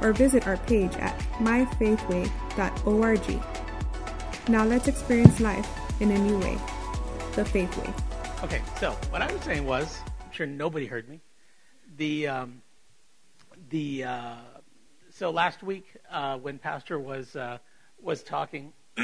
or 0.00 0.12
visit 0.12 0.46
our 0.46 0.56
page 0.58 0.94
at 0.96 1.18
myfaithway.org. 1.38 3.42
Now 4.48 4.64
let's 4.64 4.88
experience 4.88 5.40
life 5.40 5.68
in 6.00 6.10
a 6.10 6.18
new 6.18 6.38
way 6.38 6.58
the 7.36 7.44
faith 7.44 7.76
way. 7.78 7.92
Okay, 8.42 8.62
so 8.80 8.92
what 9.10 9.22
I 9.22 9.32
was 9.32 9.42
saying 9.42 9.66
was, 9.66 10.00
I'm 10.24 10.32
sure 10.32 10.46
nobody 10.46 10.86
heard 10.86 11.08
me. 11.08 11.20
The 11.96 12.28
um, 12.28 12.62
the 13.70 14.04
uh, 14.04 14.34
so 15.10 15.30
last 15.30 15.62
week 15.62 15.86
uh, 16.10 16.38
when 16.38 16.58
Pastor 16.58 16.98
was 16.98 17.36
uh, 17.36 17.58
was 18.00 18.22
talking 18.22 18.72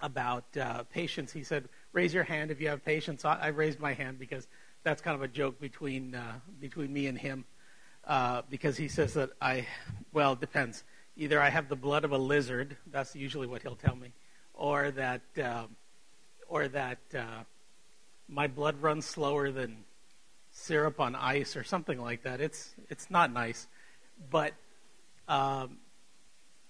about 0.00 0.44
uh, 0.56 0.84
patience, 0.84 1.32
he 1.32 1.42
said, 1.42 1.68
"Raise 1.92 2.12
your 2.12 2.24
hand 2.24 2.50
if 2.50 2.60
you 2.60 2.68
have 2.68 2.84
patience." 2.84 3.24
I, 3.24 3.34
I 3.34 3.46
raised 3.48 3.80
my 3.80 3.94
hand 3.94 4.18
because 4.18 4.46
that's 4.82 5.02
kind 5.02 5.14
of 5.14 5.22
a 5.22 5.28
joke 5.28 5.60
between 5.60 6.14
uh, 6.14 6.40
between 6.60 6.92
me 6.92 7.06
and 7.06 7.18
him, 7.18 7.44
uh, 8.06 8.42
because 8.48 8.76
he 8.76 8.88
says 8.88 9.14
that 9.14 9.30
I, 9.40 9.66
well, 10.12 10.34
it 10.34 10.40
depends. 10.40 10.84
Either 11.16 11.40
I 11.40 11.48
have 11.48 11.68
the 11.68 11.76
blood 11.76 12.04
of 12.04 12.12
a 12.12 12.18
lizard. 12.18 12.76
That's 12.90 13.16
usually 13.16 13.46
what 13.46 13.62
he'll 13.62 13.76
tell 13.76 13.96
me, 13.96 14.12
or 14.54 14.90
that, 14.92 15.22
um, 15.42 15.76
or 16.48 16.68
that 16.68 16.98
my 18.28 18.46
blood 18.46 18.82
runs 18.82 19.06
slower 19.06 19.50
than 19.50 19.84
syrup 20.50 21.00
on 21.00 21.14
ice 21.14 21.56
or 21.56 21.62
something 21.62 22.00
like 22.00 22.22
that. 22.22 22.40
It's 22.40 22.74
it's 22.88 23.10
not 23.10 23.32
nice, 23.32 23.66
but 24.30 24.52
um, 25.28 25.78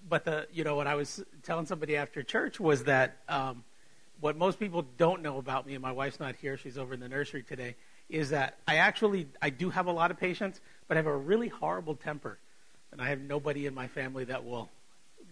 but 0.09 0.25
the 0.25 0.47
you 0.53 0.65
know 0.65 0.77
what 0.77 0.87
I 0.87 0.95
was 0.95 1.25
telling 1.43 1.67
somebody 1.67 1.97
after 1.97 2.23
church 2.23 2.61
was 2.61 2.85
that 2.85 3.19
um, 3.29 3.65
what 4.21 4.37
most 4.37 4.59
people 4.59 4.85
don't 4.97 5.23
know 5.23 5.39
about 5.39 5.67
me, 5.67 5.75
and 5.75 5.83
my 5.83 5.93
wife's 5.93 6.21
not 6.21 6.37
here; 6.37 6.57
she's 6.57 6.77
over 6.77 6.95
in 6.95 7.01
the 7.01 7.09
nursery 7.09 7.43
today. 7.43 7.77
Is 8.09 8.31
that 8.31 8.59
I 8.67 8.77
actually 8.77 9.29
I 9.43 9.51
do 9.51 9.71
have 9.71 9.87
a 9.87 9.93
lot 9.93 10.11
of 10.11 10.19
patience, 10.19 10.61
but 10.89 10.97
I 10.97 10.99
have 10.99 11.07
a 11.07 11.17
really 11.17 11.49
horrible 11.49 11.97
temper, 11.97 12.39
and 12.93 13.01
I 13.01 13.09
have 13.09 13.21
nobody 13.21 13.67
in 13.67 13.75
my 13.75 13.89
family 13.89 14.25
that 14.25 14.45
will 14.45 14.71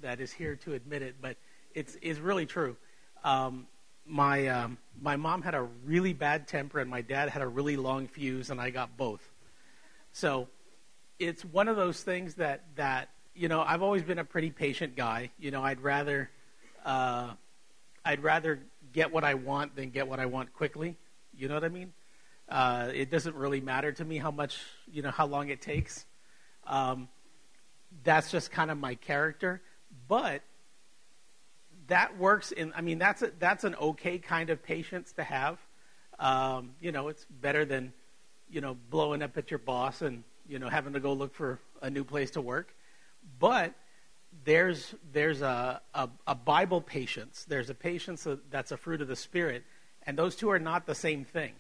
that 0.03 0.21
is 0.21 0.33
here 0.33 0.57
to 0.57 0.75
admit 0.75 1.03
it, 1.03 1.17
but 1.21 1.37
it's 1.75 1.97
is 1.97 2.21
really 2.21 2.47
true. 2.47 2.77
Um, 3.23 3.67
my 4.07 4.49
um, 4.49 4.79
my 5.01 5.17
mom 5.17 5.43
had 5.43 5.55
a 5.55 5.63
really 5.85 6.13
bad 6.13 6.47
temper 6.47 6.81
and 6.81 6.91
my 6.91 7.01
dad 7.01 7.29
had 7.29 7.43
a 7.43 7.49
really 7.49 7.77
long 7.77 8.07
fuse, 8.07 8.51
and 8.51 8.61
I 8.61 8.71
got 8.71 8.97
both. 8.97 9.23
So 10.13 10.49
it's 11.19 11.45
one 11.45 11.69
of 11.69 11.77
those 11.77 12.03
things 12.03 12.35
that 12.35 12.63
that 12.77 13.09
you 13.35 13.49
know 13.49 13.63
I've 13.63 13.83
always 13.83 14.03
been 14.03 14.19
a 14.19 14.25
pretty 14.25 14.51
patient 14.51 14.97
guy. 14.97 15.31
You 15.39 15.51
know, 15.51 15.63
I'd 15.63 15.81
rather 15.81 16.31
uh, 16.85 17.31
I'd 18.05 18.23
rather 18.23 18.61
get 18.93 19.13
what 19.13 19.25
I 19.25 19.35
want 19.35 19.75
than 19.75 19.91
get 19.91 20.07
what 20.07 20.21
I 20.21 20.27
want 20.27 20.53
quickly. 20.53 20.97
You 21.37 21.49
know 21.49 21.55
what 21.55 21.65
I 21.65 21.69
mean? 21.69 21.93
Uh, 22.49 22.91
it 22.93 23.11
doesn't 23.11 23.35
really 23.37 23.61
matter 23.61 23.93
to 23.93 24.05
me 24.05 24.19
how 24.19 24.31
much 24.31 24.59
you 24.91 25.03
know 25.03 25.11
how 25.11 25.27
long 25.27 25.49
it 25.49 25.63
takes. 25.63 26.05
Um, 26.67 27.09
that's 28.03 28.31
just 28.31 28.51
kind 28.51 28.71
of 28.71 28.79
my 28.79 28.97
character, 28.97 29.63
but 30.09 30.43
that 31.87 32.19
works 32.19 32.53
in. 32.53 32.73
I 32.77 32.81
mean, 32.81 32.99
that's 32.99 33.23
a, 33.23 33.31
that's 33.39 33.65
an 33.65 33.75
okay 33.77 34.19
kind 34.19 34.51
of 34.51 34.63
patience 34.63 35.13
to 35.13 35.25
have. 35.25 35.59
Um, 36.19 36.73
you 36.81 36.93
know, 36.93 37.09
it's 37.09 37.25
better 37.25 37.65
than 37.65 37.93
you 38.49 38.61
know 38.61 38.77
blowing 38.91 39.23
up 39.23 39.37
at 39.37 39.51
your 39.51 39.59
boss 39.59 40.03
and 40.03 40.23
you 40.47 40.59
know 40.59 40.69
having 40.69 40.93
to 40.93 41.01
go 41.01 41.13
look 41.13 41.35
for 41.35 41.59
a 41.83 41.91
new 41.91 42.05
place 42.05 42.33
to 42.33 42.41
work. 42.41 42.75
But 43.39 43.75
there's 44.45 44.95
there's 45.13 45.43
a, 45.43 45.81
a, 45.95 46.09
a 46.27 46.35
Bible 46.35 46.81
patience. 46.81 47.45
There's 47.49 47.71
a 47.71 47.75
patience 47.75 48.27
that's 48.51 48.73
a 48.73 48.77
fruit 48.77 49.01
of 49.01 49.09
the 49.09 49.17
Spirit, 49.17 49.65
and 50.07 50.19
those 50.19 50.37
two 50.37 50.51
are 50.51 50.59
not 50.59 50.87
the 50.87 50.95
same 50.95 51.25
thing. 51.25 51.53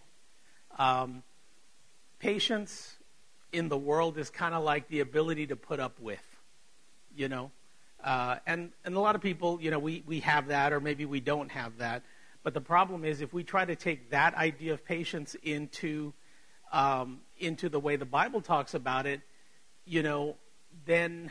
Um, 0.78 1.22
patience 2.18 2.96
in 3.52 3.68
the 3.68 3.76
world 3.76 4.18
is 4.18 4.30
kind 4.30 4.54
of 4.54 4.64
like 4.64 4.88
the 4.88 5.00
ability 5.00 5.46
to 5.48 5.56
put 5.56 5.80
up 5.80 6.00
with, 6.00 6.24
you 7.14 7.28
know. 7.28 7.50
Uh, 8.02 8.36
and, 8.46 8.70
and 8.84 8.96
a 8.96 9.00
lot 9.00 9.14
of 9.14 9.22
people, 9.22 9.60
you 9.60 9.70
know, 9.70 9.78
we, 9.78 10.02
we 10.06 10.20
have 10.20 10.48
that 10.48 10.72
or 10.72 10.80
maybe 10.80 11.04
we 11.04 11.20
don't 11.20 11.50
have 11.50 11.78
that. 11.78 12.02
But 12.42 12.52
the 12.52 12.60
problem 12.60 13.04
is 13.04 13.20
if 13.20 13.32
we 13.32 13.44
try 13.44 13.64
to 13.64 13.76
take 13.76 14.10
that 14.10 14.34
idea 14.34 14.74
of 14.74 14.84
patience 14.84 15.34
into, 15.42 16.12
um, 16.72 17.20
into 17.38 17.68
the 17.68 17.80
way 17.80 17.96
the 17.96 18.04
Bible 18.04 18.42
talks 18.42 18.74
about 18.74 19.06
it, 19.06 19.22
you 19.86 20.02
know, 20.02 20.36
then 20.84 21.30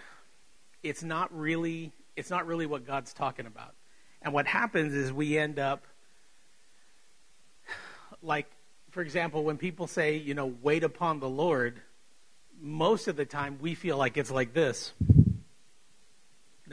it's 0.81 1.03
not 1.03 1.35
really 1.37 1.91
it's 2.15 2.29
not 2.29 2.45
really 2.45 2.65
what 2.65 2.85
God's 2.85 3.13
talking 3.13 3.45
about. 3.45 3.73
And 4.21 4.33
what 4.33 4.45
happens 4.45 4.93
is 4.93 5.11
we 5.11 5.37
end 5.37 5.59
up 5.59 5.85
like 8.21 8.49
for 8.93 9.01
example, 9.01 9.43
when 9.43 9.57
people 9.57 9.87
say, 9.87 10.17
you 10.17 10.35
know, 10.35 10.53
wait 10.61 10.83
upon 10.83 11.19
the 11.19 11.27
Lord, 11.27 11.81
most 12.61 13.07
of 13.07 13.15
the 13.15 13.25
time 13.25 13.57
we 13.59 13.73
feel 13.73 13.97
like 13.97 14.17
it's 14.17 14.29
like 14.29 14.53
this. 14.53 14.93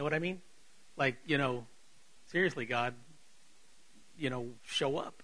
Know 0.00 0.04
what 0.04 0.14
I 0.14 0.18
mean? 0.18 0.40
Like, 0.96 1.16
you 1.26 1.36
know, 1.36 1.66
seriously, 2.26 2.64
God, 2.64 2.94
you 4.18 4.30
know, 4.30 4.48
show 4.64 4.96
up. 4.96 5.22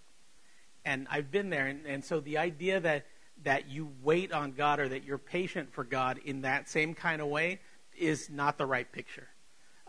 And 0.84 1.06
I've 1.10 1.30
been 1.30 1.48
there. 1.48 1.66
And, 1.66 1.86
and 1.86 2.04
so 2.04 2.20
the 2.20 2.36
idea 2.36 2.80
that, 2.80 3.06
that 3.44 3.70
you 3.70 3.90
wait 4.02 4.32
on 4.32 4.52
God 4.52 4.80
or 4.80 4.88
that 4.88 5.04
you're 5.04 5.16
patient 5.16 5.72
for 5.72 5.82
God 5.82 6.20
in 6.26 6.42
that 6.42 6.68
same 6.68 6.92
kind 6.94 7.22
of 7.22 7.28
way 7.28 7.60
is 7.98 8.28
not 8.28 8.58
the 8.58 8.66
right 8.66 8.90
picture. 8.92 9.28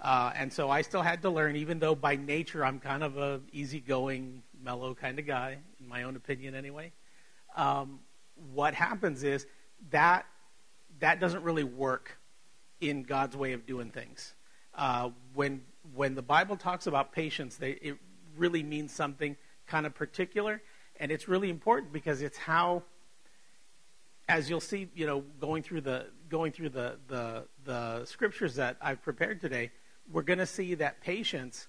Uh, 0.01 0.31
and 0.35 0.53
so 0.53 0.69
I 0.69 0.83
still 0.83 1.01
had 1.01 1.21
to 1.23 1.29
learn, 1.29 1.57
even 1.57 1.79
though 1.79 1.95
by 1.95 2.15
nature 2.15 2.63
I'm 2.63 2.79
kind 2.79 3.03
of 3.03 3.17
a 3.17 3.41
easygoing, 3.51 4.43
mellow 4.63 4.93
kind 4.93 5.19
of 5.19 5.27
guy, 5.27 5.57
in 5.79 5.87
my 5.87 6.03
own 6.03 6.15
opinion 6.15 6.55
anyway. 6.55 6.91
Um, 7.55 7.99
what 8.53 8.73
happens 8.73 9.23
is 9.23 9.45
that 9.91 10.25
that 10.99 11.19
doesn't 11.19 11.43
really 11.43 11.63
work 11.63 12.19
in 12.79 13.03
God's 13.03 13.35
way 13.35 13.53
of 13.53 13.65
doing 13.65 13.89
things 13.89 14.33
uh, 14.77 15.09
when 15.33 15.61
when 15.95 16.15
the 16.15 16.21
Bible 16.21 16.57
talks 16.57 16.85
about 16.85 17.11
patience, 17.11 17.55
they, 17.55 17.71
it 17.71 17.97
really 18.35 18.61
means 18.61 18.91
something 18.91 19.35
kind 19.65 19.85
of 19.85 19.95
particular, 19.95 20.61
and 20.99 21.11
it's 21.11 21.27
really 21.27 21.49
important 21.49 21.91
because 21.93 22.21
it's 22.21 22.37
how, 22.37 22.83
as 24.27 24.49
you'll 24.49 24.59
see, 24.59 24.89
you 24.93 25.07
know, 25.07 25.23
going 25.39 25.63
through 25.63 25.81
the 25.81 26.07
going 26.29 26.51
through 26.51 26.69
the 26.69 26.97
the, 27.07 27.45
the 27.65 28.05
scriptures 28.05 28.55
that 28.55 28.77
I've 28.81 29.01
prepared 29.01 29.41
today, 29.41 29.71
we're 30.11 30.21
going 30.21 30.39
to 30.39 30.45
see 30.45 30.75
that 30.75 31.01
patience 31.01 31.67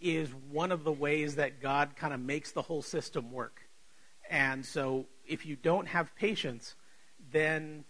is 0.00 0.28
one 0.50 0.72
of 0.72 0.84
the 0.84 0.92
ways 0.92 1.36
that 1.36 1.60
God 1.60 1.96
kind 1.96 2.14
of 2.14 2.20
makes 2.20 2.52
the 2.52 2.62
whole 2.62 2.82
system 2.82 3.32
work. 3.32 3.62
And 4.28 4.64
so, 4.64 5.06
if 5.26 5.44
you 5.44 5.56
don't 5.56 5.86
have 5.88 6.14
patience, 6.14 6.74
then 7.32 7.84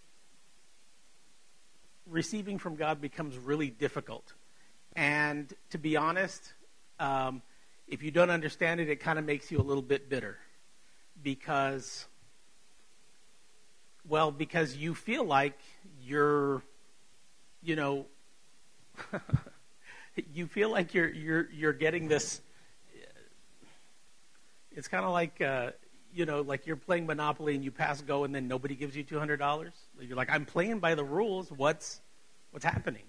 receiving 2.06 2.58
from 2.58 2.76
God 2.76 3.00
becomes 3.00 3.36
really 3.36 3.70
difficult 3.70 4.32
and 4.96 5.52
to 5.70 5.78
be 5.78 5.96
honest, 5.96 6.52
um, 6.98 7.42
if 7.86 8.02
you 8.02 8.10
don't 8.10 8.30
understand 8.30 8.80
it, 8.80 8.88
it 8.88 8.96
kind 8.96 9.18
of 9.18 9.24
makes 9.24 9.50
you 9.50 9.58
a 9.58 9.62
little 9.62 9.82
bit 9.82 10.08
bitter 10.08 10.38
because, 11.22 12.06
well, 14.08 14.30
because 14.30 14.76
you 14.76 14.94
feel 14.94 15.24
like 15.24 15.58
you're, 16.02 16.62
you 17.62 17.76
know, 17.76 18.06
you 20.32 20.46
feel 20.46 20.70
like 20.70 20.94
you're 20.94 21.08
you're 21.12 21.48
you're 21.50 21.72
getting 21.72 22.08
this. 22.08 22.40
It's 24.70 24.88
kind 24.88 25.04
of 25.04 25.12
like. 25.12 25.40
Uh, 25.40 25.70
you 26.12 26.26
know, 26.26 26.40
like 26.40 26.66
you're 26.66 26.76
playing 26.76 27.06
Monopoly 27.06 27.54
and 27.54 27.64
you 27.64 27.70
pass 27.70 28.02
go 28.02 28.24
and 28.24 28.34
then 28.34 28.48
nobody 28.48 28.74
gives 28.74 28.96
you 28.96 29.02
two 29.02 29.18
hundred 29.18 29.36
dollars. 29.36 29.72
You're 30.00 30.16
like, 30.16 30.30
I'm 30.30 30.44
playing 30.44 30.80
by 30.80 30.94
the 30.94 31.04
rules. 31.04 31.50
What's 31.50 32.00
what's 32.50 32.64
happening? 32.64 33.04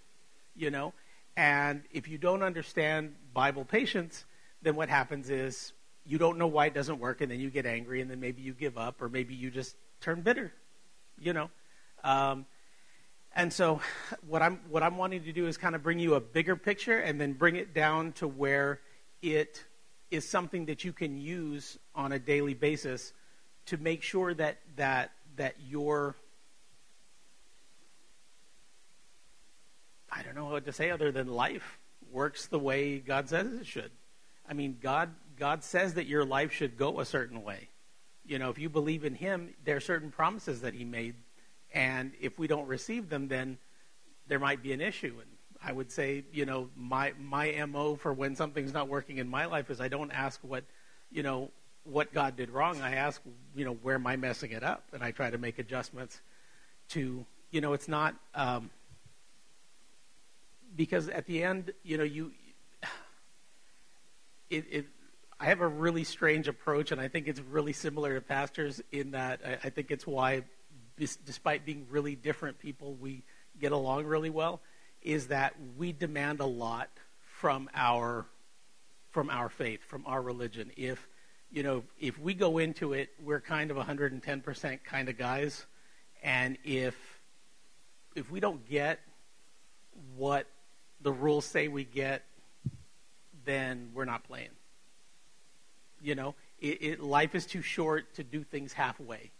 You 0.56 0.70
know, 0.70 0.94
and 1.36 1.84
if 1.92 2.08
you 2.08 2.18
don't 2.18 2.44
understand 2.44 3.16
Bible 3.34 3.66
patience, 3.66 4.26
then 4.62 4.76
what 4.76 4.90
happens 4.90 5.30
is 5.30 5.74
you 6.06 6.18
don't 6.18 6.38
know 6.38 6.48
why 6.48 6.68
it 6.68 6.74
doesn't 6.74 7.00
work, 7.00 7.22
and 7.22 7.32
then 7.32 7.40
you 7.40 7.50
get 7.50 7.66
angry, 7.66 8.02
and 8.02 8.12
then 8.12 8.20
maybe 8.20 8.42
you 8.42 8.54
give 8.54 8.78
up, 8.78 9.02
or 9.02 9.10
maybe 9.10 9.34
you 9.34 9.50
just 9.50 9.76
turn 10.02 10.22
bitter, 10.22 10.52
you 11.20 11.34
know. 11.34 11.50
Um, 12.04 12.46
and 13.36 13.52
so, 13.52 13.82
what 14.28 14.42
I'm 14.42 14.60
what 14.70 14.84
I'm 14.84 14.98
wanting 14.98 15.24
to 15.24 15.32
do 15.32 15.48
is 15.48 15.58
kind 15.58 15.76
of 15.76 15.84
bring 15.84 16.00
you 16.00 16.16
a 16.16 16.20
bigger 16.20 16.56
picture, 16.56 16.98
and 16.98 17.20
then 17.20 17.34
bring 17.34 17.56
it 17.56 17.74
down 17.74 18.12
to 18.14 18.28
where 18.28 18.80
it 19.22 19.64
is 20.10 20.28
something 20.28 20.66
that 20.66 20.84
you 20.84 20.92
can 20.92 21.18
use 21.18 21.78
on 21.96 22.12
a 22.12 22.20
daily 22.20 22.54
basis 22.54 23.14
to 23.68 23.78
make 23.78 24.04
sure 24.04 24.34
that 24.34 24.60
that 24.76 25.12
that 25.38 25.56
your 25.70 26.16
I 30.12 30.24
don't 30.24 30.36
know 30.36 30.46
what 30.46 30.66
to 30.66 30.74
say 30.74 30.92
other 30.92 31.12
than 31.12 31.28
life 31.28 31.80
works 32.12 32.48
the 32.48 32.60
way 32.60 33.00
God 33.00 33.30
says 33.30 33.48
it 33.54 33.66
should. 33.66 33.92
I 34.48 34.54
mean, 34.54 34.78
God 34.82 35.10
God 35.40 35.64
says 35.64 35.94
that 35.94 36.06
your 36.06 36.26
life 36.26 36.52
should 36.52 36.78
go 36.78 37.00
a 37.00 37.06
certain 37.06 37.44
way. 37.44 37.70
You 38.26 38.38
know, 38.38 38.50
if 38.50 38.60
you 38.60 38.70
believe 38.70 39.06
in 39.06 39.16
Him, 39.16 39.54
there 39.64 39.78
are 39.78 39.82
certain 39.82 40.12
promises 40.12 40.62
that 40.62 40.74
He 40.74 40.84
made, 40.84 41.16
and 41.74 42.12
if 42.20 42.38
we 42.38 42.48
don't 42.48 42.68
receive 42.68 43.10
them, 43.10 43.28
then 43.28 43.58
there 44.28 44.40
might 44.40 44.62
be 44.62 44.74
an 44.74 44.82
issue. 44.82 45.16
And 45.20 45.30
I 45.64 45.72
would 45.72 45.92
say, 45.92 46.24
you 46.32 46.46
know, 46.46 46.70
my 46.76 47.14
my 47.20 47.64
mo 47.66 47.96
for 47.96 48.14
when 48.14 48.36
something's 48.36 48.74
not 48.74 48.88
working 48.88 49.18
in 49.18 49.28
my 49.28 49.46
life 49.46 49.70
is 49.70 49.80
I 49.80 49.88
don't 49.88 50.12
ask 50.12 50.40
what, 50.44 50.64
you 51.12 51.24
know, 51.24 51.52
what 51.84 52.14
God 52.14 52.36
did 52.36 52.50
wrong. 52.50 52.82
I 52.82 52.96
ask, 52.96 53.22
you 53.56 53.66
know, 53.66 53.74
where 53.74 53.96
am 53.96 54.08
I 54.08 54.16
messing 54.16 54.52
it 54.52 54.64
up, 54.64 54.84
and 54.94 55.04
I 55.04 55.12
try 55.12 55.30
to 55.30 55.38
make 55.38 55.60
adjustments. 55.60 56.22
To 56.90 57.26
you 57.52 57.62
know, 57.62 57.74
it's 57.74 57.88
not 57.88 58.16
um, 58.36 58.70
because 60.76 61.10
at 61.10 61.26
the 61.26 61.44
end, 61.44 61.72
you 61.84 61.98
know, 61.98 62.04
you 62.04 62.32
it, 64.50 64.66
it 64.70 64.86
I 65.40 65.46
have 65.46 65.62
a 65.62 65.68
really 65.68 66.04
strange 66.04 66.48
approach, 66.48 66.92
and 66.92 67.02
I 67.02 67.08
think 67.08 67.28
it's 67.28 67.40
really 67.40 67.74
similar 67.74 68.14
to 68.14 68.22
pastors 68.22 68.82
in 68.92 69.12
that 69.12 69.42
I, 69.46 69.68
I 69.68 69.70
think 69.70 69.90
it's 69.90 70.06
why, 70.06 70.44
despite 71.26 71.66
being 71.66 71.88
really 71.90 72.16
different 72.16 72.60
people, 72.60 72.96
we 72.96 73.24
get 73.60 73.72
along 73.72 74.06
really 74.06 74.30
well. 74.30 74.62
Is 75.02 75.28
that 75.28 75.56
we 75.78 75.92
demand 75.92 76.40
a 76.40 76.46
lot 76.46 76.90
from 77.22 77.70
our 77.74 78.26
from 79.10 79.30
our 79.30 79.50
faith, 79.50 79.84
from 79.84 80.04
our 80.06 80.22
religion. 80.22 80.72
If 80.78 81.08
you 81.52 81.64
know, 81.64 81.84
if 82.00 82.18
we 82.18 82.34
go 82.34 82.60
into 82.60 82.94
it, 82.94 83.10
we're 83.22 83.42
kind 83.42 83.72
of 83.72 83.78
110% 83.78 84.84
kind 84.86 85.10
of 85.10 85.18
guys, 85.18 85.66
and 86.24 86.58
if 86.64 86.96
if 88.16 88.32
we 88.32 88.40
don't 88.40 88.68
get 88.70 89.00
what 90.16 90.48
the 91.02 91.12
rules 91.12 91.46
say 91.46 91.68
we 91.68 91.84
get, 91.84 92.24
then 93.46 93.90
we're 93.94 94.06
not 94.06 94.24
playing. 94.24 94.50
You 96.02 96.16
know, 96.16 96.36
it, 96.60 96.82
it, 96.82 97.00
life 97.00 97.36
is 97.36 97.46
too 97.46 97.62
short 97.62 98.14
to 98.16 98.24
do 98.24 98.44
things 98.44 98.74
halfway, 98.74 99.32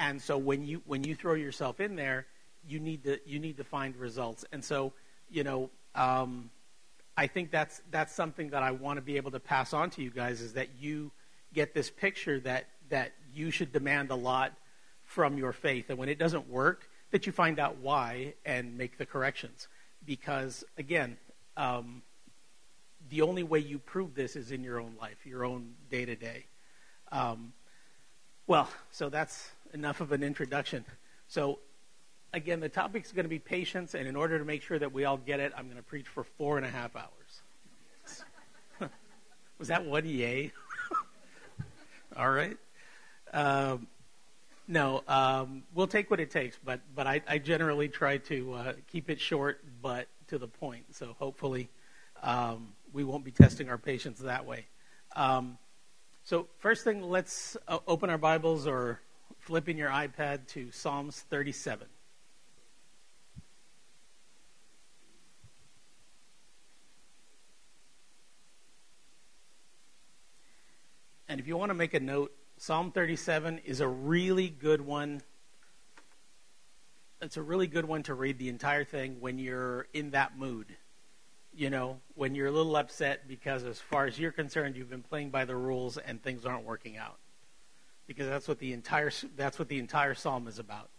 and 0.00 0.20
so 0.20 0.38
when 0.38 0.64
you 0.64 0.80
when 0.86 1.04
you 1.04 1.14
throw 1.14 1.34
yourself 1.34 1.78
in 1.78 1.94
there, 1.94 2.26
you 2.66 2.80
need 2.80 3.04
to 3.04 3.20
you 3.26 3.38
need 3.38 3.58
to 3.58 3.64
find 3.64 3.94
results. 3.96 4.46
And 4.50 4.64
so, 4.64 4.94
you 5.30 5.44
know, 5.44 5.68
um, 5.94 6.50
I 7.18 7.26
think 7.26 7.50
that's 7.50 7.82
that's 7.90 8.14
something 8.14 8.48
that 8.50 8.62
I 8.62 8.70
want 8.70 8.96
to 8.96 9.02
be 9.02 9.18
able 9.18 9.30
to 9.32 9.40
pass 9.40 9.74
on 9.74 9.90
to 9.90 10.02
you 10.02 10.10
guys 10.10 10.40
is 10.40 10.54
that 10.54 10.68
you 10.80 11.12
get 11.52 11.74
this 11.74 11.90
picture 11.90 12.40
that 12.40 12.68
that 12.88 13.12
you 13.34 13.50
should 13.50 13.72
demand 13.72 14.10
a 14.10 14.14
lot 14.14 14.54
from 15.04 15.36
your 15.36 15.52
faith, 15.52 15.90
and 15.90 15.98
when 15.98 16.08
it 16.08 16.18
doesn't 16.18 16.48
work, 16.48 16.88
that 17.10 17.26
you 17.26 17.32
find 17.32 17.58
out 17.58 17.76
why 17.78 18.32
and 18.46 18.78
make 18.78 18.96
the 18.96 19.04
corrections. 19.04 19.68
Because 20.06 20.64
again, 20.78 21.18
um, 21.58 22.00
the 23.10 23.20
only 23.20 23.42
way 23.42 23.58
you 23.58 23.78
prove 23.78 24.14
this 24.14 24.34
is 24.34 24.50
in 24.50 24.64
your 24.64 24.80
own 24.80 24.94
life, 24.98 25.26
your 25.26 25.44
own 25.44 25.74
day 25.90 26.06
to 26.06 26.16
day. 26.16 26.46
Well, 28.50 28.68
so 28.90 29.08
that's 29.08 29.52
enough 29.74 30.00
of 30.00 30.12
an 30.12 30.22
introduction. 30.22 30.84
So, 31.28 31.58
again, 32.32 32.60
the 32.60 32.68
topic 32.68 33.04
is 33.04 33.12
going 33.12 33.24
to 33.24 33.30
be 33.30 33.38
patience, 33.38 33.94
and 33.94 34.06
in 34.06 34.16
order 34.16 34.38
to 34.38 34.44
make 34.44 34.62
sure 34.62 34.78
that 34.78 34.92
we 34.92 35.04
all 35.04 35.16
get 35.16 35.40
it, 35.40 35.52
I'm 35.56 35.64
going 35.64 35.76
to 35.76 35.82
preach 35.82 36.08
for 36.08 36.24
four 36.24 36.56
and 36.56 36.66
a 36.66 36.70
half 36.70 36.96
hours. 36.96 37.42
Was 39.58 39.68
that 39.68 39.84
one 39.84 40.06
yay? 40.06 40.52
all 42.16 42.30
right. 42.30 42.56
Um, 43.32 43.86
no, 44.66 45.02
um, 45.08 45.64
we'll 45.74 45.88
take 45.88 46.10
what 46.10 46.20
it 46.20 46.30
takes, 46.30 46.56
but 46.64 46.80
but 46.94 47.06
I, 47.06 47.22
I 47.28 47.38
generally 47.38 47.88
try 47.88 48.18
to 48.18 48.54
uh, 48.54 48.72
keep 48.90 49.10
it 49.10 49.20
short 49.20 49.64
but 49.82 50.06
to 50.28 50.38
the 50.38 50.46
point. 50.46 50.94
So 50.94 51.16
hopefully, 51.18 51.68
um, 52.22 52.68
we 52.92 53.02
won't 53.02 53.24
be 53.24 53.32
testing 53.32 53.68
our 53.68 53.78
patience 53.78 54.20
that 54.20 54.46
way. 54.46 54.66
Um, 55.16 55.58
so, 56.22 56.46
first 56.58 56.84
thing, 56.84 57.02
let's 57.02 57.56
uh, 57.66 57.78
open 57.88 58.10
our 58.10 58.18
Bibles 58.18 58.66
or 58.66 59.00
flip 59.50 59.68
in 59.68 59.76
your 59.76 59.90
iPad 59.90 60.46
to 60.46 60.70
Psalms 60.70 61.24
37. 61.28 61.88
And 71.28 71.40
if 71.40 71.48
you 71.48 71.56
want 71.56 71.70
to 71.70 71.74
make 71.74 71.94
a 71.94 71.98
note, 71.98 72.30
Psalm 72.58 72.92
37 72.92 73.58
is 73.64 73.80
a 73.80 73.88
really 73.88 74.48
good 74.48 74.80
one. 74.80 75.20
It's 77.20 77.36
a 77.36 77.42
really 77.42 77.66
good 77.66 77.86
one 77.86 78.04
to 78.04 78.14
read 78.14 78.38
the 78.38 78.48
entire 78.48 78.84
thing 78.84 79.16
when 79.18 79.40
you're 79.40 79.88
in 79.92 80.12
that 80.12 80.38
mood 80.38 80.76
you 81.52 81.68
know, 81.68 81.98
when 82.14 82.36
you're 82.36 82.46
a 82.46 82.52
little 82.52 82.76
upset 82.76 83.26
because, 83.26 83.64
as 83.64 83.80
far 83.80 84.06
as 84.06 84.16
you're 84.16 84.30
concerned, 84.30 84.76
you've 84.76 84.88
been 84.88 85.02
playing 85.02 85.30
by 85.30 85.44
the 85.44 85.56
rules 85.56 85.98
and 85.98 86.22
things 86.22 86.46
aren't 86.46 86.64
working 86.64 86.96
out, 86.96 87.18
because 88.10 88.26
that's 88.26 88.48
what 88.48 88.58
the 88.58 88.72
entire 88.72 89.12
that's 89.36 89.56
what 89.56 89.68
the 89.68 89.78
entire 89.78 90.14
psalm 90.14 90.48
is 90.48 90.58
about. 90.58 90.90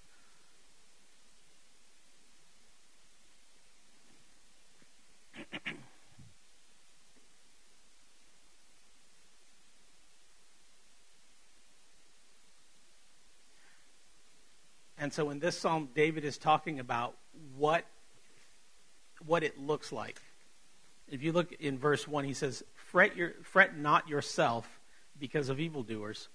And 14.98 15.12
so 15.12 15.32
in 15.32 15.40
this 15.40 15.60
psalm, 15.60 15.90
David 15.94 16.24
is 16.24 16.38
talking 16.38 16.80
about 16.80 17.18
what, 17.58 17.84
what 19.26 19.44
it 19.44 19.60
looks 19.60 19.92
like 19.92 20.22
if 21.12 21.22
you 21.22 21.34
look 21.34 21.52
in 21.60 21.78
verse 21.78 22.08
1, 22.08 22.24
he 22.24 22.34
says, 22.34 22.64
Fret, 22.74 23.16
your, 23.18 23.34
fret 23.44 23.78
not 23.78 24.08
yourself 24.08 24.80
because 25.20 25.50
of 25.50 25.60
evildoers, 25.60 26.30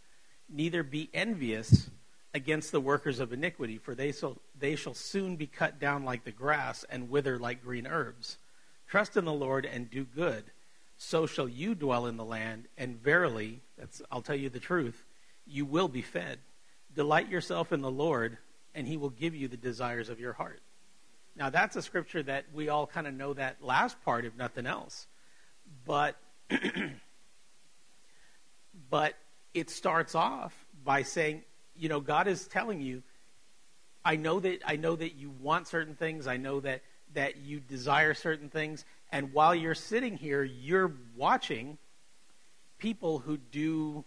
neither 0.48 0.82
be 0.82 1.10
envious 1.12 1.90
against 2.34 2.70
the 2.70 2.80
workers 2.80 3.18
of 3.18 3.32
iniquity, 3.32 3.78
for 3.78 3.94
they 3.94 4.12
shall, 4.12 4.36
they 4.58 4.76
shall 4.76 4.94
soon 4.94 5.36
be 5.36 5.46
cut 5.46 5.80
down 5.80 6.04
like 6.04 6.24
the 6.24 6.32
grass 6.32 6.84
and 6.90 7.10
wither 7.10 7.38
like 7.38 7.64
green 7.64 7.86
herbs. 7.86 8.36
Trust 8.88 9.16
in 9.16 9.24
the 9.24 9.32
Lord 9.32 9.64
and 9.64 9.90
do 9.90 10.04
good. 10.04 10.44
So 10.98 11.26
shall 11.26 11.48
you 11.48 11.74
dwell 11.74 12.06
in 12.06 12.16
the 12.16 12.24
land, 12.24 12.66
and 12.78 13.02
verily, 13.02 13.60
that's, 13.78 14.00
I'll 14.10 14.22
tell 14.22 14.36
you 14.36 14.48
the 14.48 14.60
truth, 14.60 15.04
you 15.46 15.64
will 15.64 15.88
be 15.88 16.02
fed. 16.02 16.38
Delight 16.94 17.28
yourself 17.28 17.72
in 17.72 17.82
the 17.82 17.90
Lord, 17.90 18.38
and 18.74 18.86
he 18.86 18.96
will 18.96 19.10
give 19.10 19.34
you 19.34 19.48
the 19.48 19.56
desires 19.56 20.08
of 20.08 20.20
your 20.20 20.32
heart. 20.32 20.60
Now, 21.36 21.50
that's 21.50 21.76
a 21.76 21.82
scripture 21.82 22.22
that 22.22 22.46
we 22.54 22.70
all 22.70 22.86
kind 22.86 23.06
of 23.06 23.12
know 23.12 23.34
that 23.34 23.62
last 23.62 24.02
part, 24.04 24.24
if 24.24 24.34
nothing 24.36 24.66
else. 24.66 25.06
But, 25.84 26.16
but 28.90 29.14
it 29.56 29.70
starts 29.70 30.14
off 30.14 30.66
by 30.84 31.02
saying, 31.02 31.42
you 31.74 31.88
know, 31.88 31.98
God 31.98 32.28
is 32.28 32.46
telling 32.46 32.82
you, 32.82 33.02
I 34.04 34.16
know 34.16 34.38
that 34.38 34.60
I 34.66 34.76
know 34.76 34.94
that 34.94 35.14
you 35.16 35.30
want 35.30 35.66
certain 35.66 35.94
things. 35.94 36.26
I 36.26 36.36
know 36.36 36.60
that 36.60 36.82
that 37.14 37.38
you 37.38 37.58
desire 37.58 38.12
certain 38.12 38.50
things. 38.50 38.84
And 39.10 39.32
while 39.32 39.54
you're 39.54 39.74
sitting 39.74 40.16
here, 40.16 40.44
you're 40.44 40.92
watching 41.16 41.78
people 42.76 43.18
who 43.18 43.38
do 43.38 44.04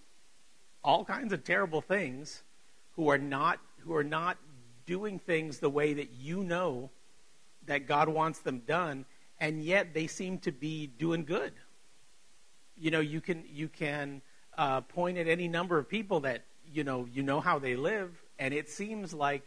all 0.84 1.04
kinds 1.04 1.34
of 1.34 1.44
terrible 1.44 1.82
things, 1.82 2.44
who 2.96 3.10
are 3.10 3.18
not 3.18 3.60
who 3.80 3.96
are 3.96 4.04
not 4.04 4.38
doing 4.86 5.18
things 5.18 5.58
the 5.58 5.70
way 5.70 5.94
that 5.94 6.12
you 6.14 6.44
know 6.44 6.92
that 7.66 7.88
God 7.88 8.08
wants 8.08 8.40
them 8.40 8.60
done, 8.68 9.04
and 9.40 9.64
yet 9.64 9.96
they 9.96 10.06
seem 10.06 10.38
to 10.40 10.52
be 10.52 10.86
doing 10.86 11.26
good. 11.26 11.54
You 12.78 12.92
know, 12.92 13.00
you 13.00 13.20
can 13.20 13.44
you 13.52 13.68
can 13.68 14.22
uh, 14.60 14.82
point 14.82 15.18
at 15.18 15.28
any 15.28 15.48
number 15.48 15.80
of 15.80 15.88
people 15.88 16.20
that 16.20 16.44
you 16.72 16.84
know 16.84 17.08
you 17.14 17.24
know 17.24 17.40
how 17.40 17.58
they 17.58 17.78
live, 17.78 18.12
and 18.38 18.54
it 18.54 18.70
seems 18.70 19.14
like 19.14 19.42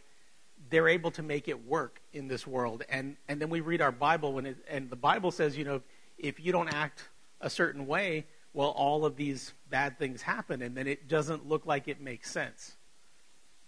they're 0.71 0.87
able 0.87 1.11
to 1.11 1.21
make 1.21 1.47
it 1.47 1.67
work 1.67 2.01
in 2.13 2.27
this 2.27 2.47
world. 2.47 2.83
And 2.89 3.15
and 3.29 3.39
then 3.39 3.49
we 3.49 3.61
read 3.61 3.79
our 3.79 3.91
Bible 3.91 4.33
when 4.33 4.47
it, 4.47 4.57
and 4.67 4.89
the 4.89 4.95
Bible 4.95 5.29
says, 5.29 5.55
you 5.55 5.65
know, 5.65 5.81
if 6.17 6.39
you 6.39 6.51
don't 6.51 6.73
act 6.73 7.09
a 7.41 7.49
certain 7.49 7.85
way, 7.85 8.25
well, 8.53 8.69
all 8.69 9.05
of 9.05 9.15
these 9.15 9.53
bad 9.69 9.99
things 9.99 10.23
happen, 10.23 10.63
and 10.63 10.75
then 10.75 10.87
it 10.87 11.07
doesn't 11.07 11.47
look 11.47 11.67
like 11.67 11.87
it 11.87 12.01
makes 12.01 12.31
sense. 12.31 12.75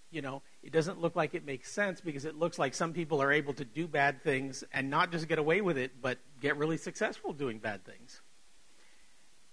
You 0.10 0.24
know, 0.24 0.42
it 0.64 0.72
doesn't 0.72 1.00
look 1.00 1.16
like 1.16 1.36
it 1.36 1.46
makes 1.46 1.72
sense 1.72 2.02
because 2.02 2.26
it 2.26 2.40
looks 2.40 2.58
like 2.58 2.74
some 2.74 2.92
people 2.92 3.22
are 3.22 3.32
able 3.32 3.54
to 3.54 3.66
do 3.66 3.88
bad 3.88 4.24
things 4.24 4.64
and 4.74 4.90
not 4.90 5.12
just 5.12 5.28
get 5.28 5.38
away 5.38 5.62
with 5.62 5.78
it, 5.78 6.02
but 6.02 6.18
get 6.42 6.58
really 6.58 6.78
successful 6.78 7.34
doing 7.34 7.60
bad 7.60 7.86
things. 7.86 8.22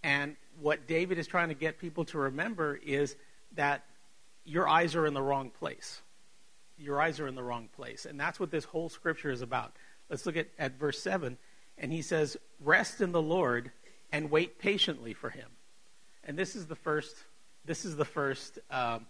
And 0.03 0.37
what 0.61 0.87
David 0.87 1.18
is 1.18 1.26
trying 1.26 1.49
to 1.49 1.54
get 1.54 1.78
people 1.78 2.04
to 2.06 2.18
remember 2.18 2.78
is 2.85 3.16
that 3.54 3.85
your 4.44 4.68
eyes 4.68 4.94
are 4.94 5.06
in 5.06 5.14
the 5.14 5.23
wrong 5.23 5.50
place. 5.50 6.00
Your 6.78 7.00
eyes 7.00 7.21
are 7.21 7.28
in 7.28 7.35
the 7.35 7.42
wrong 7.42 7.68
place. 7.75 8.06
And 8.06 8.18
that's 8.18 8.40
what 8.40 8.50
this 8.50 8.64
whole 8.64 8.88
scripture 8.88 9.30
is 9.30 9.42
about. 9.42 9.73
Let's 10.09 10.26
look 10.26 10.37
at, 10.37 10.49
at 10.59 10.78
verse 10.78 11.00
7. 11.00 11.38
And 11.78 11.92
he 11.92 12.02
says, 12.02 12.37
Rest 12.61 13.00
in 13.00 13.12
the 13.12 13.23
Lord 13.23 13.71
and 14.11 14.30
wait 14.30 14.59
patiently 14.59 15.14
for 15.14 15.30
him. 15.30 15.49
And 16.25 16.38
this 16.38 16.54
is 16.54 16.66
the 16.66 16.76
first, 16.76 17.16
this 17.64 17.85
is 17.85 17.97
the 17.97 18.04
first 18.04 18.59
um, 18.71 19.06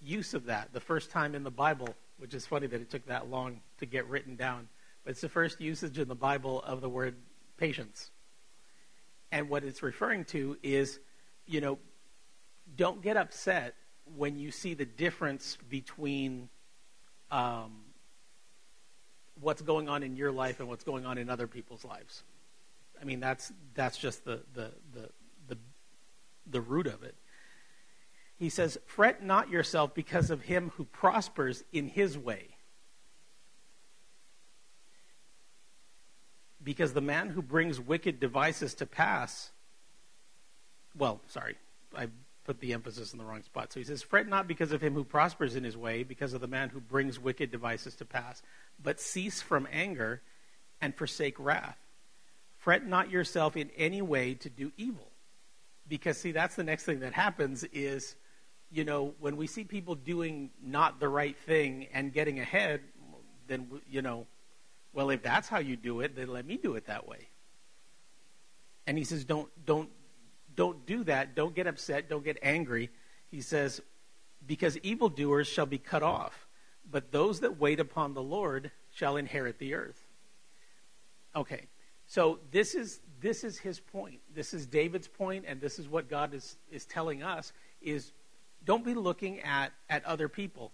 use 0.00 0.34
of 0.34 0.46
that 0.46 0.72
the 0.72 0.80
first 0.80 1.10
time 1.10 1.34
in 1.34 1.42
the 1.42 1.50
Bible, 1.50 1.88
which 2.18 2.34
is 2.34 2.46
funny 2.46 2.66
that 2.66 2.80
it 2.80 2.90
took 2.90 3.06
that 3.06 3.30
long 3.30 3.60
to 3.78 3.86
get 3.86 4.06
written 4.08 4.36
down. 4.36 4.68
But 5.04 5.12
it's 5.12 5.20
the 5.20 5.28
first 5.28 5.60
usage 5.60 5.98
in 5.98 6.08
the 6.08 6.14
Bible 6.14 6.62
of 6.62 6.80
the 6.80 6.88
word 6.88 7.16
patience. 7.56 8.10
And 9.30 9.48
what 9.48 9.64
it's 9.64 9.82
referring 9.82 10.24
to 10.26 10.56
is, 10.62 10.98
you 11.46 11.60
know, 11.60 11.78
don't 12.76 13.02
get 13.02 13.16
upset 13.16 13.74
when 14.16 14.38
you 14.38 14.50
see 14.50 14.74
the 14.74 14.84
difference 14.84 15.58
between 15.68 16.48
um, 17.30 17.82
what's 19.40 19.62
going 19.62 19.88
on 19.88 20.02
in 20.02 20.16
your 20.16 20.32
life 20.32 20.60
and 20.60 20.68
what's 20.68 20.84
going 20.84 21.04
on 21.04 21.18
in 21.18 21.28
other 21.28 21.46
people's 21.46 21.84
lives. 21.84 22.22
I 23.00 23.04
mean, 23.04 23.20
that's 23.20 23.52
that's 23.74 23.96
just 23.98 24.24
the 24.24 24.42
the 24.54 24.72
the 24.92 25.08
the, 25.48 25.58
the 26.50 26.60
root 26.60 26.86
of 26.86 27.02
it. 27.02 27.14
He 28.36 28.48
says, 28.48 28.78
"Fret 28.86 29.22
not 29.22 29.50
yourself 29.50 29.94
because 29.94 30.30
of 30.30 30.42
him 30.42 30.72
who 30.76 30.84
prospers 30.84 31.64
in 31.72 31.88
his 31.88 32.16
way." 32.16 32.57
Because 36.68 36.92
the 36.92 37.00
man 37.00 37.30
who 37.30 37.40
brings 37.40 37.80
wicked 37.80 38.20
devices 38.20 38.74
to 38.74 38.84
pass, 38.84 39.52
well, 40.94 41.18
sorry, 41.28 41.54
I 41.96 42.08
put 42.44 42.60
the 42.60 42.74
emphasis 42.74 43.14
in 43.14 43.18
the 43.18 43.24
wrong 43.24 43.42
spot. 43.42 43.72
So 43.72 43.80
he 43.80 43.84
says, 43.84 44.02
Fret 44.02 44.28
not 44.28 44.46
because 44.46 44.70
of 44.72 44.82
him 44.82 44.92
who 44.92 45.02
prospers 45.02 45.56
in 45.56 45.64
his 45.64 45.78
way, 45.78 46.02
because 46.02 46.34
of 46.34 46.42
the 46.42 46.46
man 46.46 46.68
who 46.68 46.78
brings 46.78 47.18
wicked 47.18 47.50
devices 47.50 47.94
to 47.94 48.04
pass, 48.04 48.42
but 48.78 49.00
cease 49.00 49.40
from 49.40 49.66
anger 49.72 50.20
and 50.78 50.94
forsake 50.94 51.36
wrath. 51.38 51.78
Fret 52.58 52.86
not 52.86 53.10
yourself 53.10 53.56
in 53.56 53.70
any 53.74 54.02
way 54.02 54.34
to 54.34 54.50
do 54.50 54.70
evil. 54.76 55.08
Because, 55.88 56.18
see, 56.18 56.32
that's 56.32 56.54
the 56.54 56.64
next 56.64 56.84
thing 56.84 57.00
that 57.00 57.14
happens 57.14 57.64
is, 57.72 58.14
you 58.70 58.84
know, 58.84 59.14
when 59.20 59.38
we 59.38 59.46
see 59.46 59.64
people 59.64 59.94
doing 59.94 60.50
not 60.62 61.00
the 61.00 61.08
right 61.08 61.38
thing 61.46 61.86
and 61.94 62.12
getting 62.12 62.38
ahead, 62.38 62.82
then, 63.46 63.68
you 63.88 64.02
know, 64.02 64.26
well, 64.92 65.10
if 65.10 65.22
that's 65.22 65.48
how 65.48 65.58
you 65.58 65.76
do 65.76 66.00
it, 66.00 66.16
then 66.16 66.28
let 66.28 66.46
me 66.46 66.56
do 66.56 66.74
it 66.74 66.86
that 66.86 67.06
way. 67.06 67.28
And 68.86 68.96
he 68.96 69.04
says, 69.04 69.24
don't, 69.24 69.48
don't 69.64 69.90
don't 70.58 70.84
do 70.86 71.04
that. 71.04 71.36
Don't 71.36 71.54
get 71.54 71.68
upset. 71.68 72.08
Don't 72.08 72.24
get 72.24 72.36
angry. 72.42 72.90
He 73.30 73.42
says, 73.42 73.80
because 74.44 74.76
evildoers 74.78 75.46
shall 75.46 75.66
be 75.66 75.78
cut 75.78 76.02
off, 76.02 76.48
but 76.90 77.12
those 77.12 77.40
that 77.40 77.60
wait 77.60 77.78
upon 77.78 78.12
the 78.12 78.22
Lord 78.24 78.72
shall 78.90 79.16
inherit 79.16 79.60
the 79.60 79.74
earth. 79.74 80.02
Okay, 81.36 81.66
so 82.08 82.40
this 82.50 82.74
is 82.74 82.98
this 83.20 83.44
is 83.44 83.56
his 83.56 83.78
point. 83.78 84.18
This 84.34 84.52
is 84.52 84.66
David's 84.66 85.06
point, 85.06 85.44
and 85.46 85.60
this 85.60 85.78
is 85.78 85.88
what 85.88 86.10
God 86.10 86.34
is 86.34 86.56
is 86.72 86.84
telling 86.86 87.22
us: 87.22 87.52
is 87.80 88.10
don't 88.64 88.84
be 88.84 88.94
looking 88.94 89.38
at 89.42 89.70
at 89.88 90.04
other 90.04 90.28
people. 90.28 90.72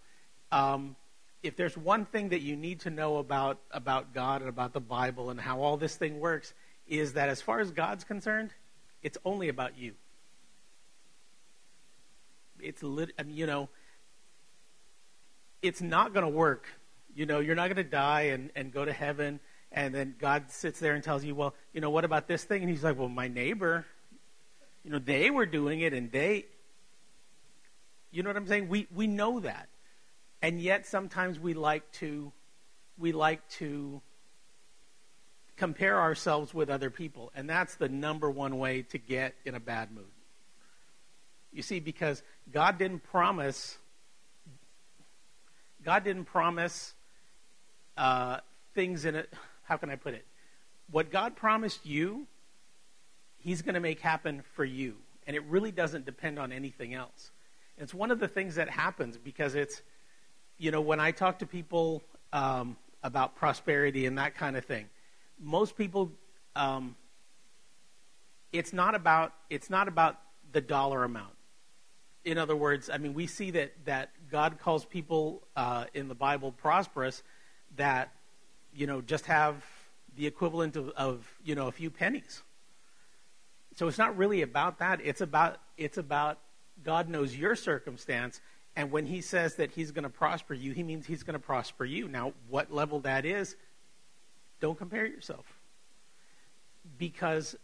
Um, 0.50 0.97
if 1.44 1.56
there's 1.56 1.76
one 1.76 2.06
thing 2.06 2.30
that 2.30 2.40
you 2.40 2.56
need 2.56 2.80
to 2.80 2.90
know 2.90 3.18
about 3.18 3.58
about 3.70 4.14
God 4.14 4.40
and 4.40 4.48
about 4.48 4.72
the 4.72 4.80
Bible 4.80 5.30
and 5.30 5.38
how 5.38 5.60
all 5.60 5.76
this 5.76 5.94
thing 5.94 6.18
works, 6.18 6.54
is 6.88 7.12
that 7.12 7.28
as 7.28 7.40
far 7.40 7.60
as 7.60 7.70
God's 7.70 8.02
concerned, 8.02 8.50
it's 9.02 9.18
only 9.24 9.48
about 9.48 9.78
you. 9.78 9.92
It's 12.60 12.82
lit, 12.82 13.10
I 13.18 13.24
mean, 13.24 13.36
you 13.36 13.46
know, 13.46 13.68
it's 15.60 15.82
not 15.82 16.14
going 16.14 16.24
to 16.24 16.30
work. 16.30 16.66
You 17.14 17.26
know, 17.26 17.40
you're 17.40 17.54
not 17.54 17.66
going 17.68 17.76
to 17.76 17.84
die 17.84 18.22
and, 18.22 18.50
and 18.56 18.72
go 18.72 18.84
to 18.84 18.92
heaven, 18.92 19.38
and 19.70 19.94
then 19.94 20.14
God 20.18 20.50
sits 20.50 20.80
there 20.80 20.94
and 20.94 21.04
tells 21.04 21.24
you, 21.24 21.34
well, 21.34 21.54
you 21.74 21.80
know, 21.80 21.90
what 21.90 22.04
about 22.04 22.26
this 22.26 22.42
thing? 22.44 22.62
And 22.62 22.70
he's 22.70 22.82
like, 22.82 22.98
well, 22.98 23.08
my 23.08 23.28
neighbor, 23.28 23.84
you 24.82 24.90
know, 24.90 24.98
they 24.98 25.30
were 25.30 25.46
doing 25.46 25.80
it, 25.80 25.92
and 25.92 26.10
they, 26.10 26.46
you 28.10 28.22
know 28.22 28.30
what 28.30 28.36
I'm 28.36 28.46
saying? 28.46 28.68
We 28.68 28.86
we 28.94 29.06
know 29.06 29.40
that, 29.40 29.68
and 30.44 30.60
yet 30.60 30.84
sometimes 30.84 31.40
we 31.40 31.54
like 31.54 31.90
to, 31.92 32.30
we 32.98 33.12
like 33.12 33.48
to 33.52 34.02
compare 35.56 35.98
ourselves 35.98 36.52
with 36.52 36.68
other 36.68 36.90
people. 36.90 37.32
And 37.34 37.48
that's 37.48 37.76
the 37.76 37.88
number 37.88 38.30
one 38.30 38.58
way 38.58 38.82
to 38.82 38.98
get 38.98 39.34
in 39.46 39.54
a 39.54 39.60
bad 39.60 39.90
mood. 39.90 40.04
You 41.50 41.62
see, 41.62 41.80
because 41.80 42.22
God 42.52 42.76
didn't 42.76 43.04
promise, 43.04 43.78
God 45.82 46.04
didn't 46.04 46.26
promise 46.26 46.92
uh, 47.96 48.40
things 48.74 49.06
in 49.06 49.14
it. 49.14 49.32
How 49.62 49.78
can 49.78 49.88
I 49.88 49.96
put 49.96 50.12
it? 50.12 50.26
What 50.90 51.10
God 51.10 51.36
promised 51.36 51.86
you, 51.86 52.26
He's 53.38 53.62
going 53.62 53.76
to 53.76 53.80
make 53.80 54.00
happen 54.00 54.42
for 54.52 54.64
you. 54.66 54.96
And 55.26 55.36
it 55.36 55.44
really 55.44 55.72
doesn't 55.72 56.04
depend 56.04 56.38
on 56.38 56.52
anything 56.52 56.92
else. 56.92 57.30
It's 57.78 57.94
one 57.94 58.10
of 58.10 58.20
the 58.20 58.28
things 58.28 58.56
that 58.56 58.68
happens 58.68 59.16
because 59.16 59.54
it's, 59.54 59.80
you 60.58 60.70
know, 60.70 60.80
when 60.80 61.00
I 61.00 61.11
talk 61.11 61.38
to 61.40 61.46
people 61.46 62.02
um, 62.32 62.76
about 63.02 63.37
prosperity 63.37 64.06
and 64.06 64.18
that 64.18 64.34
kind 64.34 64.56
of 64.56 64.64
thing, 64.64 64.87
most 65.40 65.76
people, 65.76 66.12
um, 66.56 66.96
it's 68.52 68.73
not 68.73 68.94
about 68.94 69.32
it's 69.50 69.68
not 69.68 69.88
about 69.88 70.18
the 70.52 70.61
dollar 70.61 71.04
amount. 71.04 71.34
In 72.25 72.38
other 72.38 72.56
words, 72.56 72.88
I 72.88 72.99
mean, 72.99 73.14
we 73.14 73.26
see 73.26 73.50
that 73.52 73.73
that 73.84 74.11
God 74.30 74.58
calls 74.58 74.84
people 74.84 75.42
uh, 75.56 75.87
in 75.92 76.08
the 76.08 76.14
Bible 76.14 76.52
prosperous 76.52 77.23
that 77.76 78.12
you 78.73 78.87
know 78.87 79.00
just 79.00 79.26
have 79.26 79.64
the 80.16 80.26
equivalent 80.26 80.76
of, 80.76 80.90
of 80.90 81.26
you 81.44 81.54
know 81.54 81.66
a 81.66 81.73
few 81.73 81.90
pennies. 81.90 82.42
So 83.75 83.88
it's 83.88 83.99
not 83.99 84.16
really 84.16 84.42
about 84.42 84.78
that. 84.78 85.00
It's 85.02 85.20
about 85.20 85.58
it's 85.76 85.99
about 85.99 86.38
God 86.82 87.08
knows 87.08 87.37
your 87.37 87.56
circumstance, 87.56 88.40
and 88.76 88.90
when 88.90 89.07
He 89.07 89.21
says 89.21 89.57
that 89.57 89.71
He's 89.71 89.93
going 89.93 90.04
to 90.04 90.11
prosper 90.11 90.54
you, 90.54 90.73
He 90.73 90.83
means 90.83 91.07
He's 91.07 91.23
going 91.23 91.35
to 91.35 91.45
prosper 91.45 91.85
you. 91.85 92.09
Now, 92.09 92.33
what 92.49 92.73
level 92.73 93.00
that 93.00 93.25
is, 93.25 93.57
don't 94.61 94.78
compare 94.78 95.07
yourself. 95.07 95.45
Because 96.99 97.57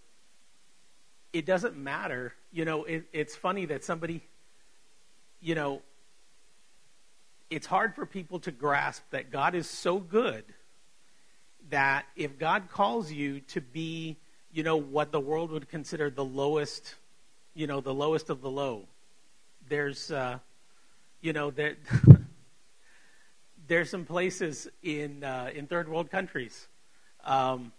it 1.33 1.47
doesn't 1.47 1.77
matter. 1.77 2.35
You 2.53 2.65
know, 2.65 2.85
it, 2.85 3.05
it's 3.13 3.37
funny 3.37 3.67
that 3.67 3.85
somebody, 3.85 4.23
you 5.41 5.55
know, 5.55 5.83
it's 7.51 7.67
hard 7.67 7.95
for 7.95 8.07
people 8.07 8.39
to 8.41 8.53
grasp 8.53 9.03
that 9.11 9.31
God 9.31 9.55
is 9.55 9.69
so 9.69 9.99
good 9.99 10.45
that 11.71 12.05
if 12.17 12.39
God 12.39 12.69
calls 12.71 13.13
you 13.13 13.41
to 13.41 13.61
be, 13.61 14.17
you 14.53 14.63
know, 14.63 14.77
what 14.77 15.13
the 15.13 15.21
world 15.21 15.51
would 15.51 15.69
consider 15.69 16.11
the 16.11 16.25
lowest, 16.25 16.95
you 17.55 17.67
know, 17.67 17.81
the 17.81 17.95
lowest 17.95 18.31
of 18.31 18.41
the 18.41 18.51
low, 18.51 18.87
there's, 19.69 20.11
uh, 20.11 20.39
you 21.21 21.33
know, 21.33 21.51
there, 21.51 21.77
there's 23.69 23.91
some 23.91 24.05
places 24.05 24.69
in 24.83 25.25
uh, 25.25 25.51
in 25.55 25.67
third 25.67 25.89
world 25.89 26.11
countries 26.11 26.69
um, 27.25 27.73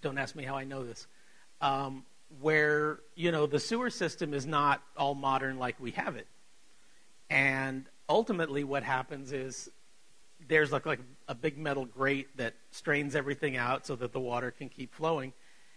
don't 0.00 0.18
ask 0.18 0.34
me 0.34 0.44
how 0.44 0.56
I 0.56 0.64
know 0.64 0.84
this. 0.84 1.06
Um, 1.60 2.04
where 2.40 3.00
you 3.14 3.30
know 3.30 3.46
the 3.46 3.60
sewer 3.60 3.90
system 3.90 4.34
is 4.34 4.46
not 4.46 4.82
all 4.96 5.14
modern 5.14 5.58
like 5.58 5.78
we 5.78 5.90
have 5.92 6.16
it, 6.16 6.26
and 7.30 7.84
ultimately 8.08 8.64
what 8.64 8.82
happens 8.82 9.32
is 9.32 9.70
there's 10.48 10.72
like 10.72 10.86
like 10.86 11.00
a 11.28 11.34
big 11.34 11.58
metal 11.58 11.84
grate 11.84 12.36
that 12.36 12.54
strains 12.70 13.14
everything 13.14 13.56
out 13.56 13.86
so 13.86 13.94
that 13.96 14.12
the 14.12 14.20
water 14.20 14.50
can 14.50 14.68
keep 14.68 14.94
flowing. 14.94 15.32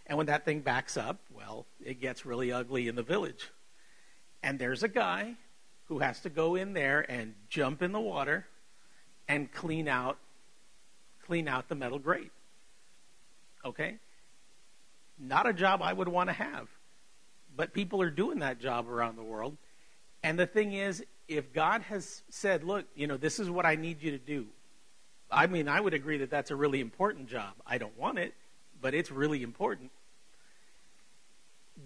And 0.07 0.17
when 0.17 0.27
that 0.27 0.45
thing 0.45 0.59
backs 0.61 0.97
up, 0.97 1.19
well, 1.33 1.65
it 1.83 1.99
gets 1.99 2.25
really 2.25 2.51
ugly 2.51 2.87
in 2.87 2.95
the 2.95 3.03
village. 3.03 3.49
And 4.43 4.59
there's 4.59 4.83
a 4.83 4.87
guy 4.87 5.33
who 5.85 5.99
has 5.99 6.19
to 6.21 6.29
go 6.29 6.55
in 6.55 6.73
there 6.73 7.05
and 7.09 7.35
jump 7.49 7.81
in 7.81 7.91
the 7.91 7.99
water 7.99 8.45
and 9.27 9.51
clean 9.51 9.87
out 9.87 10.17
clean 11.25 11.47
out 11.47 11.67
the 11.67 11.75
metal 11.75 11.99
grate. 11.99 12.31
Okay? 13.63 13.95
Not 15.17 15.47
a 15.47 15.53
job 15.53 15.81
I 15.81 15.91
would 15.91 16.07
want 16.07 16.29
to 16.29 16.33
have. 16.33 16.67
But 17.55 17.73
people 17.73 18.01
are 18.01 18.09
doing 18.09 18.39
that 18.39 18.59
job 18.59 18.89
around 18.89 19.15
the 19.15 19.23
world. 19.23 19.57
And 20.23 20.37
the 20.37 20.45
thing 20.45 20.73
is, 20.73 21.03
if 21.27 21.53
God 21.53 21.81
has 21.83 22.21
said, 22.29 22.63
look, 22.63 22.85
you 22.95 23.07
know, 23.07 23.17
this 23.17 23.39
is 23.39 23.49
what 23.49 23.65
I 23.65 23.75
need 23.75 24.03
you 24.03 24.11
to 24.11 24.17
do, 24.17 24.47
I 25.31 25.47
mean, 25.47 25.67
I 25.67 25.79
would 25.79 25.93
agree 25.93 26.17
that 26.19 26.29
that's 26.29 26.51
a 26.51 26.55
really 26.55 26.81
important 26.81 27.27
job. 27.27 27.53
I 27.65 27.77
don't 27.77 27.97
want 27.97 28.19
it, 28.19 28.33
but 28.81 28.93
it's 28.93 29.11
really 29.11 29.41
important. 29.41 29.91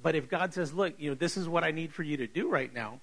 But 0.01 0.15
if 0.15 0.29
God 0.29 0.53
says, 0.53 0.73
look, 0.73 0.95
you 0.97 1.09
know, 1.09 1.15
this 1.15 1.37
is 1.37 1.47
what 1.47 1.63
I 1.63 1.71
need 1.71 1.93
for 1.93 2.03
you 2.03 2.17
to 2.17 2.27
do 2.27 2.49
right 2.49 2.73
now, 2.73 2.99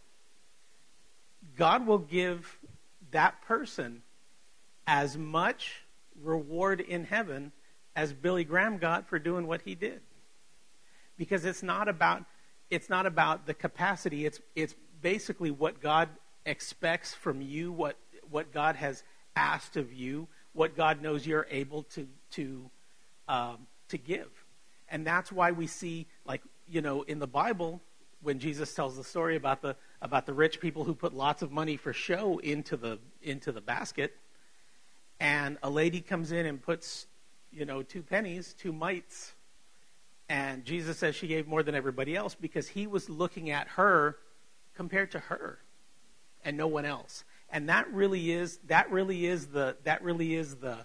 God 1.57 1.87
will 1.87 1.99
give 1.99 2.59
that 3.11 3.43
person 3.43 4.03
as 4.87 5.17
much 5.17 5.83
reward 6.23 6.81
in 6.81 7.05
heaven 7.05 7.53
as 7.95 8.13
Billy 8.13 8.45
Graham 8.45 8.79
got 8.79 9.09
for 9.09 9.19
doing 9.19 9.47
what 9.47 9.63
he 9.63 9.75
did. 9.75 10.01
Because 11.17 11.45
it's 11.45 11.63
not 11.63 11.89
about 11.89 12.25
it's 12.69 12.91
not 12.91 13.07
about 13.07 13.47
the 13.47 13.55
capacity. 13.55 14.27
It's 14.27 14.41
it's 14.55 14.75
basically 15.01 15.51
what 15.51 15.81
God 15.81 16.09
expects 16.45 17.15
from 17.15 17.41
you, 17.41 17.73
what 17.73 17.97
what 18.31 18.53
God 18.53 18.77
has 18.77 19.03
asked 19.35 19.77
of 19.77 19.93
you, 19.93 20.29
what 20.53 20.77
God 20.77 21.01
knows 21.01 21.27
you're 21.27 21.47
able 21.51 21.85
to 21.85 22.07
to 22.33 22.71
um, 23.29 23.67
to 23.89 23.99
give, 23.99 24.29
and 24.89 25.07
that's 25.07 25.33
why 25.33 25.53
we 25.53 25.67
see 25.67 26.07
like 26.27 26.43
you 26.67 26.83
know 26.83 27.03
in 27.03 27.19
the 27.19 27.27
Bible 27.27 27.81
when 28.23 28.39
Jesus 28.39 28.75
tells 28.75 28.97
the 28.97 29.05
story 29.05 29.37
about 29.37 29.63
the 29.63 29.77
about 30.03 30.27
the 30.27 30.35
rich 30.35 30.61
people 30.61 30.85
who 30.85 30.95
put 30.95 31.15
lots 31.15 31.43
of 31.43 31.51
money 31.51 31.77
for 31.77 31.93
show 31.93 32.39
into 32.39 32.77
the 32.77 32.99
into 33.23 33.53
the 33.53 33.61
basket, 33.61 34.17
and 35.21 35.59
a 35.63 35.71
lady 35.71 36.01
comes 36.01 36.33
in 36.33 36.47
and 36.47 36.61
puts 36.61 37.07
you 37.57 37.65
know, 37.65 37.83
two 37.83 38.03
pennies, 38.03 38.55
two 38.59 38.73
mites. 38.73 39.35
And 40.29 40.65
Jesus 40.65 40.99
says 40.99 41.15
she 41.15 41.27
gave 41.27 41.47
more 41.47 41.63
than 41.63 41.75
everybody 41.75 42.15
else 42.15 42.35
because 42.35 42.69
he 42.69 42.87
was 42.87 43.09
looking 43.09 43.51
at 43.51 43.69
her 43.69 44.17
compared 44.75 45.13
to 45.13 45.19
her 45.21 45.59
and 46.45 46.57
no 46.57 46.67
one 46.67 46.85
else. 46.85 47.25
And 47.49 47.69
that 47.69 47.91
really 47.93 48.31
is 48.33 48.59
that 48.67 48.91
really 48.91 49.25
is 49.25 49.47
the 49.47 49.77
that 49.85 50.03
really 50.03 50.35
is 50.35 50.57
the 50.57 50.79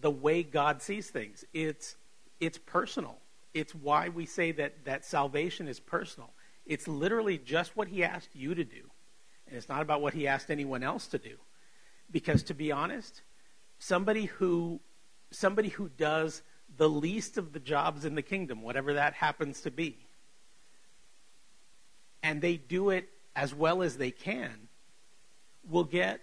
the 0.00 0.10
way 0.10 0.42
God 0.42 0.82
sees 0.82 1.10
things. 1.10 1.44
It's 1.52 1.96
it's 2.40 2.58
personal. 2.58 3.18
It's 3.54 3.74
why 3.74 4.08
we 4.08 4.26
say 4.26 4.52
that 4.52 4.84
that 4.84 5.04
salvation 5.04 5.68
is 5.68 5.78
personal. 5.78 6.30
It's 6.64 6.88
literally 6.88 7.38
just 7.38 7.76
what 7.76 7.88
he 7.88 8.04
asked 8.04 8.34
you 8.34 8.54
to 8.54 8.64
do. 8.64 8.90
And 9.46 9.56
it's 9.56 9.68
not 9.68 9.82
about 9.82 10.00
what 10.00 10.14
he 10.14 10.26
asked 10.26 10.50
anyone 10.50 10.82
else 10.82 11.06
to 11.08 11.18
do. 11.18 11.36
Because 12.10 12.42
to 12.44 12.54
be 12.54 12.72
honest, 12.72 13.22
somebody 13.78 14.26
who 14.26 14.80
somebody 15.30 15.68
who 15.70 15.88
does 15.88 16.42
the 16.76 16.88
least 16.88 17.38
of 17.38 17.52
the 17.52 17.60
jobs 17.60 18.04
in 18.04 18.14
the 18.14 18.22
kingdom, 18.22 18.62
whatever 18.62 18.94
that 18.94 19.14
happens 19.14 19.62
to 19.62 19.70
be, 19.70 19.96
and 22.22 22.40
they 22.40 22.56
do 22.56 22.90
it 22.90 23.08
as 23.34 23.54
well 23.54 23.82
as 23.82 23.96
they 23.96 24.10
can, 24.10 24.68
will 25.68 25.84
get 25.84 26.20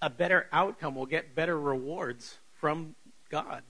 a 0.00 0.10
better 0.10 0.46
outcome, 0.52 0.94
will 0.94 1.06
get 1.06 1.34
better 1.34 1.58
rewards 1.58 2.38
from 2.52 2.94
God 3.30 3.62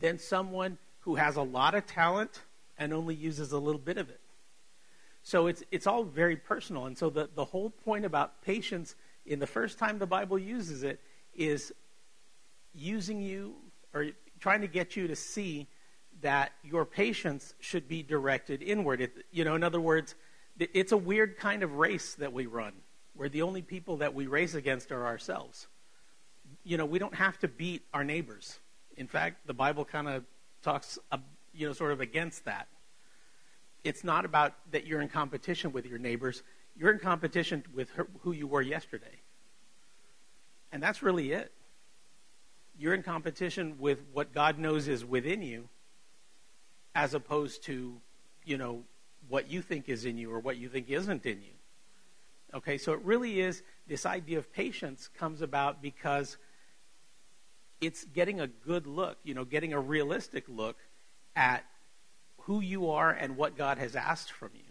than 0.00 0.18
someone 0.18 0.78
who 1.00 1.14
has 1.14 1.36
a 1.36 1.42
lot 1.42 1.74
of 1.74 1.86
talent 1.86 2.40
and 2.78 2.92
only 2.92 3.14
uses 3.14 3.52
a 3.52 3.58
little 3.58 3.80
bit 3.80 3.98
of 3.98 4.08
it. 4.08 4.20
So 5.22 5.46
it's 5.46 5.62
it's 5.70 5.86
all 5.86 6.04
very 6.04 6.36
personal. 6.36 6.86
And 6.86 6.96
so 6.96 7.10
the, 7.10 7.28
the 7.34 7.44
whole 7.44 7.70
point 7.70 8.04
about 8.04 8.42
patience 8.42 8.94
in 9.26 9.38
the 9.38 9.46
first 9.46 9.78
time 9.78 9.98
the 9.98 10.06
Bible 10.06 10.38
uses 10.38 10.82
it 10.82 11.00
is 11.34 11.72
using 12.74 13.20
you 13.20 13.54
or 13.92 14.06
trying 14.40 14.62
to 14.62 14.66
get 14.66 14.96
you 14.96 15.06
to 15.08 15.16
see 15.16 15.68
that 16.22 16.52
your 16.62 16.84
patience 16.84 17.54
should 17.60 17.88
be 17.88 18.02
directed 18.02 18.62
inward. 18.62 19.00
It, 19.00 19.12
you 19.30 19.44
know, 19.44 19.54
in 19.54 19.62
other 19.62 19.80
words, 19.80 20.14
it's 20.58 20.92
a 20.92 20.96
weird 20.96 21.36
kind 21.38 21.62
of 21.62 21.74
race 21.74 22.14
that 22.16 22.32
we 22.32 22.46
run, 22.46 22.72
where 23.14 23.28
the 23.28 23.42
only 23.42 23.62
people 23.62 23.98
that 23.98 24.14
we 24.14 24.26
race 24.26 24.54
against 24.54 24.92
are 24.92 25.06
ourselves. 25.06 25.66
You 26.64 26.76
know, 26.76 26.84
we 26.84 26.98
don't 26.98 27.14
have 27.14 27.38
to 27.38 27.48
beat 27.48 27.82
our 27.94 28.04
neighbors. 28.04 28.58
In 29.00 29.06
fact, 29.06 29.46
the 29.46 29.54
Bible 29.54 29.86
kind 29.86 30.06
of 30.06 30.24
talks, 30.62 30.98
you 31.54 31.66
know, 31.66 31.72
sort 31.72 31.92
of 31.92 32.02
against 32.02 32.44
that. 32.44 32.68
It's 33.82 34.04
not 34.04 34.26
about 34.26 34.52
that 34.72 34.86
you're 34.86 35.00
in 35.00 35.08
competition 35.08 35.72
with 35.72 35.86
your 35.86 35.98
neighbors. 35.98 36.42
You're 36.76 36.92
in 36.92 36.98
competition 36.98 37.64
with 37.74 37.88
her, 37.92 38.06
who 38.20 38.32
you 38.32 38.46
were 38.46 38.60
yesterday. 38.60 39.22
And 40.70 40.82
that's 40.82 41.02
really 41.02 41.32
it. 41.32 41.50
You're 42.78 42.92
in 42.92 43.02
competition 43.02 43.76
with 43.78 44.04
what 44.12 44.34
God 44.34 44.58
knows 44.58 44.86
is 44.86 45.02
within 45.02 45.40
you 45.40 45.70
as 46.94 47.14
opposed 47.14 47.64
to, 47.64 48.02
you 48.44 48.58
know, 48.58 48.82
what 49.30 49.50
you 49.50 49.62
think 49.62 49.88
is 49.88 50.04
in 50.04 50.18
you 50.18 50.30
or 50.30 50.40
what 50.40 50.58
you 50.58 50.68
think 50.68 50.90
isn't 50.90 51.24
in 51.24 51.40
you. 51.40 51.54
Okay, 52.52 52.76
so 52.76 52.92
it 52.92 53.00
really 53.02 53.40
is 53.40 53.62
this 53.88 54.04
idea 54.04 54.36
of 54.36 54.52
patience 54.52 55.08
comes 55.16 55.40
about 55.40 55.80
because 55.80 56.36
it's 57.80 58.04
getting 58.04 58.40
a 58.40 58.46
good 58.46 58.86
look, 58.86 59.18
you 59.24 59.34
know, 59.34 59.44
getting 59.44 59.72
a 59.72 59.80
realistic 59.80 60.44
look 60.48 60.76
at 61.34 61.64
who 62.42 62.60
you 62.60 62.90
are 62.90 63.10
and 63.10 63.36
what 63.36 63.56
God 63.56 63.78
has 63.78 63.96
asked 63.96 64.32
from 64.32 64.50
you. 64.54 64.62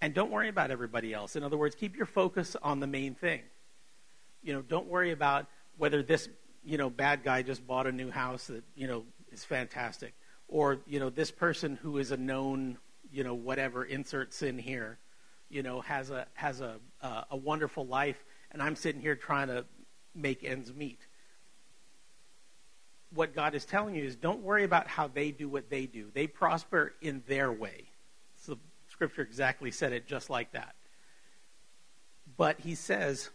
And 0.00 0.14
don't 0.14 0.30
worry 0.30 0.48
about 0.48 0.70
everybody 0.70 1.12
else. 1.12 1.36
In 1.36 1.42
other 1.42 1.56
words, 1.56 1.74
keep 1.74 1.96
your 1.96 2.06
focus 2.06 2.56
on 2.62 2.80
the 2.80 2.86
main 2.86 3.14
thing. 3.14 3.42
You 4.42 4.54
know, 4.54 4.62
don't 4.62 4.86
worry 4.86 5.12
about 5.12 5.46
whether 5.76 6.02
this, 6.02 6.28
you 6.64 6.78
know, 6.78 6.88
bad 6.88 7.22
guy 7.22 7.42
just 7.42 7.66
bought 7.66 7.86
a 7.86 7.92
new 7.92 8.10
house 8.10 8.46
that, 8.46 8.64
you 8.74 8.86
know, 8.86 9.04
is 9.30 9.44
fantastic 9.44 10.14
or, 10.48 10.78
you 10.86 10.98
know, 10.98 11.10
this 11.10 11.30
person 11.30 11.78
who 11.82 11.98
is 11.98 12.10
a 12.10 12.16
known, 12.16 12.78
you 13.12 13.24
know, 13.24 13.34
whatever 13.34 13.84
inserts 13.84 14.42
in 14.42 14.58
here, 14.58 14.98
you 15.48 15.62
know, 15.62 15.80
has 15.82 16.10
a 16.10 16.26
has 16.34 16.60
a 16.60 16.76
uh, 17.02 17.22
a 17.30 17.36
wonderful 17.36 17.86
life 17.86 18.24
and 18.52 18.62
I'm 18.62 18.76
sitting 18.76 19.00
here 19.00 19.14
trying 19.14 19.48
to 19.48 19.64
make 20.14 20.42
ends 20.44 20.72
meet 20.74 20.98
what 23.14 23.34
God 23.34 23.54
is 23.54 23.64
telling 23.64 23.94
you 23.94 24.04
is 24.04 24.16
don't 24.16 24.42
worry 24.42 24.64
about 24.64 24.86
how 24.86 25.08
they 25.08 25.30
do 25.30 25.48
what 25.48 25.68
they 25.68 25.86
do. 25.86 26.06
They 26.14 26.26
prosper 26.26 26.94
in 27.00 27.22
their 27.26 27.52
way. 27.52 27.84
So 28.36 28.58
scripture 28.88 29.22
exactly 29.22 29.70
said 29.70 29.92
it 29.92 30.06
just 30.06 30.30
like 30.30 30.52
that. 30.52 30.74
But 32.36 32.60
he 32.60 32.74
says 32.74 33.30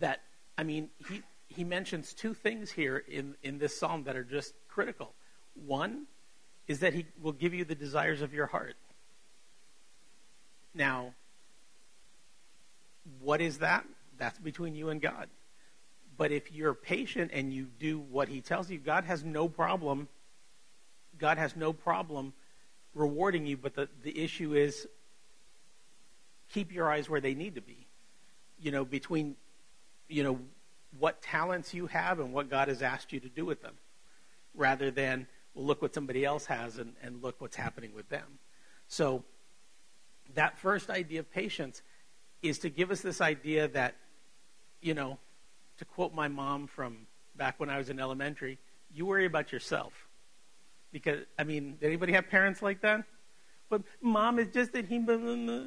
that, 0.00 0.20
I 0.58 0.64
mean, 0.64 0.90
he, 1.08 1.22
he 1.48 1.64
mentions 1.64 2.12
two 2.12 2.34
things 2.34 2.70
here 2.70 3.04
in, 3.08 3.36
in 3.42 3.58
this 3.58 3.78
psalm 3.78 4.04
that 4.04 4.16
are 4.16 4.24
just 4.24 4.54
critical. 4.68 5.14
One 5.66 6.06
is 6.66 6.80
that 6.80 6.94
he 6.94 7.06
will 7.22 7.32
give 7.32 7.54
you 7.54 7.64
the 7.64 7.74
desires 7.74 8.22
of 8.22 8.34
your 8.34 8.46
heart. 8.46 8.74
Now, 10.74 11.14
what 13.20 13.40
is 13.40 13.58
that? 13.58 13.84
That's 14.18 14.38
between 14.38 14.74
you 14.74 14.88
and 14.88 15.00
God. 15.00 15.28
But 16.16 16.32
if 16.32 16.52
you're 16.52 16.74
patient 16.74 17.30
and 17.32 17.52
you 17.52 17.66
do 17.78 17.98
what 17.98 18.28
he 18.28 18.40
tells 18.40 18.70
you, 18.70 18.78
God 18.78 19.04
has 19.04 19.24
no 19.24 19.48
problem. 19.48 20.08
God 21.18 21.38
has 21.38 21.56
no 21.56 21.72
problem 21.72 22.32
rewarding 22.94 23.46
you, 23.46 23.56
but 23.56 23.74
the, 23.74 23.88
the 24.02 24.22
issue 24.22 24.54
is 24.54 24.86
keep 26.52 26.72
your 26.72 26.90
eyes 26.90 27.08
where 27.08 27.20
they 27.20 27.34
need 27.34 27.56
to 27.56 27.60
be. 27.60 27.86
You 28.60 28.70
know, 28.70 28.84
between, 28.84 29.36
you 30.08 30.22
know, 30.22 30.38
what 30.98 31.20
talents 31.22 31.74
you 31.74 31.86
have 31.88 32.20
and 32.20 32.32
what 32.32 32.48
God 32.48 32.68
has 32.68 32.82
asked 32.82 33.12
you 33.12 33.20
to 33.20 33.28
do 33.28 33.44
with 33.44 33.62
them, 33.62 33.74
rather 34.54 34.90
than, 34.90 35.26
well, 35.54 35.66
look 35.66 35.82
what 35.82 35.92
somebody 35.92 36.24
else 36.24 36.46
has 36.46 36.78
and, 36.78 36.94
and 37.02 37.22
look 37.22 37.40
what's 37.40 37.56
happening 37.56 37.92
with 37.94 38.08
them. 38.08 38.38
So, 38.86 39.24
that 40.34 40.58
first 40.58 40.88
idea 40.88 41.20
of 41.20 41.30
patience 41.30 41.82
is 42.42 42.58
to 42.60 42.70
give 42.70 42.90
us 42.90 43.00
this 43.00 43.20
idea 43.20 43.68
that, 43.68 43.96
you 44.80 44.94
know, 44.94 45.18
to 45.78 45.84
quote 45.84 46.14
my 46.14 46.28
mom 46.28 46.66
from 46.66 47.06
back 47.36 47.58
when 47.58 47.70
I 47.70 47.78
was 47.78 47.90
in 47.90 47.98
elementary, 47.98 48.58
you 48.92 49.06
worry 49.06 49.26
about 49.26 49.52
yourself. 49.52 49.92
Because, 50.92 51.24
I 51.38 51.44
mean, 51.44 51.76
did 51.80 51.86
anybody 51.86 52.12
have 52.12 52.28
parents 52.28 52.62
like 52.62 52.80
that? 52.82 53.04
But 53.68 53.82
mom 54.00 54.38
is 54.38 54.48
just 54.48 54.72
that 54.74 54.86
he. 54.86 54.98
Blah, 54.98 55.16
blah, 55.16 55.34
blah. 55.34 55.64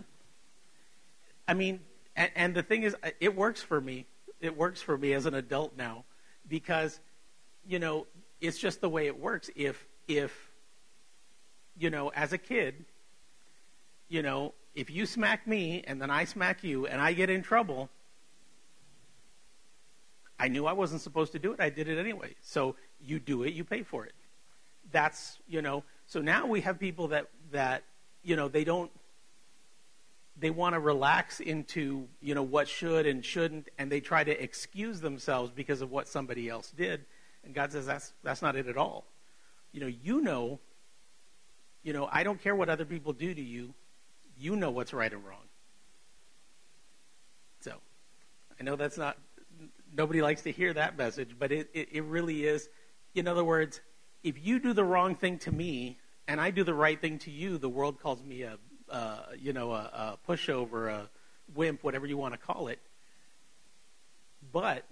I 1.47 1.53
mean, 1.53 1.81
and, 2.15 2.31
and 2.35 2.55
the 2.55 2.63
thing 2.63 2.83
is, 2.83 2.95
it 3.19 3.35
works 3.35 3.61
for 3.61 3.81
me. 3.81 4.05
It 4.39 4.55
works 4.55 4.81
for 4.81 4.97
me 4.97 5.13
as 5.13 5.25
an 5.25 5.33
adult 5.33 5.75
now 5.77 6.05
because, 6.47 6.99
you 7.67 7.79
know, 7.79 8.07
it's 8.39 8.57
just 8.57 8.81
the 8.81 8.89
way 8.89 9.07
it 9.07 9.19
works. 9.19 9.49
If, 9.55 9.85
if, 10.07 10.31
you 11.77 11.89
know, 11.89 12.09
as 12.09 12.33
a 12.33 12.37
kid, 12.37 12.85
you 14.09 14.21
know, 14.21 14.53
if 14.75 14.89
you 14.89 15.05
smack 15.05 15.47
me 15.47 15.83
and 15.87 16.01
then 16.01 16.09
I 16.09 16.23
smack 16.25 16.63
you 16.63 16.85
and 16.85 17.01
I 17.01 17.13
get 17.13 17.29
in 17.29 17.41
trouble, 17.41 17.89
I 20.39 20.47
knew 20.47 20.65
I 20.65 20.73
wasn't 20.73 21.01
supposed 21.01 21.31
to 21.31 21.39
do 21.39 21.53
it. 21.53 21.59
I 21.59 21.69
did 21.69 21.87
it 21.87 21.97
anyway. 21.97 22.35
So 22.41 22.75
you 22.99 23.19
do 23.19 23.43
it, 23.43 23.53
you 23.53 23.63
pay 23.63 23.83
for 23.83 24.05
it. 24.05 24.13
That's, 24.91 25.39
you 25.47 25.61
know, 25.61 25.83
so 26.05 26.21
now 26.21 26.45
we 26.45 26.61
have 26.61 26.79
people 26.79 27.09
that, 27.09 27.27
that, 27.51 27.83
you 28.23 28.35
know, 28.35 28.47
they 28.47 28.63
don't, 28.63 28.91
they 30.39 30.49
want 30.49 30.75
to 30.75 30.79
relax 30.79 31.39
into, 31.39 32.07
you 32.21 32.35
know, 32.35 32.43
what 32.43 32.67
should 32.67 33.07
and 33.07 33.25
shouldn't, 33.25 33.69
and 33.77 33.91
they 33.91 33.99
try 33.99 34.23
to 34.23 34.43
excuse 34.43 35.01
themselves 35.01 35.51
because 35.51 35.81
of 35.81 35.91
what 35.91 36.07
somebody 36.07 36.47
else 36.47 36.71
did. 36.71 37.05
And 37.43 37.55
God 37.55 37.71
says 37.71 37.85
that's, 37.85 38.13
that's 38.23 38.41
not 38.41 38.55
it 38.55 38.67
at 38.67 38.77
all. 38.77 39.05
You 39.71 39.81
know, 39.81 39.87
you 39.87 40.21
know, 40.21 40.59
you 41.83 41.93
know, 41.93 42.07
I 42.11 42.23
don't 42.23 42.41
care 42.41 42.55
what 42.55 42.69
other 42.69 42.85
people 42.85 43.13
do 43.13 43.33
to 43.33 43.41
you. 43.41 43.73
You 44.37 44.55
know 44.55 44.69
what's 44.69 44.93
right 44.93 45.11
and 45.11 45.25
wrong. 45.25 45.39
So, 47.61 47.73
I 48.59 48.63
know 48.63 48.75
that's 48.75 48.97
not 48.97 49.17
nobody 49.95 50.21
likes 50.21 50.41
to 50.43 50.51
hear 50.51 50.73
that 50.73 50.97
message, 50.97 51.35
but 51.37 51.51
it, 51.51 51.69
it, 51.73 51.89
it 51.91 52.03
really 52.03 52.45
is. 52.45 52.69
In 53.15 53.27
other 53.27 53.43
words, 53.43 53.81
if 54.23 54.45
you 54.45 54.59
do 54.59 54.73
the 54.73 54.83
wrong 54.83 55.15
thing 55.15 55.39
to 55.39 55.51
me 55.51 55.97
and 56.27 56.41
I 56.41 56.51
do 56.51 56.63
the 56.63 56.73
right 56.73 56.99
thing 56.99 57.19
to 57.19 57.31
you, 57.31 57.57
the 57.57 57.69
world 57.69 57.99
calls 57.99 58.23
me 58.23 58.43
a, 58.43 58.57
you 59.39 59.53
know, 59.53 59.71
a, 59.71 60.17
a 60.27 60.31
pushover, 60.31 60.91
a 60.91 61.09
wimp, 61.55 61.83
whatever 61.83 62.05
you 62.05 62.17
want 62.17 62.33
to 62.33 62.37
call 62.37 62.67
it. 62.67 62.79
But 64.51 64.85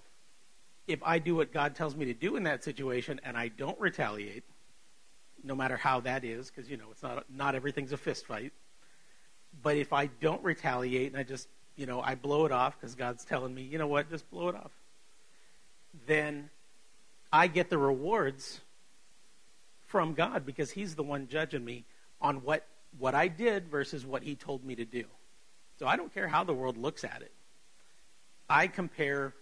if 0.88 1.02
I 1.04 1.20
do 1.20 1.36
what 1.36 1.52
God 1.52 1.76
tells 1.76 1.96
me 1.96 2.06
to 2.06 2.14
do 2.14 2.36
in 2.36 2.44
that 2.44 2.64
situation 2.64 3.20
and 3.24 3.38
I 3.38 3.50
don't 3.50 3.80
retaliate, 3.80 4.44
no 5.44 5.56
matter 5.56 5.78
how 5.78 6.00
that 6.02 6.24
is, 6.24 6.50
because 6.50 6.70
you 6.70 6.78
know 6.78 6.86
it's 6.92 7.04
not 7.04 7.26
not 7.30 7.56
everything's 7.56 7.92
a 7.92 7.98
fist 7.98 8.26
fight. 8.26 8.52
But 9.62 9.78
if 9.78 9.94
I 9.94 10.08
don't 10.08 10.44
retaliate 10.44 11.12
and 11.12 11.18
I 11.20 11.24
just 11.24 11.48
you 11.76 11.86
know 11.86 12.02
I 12.02 12.16
blow 12.16 12.46
it 12.46 12.52
off 12.52 12.80
because 12.80 12.96
God's 12.96 13.26
telling 13.26 13.54
me, 13.54 13.62
you 13.62 13.78
know 13.78 13.88
what, 13.88 14.10
just 14.10 14.30
blow 14.30 14.50
it 14.50 14.56
off 14.56 14.72
then 16.08 16.50
I 17.32 17.48
get 17.48 17.70
the 17.70 17.78
rewards 17.78 18.62
from 19.86 20.14
God 20.14 20.46
because 20.46 20.72
He's 20.72 20.96
the 20.96 21.04
one 21.04 21.28
judging 21.28 21.64
me 21.64 21.86
on 22.22 22.38
what, 22.38 22.66
what 22.98 23.16
I 23.16 23.28
did 23.28 23.68
versus 23.68 24.06
what 24.06 24.24
He 24.24 24.36
told 24.36 24.64
me 24.64 24.76
to 24.76 24.86
do. 24.86 25.06
So 25.78 25.88
I 25.88 25.96
don't 25.96 26.14
care 26.14 26.28
how 26.28 26.44
the 26.44 26.54
world 26.54 26.78
looks 26.78 27.04
at 27.04 27.22
it. 27.22 27.32
I 28.50 28.68
compare 28.68 29.34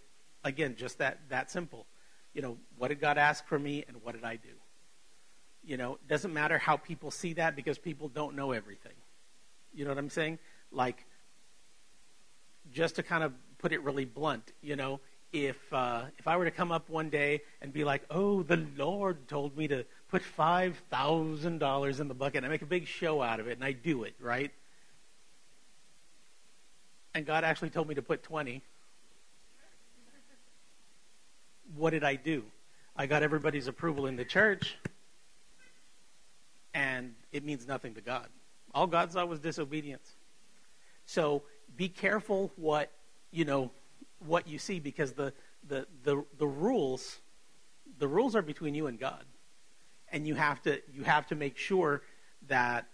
again, 0.44 0.76
just 0.78 0.98
that 1.00 1.20
that 1.30 1.52
simple. 1.52 1.86
You 2.34 2.42
know, 2.42 2.58
what 2.78 2.89
did 2.89 3.00
God 3.00 3.18
ask 3.18 3.46
for 3.46 3.60
me, 3.60 3.86
and 3.88 3.98
what 4.04 4.16
did 4.16 4.24
I 4.24 4.36
do? 4.36 4.50
You 5.63 5.78
know, 5.78 5.94
it 5.94 6.08
doesn't 6.08 6.34
matter 6.34 6.58
how 6.58 6.78
people 6.78 7.12
see 7.12 7.34
that 7.34 7.56
because 7.56 7.78
people 7.78 8.10
don't 8.10 8.36
know 8.36 8.52
everything. 8.52 8.94
You 9.74 9.86
know 9.86 9.92
what 9.92 9.98
I'm 9.98 10.10
saying? 10.10 10.39
Like, 10.72 11.06
just 12.72 12.96
to 12.96 13.04
kind 13.04 13.24
of 13.24 13.34
put 13.60 13.72
it 13.72 13.82
really 13.84 14.06
blunt, 14.06 14.52
you 14.62 14.76
know, 14.76 15.00
if 15.34 15.58
uh, 15.74 16.04
if 16.19 16.28
I 16.28 16.38
were 16.38 16.46
to 16.46 16.52
come 16.52 16.72
up 16.72 16.89
one 16.89 17.10
day 17.10 17.41
and 17.62 17.74
be 17.74 17.84
like, 17.84 18.04
"Oh, 18.12 18.43
the 18.43 18.65
Lord 18.78 19.28
told 19.28 19.58
me 19.58 19.67
to 19.67 19.84
put 20.10 20.22
five 20.22 20.82
thousand 20.91 21.58
dollars 21.58 22.00
in 22.00 22.08
the 22.08 22.13
bucket," 22.13 22.38
and 22.38 22.46
I 22.46 22.50
make 22.50 22.62
a 22.62 22.67
big 22.67 22.88
show 22.88 23.22
out 23.22 23.39
of 23.39 23.48
it, 23.48 23.54
and 23.54 23.65
I 23.65 23.72
do 23.72 24.04
it, 24.04 24.13
right? 24.19 24.52
And 27.15 27.26
God 27.26 27.43
actually 27.43 27.72
told 27.72 27.89
me 27.89 27.96
to 27.96 28.04
put 28.04 28.22
twenty. 28.22 28.62
What 31.76 31.89
did 31.89 32.04
I 32.04 32.15
do? 32.15 32.43
I 32.96 33.08
got 33.08 33.24
everybody's 33.24 33.67
approval 33.67 34.06
in 34.06 34.15
the 34.15 34.26
church, 34.26 34.78
and 36.76 37.15
it 37.32 37.43
means 37.43 37.67
nothing 37.67 37.96
to 37.96 38.02
God. 38.02 38.28
All 38.76 38.86
God 38.86 39.12
saw 39.12 39.26
was 39.26 39.39
disobedience. 39.39 40.12
So 41.08 41.41
be 41.76 41.89
careful 41.89 42.52
what 42.56 42.91
you 43.32 43.46
know 43.46 43.72
what 44.26 44.48
you 44.48 44.60
see 44.60 44.80
because 44.80 45.14
the 45.14 45.34
the 45.68 45.88
the, 46.04 46.24
the 46.38 46.48
rules 46.48 47.20
the 48.00 48.08
rules 48.08 48.36
are 48.36 48.42
between 48.42 48.76
you 48.76 48.88
and 48.88 49.00
God. 49.00 49.24
And 50.12 50.28
you 50.28 50.36
have 50.36 50.62
to 50.64 50.82
you 50.94 51.04
have 51.04 51.28
to 51.28 51.36
make 51.36 51.58
sure 51.58 52.02
that 52.48 52.86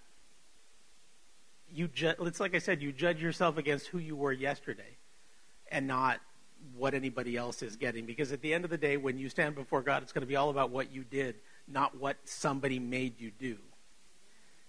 you 1.72 1.88
ju- 1.88 2.14
it's 2.22 2.40
like 2.40 2.56
I 2.56 2.60
said, 2.60 2.82
you 2.82 2.92
judge 2.92 3.22
yourself 3.22 3.58
against 3.58 3.88
who 3.88 3.98
you 3.98 4.16
were 4.16 4.32
yesterday 4.32 4.98
and 5.72 5.88
not 5.88 6.20
what 6.76 6.94
anybody 6.94 7.38
else 7.38 7.62
is 7.62 7.76
getting. 7.76 8.06
Because 8.06 8.32
at 8.32 8.42
the 8.42 8.54
end 8.54 8.64
of 8.64 8.70
the 8.70 8.78
day, 8.78 8.98
when 8.98 9.18
you 9.18 9.30
stand 9.30 9.56
before 9.56 9.82
God, 9.82 10.02
it's 10.02 10.12
going 10.12 10.22
to 10.22 10.28
be 10.28 10.36
all 10.36 10.50
about 10.50 10.72
what 10.72 10.92
you 10.92 11.04
did, 11.04 11.36
not 11.68 11.98
what 11.98 12.18
somebody 12.24 12.80
made 12.80 13.20
you 13.20 13.32
do. 13.38 13.58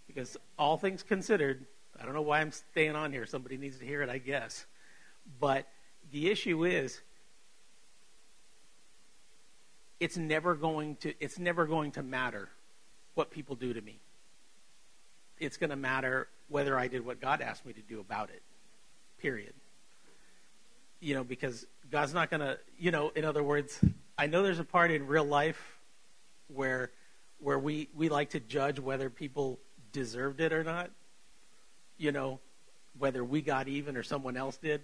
Because 0.07 0.37
all 0.59 0.77
things 0.77 1.03
considered, 1.03 1.66
I 2.01 2.05
don't 2.05 2.14
know 2.14 2.23
why 2.23 2.40
I'm 2.40 2.53
staying 2.53 2.96
on 2.96 3.12
here. 3.12 3.27
Somebody 3.27 3.57
needs 3.57 3.79
to 3.79 3.85
hear 3.85 4.03
it, 4.03 4.09
I 4.09 4.18
guess. 4.18 4.66
But 5.38 5.66
the 6.12 6.31
issue 6.31 6.64
is 6.64 7.01
it's 9.99 10.16
never 10.16 10.55
going 10.55 10.96
to 10.96 11.14
it's 11.20 11.38
never 11.38 11.66
going 11.66 11.92
to 11.92 12.03
matter 12.03 12.49
what 13.14 13.31
people 13.31 13.55
do 13.55 13.73
to 13.73 13.81
me. 13.81 13.99
It's 15.38 15.57
going 15.57 15.70
to 15.70 15.77
matter 15.77 16.29
whether 16.49 16.79
I 16.79 16.88
did 16.88 17.05
what 17.05 17.20
God 17.20 17.40
asked 17.40 17.64
me 17.64 17.73
to 17.75 17.81
do 17.83 18.01
about 18.01 18.31
it. 18.31 18.42
Period. 19.20 19.53
You 21.01 21.14
know, 21.14 21.25
because 21.25 21.66
God's 21.90 22.12
not 22.12 22.31
going 22.31 22.40
to, 22.40 22.59
you 22.79 22.90
know, 22.90 23.11
in 23.14 23.25
other 23.25 23.42
words, 23.42 23.79
I 24.18 24.27
know 24.27 24.42
there's 24.42 24.59
a 24.59 24.64
part 24.64 24.90
in 24.90 25.07
real 25.07 25.25
life 25.25 25.79
where 26.49 26.90
where 27.38 27.59
we 27.59 27.88
we 27.94 28.09
like 28.09 28.31
to 28.31 28.40
judge 28.40 28.79
whether 28.79 29.11
people 29.11 29.59
deserved 29.92 30.40
it 30.40 30.53
or 30.53 30.64
not. 30.64 30.90
You 31.99 32.12
know, 32.12 32.40
whether 32.99 33.23
we 33.23 33.42
got 33.42 33.68
even 33.68 33.96
or 33.96 34.03
someone 34.03 34.37
else 34.37 34.57
did 34.57 34.83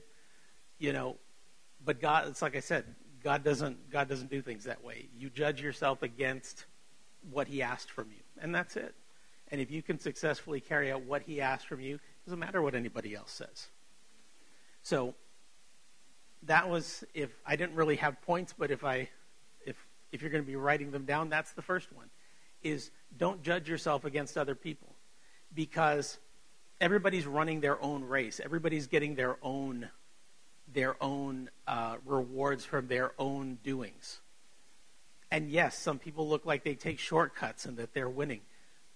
you 0.78 0.92
know, 0.92 1.16
but 1.84 2.00
God, 2.00 2.28
it's 2.28 2.42
like 2.42 2.56
I 2.56 2.60
said, 2.60 2.84
God 3.22 3.42
doesn't 3.42 3.90
God 3.90 4.08
doesn't 4.08 4.30
do 4.30 4.42
things 4.42 4.64
that 4.64 4.84
way. 4.84 5.08
You 5.16 5.30
judge 5.30 5.60
yourself 5.60 6.02
against 6.02 6.66
what 7.30 7.48
He 7.48 7.62
asked 7.62 7.90
from 7.90 8.08
you, 8.10 8.22
and 8.40 8.54
that's 8.54 8.76
it. 8.76 8.94
And 9.48 9.60
if 9.60 9.70
you 9.70 9.82
can 9.82 9.98
successfully 9.98 10.60
carry 10.60 10.92
out 10.92 11.02
what 11.02 11.22
He 11.22 11.40
asked 11.40 11.66
from 11.66 11.80
you, 11.80 11.96
it 11.96 12.00
doesn't 12.24 12.38
matter 12.38 12.62
what 12.62 12.74
anybody 12.74 13.14
else 13.14 13.32
says. 13.32 13.68
So 14.82 15.14
that 16.44 16.68
was 16.68 17.04
if 17.14 17.30
I 17.44 17.56
didn't 17.56 17.74
really 17.74 17.96
have 17.96 18.20
points, 18.22 18.54
but 18.56 18.70
if 18.70 18.84
I 18.84 19.08
if 19.64 19.76
if 20.12 20.22
you're 20.22 20.30
going 20.30 20.44
to 20.44 20.46
be 20.46 20.56
writing 20.56 20.90
them 20.90 21.04
down, 21.04 21.28
that's 21.28 21.52
the 21.52 21.62
first 21.62 21.92
one. 21.92 22.06
Is 22.62 22.90
don't 23.16 23.42
judge 23.42 23.68
yourself 23.68 24.04
against 24.04 24.36
other 24.36 24.54
people 24.54 24.94
because 25.54 26.18
everybody's 26.80 27.26
running 27.26 27.60
their 27.60 27.82
own 27.82 28.04
race. 28.04 28.40
Everybody's 28.42 28.86
getting 28.86 29.14
their 29.14 29.36
own 29.42 29.88
their 30.76 31.02
own 31.02 31.48
uh, 31.66 31.96
rewards 32.04 32.62
from 32.66 32.86
their 32.86 33.12
own 33.18 33.56
doings. 33.64 34.20
And 35.30 35.50
yes, 35.50 35.76
some 35.76 35.98
people 35.98 36.28
look 36.28 36.44
like 36.44 36.64
they 36.64 36.74
take 36.74 36.98
shortcuts 36.98 37.64
and 37.64 37.78
that 37.78 37.94
they're 37.94 38.10
winning, 38.10 38.42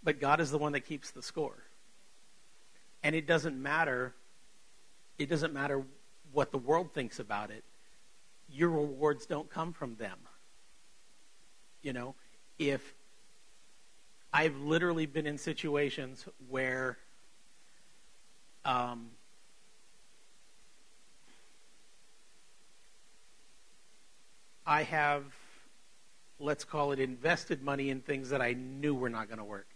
but 0.02 0.20
God 0.20 0.40
is 0.40 0.50
the 0.50 0.58
one 0.58 0.72
that 0.72 0.82
keeps 0.82 1.10
the 1.10 1.22
score. 1.22 1.56
And 3.02 3.16
it 3.16 3.26
doesn't 3.26 3.60
matter. 3.60 4.14
It 5.18 5.30
doesn't 5.30 5.54
matter 5.54 5.82
what 6.32 6.52
the 6.52 6.58
world 6.58 6.92
thinks 6.92 7.18
about 7.18 7.50
it. 7.50 7.64
Your 8.50 8.68
rewards 8.68 9.24
don't 9.24 9.48
come 9.48 9.72
from 9.72 9.96
them. 9.96 10.18
You 11.80 11.94
know, 11.94 12.14
if 12.58 12.94
I've 14.34 14.58
literally 14.58 15.06
been 15.06 15.26
in 15.26 15.38
situations 15.38 16.26
where 16.50 16.98
um, 18.66 19.12
I 24.70 24.84
have, 24.84 25.24
let's 26.38 26.62
call 26.62 26.92
it, 26.92 27.00
invested 27.00 27.60
money 27.60 27.90
in 27.90 28.02
things 28.02 28.30
that 28.30 28.40
I 28.40 28.52
knew 28.52 28.94
were 28.94 29.10
not 29.10 29.26
going 29.26 29.38
to 29.38 29.44
work. 29.44 29.66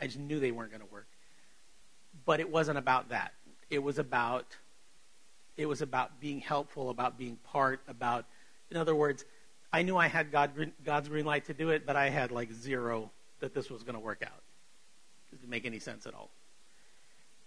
I 0.00 0.06
just 0.06 0.20
knew 0.20 0.38
they 0.38 0.52
weren't 0.52 0.70
going 0.70 0.80
to 0.80 0.92
work. 0.92 1.08
But 2.24 2.38
it 2.38 2.48
wasn't 2.48 2.78
about 2.78 3.08
that. 3.08 3.32
It 3.68 3.82
was 3.82 3.98
about 3.98 4.46
it 5.56 5.66
was 5.66 5.82
about 5.82 6.20
being 6.20 6.40
helpful, 6.40 6.88
about 6.88 7.18
being 7.18 7.36
part, 7.36 7.80
about 7.88 8.26
in 8.70 8.76
other 8.76 8.94
words, 8.94 9.24
I 9.72 9.82
knew 9.82 9.96
I 9.96 10.06
had 10.06 10.30
God, 10.30 10.52
God's 10.84 11.08
green 11.08 11.26
light 11.26 11.46
to 11.46 11.54
do 11.54 11.70
it, 11.70 11.84
but 11.84 11.96
I 11.96 12.10
had 12.10 12.30
like 12.30 12.52
zero 12.52 13.10
that 13.40 13.54
this 13.54 13.68
was 13.68 13.82
going 13.82 13.94
to 13.94 14.00
work 14.00 14.22
out. 14.24 14.40
It 15.32 15.40
didn't 15.40 15.50
make 15.50 15.66
any 15.66 15.80
sense 15.80 16.06
at 16.06 16.14
all. 16.14 16.30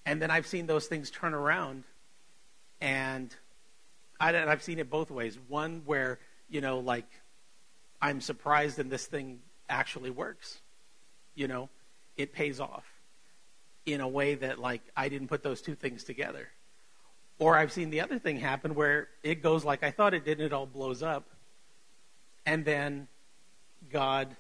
And 0.06 0.22
then 0.22 0.30
I've 0.30 0.46
seen 0.46 0.68
those 0.68 0.88
things 0.88 1.10
turn 1.10 1.34
around, 1.34 1.86
and 2.82 3.34
I, 4.20 4.32
and 4.32 4.50
I've 4.50 4.64
seen 4.64 4.80
it 4.80 4.90
both 4.90 5.12
ways. 5.12 5.38
One 5.48 5.82
where 5.86 6.20
you 6.50 6.62
know, 6.62 6.80
like, 6.80 7.08
I'm 8.02 8.22
surprised 8.22 8.80
and 8.80 8.92
this 8.92 9.06
thing 9.06 9.40
actually 9.70 10.10
works. 10.10 10.62
You 11.34 11.48
know, 11.48 11.70
it 12.18 12.34
pays 12.34 12.60
off 12.60 12.86
in 13.86 14.02
a 14.02 14.08
way 14.08 14.36
that 14.36 14.60
like 14.60 14.82
I 14.96 15.10
didn't 15.10 15.28
put 15.28 15.44
those 15.44 15.62
two 15.62 15.76
things 15.76 16.04
together. 16.04 16.50
Or 17.38 17.58
I've 17.58 17.72
seen 17.72 17.90
the 17.90 18.02
other 18.02 18.18
thing 18.18 18.40
happen 18.40 18.76
where 18.76 19.10
it 19.22 19.44
goes 19.44 19.66
like 19.66 19.84
I 19.84 19.92
thought 19.92 20.14
it 20.14 20.24
did 20.24 20.40
and 20.40 20.48
it 20.48 20.54
all 20.54 20.66
blows 20.66 21.04
up. 21.04 21.30
And 22.46 22.64
then 22.64 23.08
God 23.92 24.36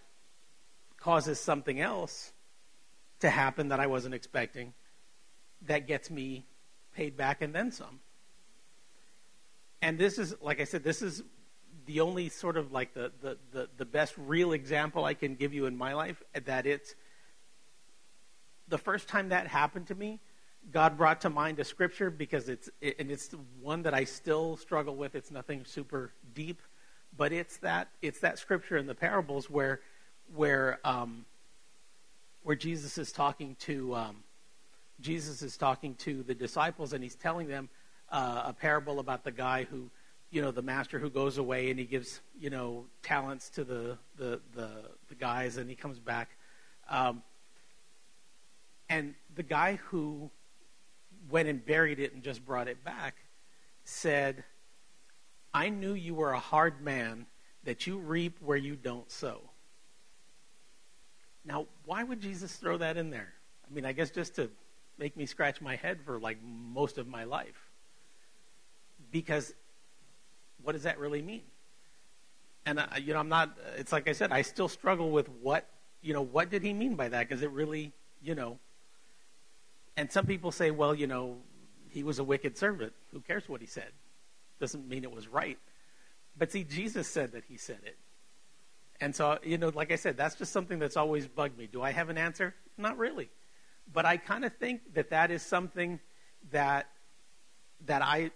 causes 0.97 1.39
something 1.39 1.81
else 1.81 2.31
to 3.19 3.29
happen 3.29 3.69
that 3.69 3.79
I 3.79 3.87
wasn't 3.87 4.13
expecting 4.13 4.73
that 5.63 5.87
gets 5.87 6.09
me 6.09 6.45
paid 6.93 7.17
back 7.17 7.41
and 7.41 7.53
then 7.53 7.71
some 7.71 7.99
and 9.85 9.99
this 9.99 10.17
is, 10.17 10.35
like 10.41 10.59
I 10.59 10.63
said, 10.63 10.83
this 10.83 11.03
is 11.03 11.21
the 11.85 12.01
only 12.01 12.27
sort 12.29 12.57
of 12.57 12.71
like 12.71 12.95
the, 12.95 13.11
the, 13.21 13.37
the, 13.51 13.69
the 13.77 13.85
best 13.85 14.15
real 14.17 14.53
example 14.53 15.05
I 15.05 15.13
can 15.13 15.35
give 15.35 15.53
you 15.53 15.67
in 15.67 15.77
my 15.77 15.93
life 15.93 16.23
that 16.45 16.65
it's 16.65 16.95
the 18.67 18.79
first 18.79 19.07
time 19.07 19.29
that 19.29 19.45
happened 19.45 19.85
to 19.87 19.95
me, 19.95 20.19
God 20.71 20.97
brought 20.97 21.21
to 21.21 21.29
mind 21.29 21.59
a 21.59 21.63
scripture 21.63 22.09
because 22.09 22.49
it's 22.49 22.67
it, 22.81 22.95
and 22.97 23.11
it's 23.11 23.29
one 23.61 23.83
that 23.83 23.93
I 23.93 24.05
still 24.05 24.57
struggle 24.57 24.95
with. 24.95 25.13
It's 25.13 25.29
nothing 25.29 25.63
super 25.65 26.11
deep, 26.33 26.63
but 27.15 27.31
it's 27.31 27.57
that 27.57 27.89
it's 28.01 28.21
that 28.21 28.39
scripture 28.39 28.77
in 28.77 28.87
the 28.87 28.95
parables 28.95 29.51
where 29.51 29.81
where 30.33 30.79
um, 30.83 31.25
where 32.41 32.55
Jesus 32.55 32.97
is 32.97 33.11
talking 33.11 33.55
to 33.59 33.93
um, 33.93 34.23
Jesus 34.99 35.43
is 35.43 35.57
talking 35.57 35.93
to 35.95 36.23
the 36.23 36.33
disciples 36.33 36.93
and 36.93 37.03
he's 37.03 37.13
telling 37.13 37.47
them 37.47 37.69
uh, 38.09 38.43
a 38.45 38.53
parable 38.53 38.99
about 38.99 39.23
the 39.23 39.31
guy 39.31 39.63
who, 39.63 39.89
you 40.31 40.41
know, 40.41 40.51
the 40.51 40.61
master 40.61 40.99
who 40.99 41.09
goes 41.09 41.37
away 41.37 41.69
and 41.69 41.79
he 41.79 41.85
gives, 41.85 42.21
you 42.39 42.49
know, 42.49 42.85
talents 43.01 43.49
to 43.49 43.63
the 43.63 43.97
the 44.17 44.39
the, 44.53 44.69
the 45.09 45.15
guys, 45.15 45.57
and 45.57 45.69
he 45.69 45.75
comes 45.75 45.99
back. 45.99 46.29
Um, 46.89 47.23
and 48.89 49.15
the 49.35 49.43
guy 49.43 49.79
who 49.87 50.29
went 51.29 51.49
and 51.49 51.65
buried 51.65 51.99
it 51.99 52.13
and 52.13 52.21
just 52.21 52.45
brought 52.45 52.67
it 52.67 52.83
back 52.83 53.15
said, 53.83 54.43
I 55.53 55.69
knew 55.69 55.93
you 55.93 56.13
were 56.13 56.33
a 56.33 56.39
hard 56.39 56.81
man, 56.81 57.25
that 57.63 57.87
you 57.87 57.97
reap 57.97 58.37
where 58.41 58.57
you 58.57 58.75
don't 58.75 59.09
sow. 59.11 59.41
Now, 61.43 61.65
why 61.85 62.03
would 62.03 62.21
Jesus 62.21 62.55
throw 62.55 62.77
that 62.77 62.97
in 62.97 63.09
there? 63.09 63.33
I 63.65 63.73
mean, 63.73 63.85
I 63.85 63.91
guess 63.91 64.11
just 64.11 64.35
to 64.35 64.49
make 64.97 65.17
me 65.17 65.25
scratch 65.25 65.61
my 65.61 65.75
head 65.75 65.99
for 66.05 66.19
like 66.19 66.37
most 66.43 66.97
of 66.97 67.07
my 67.07 67.23
life. 67.23 67.64
Because 69.15 69.53
what 70.61 70.73
does 70.73 70.83
that 70.83 70.99
really 70.99 71.21
mean? 71.21 71.43
And 72.65 72.79
uh, 72.79 72.87
you 73.01 73.13
know, 73.13 73.19
I'm 73.19 73.29
not. 73.29 73.57
It's 73.77 73.93
like 73.93 74.09
I 74.09 74.11
said, 74.11 74.33
I 74.33 74.41
still 74.41 74.67
struggle 74.67 75.09
with 75.09 75.29
what 75.41 75.69
you 76.01 76.13
know. 76.13 76.21
What 76.21 76.49
did 76.49 76.63
he 76.63 76.73
mean 76.73 76.95
by 76.95 77.07
that? 77.07 77.29
Because 77.29 77.41
it 77.41 77.49
really, 77.51 77.93
you 78.21 78.35
know. 78.35 78.59
And 79.95 80.11
some 80.11 80.25
people 80.25 80.51
say, 80.51 80.69
well, 80.69 80.93
you 80.93 81.07
know, 81.07 81.37
he 81.91 82.03
was 82.03 82.19
a 82.19 82.25
wicked 82.25 82.57
servant. 82.57 82.91
Who 83.13 83.21
cares 83.21 83.47
what 83.47 83.61
he 83.61 83.67
said? 83.67 83.87
Doesn't 84.59 84.85
mean 84.85 85.05
it 85.05 85.15
was 85.15 85.29
right. 85.29 85.59
But 86.37 86.51
see, 86.51 86.65
Jesus 86.65 87.07
said 87.07 87.31
that 87.31 87.45
he 87.47 87.55
said 87.55 87.79
it. 87.85 87.95
And 88.99 89.15
so, 89.15 89.39
you 89.45 89.57
know, 89.57 89.69
like 89.69 89.93
I 89.93 89.95
said, 89.95 90.17
that's 90.17 90.35
just 90.35 90.51
something 90.51 90.77
that's 90.77 90.97
always 90.97 91.25
bugged 91.25 91.57
me. 91.57 91.69
Do 91.71 91.81
I 91.81 91.93
have 91.93 92.09
an 92.09 92.17
answer? 92.17 92.53
Not 92.77 92.97
really. 92.97 93.29
But 93.93 94.05
I 94.05 94.17
kind 94.17 94.43
of 94.43 94.53
think 94.57 94.93
that 94.93 95.11
that 95.11 95.31
is 95.31 95.41
something 95.41 96.01
that 96.51 96.89
that 97.85 98.01
I 98.01 98.31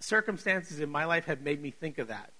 circumstances 0.00 0.80
in 0.80 0.90
my 0.90 1.04
life 1.04 1.26
have 1.26 1.42
made 1.42 1.62
me 1.62 1.70
think 1.70 1.98
of 1.98 2.08
that. 2.08 2.32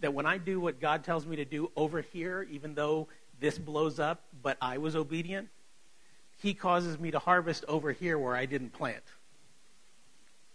That 0.00 0.14
when 0.14 0.24
I 0.24 0.38
do 0.38 0.60
what 0.60 0.80
God 0.80 1.04
tells 1.04 1.26
me 1.26 1.36
to 1.36 1.44
do 1.44 1.70
over 1.76 2.00
here, 2.00 2.46
even 2.50 2.74
though 2.74 3.08
this 3.38 3.58
blows 3.58 3.98
up, 3.98 4.24
but 4.42 4.56
I 4.62 4.78
was 4.78 4.96
obedient, 4.96 5.48
He 6.38 6.54
causes 6.54 6.98
me 6.98 7.10
to 7.10 7.18
harvest 7.18 7.64
over 7.68 7.92
here 7.92 8.18
where 8.18 8.34
I 8.34 8.46
didn't 8.46 8.72
plant. 8.72 9.04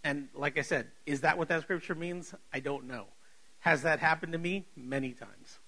And 0.03 0.29
like 0.33 0.57
I 0.57 0.61
said, 0.61 0.87
is 1.05 1.21
that 1.21 1.37
what 1.37 1.47
that 1.49 1.63
scripture 1.63 1.95
means? 1.95 2.33
I 2.53 2.59
don't 2.59 2.87
know. 2.87 3.05
Has 3.59 3.81
that 3.83 3.99
happened 3.99 4.33
to 4.33 4.37
me? 4.37 4.65
Many 4.75 5.11
times. 5.11 5.59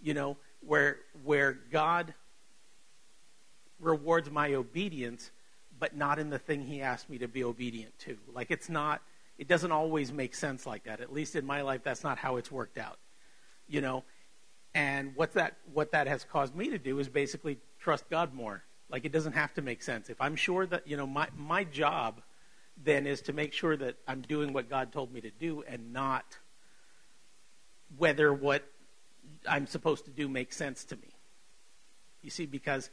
You 0.00 0.14
know, 0.14 0.36
where 0.60 0.98
where 1.24 1.58
God 1.70 2.14
rewards 3.80 4.30
my 4.30 4.54
obedience, 4.54 5.30
but 5.78 5.96
not 5.96 6.18
in 6.18 6.30
the 6.30 6.38
thing 6.38 6.62
he 6.62 6.80
asked 6.82 7.08
me 7.10 7.18
to 7.18 7.28
be 7.28 7.44
obedient 7.44 7.98
to. 8.00 8.16
Like 8.32 8.50
it's 8.50 8.68
not 8.68 9.02
it 9.42 9.48
doesn't 9.48 9.72
always 9.72 10.12
make 10.12 10.36
sense 10.36 10.66
like 10.66 10.84
that. 10.84 11.00
At 11.00 11.12
least 11.12 11.34
in 11.34 11.44
my 11.44 11.62
life 11.62 11.82
that's 11.82 12.04
not 12.04 12.16
how 12.16 12.36
it's 12.36 12.52
worked 12.52 12.78
out. 12.78 13.00
You 13.66 13.80
know, 13.80 14.04
and 14.72 15.16
what 15.16 15.32
that 15.32 15.56
what 15.72 15.90
that 15.90 16.06
has 16.06 16.22
caused 16.22 16.54
me 16.54 16.70
to 16.70 16.78
do 16.78 17.00
is 17.00 17.08
basically 17.08 17.58
trust 17.80 18.08
God 18.08 18.32
more. 18.34 18.62
Like 18.88 19.04
it 19.04 19.10
doesn't 19.10 19.32
have 19.32 19.52
to 19.54 19.60
make 19.60 19.82
sense. 19.82 20.08
If 20.10 20.20
I'm 20.20 20.36
sure 20.36 20.64
that, 20.66 20.86
you 20.86 20.96
know, 20.96 21.08
my 21.08 21.26
my 21.36 21.64
job 21.64 22.22
then 22.84 23.04
is 23.04 23.20
to 23.22 23.32
make 23.32 23.52
sure 23.52 23.76
that 23.76 23.96
I'm 24.06 24.20
doing 24.20 24.52
what 24.52 24.70
God 24.70 24.92
told 24.92 25.12
me 25.12 25.20
to 25.22 25.30
do 25.32 25.64
and 25.66 25.92
not 25.92 26.38
whether 27.98 28.32
what 28.32 28.62
I'm 29.48 29.66
supposed 29.66 30.04
to 30.04 30.12
do 30.12 30.28
makes 30.28 30.56
sense 30.56 30.84
to 30.84 30.94
me. 30.94 31.16
You 32.22 32.30
see, 32.30 32.46
because 32.46 32.90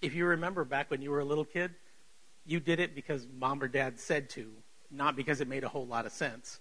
if 0.00 0.16
you 0.16 0.26
remember 0.26 0.64
back 0.64 0.90
when 0.90 1.00
you 1.00 1.12
were 1.12 1.20
a 1.20 1.24
little 1.24 1.44
kid, 1.44 1.70
you 2.44 2.58
did 2.58 2.80
it 2.80 2.96
because 2.96 3.28
mom 3.38 3.62
or 3.62 3.68
dad 3.68 4.00
said 4.00 4.28
to, 4.30 4.50
not 4.92 5.16
because 5.16 5.40
it 5.40 5.48
made 5.48 5.64
a 5.64 5.68
whole 5.68 5.86
lot 5.86 6.06
of 6.06 6.12
sense. 6.12 6.60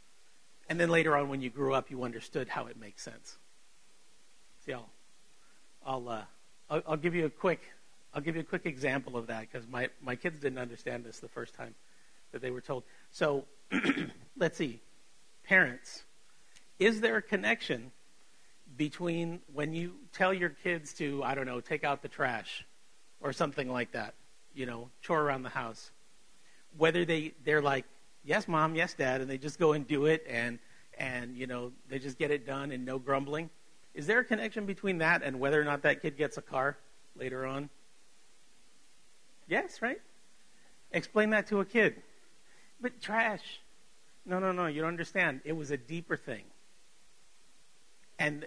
And 0.70 0.80
then 0.80 0.89
later 0.89 1.15
on, 1.17 1.30
when 1.30 1.41
you 1.41 1.50
grew 1.50 1.74
up, 1.74 1.91
you 1.91 2.04
understood 2.04 2.48
how 2.48 2.67
it 2.67 2.80
makes 2.80 3.04
sense. 3.04 3.38
See, 4.65 4.74
I'll, 4.74 4.89
I'll, 5.86 6.10
uh, 6.10 6.22
I'll, 6.70 6.82
I'll 6.88 6.98
give 6.98 7.13
you 7.13 7.26
a 7.26 7.30
quick, 7.30 7.62
I'll 8.13 8.22
give 8.22 8.36
you 8.36 8.41
a 8.41 8.46
quick 8.46 8.65
example 8.65 9.17
of 9.17 9.28
that 9.28 9.41
because 9.52 9.67
my, 9.67 9.89
my 10.02 10.15
kids 10.15 10.39
didn't 10.39 10.60
understand 10.60 11.04
this 11.04 11.20
the 11.20 11.28
first 11.28 11.56
time 11.56 11.76
that 12.32 12.41
they 12.41 12.52
were 12.52 12.62
told. 12.62 12.84
So, 13.12 13.46
let's 14.38 14.58
see, 14.58 14.80
parents, 15.44 16.04
is 16.80 17.02
there 17.02 17.17
a 17.17 17.22
connection 17.22 17.91
between 18.78 19.41
when 19.54 19.74
you 19.74 19.96
tell 20.13 20.34
your 20.34 20.50
kids 20.50 20.94
to, 20.94 21.24
I 21.24 21.36
don't 21.36 21.46
know, 21.46 21.60
take 21.60 21.84
out 21.84 22.02
the 22.02 22.08
trash 22.08 22.65
or 23.20 23.34
something 23.34 23.70
like 23.70 23.91
that, 23.91 24.13
you 24.54 24.65
know, 24.65 24.89
chore 25.02 25.22
around 25.22 25.44
the 25.44 25.50
house, 25.50 25.91
whether 26.78 27.06
they 27.06 27.34
they're 27.44 27.62
like, 27.62 27.86
yes, 28.24 28.48
mom, 28.48 28.76
yes, 28.76 28.94
dad, 28.94 29.22
and 29.22 29.30
they 29.30 29.38
just 29.38 29.60
go 29.60 29.74
and 29.74 29.88
do 29.88 30.06
it 30.06 30.26
and 30.28 30.60
and 30.98 31.36
you 31.36 31.48
know 31.48 31.72
they 31.90 32.00
just 32.00 32.18
get 32.18 32.32
it 32.32 32.46
done 32.46 32.72
and 32.72 32.86
no 32.86 33.00
grumbling. 33.00 33.50
Is 33.94 34.08
there 34.08 34.20
a 34.20 34.24
connection 34.24 34.66
between 34.66 35.00
that 35.00 35.24
and 35.24 35.40
whether 35.40 35.60
or 35.60 35.66
not 35.66 35.82
that 35.84 36.02
kid 36.02 36.18
gets 36.18 36.38
a 36.38 36.42
car 36.42 36.78
later 37.16 37.46
on? 37.46 37.70
Yes, 39.48 39.82
right? 39.82 40.00
Explain 40.92 41.32
that 41.32 41.48
to 41.48 41.60
a 41.60 41.66
kid. 41.66 42.02
But 42.80 43.02
trash. 43.02 43.42
No, 44.26 44.40
no, 44.40 44.52
no, 44.52 44.68
you 44.68 44.82
don't 44.82 44.90
understand. 44.90 45.42
It 45.44 45.54
was 45.54 45.72
a 45.72 45.78
deeper 45.78 46.16
thing. 46.16 46.44
And 48.18 48.46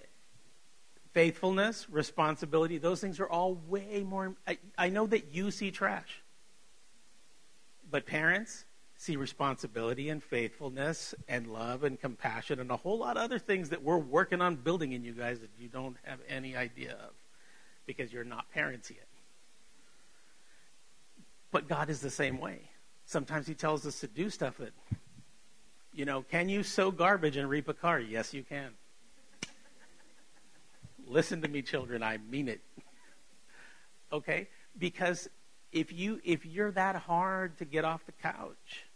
faithfulness, 1.12 1.88
responsibility, 1.90 2.78
those 2.78 3.00
things 3.00 3.20
are 3.20 3.28
all 3.28 3.54
way 3.68 4.04
more. 4.06 4.34
I, 4.46 4.58
I 4.78 4.88
know 4.88 5.06
that 5.06 5.34
you 5.34 5.50
see 5.50 5.70
trash. 5.70 6.22
But 7.90 8.06
parents 8.06 8.64
see 9.04 9.16
responsibility 9.16 10.08
and 10.08 10.22
faithfulness 10.22 11.14
and 11.28 11.46
love 11.46 11.84
and 11.84 12.00
compassion 12.00 12.58
and 12.58 12.70
a 12.70 12.76
whole 12.76 12.98
lot 12.98 13.18
of 13.18 13.22
other 13.22 13.38
things 13.38 13.68
that 13.68 13.82
we're 13.82 13.98
working 13.98 14.40
on 14.40 14.56
building 14.56 14.92
in 14.92 15.04
you 15.04 15.12
guys 15.12 15.40
that 15.40 15.50
you 15.58 15.68
don't 15.68 15.96
have 16.04 16.18
any 16.26 16.56
idea 16.56 16.92
of 16.92 17.10
because 17.86 18.14
you're 18.14 18.24
not 18.24 18.50
parents 18.50 18.90
yet. 18.90 19.06
But 21.52 21.68
God 21.68 21.90
is 21.90 22.00
the 22.00 22.10
same 22.10 22.40
way. 22.40 22.70
Sometimes 23.04 23.46
He 23.46 23.52
tells 23.52 23.86
us 23.86 24.00
to 24.00 24.06
do 24.06 24.30
stuff 24.30 24.56
that, 24.56 24.72
you 25.92 26.06
know, 26.06 26.22
can 26.22 26.48
you 26.48 26.62
sow 26.62 26.90
garbage 26.90 27.36
and 27.36 27.48
reap 27.48 27.68
a 27.68 27.74
car? 27.74 28.00
Yes, 28.00 28.32
you 28.32 28.42
can. 28.42 28.70
Listen 31.06 31.42
to 31.42 31.48
me, 31.48 31.60
children. 31.60 32.02
I 32.02 32.16
mean 32.30 32.48
it. 32.48 32.62
okay? 34.10 34.48
Because 34.78 35.28
if 35.72 35.92
you 35.92 36.20
if 36.24 36.46
you're 36.46 36.70
that 36.70 36.96
hard 36.96 37.58
to 37.58 37.66
get 37.66 37.84
off 37.84 38.06
the 38.06 38.12
couch, 38.12 38.86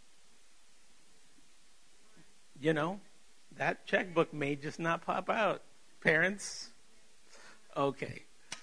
you 2.60 2.72
know, 2.72 3.00
that 3.56 3.86
checkbook 3.86 4.32
may 4.32 4.56
just 4.56 4.78
not 4.78 5.04
pop 5.04 5.28
out. 5.28 5.62
Parents, 6.00 6.70
okay. 7.76 8.22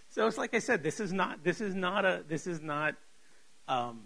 So 0.09 0.25
it's 0.27 0.37
like 0.37 0.53
I 0.53 0.59
said, 0.59 0.83
this 0.83 0.99
is 0.99 1.11
not 1.11 1.43
this 1.43 1.59
is 1.59 1.75
not 1.75 2.05
a 2.05 2.23
this 2.27 2.47
is 2.47 2.61
not 2.61 2.95
um, 3.67 4.03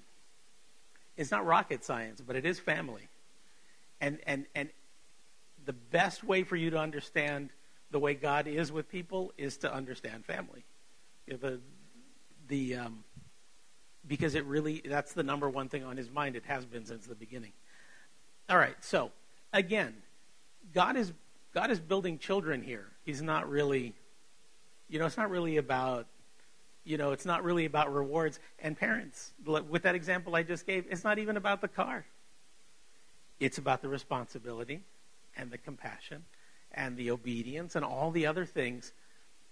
it's 1.15 1.31
not 1.31 1.45
rocket 1.45 1.83
science, 1.83 2.21
but 2.25 2.35
it 2.35 2.45
is 2.45 2.59
family. 2.59 3.07
And 4.01 4.19
and 4.25 4.45
and 4.55 4.69
the 5.65 5.73
best 5.73 6.23
way 6.23 6.43
for 6.43 6.55
you 6.55 6.71
to 6.71 6.79
understand 6.79 7.51
the 7.91 7.99
way 7.99 8.13
God 8.13 8.47
is 8.47 8.71
with 8.71 8.89
people 8.89 9.31
is 9.37 9.57
to 9.57 9.71
understand 9.71 10.25
family. 10.25 10.63
The 11.27 11.59
the 12.47 12.75
um, 12.77 13.03
because 14.07 14.33
it 14.33 14.45
really 14.45 14.81
that's 14.83 15.13
the 15.13 15.23
number 15.23 15.47
one 15.47 15.69
thing 15.69 15.83
on 15.83 15.97
his 15.97 16.09
mind. 16.09 16.35
It 16.35 16.45
has 16.45 16.65
been 16.65 16.85
since 16.85 17.05
the 17.05 17.15
beginning. 17.15 17.51
All 18.49 18.57
right, 18.57 18.75
so 18.83 19.11
again, 19.53 19.95
God 20.73 20.95
is 20.95 21.13
God 21.53 21.71
is 21.71 21.79
building 21.79 22.19
children 22.19 22.61
here. 22.61 22.87
He's 23.03 23.21
not 23.21 23.49
really, 23.49 23.95
you 24.87 24.99
know, 24.99 25.07
it's 25.07 25.17
not 25.17 25.31
really 25.31 25.57
about, 25.57 26.05
you 26.83 26.97
know, 26.97 27.11
it's 27.11 27.25
not 27.25 27.43
really 27.43 27.65
about 27.65 27.93
rewards 27.93 28.39
and 28.59 28.77
parents. 28.77 29.33
With 29.45 29.83
that 29.83 29.95
example 29.95 30.35
I 30.35 30.43
just 30.43 30.67
gave, 30.67 30.85
it's 30.89 31.03
not 31.03 31.17
even 31.17 31.37
about 31.37 31.61
the 31.61 31.67
car. 31.67 32.05
It's 33.39 33.57
about 33.57 33.81
the 33.81 33.89
responsibility 33.89 34.81
and 35.35 35.49
the 35.49 35.57
compassion 35.57 36.25
and 36.71 36.95
the 36.97 37.09
obedience 37.11 37.75
and 37.75 37.83
all 37.83 38.11
the 38.11 38.27
other 38.27 38.45
things, 38.45 38.93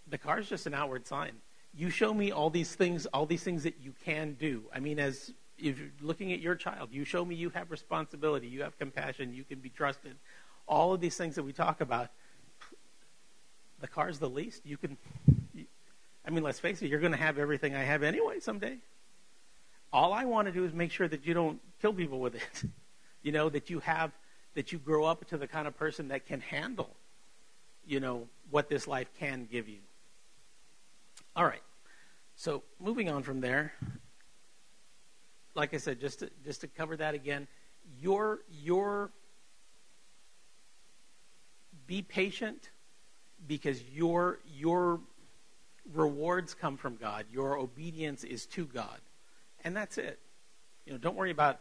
the 0.08 0.18
car 0.18 0.40
is 0.40 0.48
just 0.48 0.68
an 0.68 0.74
outward 0.74 1.08
sign. 1.08 1.32
You 1.74 1.90
show 1.90 2.14
me 2.14 2.32
all 2.32 2.50
these 2.50 2.76
things, 2.76 3.06
all 3.08 3.26
these 3.26 3.44
things 3.44 3.64
that 3.64 3.82
you 3.82 3.94
can 4.06 4.36
do. 4.40 4.64
I 4.74 4.80
mean, 4.80 5.00
as 5.00 5.34
if 5.58 5.80
you're 5.80 5.90
looking 6.02 6.32
at 6.34 6.40
your 6.40 6.56
child, 6.56 6.90
you 6.92 7.04
show 7.04 7.24
me 7.26 7.36
you 7.36 7.50
have 7.52 7.72
responsibility, 7.72 8.48
you 8.48 8.62
have 8.64 8.78
compassion, 8.78 9.34
you 9.34 9.44
can 9.44 9.60
be 9.60 9.70
trusted. 9.70 10.16
All 10.68 10.94
of 10.94 11.02
these 11.02 11.18
things 11.18 11.36
that 11.36 11.44
we 11.44 11.54
talk 11.54 11.82
about, 11.82 12.10
the 13.80 13.88
car's 13.88 14.20
the 14.20 14.30
least. 14.30 14.66
You 14.66 14.78
can, 14.78 14.98
I 16.26 16.30
mean, 16.30 16.44
let's 16.44 16.60
face 16.60 16.82
it, 16.82 16.90
you're 16.90 17.00
going 17.00 17.12
to 17.12 17.18
have 17.18 17.38
everything 17.38 17.76
I 17.76 17.84
have 17.84 18.04
anyway 18.04 18.40
someday. 18.40 18.78
All 19.94 20.14
I 20.14 20.26
want 20.26 20.48
to 20.48 20.52
do 20.52 20.66
is 20.66 20.74
make 20.74 20.92
sure 20.92 21.08
that 21.08 21.26
you 21.26 21.34
don't 21.34 21.60
kill 21.82 21.94
people 21.94 22.20
with 22.20 22.36
it. 22.36 22.64
you 23.24 23.32
know, 23.32 23.50
that 23.50 23.70
you 23.70 23.80
have, 23.80 24.12
that 24.56 24.72
you 24.72 24.80
grow 24.80 25.06
up 25.06 25.26
to 25.28 25.38
the 25.38 25.48
kind 25.48 25.68
of 25.68 25.78
person 25.78 26.10
that 26.10 26.26
can 26.26 26.42
handle 26.42 26.98
you 27.88 28.00
know, 28.02 28.28
what 28.52 28.70
this 28.70 28.88
life 28.88 29.10
can 29.18 29.48
give 29.50 29.68
you. 29.70 29.80
All 31.36 31.46
right. 31.46 31.62
So 32.36 32.64
moving 32.80 33.10
on 33.10 33.24
from 33.24 33.40
there, 33.40 33.74
like 35.58 35.74
I 35.74 35.78
said, 35.78 36.00
just 36.00 36.20
to, 36.20 36.30
just 36.46 36.62
to 36.62 36.68
cover 36.68 36.96
that 36.98 37.16
again, 37.16 37.48
your 38.00 38.40
your 38.64 39.12
be 41.88 42.02
patient 42.02 42.70
because 43.48 43.82
your 43.94 44.40
your 44.56 45.00
rewards 45.94 46.54
come 46.54 46.78
from 46.78 46.96
God. 46.96 47.26
Your 47.32 47.58
obedience 47.58 48.24
is 48.24 48.46
to 48.48 48.66
God. 48.66 49.00
And 49.64 49.76
that's 49.76 49.98
it. 49.98 50.20
You 50.86 50.94
know, 50.94 51.00
don't 51.00 51.16
worry 51.16 51.32
about 51.32 51.60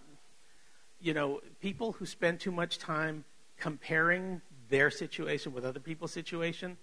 you 1.00 1.14
know, 1.14 1.40
people 1.60 1.92
who 1.92 2.06
spend 2.06 2.40
too 2.40 2.50
much 2.50 2.78
time 2.78 3.24
comparing 3.58 4.40
their 4.68 4.90
situation 4.90 5.52
with 5.52 5.64
other 5.64 5.80
people's 5.80 6.12
situation, 6.12 6.76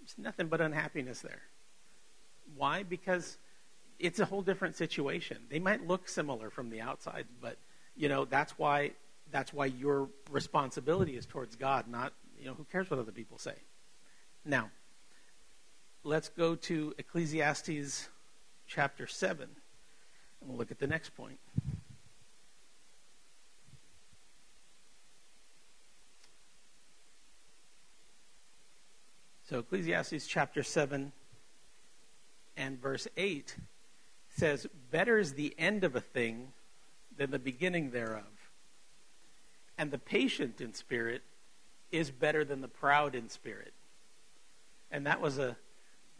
there's 0.00 0.14
nothing 0.18 0.46
but 0.46 0.60
unhappiness 0.60 1.20
there. 1.20 1.42
Why? 2.54 2.82
Because 2.82 3.38
it's 3.98 4.18
a 4.18 4.24
whole 4.24 4.42
different 4.42 4.76
situation. 4.76 5.38
They 5.48 5.58
might 5.58 5.86
look 5.86 6.08
similar 6.08 6.50
from 6.50 6.70
the 6.70 6.80
outside, 6.80 7.26
but 7.40 7.56
you 7.96 8.08
know 8.08 8.24
that's 8.24 8.58
why 8.58 8.92
that's 9.30 9.52
why 9.52 9.66
your 9.66 10.08
responsibility 10.30 11.16
is 11.16 11.26
towards 11.26 11.56
God, 11.56 11.88
not 11.88 12.12
you 12.38 12.46
know 12.46 12.54
who 12.54 12.64
cares 12.64 12.90
what 12.90 12.98
other 12.98 13.12
people 13.12 13.38
say. 13.38 13.54
Now, 14.44 14.70
let's 16.04 16.28
go 16.28 16.54
to 16.54 16.94
Ecclesiastes 16.98 18.08
chapter 18.66 19.06
seven, 19.06 19.48
and 20.40 20.50
we'll 20.50 20.58
look 20.58 20.70
at 20.70 20.78
the 20.78 20.86
next 20.86 21.16
point. 21.16 21.38
So 29.48 29.60
Ecclesiastes 29.60 30.26
chapter 30.26 30.64
7 30.64 31.12
and 32.56 32.82
verse 32.82 33.06
8 33.16 33.54
says, 34.36 34.66
Better 34.90 35.18
is 35.18 35.34
the 35.34 35.54
end 35.58 35.84
of 35.84 35.96
a 35.96 36.00
thing 36.00 36.48
than 37.16 37.30
the 37.30 37.38
beginning 37.38 37.90
thereof. 37.90 38.24
And 39.78 39.90
the 39.90 39.98
patient 39.98 40.60
in 40.60 40.74
spirit 40.74 41.22
is 41.90 42.10
better 42.10 42.44
than 42.44 42.60
the 42.60 42.68
proud 42.68 43.14
in 43.14 43.28
spirit. 43.28 43.72
And 44.90 45.06
that 45.06 45.20
was 45.20 45.38
a 45.38 45.56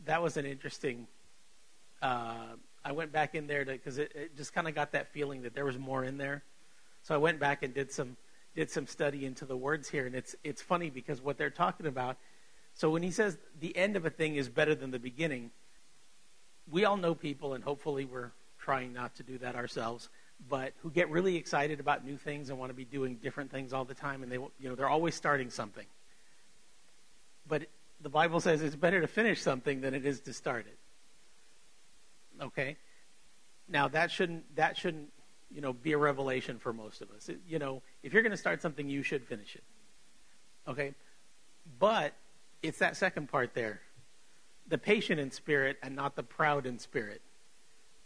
that 0.05 0.23
was 0.23 0.37
an 0.37 0.45
interesting. 0.45 1.07
Uh, 2.03 2.55
I 2.85 2.93
went 2.93 3.13
back 3.13 3.35
in 3.35 3.47
there 3.47 3.65
because 3.65 3.99
it, 3.99 4.13
it 4.15 4.37
just 4.37 4.53
kind 4.53 4.69
of 4.69 4.75
got 4.75 4.93
that 4.93 5.13
feeling 5.13 5.43
that 5.43 5.55
there 5.55 5.65
was 5.65 5.79
more 5.79 6.05
in 6.05 6.19
there. 6.19 6.45
So 7.03 7.15
I 7.15 7.19
went 7.19 7.41
back 7.41 7.63
and 7.63 7.73
did 7.73 7.91
some 7.91 8.17
did 8.55 8.71
some 8.71 8.87
study 8.87 9.25
into 9.27 9.45
the 9.45 9.57
words 9.57 9.89
here, 9.89 10.07
and 10.07 10.15
it's 10.15 10.35
it's 10.45 10.63
funny 10.63 10.91
because 10.91 11.21
what 11.21 11.39
they're 11.39 11.51
talking 11.51 11.87
about. 11.87 12.17
So 12.75 12.91
when 12.91 13.03
he 13.03 13.11
says 13.11 13.39
the 13.59 13.75
end 13.77 13.97
of 13.97 14.05
a 14.05 14.11
thing 14.11 14.37
is 14.37 14.49
better 14.49 14.75
than 14.75 14.91
the 14.91 14.99
beginning, 14.99 15.51
we 16.71 16.85
all 16.85 16.97
know 16.97 17.15
people, 17.15 17.55
and 17.55 17.63
hopefully 17.63 18.05
we're 18.05 18.33
trying 18.59 18.93
not 18.93 19.15
to 19.17 19.23
do 19.23 19.39
that 19.39 19.55
ourselves, 19.55 20.09
but 20.49 20.73
who 20.83 20.91
get 20.91 21.11
really 21.11 21.37
excited 21.37 21.81
about 21.81 22.05
new 22.05 22.17
things 22.17 22.51
and 22.51 22.59
want 22.59 22.71
to 22.71 22.75
be 22.75 22.85
doing 22.85 23.17
different 23.17 23.51
things 23.51 23.73
all 23.73 23.85
the 23.85 23.95
time, 23.95 24.23
and 24.23 24.31
they 24.31 24.37
you 24.37 24.69
know 24.69 24.75
they're 24.75 24.89
always 24.89 25.15
starting 25.15 25.51
something. 25.51 25.87
But 27.49 27.67
the 28.01 28.09
Bible 28.09 28.41
says 28.41 28.63
it's 28.63 28.77
better 28.77 29.01
to 29.01 29.07
finish 29.07 29.41
something 29.41 29.81
than 29.81 29.95
it 29.95 30.05
is 30.05 30.21
to 30.21 30.33
start 30.33 30.67
it. 30.67 32.45
Okay? 32.45 32.77
Now 33.69 33.89
that 33.89 34.11
shouldn't 34.11 34.57
that 34.57 34.77
shouldn't, 34.77 35.09
you 35.51 35.61
know, 35.61 35.73
be 35.73 35.93
a 35.93 35.99
revelation 35.99 36.59
for 36.59 36.73
most 36.73 37.01
of 37.01 37.11
us. 37.11 37.29
It, 37.29 37.41
you 37.49 37.59
know, 37.59 37.83
if 38.03 38.13
you're 38.13 38.23
going 38.23 38.33
to 38.33 38.37
start 38.37 38.63
something, 38.63 38.89
you 38.89 39.03
should 39.03 39.25
finish 39.25 39.55
it. 39.55 39.65
Okay? 40.69 40.95
But 41.79 42.13
it's 42.63 42.79
that 42.79 42.97
second 42.97 43.29
part 43.31 43.55
there. 43.55 43.81
The 44.69 44.79
patient 44.79 45.21
in 45.21 45.31
spirit 45.31 45.79
and 45.83 45.95
not 45.95 46.17
the 46.17 46.23
proud 46.23 46.67
in 46.67 46.79
spirit. 46.79 47.23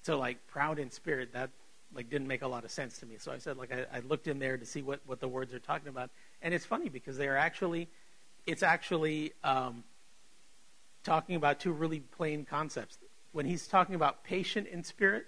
So 0.02 0.18
like 0.18 0.46
proud 0.46 0.78
in 0.78 0.90
spirit, 0.90 1.32
that 1.32 1.50
like 1.94 2.08
didn't 2.08 2.28
make 2.28 2.42
a 2.42 2.48
lot 2.48 2.64
of 2.64 2.70
sense 2.70 2.98
to 2.98 3.06
me. 3.06 3.16
So 3.18 3.32
I 3.32 3.38
said 3.38 3.56
like 3.56 3.72
I, 3.72 3.98
I 3.98 4.00
looked 4.00 4.28
in 4.28 4.38
there 4.38 4.56
to 4.56 4.66
see 4.66 4.82
what, 4.82 5.00
what 5.06 5.20
the 5.20 5.28
words 5.28 5.52
are 5.54 5.58
talking 5.58 5.88
about. 5.88 6.10
And 6.42 6.54
it's 6.54 6.66
funny 6.66 6.88
because 6.88 7.16
they 7.16 7.28
are 7.28 7.36
actually 7.36 7.88
it's 8.46 8.62
actually 8.62 9.32
um, 9.44 9.84
talking 11.04 11.36
about 11.36 11.60
two 11.60 11.72
really 11.72 12.00
plain 12.00 12.44
concepts. 12.44 12.98
When 13.32 13.46
he's 13.46 13.66
talking 13.66 13.94
about 13.94 14.24
patient 14.24 14.66
in 14.68 14.82
spirit, 14.84 15.26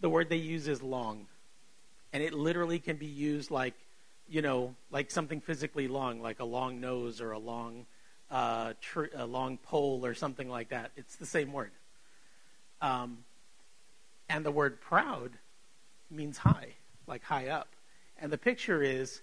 the 0.00 0.08
word 0.08 0.28
they 0.28 0.36
use 0.36 0.68
is 0.68 0.82
long. 0.82 1.26
And 2.12 2.22
it 2.22 2.32
literally 2.32 2.78
can 2.78 2.96
be 2.96 3.06
used 3.06 3.50
like, 3.50 3.74
you 4.28 4.42
know, 4.42 4.74
like 4.90 5.10
something 5.10 5.40
physically 5.40 5.88
long, 5.88 6.20
like 6.20 6.40
a 6.40 6.44
long 6.44 6.80
nose 6.80 7.20
or 7.20 7.32
a 7.32 7.38
long, 7.38 7.86
uh, 8.30 8.74
tr- 8.80 9.04
a 9.14 9.26
long 9.26 9.58
pole 9.58 10.04
or 10.04 10.14
something 10.14 10.48
like 10.48 10.70
that. 10.70 10.90
It's 10.96 11.16
the 11.16 11.26
same 11.26 11.52
word. 11.52 11.72
Um, 12.80 13.18
and 14.28 14.44
the 14.44 14.50
word 14.50 14.80
proud 14.80 15.32
means 16.10 16.38
high, 16.38 16.74
like 17.06 17.22
high 17.22 17.48
up. 17.48 17.68
And 18.18 18.32
the 18.32 18.38
picture 18.38 18.82
is 18.82 19.22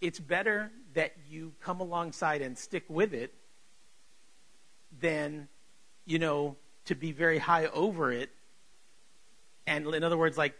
it's 0.00 0.20
better 0.20 0.70
that 0.94 1.14
you 1.28 1.52
come 1.60 1.80
alongside 1.80 2.42
and 2.42 2.56
stick 2.56 2.84
with 2.88 3.12
it 3.12 3.34
than, 5.00 5.48
you 6.06 6.18
know, 6.18 6.56
to 6.86 6.94
be 6.94 7.12
very 7.12 7.38
high 7.38 7.66
over 7.66 8.12
it. 8.12 8.30
And 9.66 9.86
in 9.86 10.02
other 10.02 10.16
words, 10.16 10.38
like 10.38 10.54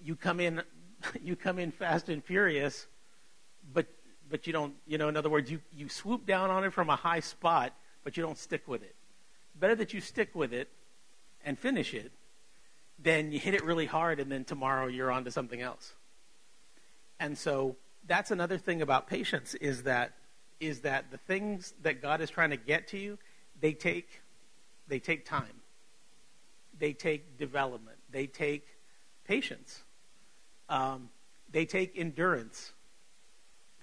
you 0.00 0.16
come 0.16 0.40
in, 0.40 0.62
you 1.22 1.36
come 1.36 1.58
in 1.58 1.70
fast 1.70 2.08
and 2.08 2.24
furious, 2.24 2.86
but 4.34 4.48
you 4.48 4.52
don't, 4.52 4.74
you 4.84 4.98
know, 4.98 5.08
in 5.08 5.16
other 5.16 5.30
words, 5.30 5.48
you, 5.48 5.60
you 5.72 5.88
swoop 5.88 6.26
down 6.26 6.50
on 6.50 6.64
it 6.64 6.72
from 6.72 6.90
a 6.90 6.96
high 6.96 7.20
spot, 7.20 7.72
but 8.02 8.16
you 8.16 8.22
don't 8.24 8.36
stick 8.36 8.66
with 8.66 8.82
it. 8.82 8.96
Better 9.54 9.76
that 9.76 9.94
you 9.94 10.00
stick 10.00 10.34
with 10.34 10.52
it 10.52 10.68
and 11.44 11.56
finish 11.56 11.94
it 11.94 12.10
than 12.98 13.30
you 13.30 13.38
hit 13.38 13.54
it 13.54 13.62
really 13.64 13.86
hard 13.86 14.18
and 14.18 14.32
then 14.32 14.42
tomorrow 14.42 14.88
you're 14.88 15.12
on 15.12 15.22
to 15.22 15.30
something 15.30 15.62
else. 15.62 15.92
And 17.20 17.38
so 17.38 17.76
that's 18.08 18.32
another 18.32 18.58
thing 18.58 18.82
about 18.82 19.06
patience 19.06 19.54
is 19.54 19.84
that 19.84 20.14
is 20.58 20.80
that 20.80 21.12
the 21.12 21.18
things 21.18 21.72
that 21.82 22.02
God 22.02 22.20
is 22.20 22.28
trying 22.28 22.50
to 22.50 22.56
get 22.56 22.88
to 22.88 22.98
you, 22.98 23.18
they 23.60 23.72
take 23.72 24.20
they 24.88 24.98
take 24.98 25.24
time. 25.24 25.60
They 26.76 26.92
take 26.92 27.38
development. 27.38 27.98
They 28.10 28.26
take 28.26 28.66
patience. 29.24 29.84
Um, 30.68 31.10
they 31.52 31.66
take 31.66 31.96
endurance. 31.96 32.72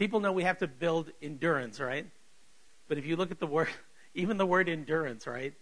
People 0.01 0.19
know 0.19 0.31
we 0.31 0.45
have 0.45 0.57
to 0.57 0.67
build 0.67 1.11
endurance, 1.21 1.79
right? 1.79 2.07
But 2.87 2.97
if 2.97 3.05
you 3.05 3.15
look 3.15 3.29
at 3.29 3.39
the 3.39 3.45
word, 3.45 3.67
even 4.15 4.37
the 4.37 4.47
word 4.47 4.67
endurance, 4.67 5.27
right? 5.27 5.53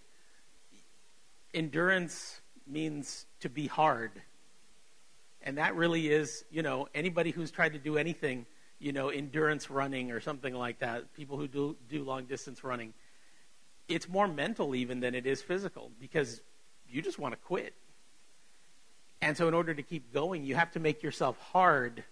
Endurance 1.53 2.39
means 2.65 3.25
to 3.41 3.49
be 3.49 3.67
hard. 3.67 4.11
And 5.41 5.57
that 5.57 5.75
really 5.75 6.07
is, 6.07 6.45
you 6.49 6.61
know, 6.61 6.87
anybody 6.95 7.31
who's 7.31 7.51
tried 7.51 7.73
to 7.73 7.79
do 7.79 7.97
anything, 7.97 8.45
you 8.79 8.93
know, 8.93 9.09
endurance 9.09 9.69
running 9.69 10.09
or 10.09 10.21
something 10.21 10.53
like 10.53 10.79
that, 10.79 11.13
people 11.15 11.35
who 11.35 11.49
do, 11.49 11.75
do 11.89 12.05
long 12.05 12.23
distance 12.23 12.63
running, 12.63 12.93
it's 13.89 14.07
more 14.07 14.29
mental 14.29 14.73
even 14.73 15.01
than 15.01 15.15
it 15.15 15.25
is 15.25 15.41
physical 15.41 15.91
because 15.99 16.39
you 16.89 17.01
just 17.01 17.19
want 17.19 17.33
to 17.33 17.39
quit. 17.39 17.73
And 19.21 19.35
so, 19.35 19.49
in 19.49 19.53
order 19.53 19.73
to 19.73 19.83
keep 19.83 20.13
going, 20.13 20.45
you 20.45 20.55
have 20.55 20.71
to 20.71 20.79
make 20.79 21.03
yourself 21.03 21.37
hard 21.51 22.05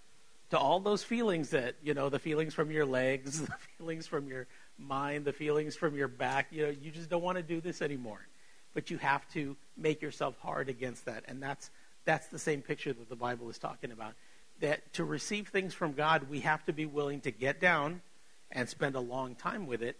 to 0.50 0.58
all 0.58 0.80
those 0.80 1.02
feelings 1.02 1.50
that, 1.50 1.76
you 1.82 1.94
know, 1.94 2.08
the 2.08 2.18
feelings 2.18 2.54
from 2.54 2.70
your 2.70 2.86
legs, 2.86 3.40
the 3.46 3.54
feelings 3.76 4.06
from 4.06 4.28
your 4.28 4.46
mind, 4.78 5.24
the 5.24 5.32
feelings 5.32 5.76
from 5.76 5.94
your 5.96 6.08
back. 6.08 6.48
You 6.50 6.66
know, 6.66 6.74
you 6.80 6.90
just 6.90 7.10
don't 7.10 7.22
want 7.22 7.36
to 7.36 7.42
do 7.42 7.60
this 7.60 7.82
anymore. 7.82 8.26
But 8.74 8.90
you 8.90 8.98
have 8.98 9.28
to 9.32 9.56
make 9.76 10.02
yourself 10.02 10.38
hard 10.40 10.68
against 10.68 11.06
that. 11.06 11.24
And 11.26 11.42
that's 11.42 11.70
that's 12.04 12.28
the 12.28 12.38
same 12.38 12.62
picture 12.62 12.92
that 12.92 13.08
the 13.08 13.16
Bible 13.16 13.50
is 13.50 13.58
talking 13.58 13.90
about. 13.90 14.14
That 14.60 14.92
to 14.94 15.04
receive 15.04 15.48
things 15.48 15.74
from 15.74 15.92
God, 15.92 16.30
we 16.30 16.40
have 16.40 16.64
to 16.66 16.72
be 16.72 16.86
willing 16.86 17.20
to 17.22 17.30
get 17.30 17.60
down 17.60 18.02
and 18.50 18.68
spend 18.68 18.96
a 18.96 19.00
long 19.00 19.34
time 19.34 19.66
with 19.66 19.82
it. 19.82 19.96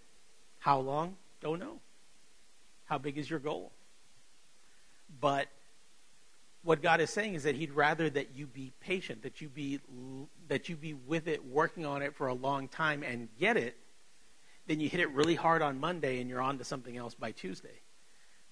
How 0.58 0.78
long? 0.78 1.16
Don't 1.40 1.60
know. 1.60 1.80
How 2.86 2.98
big 2.98 3.18
is 3.18 3.28
your 3.28 3.38
goal? 3.38 3.72
But 5.20 5.48
what 6.68 6.82
God 6.82 7.00
is 7.00 7.10
saying 7.10 7.34
is 7.34 7.44
that 7.44 7.54
He'd 7.54 7.72
rather 7.72 8.10
that 8.10 8.36
you 8.36 8.46
be 8.46 8.72
patient, 8.80 9.22
that 9.22 9.40
you 9.40 9.48
be 9.48 9.80
that 10.48 10.68
you 10.68 10.76
be 10.76 10.94
with 10.94 11.26
it, 11.26 11.44
working 11.46 11.86
on 11.86 12.02
it 12.02 12.14
for 12.14 12.26
a 12.26 12.34
long 12.34 12.68
time 12.68 13.02
and 13.02 13.28
get 13.38 13.56
it, 13.56 13.76
than 14.66 14.80
you 14.80 14.88
hit 14.88 15.00
it 15.00 15.10
really 15.10 15.34
hard 15.34 15.62
on 15.62 15.80
Monday 15.80 16.20
and 16.20 16.28
you're 16.28 16.42
on 16.42 16.58
to 16.58 16.64
something 16.64 16.96
else 16.96 17.14
by 17.14 17.32
Tuesday, 17.32 17.80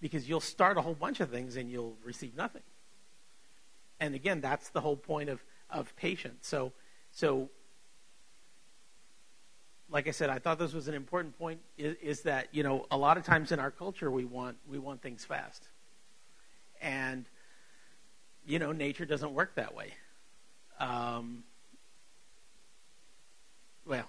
because 0.00 0.28
you'll 0.28 0.40
start 0.40 0.78
a 0.78 0.80
whole 0.80 0.94
bunch 0.94 1.20
of 1.20 1.30
things 1.30 1.56
and 1.56 1.70
you'll 1.70 1.96
receive 2.04 2.36
nothing 2.36 2.62
and 4.00 4.14
again, 4.14 4.40
that's 4.40 4.68
the 4.70 4.80
whole 4.80 4.96
point 4.96 5.28
of, 5.28 5.42
of 5.70 5.94
patience. 5.96 6.46
So, 6.46 6.72
so, 7.10 7.48
like 9.88 10.08
I 10.08 10.10
said, 10.10 10.30
I 10.30 10.38
thought 10.38 10.58
this 10.58 10.74
was 10.74 10.88
an 10.88 10.94
important 10.94 11.38
point. 11.38 11.60
Is, 11.78 11.96
is, 12.02 12.20
that 12.22 12.48
you 12.52 12.62
know 12.62 12.86
a 12.90 12.96
lot 12.96 13.16
of 13.16 13.24
times 13.24 13.52
in 13.52 13.60
our 13.60 13.70
culture 13.70 14.10
we 14.10 14.24
want 14.24 14.56
we 14.68 14.78
want 14.78 15.00
things 15.00 15.24
fast, 15.24 15.68
and 16.82 17.26
you 18.46 18.58
know 18.58 18.72
nature 18.72 19.04
doesn't 19.04 19.34
work 19.34 19.56
that 19.56 19.74
way. 19.74 19.92
Um, 20.78 21.44
well, 23.84 24.08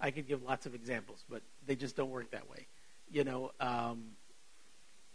I 0.00 0.10
could 0.10 0.26
give 0.26 0.42
lots 0.42 0.66
of 0.66 0.74
examples, 0.74 1.24
but 1.28 1.42
they 1.66 1.76
just 1.76 1.96
don't 1.96 2.10
work 2.10 2.30
that 2.32 2.50
way. 2.50 2.66
You 3.10 3.24
know, 3.24 3.52
um, 3.60 4.12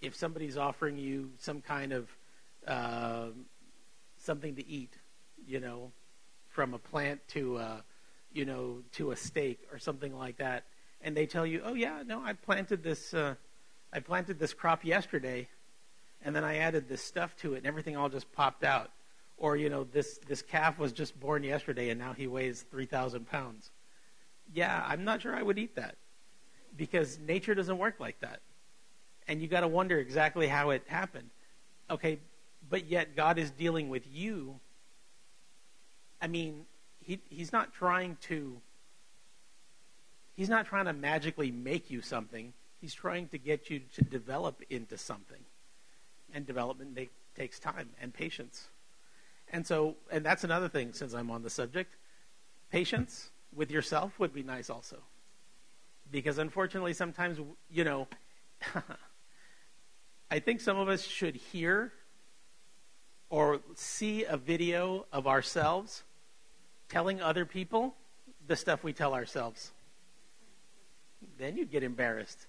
if 0.02 0.16
somebody's 0.16 0.58
offering 0.58 0.98
you 0.98 1.32
some 1.38 1.62
kind 1.62 1.92
of 1.92 2.10
uh, 2.68 3.28
something 4.18 4.56
to 4.56 4.68
eat, 4.68 4.94
you 5.46 5.60
know, 5.60 5.92
from 6.48 6.74
a 6.74 6.80
plant 6.80 7.20
to 7.30 7.58
a, 7.58 7.84
you 8.32 8.46
know, 8.46 8.78
to 8.94 9.12
a 9.12 9.16
steak 9.16 9.60
or 9.72 9.80
something 9.80 10.16
like 10.16 10.38
that, 10.38 10.66
and 11.02 11.16
they 11.16 11.26
tell 11.26 11.46
you, 11.46 11.62
"Oh 11.64 11.74
yeah, 11.74 12.04
no, 12.06 12.22
I 12.22 12.34
planted 12.34 12.84
this, 12.84 13.14
uh, 13.14 13.36
I 13.92 14.00
planted 14.00 14.40
this 14.40 14.54
crop 14.54 14.86
yesterday, 14.86 15.48
and 16.24 16.36
then 16.36 16.44
I 16.44 16.58
added 16.58 16.88
this 16.88 17.02
stuff 17.02 17.36
to 17.38 17.54
it, 17.54 17.60
and 17.60 17.68
everything 17.68 17.98
all 17.98 18.10
just 18.10 18.32
popped 18.32 18.64
out." 18.64 18.92
Or 19.38 19.56
you 19.56 19.70
know, 19.70 19.86
this 19.86 20.20
this 20.28 20.42
calf 20.42 20.78
was 20.78 20.92
just 20.92 21.20
born 21.20 21.44
yesterday, 21.44 21.90
and 21.90 22.00
now 22.00 22.14
he 22.14 22.28
weighs 22.28 22.62
three 22.62 22.86
thousand 22.86 23.28
pounds. 23.30 23.72
Yeah, 24.54 24.84
I'm 24.86 25.04
not 25.04 25.22
sure 25.22 25.36
I 25.36 25.42
would 25.44 25.58
eat 25.60 25.76
that 25.76 25.96
because 26.76 27.20
nature 27.20 27.56
doesn't 27.56 27.78
work 27.78 28.00
like 28.00 28.20
that, 28.22 28.42
and 29.28 29.42
you 29.42 29.48
got 29.48 29.62
to 29.62 29.68
wonder 29.68 29.98
exactly 29.98 30.48
how 30.48 30.72
it 30.72 30.84
happened. 30.88 31.30
Okay, 31.90 32.20
but 32.70 32.88
yet 32.88 33.16
God 33.16 33.38
is 33.38 33.52
dealing 33.52 33.90
with 33.90 34.04
you. 34.12 34.60
I 36.22 36.28
mean, 36.28 36.66
he, 37.00 37.20
he's 37.30 37.52
not 37.52 37.74
trying 37.74 38.18
to 38.24 38.62
he's 40.36 40.50
not 40.50 40.66
trying 40.66 40.86
to 40.86 40.94
magically 40.94 41.52
make 41.52 41.90
you 41.90 42.02
something. 42.02 42.54
He's 42.80 42.94
trying 42.94 43.28
to 43.30 43.38
get 43.38 43.70
you 43.70 43.82
to 43.96 44.04
develop 44.04 44.62
into 44.70 44.98
something. 44.98 45.42
And 46.34 46.46
development 46.46 46.96
make, 46.96 47.12
takes 47.36 47.60
time 47.60 47.90
and 48.02 48.14
patience. 48.14 48.68
And 49.52 49.66
so, 49.66 49.96
and 50.12 50.26
that's 50.26 50.44
another 50.44 50.70
thing 50.70 50.94
since 50.94 51.14
I'm 51.14 51.32
on 51.32 51.42
the 51.42 51.50
subject. 51.50 51.96
Patience 52.72 53.32
with 53.56 53.72
yourself 53.72 54.20
would 54.20 54.34
be 54.34 54.44
nice 54.44 54.70
also. 54.70 54.98
Because 56.12 56.38
unfortunately, 56.38 56.94
sometimes, 56.94 57.40
you 57.72 57.84
know, 57.84 58.08
I 60.32 60.40
think 60.40 60.62
some 60.62 60.78
of 60.78 60.88
us 60.88 61.04
should 61.04 61.36
hear 61.36 61.92
or 63.30 63.62
see 63.76 64.24
a 64.24 64.38
video 64.38 65.06
of 65.12 65.28
ourselves 65.28 66.04
telling 66.90 67.22
other 67.22 67.46
people 67.46 67.96
the 68.48 68.56
stuff 68.56 68.84
we 68.84 68.94
tell 68.94 69.14
ourselves. 69.14 69.72
Then 71.38 71.58
you'd 71.58 71.72
get 71.72 71.84
embarrassed. 71.84 72.48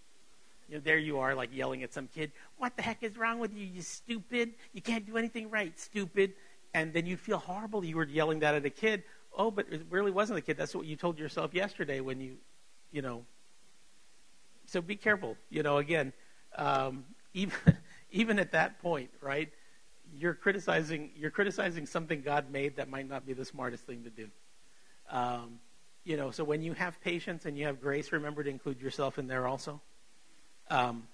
You 0.71 0.77
know, 0.77 0.83
there 0.85 0.99
you 0.99 1.19
are, 1.19 1.35
like 1.35 1.51
yelling 1.53 1.83
at 1.83 1.93
some 1.93 2.07
kid, 2.07 2.31
What 2.57 2.77
the 2.77 2.83
heck 2.83 3.03
is 3.03 3.17
wrong 3.17 3.41
with 3.41 3.53
you, 3.53 3.67
you 3.67 3.83
stupid? 3.83 4.55
You 4.73 4.81
can't 4.81 5.05
do 5.05 5.17
anything 5.17 5.51
right, 5.51 5.77
stupid. 5.79 6.35
And 6.73 6.93
then 6.93 7.07
you'd 7.07 7.19
feel 7.19 7.39
horrible 7.39 7.85
you 7.85 7.97
were 7.97 8.07
yelling 8.07 8.39
that 8.41 8.55
at 8.55 8.65
a 8.65 8.71
kid. 8.71 9.03
Oh, 9.37 9.51
but 9.51 9.67
it 9.73 9.83
really 9.91 10.13
wasn't 10.13 10.39
a 10.39 10.43
kid. 10.43 10.57
That's 10.57 10.73
what 10.73 10.87
you 10.87 10.95
told 10.95 11.19
yourself 11.19 11.53
yesterday 11.55 11.99
when 11.99 12.21
you, 12.21 12.37
you 12.93 13.03
know. 13.03 13.25
So 14.67 14.81
be 14.81 14.95
careful. 14.95 15.37
You 15.49 15.65
know, 15.65 15.79
again, 15.79 16.13
um, 16.57 17.05
even 17.35 17.59
even 18.13 18.39
at 18.39 18.53
that 18.53 18.81
point, 18.81 19.11
right? 19.21 19.49
You're 20.17 20.35
criticizing 20.35 21.11
you're 21.17 21.33
criticizing 21.33 21.87
something 21.87 22.23
God 22.23 22.53
made 22.53 22.77
that 22.77 22.89
might 22.89 23.09
not 23.09 23.27
be 23.27 23.33
the 23.33 23.45
smartest 23.45 23.87
thing 23.87 24.05
to 24.05 24.11
do. 24.11 24.29
Um, 25.11 25.59
you 26.05 26.17
know, 26.17 26.31
so 26.31 26.45
when 26.45 26.63
you 26.63 26.75
have 26.75 27.01
patience 27.01 27.45
and 27.45 27.59
you 27.59 27.67
have 27.67 27.81
grace, 27.81 28.13
remember 28.13 28.45
to 28.45 28.51
include 28.51 28.81
yourself 28.81 29.19
in 29.19 29.27
there 29.27 29.49
also. 29.49 29.81
Um, 30.71 31.09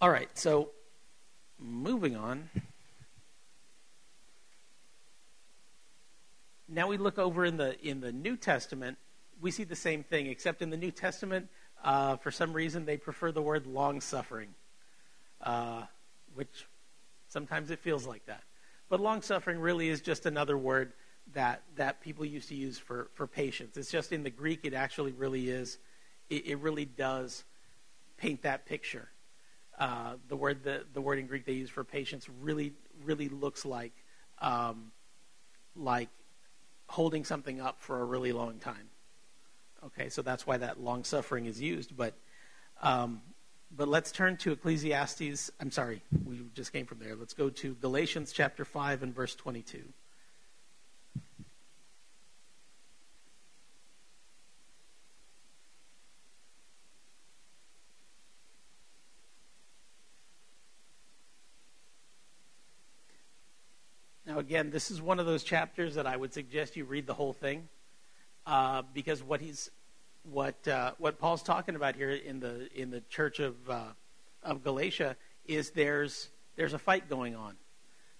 all 0.00 0.08
right, 0.08 0.28
so 0.38 0.70
moving 1.58 2.14
on. 2.14 2.48
Now 6.68 6.86
we 6.86 6.96
look 6.96 7.18
over 7.18 7.44
in 7.44 7.56
the 7.56 7.76
in 7.84 8.00
the 8.00 8.12
New 8.12 8.36
Testament. 8.36 8.98
We 9.40 9.50
see 9.50 9.64
the 9.64 9.74
same 9.74 10.04
thing, 10.04 10.28
except 10.28 10.62
in 10.62 10.70
the 10.70 10.76
New 10.76 10.92
Testament, 10.92 11.48
uh, 11.82 12.18
for 12.18 12.30
some 12.30 12.52
reason 12.52 12.84
they 12.84 12.96
prefer 12.96 13.32
the 13.32 13.42
word 13.42 13.66
long 13.66 14.00
suffering, 14.00 14.50
uh, 15.40 15.82
which 16.34 16.68
sometimes 17.26 17.72
it 17.72 17.80
feels 17.80 18.06
like 18.06 18.24
that. 18.26 18.44
But 18.88 19.00
long 19.00 19.22
suffering 19.22 19.58
really 19.58 19.88
is 19.88 20.00
just 20.00 20.24
another 20.24 20.56
word 20.56 20.92
that 21.34 21.62
that 21.74 22.00
people 22.00 22.24
used 22.24 22.48
to 22.50 22.54
use 22.54 22.78
for 22.78 23.08
for 23.14 23.26
patience. 23.26 23.76
It's 23.76 23.90
just 23.90 24.12
in 24.12 24.22
the 24.22 24.30
Greek, 24.30 24.60
it 24.62 24.72
actually 24.72 25.12
really 25.12 25.50
is. 25.50 25.78
It, 26.30 26.46
it 26.46 26.58
really 26.60 26.84
does 26.84 27.42
paint 28.16 28.42
that 28.42 28.66
picture. 28.66 29.08
Uh, 29.78 30.14
the 30.28 30.36
word 30.36 30.62
the, 30.62 30.84
the 30.92 31.00
word 31.00 31.18
in 31.18 31.26
Greek 31.26 31.44
they 31.44 31.52
use 31.52 31.70
for 31.70 31.84
patience 31.84 32.28
really 32.42 32.72
really 33.04 33.28
looks 33.28 33.64
like 33.64 33.92
um, 34.40 34.92
like 35.74 36.08
holding 36.86 37.24
something 37.24 37.60
up 37.60 37.80
for 37.80 38.00
a 38.00 38.04
really 38.04 38.32
long 38.32 38.58
time. 38.58 38.88
Okay, 39.84 40.08
so 40.10 40.22
that's 40.22 40.46
why 40.46 40.56
that 40.58 40.80
long 40.80 41.04
suffering 41.04 41.46
is 41.46 41.60
used. 41.60 41.96
But 41.96 42.14
um, 42.82 43.22
but 43.74 43.88
let's 43.88 44.12
turn 44.12 44.36
to 44.38 44.52
Ecclesiastes. 44.52 45.50
I'm 45.58 45.70
sorry, 45.70 46.02
we 46.24 46.40
just 46.54 46.72
came 46.72 46.86
from 46.86 46.98
there. 46.98 47.16
Let's 47.16 47.34
go 47.34 47.48
to 47.50 47.74
Galatians 47.74 48.32
chapter 48.32 48.64
five 48.64 49.02
and 49.02 49.14
verse 49.14 49.34
twenty-two. 49.34 49.82
Now, 49.82 50.01
again, 64.42 64.70
this 64.70 64.90
is 64.90 65.00
one 65.00 65.20
of 65.20 65.26
those 65.26 65.44
chapters 65.44 65.94
that 65.94 66.06
I 66.06 66.16
would 66.16 66.34
suggest 66.34 66.76
you 66.76 66.84
read 66.84 67.06
the 67.06 67.14
whole 67.14 67.32
thing, 67.32 67.68
uh, 68.44 68.82
because 68.92 69.22
what 69.22 69.40
he's, 69.40 69.70
what 70.24 70.66
uh, 70.66 70.92
what 70.98 71.18
Paul's 71.18 71.44
talking 71.44 71.76
about 71.76 71.94
here 71.94 72.10
in 72.10 72.40
the 72.40 72.68
in 72.74 72.90
the 72.90 73.00
church 73.02 73.38
of 73.38 73.54
uh, 73.70 73.84
of 74.42 74.64
Galatia 74.64 75.16
is 75.46 75.70
there's 75.70 76.28
there's 76.56 76.74
a 76.74 76.78
fight 76.78 77.08
going 77.08 77.36
on. 77.36 77.54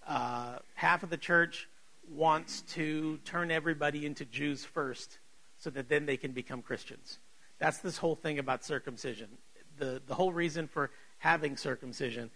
Uh, 0.07 0.59
half 0.75 1.03
of 1.03 1.11
the 1.11 1.17
church 1.17 1.69
wants 2.09 2.63
to 2.63 3.19
turn 3.25 3.51
everybody 3.51 4.07
into 4.07 4.25
Jews 4.25 4.65
first, 4.65 5.19
so 5.59 5.71
that 5.71 5.89
then 5.89 6.07
they 6.07 6.17
can 6.17 6.31
become 6.31 6.63
Christians. 6.63 7.19
That's 7.59 7.79
this 7.79 7.97
whole 7.97 8.15
thing 8.15 8.39
about 8.39 8.65
circumcision. 8.65 9.29
The 9.77 10.01
the 10.07 10.15
whole 10.15 10.33
reason 10.33 10.69
for 10.69 10.93
having 11.19 11.57
circumcision 11.57 12.31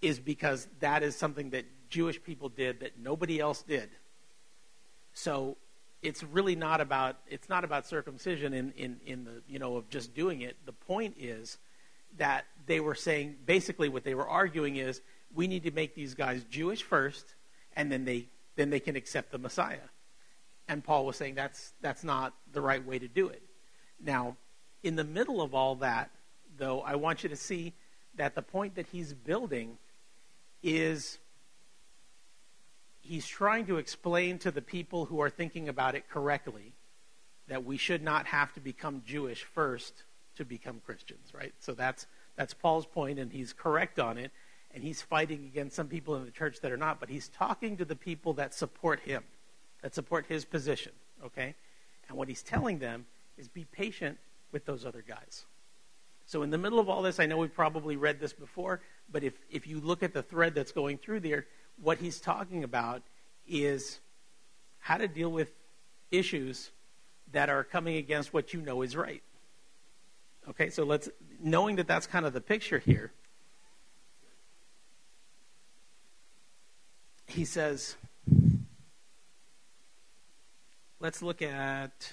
is 0.00 0.18
because 0.18 0.68
that 0.80 1.02
is 1.02 1.16
something 1.16 1.50
that 1.50 1.64
Jewish 1.94 2.20
people 2.20 2.48
did 2.48 2.80
that 2.80 2.98
nobody 2.98 3.38
else 3.38 3.62
did. 3.62 3.88
So 5.12 5.56
it's 6.02 6.24
really 6.24 6.56
not 6.56 6.80
about 6.80 7.18
it's 7.28 7.48
not 7.48 7.62
about 7.62 7.86
circumcision 7.86 8.52
in, 8.52 8.72
in, 8.76 8.96
in 9.06 9.24
the 9.24 9.42
you 9.48 9.60
know 9.60 9.76
of 9.76 9.88
just 9.88 10.12
doing 10.12 10.40
it. 10.40 10.56
The 10.66 10.72
point 10.72 11.14
is 11.20 11.56
that 12.18 12.46
they 12.66 12.80
were 12.80 12.96
saying 12.96 13.36
basically 13.46 13.88
what 13.88 14.02
they 14.02 14.16
were 14.16 14.26
arguing 14.28 14.74
is 14.74 15.02
we 15.32 15.46
need 15.46 15.62
to 15.62 15.70
make 15.70 15.94
these 15.94 16.14
guys 16.14 16.42
Jewish 16.50 16.82
first 16.82 17.36
and 17.76 17.92
then 17.92 18.04
they 18.04 18.26
then 18.56 18.70
they 18.70 18.80
can 18.80 18.96
accept 18.96 19.30
the 19.30 19.38
Messiah. 19.38 19.88
And 20.66 20.82
Paul 20.82 21.06
was 21.06 21.16
saying 21.16 21.36
that's 21.36 21.74
that's 21.80 22.02
not 22.02 22.34
the 22.52 22.60
right 22.60 22.84
way 22.84 22.98
to 22.98 23.06
do 23.06 23.28
it. 23.28 23.42
Now, 24.04 24.36
in 24.82 24.96
the 24.96 25.04
middle 25.04 25.40
of 25.40 25.54
all 25.54 25.76
that, 25.76 26.10
though, 26.58 26.80
I 26.80 26.96
want 26.96 27.22
you 27.22 27.28
to 27.28 27.36
see 27.36 27.72
that 28.16 28.34
the 28.34 28.42
point 28.42 28.74
that 28.74 28.88
he's 28.88 29.12
building 29.12 29.78
is 30.60 31.18
he's 33.04 33.26
trying 33.26 33.66
to 33.66 33.76
explain 33.76 34.38
to 34.38 34.50
the 34.50 34.62
people 34.62 35.04
who 35.04 35.20
are 35.20 35.30
thinking 35.30 35.68
about 35.68 35.94
it 35.94 36.08
correctly 36.08 36.72
that 37.48 37.64
we 37.64 37.76
should 37.76 38.02
not 38.02 38.26
have 38.26 38.52
to 38.54 38.60
become 38.60 39.02
Jewish 39.06 39.44
first 39.44 40.04
to 40.36 40.44
become 40.44 40.80
Christians, 40.84 41.32
right? 41.34 41.52
So 41.60 41.72
that's 41.72 42.06
that's 42.36 42.54
Paul's 42.54 42.86
point, 42.86 43.18
and 43.18 43.30
he's 43.30 43.52
correct 43.52 44.00
on 44.00 44.18
it. 44.18 44.32
And 44.72 44.82
he's 44.82 45.00
fighting 45.00 45.44
against 45.44 45.76
some 45.76 45.86
people 45.86 46.16
in 46.16 46.24
the 46.24 46.32
church 46.32 46.60
that 46.62 46.72
are 46.72 46.76
not, 46.76 46.98
but 46.98 47.08
he's 47.08 47.28
talking 47.28 47.76
to 47.76 47.84
the 47.84 47.94
people 47.94 48.32
that 48.34 48.52
support 48.52 48.98
him, 49.00 49.22
that 49.82 49.94
support 49.94 50.26
his 50.26 50.44
position, 50.44 50.90
okay? 51.24 51.54
And 52.08 52.18
what 52.18 52.26
he's 52.26 52.42
telling 52.42 52.80
them 52.80 53.06
is 53.38 53.46
be 53.46 53.66
patient 53.66 54.18
with 54.50 54.64
those 54.64 54.84
other 54.84 55.04
guys. 55.06 55.44
So 56.26 56.42
in 56.42 56.50
the 56.50 56.58
middle 56.58 56.80
of 56.80 56.88
all 56.88 57.02
this, 57.02 57.20
I 57.20 57.26
know 57.26 57.36
we've 57.36 57.54
probably 57.54 57.94
read 57.96 58.18
this 58.18 58.32
before, 58.32 58.80
but 59.12 59.22
if, 59.22 59.34
if 59.48 59.68
you 59.68 59.78
look 59.78 60.02
at 60.02 60.12
the 60.12 60.22
thread 60.22 60.56
that's 60.56 60.72
going 60.72 60.98
through 60.98 61.20
there, 61.20 61.46
what 61.82 61.98
he's 61.98 62.20
talking 62.20 62.64
about 62.64 63.02
is 63.46 64.00
how 64.78 64.96
to 64.96 65.08
deal 65.08 65.30
with 65.30 65.50
issues 66.10 66.70
that 67.32 67.48
are 67.48 67.64
coming 67.64 67.96
against 67.96 68.32
what 68.32 68.52
you 68.52 68.60
know 68.60 68.82
is 68.82 68.96
right. 68.96 69.22
Okay, 70.48 70.70
so 70.70 70.84
let's, 70.84 71.08
knowing 71.40 71.76
that 71.76 71.86
that's 71.86 72.06
kind 72.06 72.26
of 72.26 72.32
the 72.32 72.40
picture 72.40 72.78
here, 72.78 73.12
he 77.26 77.44
says, 77.44 77.96
let's 81.00 81.22
look 81.22 81.42
at, 81.42 82.12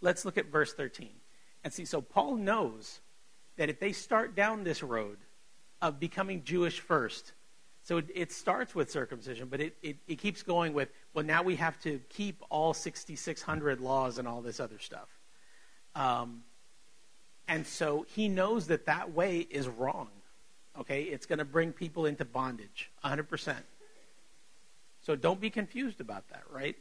let's 0.00 0.24
look 0.24 0.38
at 0.38 0.46
verse 0.46 0.72
13. 0.74 1.08
And 1.64 1.72
see, 1.72 1.84
so 1.84 2.00
Paul 2.00 2.36
knows 2.36 3.00
that 3.56 3.70
if 3.70 3.80
they 3.80 3.92
start 3.92 4.36
down 4.36 4.62
this 4.62 4.82
road 4.82 5.18
of 5.82 5.98
becoming 5.98 6.44
Jewish 6.44 6.78
first, 6.78 7.32
so 7.86 7.98
it, 7.98 8.06
it 8.12 8.32
starts 8.32 8.74
with 8.74 8.90
circumcision, 8.90 9.46
but 9.46 9.60
it, 9.60 9.76
it, 9.80 9.96
it, 10.08 10.18
keeps 10.18 10.42
going 10.42 10.74
with, 10.74 10.88
well, 11.14 11.24
now 11.24 11.44
we 11.44 11.54
have 11.54 11.80
to 11.82 12.00
keep 12.08 12.42
all 12.50 12.74
6,600 12.74 13.80
laws 13.80 14.18
and 14.18 14.26
all 14.26 14.40
this 14.42 14.58
other 14.58 14.80
stuff. 14.80 15.06
Um, 15.94 16.42
and 17.46 17.64
so 17.64 18.04
he 18.08 18.26
knows 18.26 18.66
that 18.66 18.86
that 18.86 19.12
way 19.12 19.38
is 19.38 19.68
wrong. 19.68 20.08
Okay? 20.76 21.04
It's 21.04 21.26
going 21.26 21.38
to 21.38 21.44
bring 21.44 21.70
people 21.70 22.06
into 22.06 22.24
bondage, 22.24 22.90
100%. 23.04 23.54
So 25.02 25.14
don't 25.14 25.40
be 25.40 25.48
confused 25.48 26.00
about 26.00 26.28
that, 26.30 26.42
right? 26.50 26.74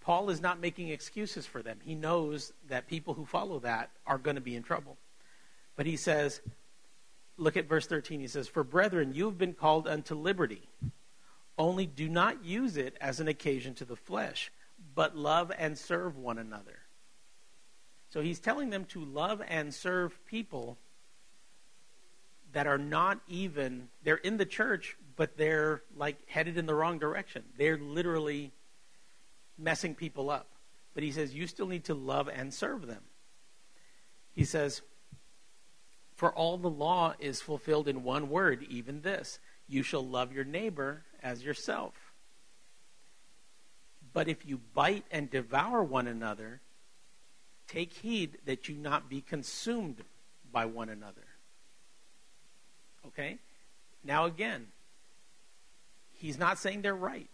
Paul 0.00 0.30
is 0.30 0.40
not 0.40 0.58
making 0.58 0.88
excuses 0.88 1.46
for 1.46 1.62
them. 1.62 1.78
He 1.84 1.94
knows 1.94 2.52
that 2.68 2.88
people 2.88 3.14
who 3.14 3.24
follow 3.24 3.60
that 3.60 3.90
are 4.04 4.18
going 4.18 4.34
to 4.34 4.42
be 4.42 4.56
in 4.56 4.64
trouble. 4.64 4.96
But 5.76 5.86
he 5.86 5.96
says, 5.96 6.40
look 7.36 7.56
at 7.56 7.68
verse 7.68 7.86
13. 7.86 8.20
He 8.20 8.26
says, 8.26 8.48
For 8.48 8.64
brethren, 8.64 9.12
you 9.14 9.26
have 9.26 9.38
been 9.38 9.54
called 9.54 9.86
unto 9.86 10.14
liberty. 10.14 10.68
Only 11.56 11.86
do 11.86 12.08
not 12.08 12.44
use 12.44 12.76
it 12.76 12.96
as 13.00 13.20
an 13.20 13.28
occasion 13.28 13.74
to 13.74 13.84
the 13.84 13.96
flesh, 13.96 14.50
but 14.94 15.16
love 15.16 15.52
and 15.56 15.78
serve 15.78 16.16
one 16.16 16.38
another. 16.38 16.78
So 18.10 18.20
he's 18.20 18.40
telling 18.40 18.70
them 18.70 18.84
to 18.86 19.04
love 19.04 19.42
and 19.46 19.72
serve 19.72 20.24
people 20.26 20.78
that 22.52 22.66
are 22.66 22.78
not 22.78 23.20
even, 23.28 23.88
they're 24.04 24.16
in 24.16 24.36
the 24.36 24.46
church, 24.46 24.96
but 25.16 25.36
they're 25.36 25.82
like 25.96 26.16
headed 26.28 26.56
in 26.56 26.66
the 26.66 26.74
wrong 26.74 26.98
direction. 26.98 27.42
They're 27.58 27.78
literally 27.78 28.52
messing 29.58 29.94
people 29.94 30.30
up. 30.30 30.48
But 30.94 31.02
he 31.02 31.10
says, 31.10 31.34
you 31.34 31.46
still 31.46 31.66
need 31.66 31.84
to 31.84 31.94
love 31.94 32.28
and 32.32 32.54
serve 32.54 32.86
them. 32.86 33.02
He 34.32 34.44
says, 34.44 34.82
for 36.14 36.32
all 36.32 36.56
the 36.56 36.70
law 36.70 37.14
is 37.18 37.40
fulfilled 37.40 37.88
in 37.88 38.04
one 38.04 38.28
word, 38.28 38.64
even 38.68 39.02
this 39.02 39.38
you 39.66 39.82
shall 39.82 40.06
love 40.06 40.32
your 40.32 40.44
neighbor 40.44 41.02
as 41.22 41.42
yourself. 41.42 41.94
But 44.12 44.28
if 44.28 44.46
you 44.46 44.60
bite 44.74 45.04
and 45.10 45.30
devour 45.30 45.82
one 45.82 46.06
another, 46.06 46.60
Take 47.66 47.92
heed 47.92 48.38
that 48.44 48.68
you 48.68 48.74
not 48.74 49.08
be 49.08 49.20
consumed 49.20 50.02
by 50.52 50.66
one 50.66 50.88
another. 50.88 51.24
Okay? 53.06 53.38
Now, 54.04 54.26
again, 54.26 54.66
he's 56.12 56.38
not 56.38 56.58
saying 56.58 56.82
they're 56.82 56.94
right. 56.94 57.30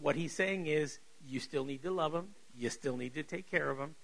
What 0.00 0.16
he's 0.16 0.32
saying 0.32 0.66
is 0.66 0.98
you 1.26 1.38
still 1.38 1.64
need 1.64 1.82
to 1.82 1.90
love 1.90 2.12
them, 2.12 2.28
you 2.56 2.70
still 2.70 2.96
need 2.96 3.14
to 3.14 3.22
take 3.22 3.50
care 3.50 3.70
of 3.70 3.78
them, 3.78 3.94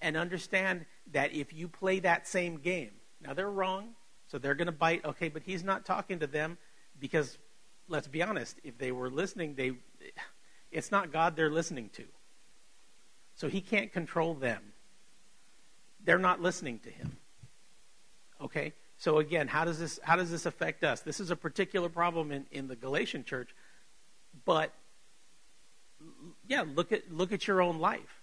and 0.00 0.16
understand 0.16 0.86
that 1.12 1.32
if 1.32 1.52
you 1.52 1.68
play 1.68 2.00
that 2.00 2.26
same 2.26 2.58
game, 2.58 2.90
now 3.20 3.34
they're 3.34 3.50
wrong, 3.50 3.90
so 4.28 4.38
they're 4.38 4.54
going 4.54 4.66
to 4.66 4.72
bite. 4.72 5.04
Okay, 5.04 5.28
but 5.28 5.42
he's 5.42 5.64
not 5.64 5.84
talking 5.84 6.18
to 6.20 6.26
them 6.26 6.58
because, 7.00 7.38
let's 7.88 8.08
be 8.08 8.22
honest, 8.22 8.58
if 8.64 8.78
they 8.78 8.92
were 8.92 9.10
listening, 9.10 9.54
they 9.54 9.72
it's 10.70 10.90
not 10.90 11.12
God 11.12 11.34
they're 11.34 11.50
listening 11.50 11.90
to. 11.94 12.04
So 13.34 13.48
he 13.48 13.60
can't 13.60 13.92
control 13.92 14.34
them. 14.34 14.62
They're 16.04 16.18
not 16.18 16.40
listening 16.40 16.78
to 16.80 16.90
him. 16.90 17.16
Okay? 18.40 18.72
So 18.96 19.18
again, 19.18 19.48
how 19.48 19.64
does 19.64 19.78
this 19.78 20.00
how 20.02 20.16
does 20.16 20.30
this 20.30 20.44
affect 20.44 20.84
us? 20.84 21.00
This 21.00 21.20
is 21.20 21.30
a 21.30 21.36
particular 21.36 21.88
problem 21.88 22.32
in, 22.32 22.46
in 22.50 22.66
the 22.66 22.76
Galatian 22.76 23.24
church, 23.24 23.54
but 24.44 24.72
yeah, 26.48 26.64
look 26.74 26.92
at 26.92 27.12
look 27.12 27.32
at 27.32 27.46
your 27.46 27.62
own 27.62 27.78
life. 27.78 28.17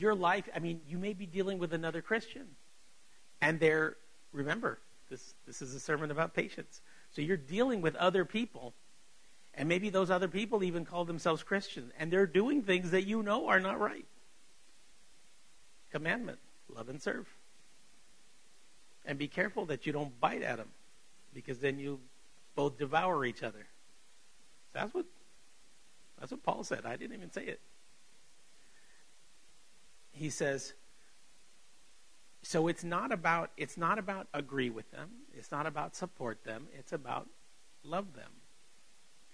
Your 0.00 0.14
life, 0.14 0.48
I 0.54 0.60
mean, 0.60 0.80
you 0.88 0.96
may 0.98 1.12
be 1.12 1.26
dealing 1.26 1.58
with 1.58 1.74
another 1.74 2.00
Christian. 2.00 2.46
And 3.42 3.60
they're 3.60 3.96
remember, 4.32 4.78
this 5.10 5.34
this 5.46 5.60
is 5.60 5.74
a 5.74 5.80
sermon 5.80 6.10
about 6.10 6.32
patience. 6.34 6.80
So 7.10 7.20
you're 7.20 7.36
dealing 7.36 7.82
with 7.82 7.94
other 7.96 8.24
people. 8.24 8.72
And 9.54 9.68
maybe 9.68 9.90
those 9.90 10.10
other 10.10 10.28
people 10.28 10.62
even 10.62 10.84
call 10.84 11.04
themselves 11.04 11.42
Christians, 11.42 11.92
and 11.98 12.10
they're 12.10 12.26
doing 12.26 12.62
things 12.62 12.92
that 12.92 13.02
you 13.02 13.22
know 13.22 13.48
are 13.48 13.58
not 13.58 13.80
right. 13.80 14.06
Commandment 15.90 16.38
love 16.74 16.88
and 16.88 17.02
serve. 17.02 17.26
And 19.04 19.18
be 19.18 19.26
careful 19.26 19.66
that 19.66 19.86
you 19.86 19.92
don't 19.92 20.18
bite 20.20 20.42
at 20.42 20.58
them, 20.58 20.68
because 21.34 21.58
then 21.58 21.80
you 21.80 21.98
both 22.54 22.78
devour 22.78 23.24
each 23.24 23.42
other. 23.42 23.66
That's 24.72 24.94
what 24.94 25.06
that's 26.18 26.30
what 26.30 26.42
Paul 26.44 26.62
said. 26.62 26.86
I 26.86 26.96
didn't 26.96 27.16
even 27.16 27.32
say 27.32 27.44
it. 27.44 27.60
He 30.20 30.28
says, 30.28 30.74
so 32.42 32.68
it's 32.68 32.84
not 32.84 33.10
about 33.10 33.52
it's 33.56 33.78
not 33.78 33.98
about 33.98 34.26
agree 34.34 34.68
with 34.68 34.90
them. 34.90 35.08
It's 35.32 35.50
not 35.50 35.64
about 35.64 35.96
support 35.96 36.44
them. 36.44 36.66
It's 36.78 36.92
about 36.92 37.26
love 37.84 38.12
them, 38.14 38.30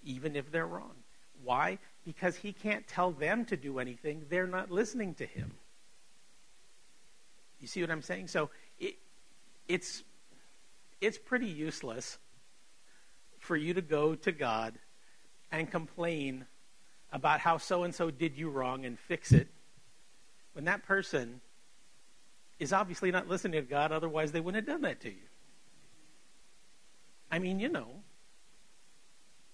even 0.04 0.36
if 0.36 0.52
they're 0.52 0.66
wrong. 0.66 0.94
Why? 1.42 1.78
Because 2.04 2.36
he 2.36 2.52
can't 2.52 2.86
tell 2.86 3.10
them 3.10 3.44
to 3.46 3.56
do 3.56 3.80
anything. 3.80 4.26
They're 4.28 4.46
not 4.46 4.70
listening 4.70 5.14
to 5.14 5.26
him. 5.26 5.54
You 7.58 7.66
see 7.66 7.80
what 7.80 7.90
I'm 7.90 8.00
saying? 8.00 8.28
So 8.28 8.50
it, 8.78 8.94
it's 9.66 10.04
it's 11.00 11.18
pretty 11.18 11.48
useless 11.48 12.16
for 13.40 13.56
you 13.56 13.74
to 13.74 13.82
go 13.82 14.14
to 14.14 14.30
God 14.30 14.74
and 15.50 15.68
complain 15.68 16.46
about 17.10 17.40
how 17.40 17.58
so 17.58 17.82
and 17.82 17.92
so 17.92 18.12
did 18.12 18.38
you 18.38 18.50
wrong 18.50 18.84
and 18.84 18.96
fix 18.96 19.32
it 19.32 19.48
when 20.56 20.64
that 20.64 20.84
person 20.84 21.42
is 22.58 22.72
obviously 22.72 23.10
not 23.10 23.28
listening 23.28 23.60
to 23.60 23.68
God, 23.68 23.92
otherwise, 23.92 24.32
they 24.32 24.40
wouldn't 24.40 24.66
have 24.66 24.74
done 24.74 24.88
that 24.88 25.02
to 25.02 25.10
you. 25.10 25.28
I 27.30 27.38
mean, 27.40 27.60
you 27.60 27.68
know, 27.68 27.88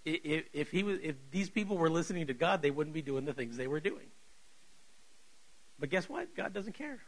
if, 0.05 0.45
if, 0.53 0.71
he 0.71 0.85
was, 0.85 1.01
if 1.03 1.17
these 1.33 1.51
people 1.51 1.77
were 1.77 1.91
listening 1.91 2.29
to 2.29 2.35
God, 2.35 2.63
they 2.63 2.71
wouldn't 2.71 2.95
be 2.95 3.03
doing 3.03 3.25
the 3.25 3.33
things 3.33 3.57
they 3.57 3.67
were 3.67 3.81
doing. 3.81 4.07
But 5.81 5.91
guess 5.91 6.09
what? 6.09 6.37
God 6.37 6.55
doesn't 6.55 6.75
care. 6.75 7.01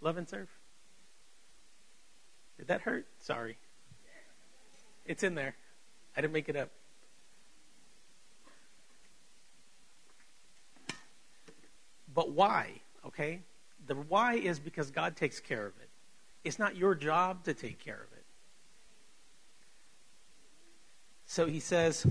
Love 0.00 0.16
and 0.16 0.26
serve. 0.26 0.48
Did 2.56 2.68
that 2.68 2.80
hurt? 2.80 3.06
Sorry. 3.18 3.58
It's 5.04 5.22
in 5.22 5.34
there. 5.34 5.56
I 6.16 6.22
didn't 6.22 6.32
make 6.32 6.48
it 6.48 6.56
up. 6.56 6.70
But 12.14 12.30
why? 12.30 12.81
Okay? 13.12 13.40
The 13.86 13.94
why 13.94 14.34
is 14.34 14.58
because 14.58 14.90
God 14.90 15.16
takes 15.16 15.40
care 15.40 15.66
of 15.66 15.72
it. 15.80 15.88
It's 16.44 16.58
not 16.58 16.76
your 16.76 16.94
job 16.94 17.44
to 17.44 17.54
take 17.54 17.78
care 17.78 17.94
of 17.94 18.12
it. 18.16 18.24
So 21.26 21.46
he 21.46 21.60
says, 21.60 22.06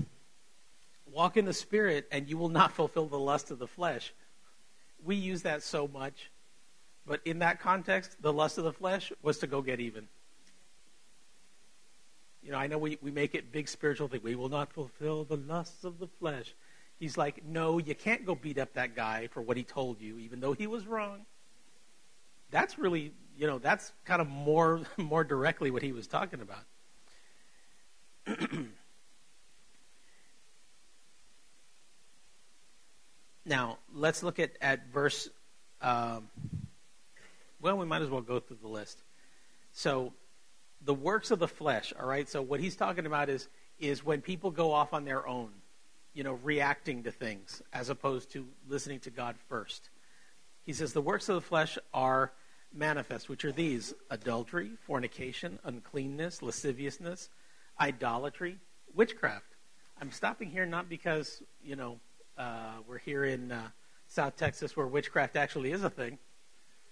walk 1.06 1.36
in 1.36 1.44
the 1.44 1.52
Spirit 1.52 2.08
and 2.10 2.28
you 2.28 2.36
will 2.36 2.48
not 2.48 2.72
fulfill 2.76 3.06
the 3.06 3.18
lust 3.18 3.50
of 3.50 3.58
the 3.58 3.66
flesh. 3.66 4.12
We 5.04 5.16
use 5.16 5.42
that 5.42 5.62
so 5.62 5.88
much. 5.88 6.30
But 7.06 7.20
in 7.24 7.40
that 7.40 7.60
context, 7.60 8.16
the 8.20 8.32
lust 8.32 8.58
of 8.58 8.64
the 8.64 8.72
flesh 8.72 9.12
was 9.22 9.38
to 9.38 9.46
go 9.46 9.60
get 9.60 9.80
even. 9.80 10.06
You 12.42 12.52
know, 12.52 12.58
I 12.58 12.66
know 12.66 12.78
we, 12.78 12.98
we 13.00 13.10
make 13.10 13.34
it 13.34 13.52
big 13.52 13.68
spiritual 13.68 14.08
thing. 14.08 14.20
We 14.22 14.34
will 14.34 14.48
not 14.48 14.72
fulfill 14.72 15.24
the 15.24 15.36
lusts 15.36 15.84
of 15.84 15.98
the 15.98 16.06
flesh. 16.06 16.54
He's 16.98 17.16
like, 17.16 17.44
no, 17.44 17.78
you 17.78 17.94
can't 17.94 18.24
go 18.24 18.34
beat 18.34 18.58
up 18.58 18.74
that 18.74 18.94
guy 18.94 19.28
for 19.28 19.42
what 19.42 19.56
he 19.56 19.64
told 19.64 20.00
you, 20.00 20.18
even 20.18 20.40
though 20.40 20.52
he 20.52 20.66
was 20.66 20.86
wrong. 20.86 21.26
That's 22.50 22.78
really, 22.78 23.12
you 23.36 23.46
know, 23.46 23.58
that's 23.58 23.92
kind 24.04 24.20
of 24.20 24.28
more 24.28 24.82
more 24.96 25.24
directly 25.24 25.70
what 25.70 25.82
he 25.82 25.92
was 25.92 26.06
talking 26.06 26.40
about. 26.40 26.64
now, 33.44 33.78
let's 33.92 34.22
look 34.22 34.38
at, 34.38 34.52
at 34.60 34.86
verse. 34.92 35.28
Um, 35.80 36.28
well, 37.60 37.78
we 37.78 37.86
might 37.86 38.02
as 38.02 38.10
well 38.10 38.20
go 38.20 38.38
through 38.38 38.58
the 38.62 38.68
list. 38.68 39.02
So, 39.72 40.12
the 40.84 40.94
works 40.94 41.30
of 41.30 41.38
the 41.38 41.48
flesh, 41.48 41.92
all 41.98 42.06
right? 42.06 42.28
So, 42.28 42.42
what 42.42 42.60
he's 42.60 42.76
talking 42.76 43.06
about 43.06 43.28
is, 43.28 43.48
is 43.78 44.04
when 44.04 44.20
people 44.20 44.50
go 44.50 44.72
off 44.72 44.92
on 44.92 45.04
their 45.04 45.26
own, 45.26 45.50
you 46.14 46.24
know, 46.24 46.38
reacting 46.42 47.02
to 47.04 47.10
things 47.10 47.62
as 47.72 47.88
opposed 47.88 48.30
to 48.32 48.46
listening 48.68 49.00
to 49.00 49.10
God 49.10 49.36
first. 49.48 49.88
He 50.64 50.72
says, 50.72 50.92
The 50.92 51.00
works 51.00 51.28
of 51.28 51.36
the 51.36 51.40
flesh 51.40 51.78
are 51.92 52.32
manifest, 52.74 53.28
which 53.28 53.44
are 53.44 53.52
these 53.52 53.94
adultery, 54.10 54.72
fornication, 54.86 55.58
uncleanness, 55.64 56.42
lasciviousness, 56.42 57.28
idolatry, 57.80 58.58
witchcraft. 58.94 59.56
I'm 60.00 60.10
stopping 60.10 60.50
here 60.50 60.66
not 60.66 60.88
because, 60.88 61.42
you 61.62 61.76
know, 61.76 62.00
uh, 62.38 62.74
we're 62.86 62.98
here 62.98 63.24
in 63.24 63.52
uh, 63.52 63.68
South 64.08 64.36
Texas 64.36 64.76
where 64.76 64.86
witchcraft 64.86 65.36
actually 65.36 65.72
is 65.72 65.84
a 65.84 65.90
thing. 65.90 66.18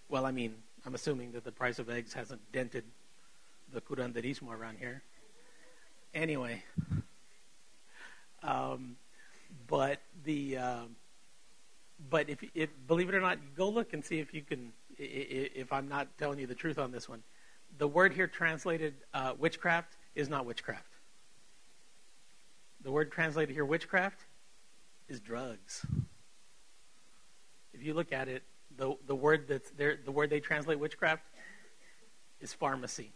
Well, 0.08 0.26
I 0.26 0.30
mean, 0.30 0.54
I'm 0.86 0.94
assuming 0.94 1.32
that 1.32 1.44
the 1.44 1.52
price 1.52 1.78
of 1.78 1.90
eggs 1.90 2.12
hasn't 2.12 2.40
dented 2.52 2.84
the 3.72 3.80
curanderismo 3.80 4.50
around 4.50 4.78
here. 4.78 5.02
Anyway, 6.14 6.62
um, 8.42 8.96
but 9.70 10.00
the 10.24 10.58
uh, 10.58 10.82
but 12.10 12.28
if, 12.28 12.44
if 12.54 12.68
believe 12.86 13.08
it 13.08 13.14
or 13.14 13.20
not, 13.20 13.38
go 13.56 13.68
look 13.68 13.92
and 13.94 14.04
see 14.04 14.18
if 14.18 14.34
you 14.34 14.42
can 14.42 14.72
if 14.98 15.72
I'm 15.72 15.88
not 15.88 16.08
telling 16.18 16.38
you 16.38 16.46
the 16.46 16.54
truth 16.54 16.78
on 16.78 16.90
this 16.90 17.08
one. 17.08 17.22
The 17.78 17.86
word 17.86 18.12
here 18.12 18.26
translated 18.26 18.94
uh, 19.14 19.34
witchcraft 19.38 19.96
is 20.14 20.28
not 20.28 20.44
witchcraft. 20.44 20.84
The 22.82 22.90
word 22.90 23.12
translated 23.12 23.54
here 23.54 23.64
witchcraft 23.64 24.20
is 25.08 25.20
drugs. 25.20 25.86
If 27.72 27.82
you 27.82 27.94
look 27.94 28.12
at 28.12 28.28
it, 28.28 28.42
the, 28.76 28.96
the 29.06 29.14
word 29.14 29.46
that's 29.48 29.70
there, 29.70 29.98
the 30.04 30.10
word 30.10 30.30
they 30.30 30.40
translate 30.40 30.78
witchcraft 30.78 31.22
is 32.40 32.52
pharmacy. 32.52 33.12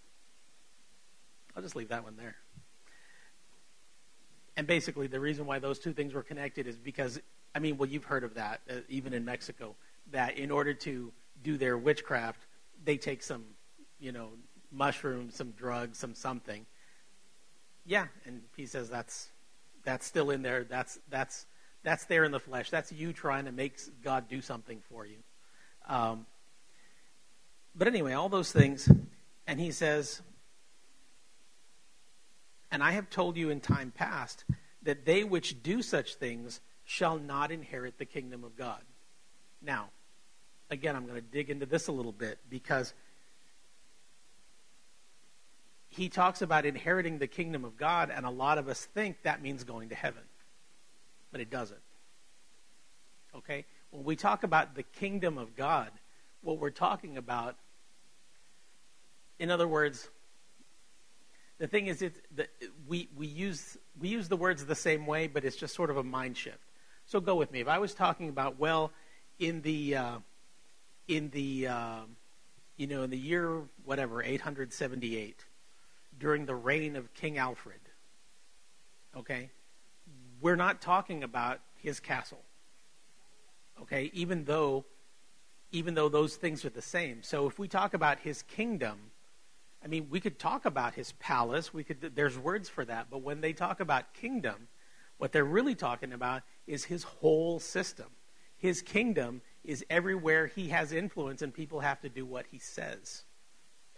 I'll 1.57 1.63
just 1.63 1.75
leave 1.75 1.89
that 1.89 2.05
one 2.05 2.17
there. 2.17 2.37
And 4.57 4.67
basically, 4.67 5.07
the 5.07 5.21
reason 5.21 5.47
why 5.47 5.59
those 5.59 5.79
two 5.79 5.93
things 5.93 6.15
were 6.15 6.23
connected 6.23 6.67
is 6.67 6.77
because, 6.77 7.21
I 7.55 7.59
mean, 7.59 7.77
well, 7.77 7.89
you've 7.89 8.05
heard 8.05 8.25
of 8.25 8.35
that, 8.35 8.61
uh, 8.71 8.75
even 8.89 9.13
in 9.13 9.25
Mexico, 9.25 9.75
that 10.13 10.39
in 10.39 10.51
order 10.51 10.75
to 10.75 11.13
do 11.43 11.57
their 11.57 11.77
witchcraft, 11.77 12.47
they 12.85 12.97
take 12.97 13.23
some, 13.23 13.45
you 13.99 14.13
know, 14.13 14.29
mushrooms, 14.71 15.35
some 15.35 15.51
drugs, 15.53 15.99
some 15.99 16.15
something. 16.15 16.67
Yeah, 17.85 18.07
and 18.25 18.43
he 18.57 18.67
says 18.67 18.89
that's 18.89 19.31
that's 19.85 20.07
still 20.07 20.31
in 20.31 20.43
there. 20.43 20.65
That's 20.65 20.99
that's 21.11 21.47
that's 21.83 22.05
there 22.07 22.25
in 22.25 22.33
the 22.33 22.41
flesh. 22.41 22.71
That's 22.71 22.93
you 22.93 23.13
trying 23.13 23.45
to 23.45 23.53
make 23.53 23.79
God 24.03 24.29
do 24.29 24.41
something 24.41 24.81
for 24.89 25.07
you. 25.07 25.19
Um, 25.87 26.27
but 27.75 27.89
anyway, 27.89 28.15
all 28.15 28.29
those 28.29 28.53
things, 28.53 28.91
and 29.47 29.61
he 29.61 29.71
says, 29.71 30.23
and 32.75 32.83
I 32.83 32.91
have 32.91 33.09
told 33.09 33.37
you 33.37 33.51
in 33.51 33.61
time 33.61 33.93
past 33.95 34.45
that 34.83 35.07
they 35.07 35.23
which 35.23 35.63
do 35.63 35.81
such 35.81 36.17
things 36.17 36.61
shall 36.83 37.21
not 37.21 37.53
inherit 37.53 37.99
the 37.99 38.05
kingdom 38.05 38.43
of 38.43 38.57
God. 38.57 38.81
Now, 39.63 39.91
again, 40.69 40.97
I'm 40.97 41.07
going 41.07 41.15
to 41.15 41.21
dig 41.21 41.51
into 41.51 41.67
this 41.67 41.87
a 41.87 41.93
little 41.93 42.11
bit 42.11 42.41
because 42.51 42.93
he 45.89 46.09
talks 46.09 46.43
about 46.43 46.67
inheriting 46.67 47.19
the 47.19 47.29
kingdom 47.29 47.65
of 47.65 47.77
God, 47.77 48.11
and 48.13 48.27
a 48.27 48.31
lot 48.31 48.59
of 48.59 48.67
us 48.67 48.85
think 48.87 49.23
that 49.23 49.41
means 49.41 49.63
going 49.63 49.91
to 49.91 49.95
heaven. 49.95 50.25
But 51.31 51.41
it 51.41 51.51
doesn't. 51.51 51.79
Okay? 53.37 53.67
When 53.93 54.03
we 54.03 54.17
talk 54.17 54.43
about 54.43 54.75
the 54.75 54.83
kingdom 54.83 55.39
of 55.39 55.55
God, 55.55 55.93
what 56.43 56.59
we're 56.59 56.71
talking 56.71 57.19
about. 57.19 57.55
In 59.39 59.53
other 59.53 59.69
words, 59.69 60.09
the 61.65 61.69
thing 61.69 61.87
is, 61.87 62.03
it's 62.03 62.21
the, 62.37 62.47
we, 62.87 63.09
we, 63.17 63.27
use, 63.27 63.79
we 63.99 64.09
use 64.09 64.29
the 64.29 64.37
words 64.37 64.67
the 64.67 64.75
same 64.75 65.07
way, 65.07 65.29
but 65.29 65.47
it's 65.47 65.57
just 65.57 65.75
sort 65.75 65.89
of 65.89 65.97
a 65.97 66.03
mind 66.03 66.37
shift. 66.37 66.59
So 67.07 67.21
go 67.21 67.37
with 67.37 67.51
me. 67.51 67.61
If 67.61 67.69
I 67.69 67.79
was 67.79 67.95
talking 67.95 68.29
about, 68.29 68.59
well, 68.59 68.93
in 69.39 69.63
the, 69.63 69.97
uh, 69.97 70.19
in 71.09 71.31
the, 71.31 71.69
uh, 71.69 72.01
you 72.77 72.87
know, 72.87 73.03
in 73.03 73.09
the 73.09 73.17
year, 73.17 73.63
whatever, 73.83 74.23
878, 74.23 75.43
during 76.19 76.45
the 76.45 76.55
reign 76.55 76.97
of 76.97 77.15
King 77.15 77.39
Alfred, 77.39 77.81
okay, 79.17 79.49
we're 80.43 80.57
not 80.57 80.83
talking 80.83 81.25
about 81.25 81.61
his 81.77 81.99
castle, 81.99 82.43
okay, 83.81 84.11
even 84.13 84.45
though, 84.45 84.85
even 85.73 85.95
though 85.95 86.11
those 86.11 86.37
things 86.37 86.63
are 86.67 86.71
the 86.71 86.83
same. 86.83 87.23
So 87.23 87.47
if 87.47 87.59
we 87.59 87.69
talk 87.69 87.95
about 87.95 88.19
his 88.19 88.43
kingdom, 88.43 88.99
I 89.85 89.87
mean, 89.87 90.07
we 90.09 90.21
could 90.21 90.39
talk 90.39 90.65
about 90.65 90.95
his 90.95 91.13
palace. 91.13 91.75
We 91.75 91.85
could. 91.85 92.13
There's 92.15 92.39
words 92.39 92.69
for 92.69 92.85
that. 92.87 93.09
But 93.11 93.23
when 93.23 93.41
they 93.41 93.53
talk 93.53 93.81
about 93.81 94.15
kingdom, 94.15 94.69
what 95.19 95.33
they're 95.33 95.45
really 95.45 95.75
talking 95.75 96.13
about 96.13 96.43
is 96.67 96.85
his 96.85 97.03
whole 97.03 97.61
system. 97.61 98.07
His 98.57 98.81
kingdom 98.81 99.43
is 99.63 99.85
everywhere 99.91 100.47
he 100.47 100.69
has 100.69 100.93
influence, 100.93 101.43
and 101.43 101.53
people 101.53 101.81
have 101.81 102.01
to 102.01 102.09
do 102.09 102.25
what 102.25 102.47
he 102.51 102.59
says. 102.59 103.25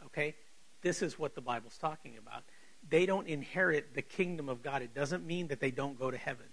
Okay, 0.07 0.35
this 0.83 1.03
is 1.03 1.19
what 1.19 1.35
the 1.35 1.41
Bible's 1.41 1.79
talking 1.79 2.17
about. 2.19 2.43
They 2.89 3.07
don't 3.07 3.27
inherit 3.27 3.95
the 3.95 4.03
kingdom 4.03 4.49
of 4.49 4.63
God. 4.63 4.83
It 4.83 4.95
doesn't 4.95 5.27
mean 5.27 5.49
that 5.49 5.61
they 5.61 5.71
don't 5.71 5.99
go 5.99 6.11
to 6.11 6.17
heaven. 6.17 6.47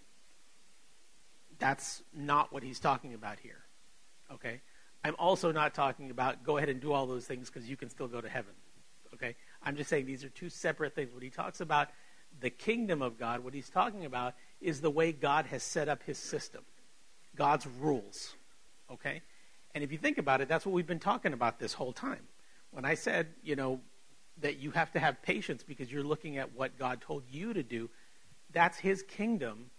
That's 1.60 2.04
not 2.14 2.52
what 2.52 2.64
he's 2.64 2.80
talking 2.80 3.14
about 3.14 3.40
here. 3.40 3.64
Okay? 4.32 4.62
I'm 5.04 5.16
also 5.20 5.52
not 5.52 5.74
talking 5.74 6.10
about 6.10 6.44
go 6.44 6.58
ahead 6.58 6.70
and 6.70 6.82
do 6.82 6.94
all 6.94 7.06
those 7.06 7.26
things 7.26 7.50
because 7.50 7.70
you 7.70 7.78
can 7.78 7.90
still 7.90 8.08
go 8.08 8.22
to 8.22 8.30
heaven. 8.30 8.54
I'm 9.66 9.76
just 9.76 9.90
saying 9.90 10.06
these 10.06 10.24
are 10.24 10.30
two 10.30 10.50
separate 10.50 10.96
things. 10.96 11.14
When 11.14 11.24
he 11.24 11.30
talks 11.30 11.62
about 11.62 11.90
the 12.40 12.50
kingdom 12.50 13.02
of 13.02 13.18
God, 13.18 13.44
what 13.44 13.54
he's 13.54 13.70
talking 13.70 14.06
about 14.06 14.34
is 14.60 14.82
the 14.82 14.90
way 14.90 15.12
God 15.12 15.46
has 15.48 15.64
set 15.64 15.88
up 15.88 16.04
his 16.04 16.18
system, 16.18 16.64
God's 17.36 17.68
rules. 17.80 18.36
Okay? 18.92 19.22
And 19.74 19.84
if 19.84 19.92
you 19.92 19.98
think 19.98 20.18
about 20.18 20.42
it, 20.42 20.48
that's 20.48 20.66
what 20.66 20.74
we've 20.74 20.88
been 20.88 21.00
talking 21.00 21.34
about 21.34 21.60
this 21.60 21.74
whole 21.74 21.94
time. 21.94 22.28
When 22.72 22.86
I 22.86 22.96
said, 22.96 23.28
you 23.44 23.56
know, 23.56 23.80
that 24.42 24.60
you 24.60 24.72
have 24.72 24.92
to 24.94 25.00
have 25.00 25.22
patience 25.22 25.64
because 25.64 25.92
you're 25.92 26.04
looking 26.04 26.38
at 26.38 26.56
what 26.56 26.78
God 26.78 27.02
told 27.02 27.24
you 27.32 27.54
to 27.54 27.64
do, 27.64 27.90
that's 28.52 28.78
his 28.78 29.04
kingdom 29.04 29.70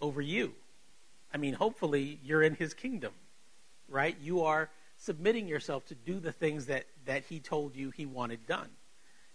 over 0.00 0.20
you. 0.20 0.52
I 1.32 1.36
mean, 1.36 1.54
hopefully 1.54 2.18
you're 2.24 2.42
in 2.42 2.54
his 2.54 2.74
kingdom, 2.74 3.12
right? 3.88 4.16
You 4.20 4.42
are 4.42 4.70
submitting 4.96 5.46
yourself 5.46 5.86
to 5.86 5.94
do 5.94 6.18
the 6.20 6.32
things 6.32 6.66
that, 6.66 6.86
that 7.06 7.24
he 7.28 7.40
told 7.40 7.76
you 7.76 7.90
he 7.90 8.06
wanted 8.06 8.46
done. 8.46 8.68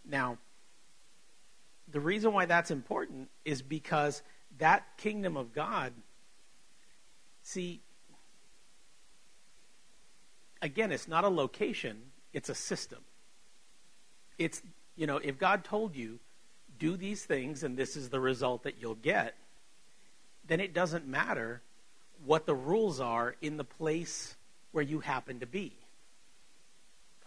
Now, 0.08 0.38
the 1.92 2.00
reason 2.00 2.34
why 2.34 2.46
that's 2.46 2.72
important 2.72 3.30
is 3.44 3.62
because 3.62 4.22
that 4.58 4.98
kingdom 4.98 5.38
of 5.38 5.54
God, 5.54 5.94
see, 7.44 7.82
again, 10.62 10.92
it's 10.92 11.08
not 11.08 11.24
a 11.24 11.30
location, 11.30 11.98
it's 12.34 12.50
a 12.50 12.56
system. 12.56 13.00
It's, 14.38 14.62
you 14.96 15.08
know, 15.08 15.18
if 15.18 15.38
God 15.38 15.64
told 15.64 15.96
you, 15.96 16.20
do 16.78 16.98
these 16.98 17.24
things 17.24 17.64
and 17.64 17.78
this 17.78 17.96
is 17.96 18.10
the 18.10 18.20
result 18.20 18.64
that 18.64 18.76
you'll 18.82 18.96
get, 18.96 19.36
then 20.48 20.60
it 20.60 20.74
doesn't 20.74 21.08
matter 21.08 21.62
what 22.26 22.46
the 22.46 22.56
rules 22.56 23.00
are 23.00 23.36
in 23.42 23.58
the 23.58 23.64
place 23.64 24.36
where 24.72 24.84
you 24.84 25.00
happen 25.00 25.40
to 25.40 25.46
be. 25.46 25.74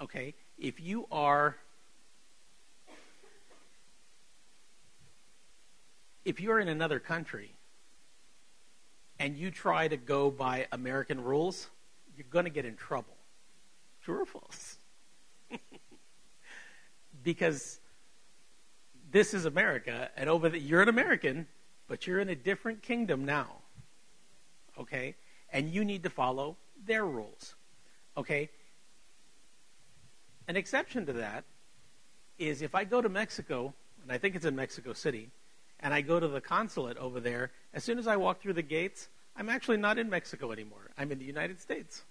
Okay? 0.00 0.34
If 0.58 0.80
you 0.80 1.06
are 1.10 1.56
if 6.28 6.40
you're 6.40 6.60
in 6.60 6.68
another 6.68 6.98
country 6.98 7.54
and 9.18 9.34
you 9.34 9.50
try 9.50 9.88
to 9.88 9.96
go 9.96 10.30
by 10.30 10.66
American 10.72 11.24
rules, 11.24 11.70
you're 12.14 12.26
going 12.28 12.44
to 12.44 12.50
get 12.50 12.66
in 12.66 12.76
trouble. 12.76 13.16
True 14.02 14.20
or 14.20 14.26
false? 14.26 14.76
because 17.24 17.80
this 19.10 19.32
is 19.32 19.46
America, 19.46 20.10
and 20.18 20.28
over 20.28 20.50
the, 20.50 20.58
you're 20.58 20.82
an 20.82 20.90
American, 20.90 21.46
but 21.88 22.06
you're 22.06 22.20
in 22.20 22.28
a 22.28 22.36
different 22.36 22.82
kingdom 22.82 23.24
now. 23.24 23.62
Okay? 24.78 25.14
And 25.50 25.70
you 25.70 25.82
need 25.82 26.02
to 26.02 26.10
follow 26.10 26.58
their 26.84 27.06
rules. 27.06 27.54
Okay? 28.18 28.50
An 30.46 30.56
exception 30.56 31.06
to 31.06 31.14
that 31.14 31.44
is 32.38 32.60
if 32.60 32.74
I 32.74 32.84
go 32.84 33.00
to 33.00 33.08
Mexico, 33.08 33.72
and 34.02 34.12
I 34.12 34.18
think 34.18 34.36
it's 34.36 34.44
in 34.44 34.54
Mexico 34.54 34.92
City, 34.92 35.30
and 35.80 35.94
I 35.94 36.00
go 36.00 36.18
to 36.18 36.28
the 36.28 36.40
consulate 36.40 36.96
over 36.96 37.20
there, 37.20 37.52
as 37.72 37.84
soon 37.84 37.98
as 37.98 38.06
I 38.06 38.16
walk 38.16 38.40
through 38.40 38.54
the 38.54 38.62
gates, 38.62 39.08
I'm 39.36 39.48
actually 39.48 39.76
not 39.76 39.98
in 39.98 40.10
Mexico 40.10 40.50
anymore. 40.50 40.90
I'm 40.98 41.12
in 41.12 41.18
the 41.18 41.24
United 41.24 41.60
States. 41.60 42.02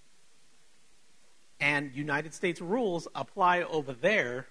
And 1.60 1.92
United 1.94 2.32
States 2.32 2.60
rules 2.60 3.08
apply 3.14 3.62
over 3.62 3.92
there 3.92 4.46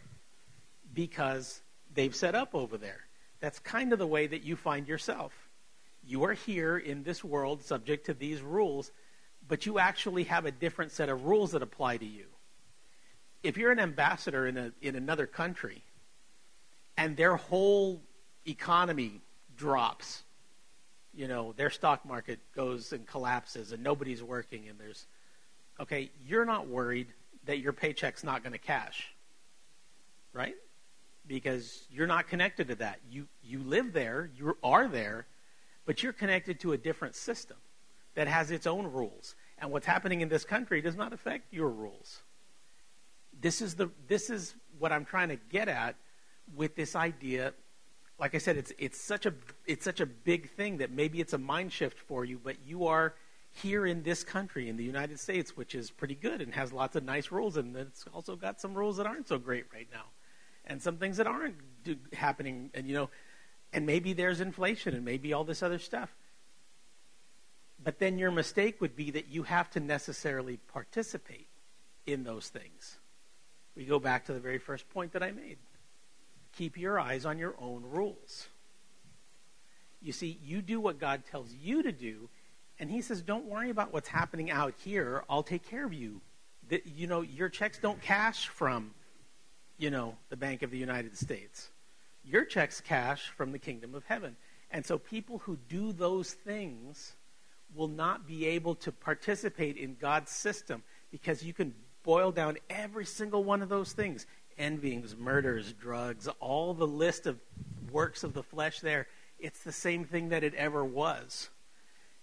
because 0.94 1.62
they've 1.94 2.16
set 2.16 2.36
up 2.36 2.54
over 2.54 2.78
there. 2.78 3.02
That's 3.40 3.60
kind 3.60 3.94
of 3.94 4.00
the 4.00 4.08
way 4.08 4.28
that 4.28 4.44
you 4.44 4.56
find 4.56 4.88
yourself. 4.88 5.32
You 6.06 6.24
are 6.26 6.34
here 6.34 6.78
in 6.78 7.04
this 7.04 7.24
world 7.24 7.64
subject 7.64 8.06
to 8.08 8.14
these 8.14 8.42
rules, 8.42 8.92
but 9.48 9.66
you 9.66 9.80
actually 9.80 10.26
have 10.26 10.46
a 10.46 10.52
different 10.52 10.92
set 10.92 11.10
of 11.10 11.26
rules 11.26 11.52
that 11.52 11.62
apply 11.62 11.98
to 11.98 12.06
you. 12.06 12.26
If 13.44 13.58
you're 13.58 13.72
an 13.72 13.80
ambassador 13.80 14.48
in, 14.48 14.58
a, 14.58 14.72
in 14.82 14.96
another 14.96 15.26
country 15.26 15.84
and 16.98 17.16
their 17.16 17.36
whole 17.36 18.02
economy 18.48 19.22
drops, 19.56 20.24
you 21.14 21.28
know, 21.28 21.54
their 21.58 21.70
stock 21.70 22.06
market 22.06 22.40
goes 22.56 22.94
and 22.94 23.06
collapses 23.06 23.72
and 23.72 23.84
nobody's 23.84 24.24
working 24.24 24.70
and 24.70 24.80
there's, 24.80 25.06
okay, 25.80 26.10
you're 26.26 26.46
not 26.46 26.68
worried 26.68 27.08
that 27.46 27.60
your 27.60 27.74
paycheck's 27.74 28.24
not 28.24 28.44
going 28.44 28.54
to 28.54 28.60
cash, 28.60 29.14
right? 30.34 30.56
Because 31.26 31.86
you're 31.92 32.08
not 32.08 32.28
connected 32.28 32.68
to 32.70 32.76
that. 32.76 33.00
You, 33.10 33.28
you 33.44 33.60
live 33.64 33.94
there, 33.94 34.30
you 34.38 34.58
are 34.64 34.88
there, 34.88 35.26
but 35.86 36.04
you're 36.04 36.14
connected 36.14 36.60
to 36.62 36.74
a 36.74 36.78
different 36.78 37.16
system 37.16 37.58
that 38.16 38.28
has 38.28 38.52
its 38.52 38.68
own 38.68 38.92
rules. 38.92 39.36
And 39.58 39.72
what's 39.72 39.86
happening 39.86 40.22
in 40.22 40.30
this 40.30 40.44
country 40.44 40.82
does 40.82 40.96
not 40.96 41.14
affect 41.14 41.52
your 41.54 41.70
rules. 41.70 42.22
This 43.40 43.62
is, 43.62 43.76
the, 43.76 43.90
this 44.08 44.30
is 44.30 44.56
what 44.80 44.92
I'm 44.92 45.06
trying 45.06 45.30
to 45.30 45.38
get 45.50 45.68
at 45.68 45.96
with 46.56 46.76
this 46.76 46.96
idea 46.96 47.54
like 48.20 48.34
I 48.34 48.40
said, 48.40 48.58
it's 48.58 48.74
it's 48.78 49.00
such 49.00 49.26
a 49.26 49.34
it's 49.66 49.84
such 49.84 50.00
a 50.00 50.06
big 50.06 50.50
thing 50.50 50.78
that 50.78 50.92
maybe 50.92 51.20
it's 51.20 51.34
a 51.34 51.38
mind 51.38 51.72
shift 51.72 52.00
for 52.00 52.26
you, 52.26 52.40
but 52.44 52.56
you 52.66 52.88
are 52.88 53.14
here 53.52 53.86
in 53.86 54.04
this 54.04 54.24
country, 54.24 54.70
in 54.70 54.78
the 54.78 54.84
United 54.84 55.20
States, 55.20 55.56
which 55.56 55.76
is 55.76 55.90
pretty 55.90 56.16
good 56.16 56.42
and 56.42 56.54
has 56.54 56.74
lots 56.74 56.96
of 56.96 57.04
nice 57.04 57.32
rules, 57.32 57.58
and 57.58 57.76
it's 57.76 58.06
also 58.14 58.36
got 58.36 58.60
some 58.60 58.74
rules 58.74 58.98
that 58.98 59.06
aren't 59.06 59.28
so 59.28 59.38
great 59.38 59.66
right 59.74 59.88
now, 59.92 60.06
and 60.66 60.82
some 60.82 60.98
things 60.98 61.18
that 61.18 61.28
aren't 61.28 61.56
do, 61.84 61.96
happening, 62.14 62.72
and 62.74 62.88
you 62.88 62.94
know, 62.94 63.10
and 63.72 63.86
maybe 63.86 64.14
there's 64.14 64.42
inflation 64.42 64.96
and 64.96 65.06
maybe 65.06 65.34
all 65.34 65.44
this 65.44 65.62
other 65.62 65.80
stuff. 65.80 66.16
But 67.84 68.00
then 68.00 68.18
your 68.18 68.32
mistake 68.32 68.82
would 68.82 68.96
be 68.96 69.12
that 69.12 69.28
you 69.30 69.44
have 69.44 69.70
to 69.72 69.80
necessarily 69.80 70.58
participate 70.74 71.48
in 72.08 72.24
those 72.24 72.50
things. 72.50 72.98
We 73.76 73.86
go 73.86 74.00
back 74.00 74.26
to 74.26 74.34
the 74.34 74.40
very 74.40 74.58
first 74.58 74.90
point 74.90 75.14
that 75.14 75.22
I 75.22 75.32
made 75.32 75.58
keep 76.58 76.78
your 76.78 77.00
eyes 77.00 77.26
on 77.26 77.38
your 77.38 77.56
own 77.60 77.84
rules. 77.84 78.48
You 80.02 80.12
see, 80.12 80.40
you 80.44 80.62
do 80.62 80.80
what 80.80 81.00
God 81.00 81.24
tells 81.30 81.54
you 81.54 81.84
to 81.84 81.92
do, 81.92 82.30
and 82.80 82.90
He 82.90 83.02
says, 83.02 83.22
don't 83.22 83.46
worry 83.46 83.70
about 83.70 83.94
what's 83.94 84.10
happening 84.10 84.52
out 84.52 84.74
here. 84.84 85.24
I'll 85.30 85.44
take 85.44 85.68
care 85.70 85.86
of 85.86 85.94
you. 85.94 86.22
That 86.70 86.86
you 86.86 87.08
know, 87.08 87.22
your 87.22 87.50
checks 87.50 87.80
don't 87.80 88.02
cash 88.02 88.48
from, 88.48 88.92
you 89.78 89.90
know, 89.90 90.18
the 90.30 90.38
Bank 90.38 90.64
of 90.64 90.72
the 90.72 90.78
United 90.78 91.18
States. 91.18 91.70
Your 92.24 92.44
checks 92.44 92.82
cash 92.82 93.30
from 93.38 93.52
the 93.52 93.60
kingdom 93.60 93.96
of 93.96 94.04
heaven. 94.04 94.36
And 94.70 94.86
so 94.86 94.98
people 94.98 95.40
who 95.40 95.58
do 95.70 95.94
those 95.94 96.34
things 96.34 97.16
will 97.74 97.88
not 97.88 98.28
be 98.28 98.46
able 98.48 98.76
to 98.76 98.92
participate 98.92 99.78
in 99.78 99.96
God's 100.00 100.32
system 100.32 100.84
because 101.10 101.42
you 101.42 101.54
can 101.54 101.74
boil 102.04 102.32
down 102.32 102.58
every 102.70 103.06
single 103.06 103.44
one 103.44 103.62
of 103.62 103.70
those 103.70 103.94
things 103.94 104.26
envyings, 104.58 105.16
murders, 105.18 105.74
drugs, 105.74 106.28
all 106.40 106.74
the 106.74 106.88
list 106.88 107.28
of 107.28 107.40
works 107.92 108.24
of 108.24 108.34
the 108.34 108.44
flesh 108.44 108.80
there, 108.80 109.08
it's 109.40 109.62
the 109.64 109.72
same 109.72 110.04
thing 110.06 110.30
that 110.30 110.44
it 110.44 110.54
ever 110.56 110.84
was. 110.84 111.50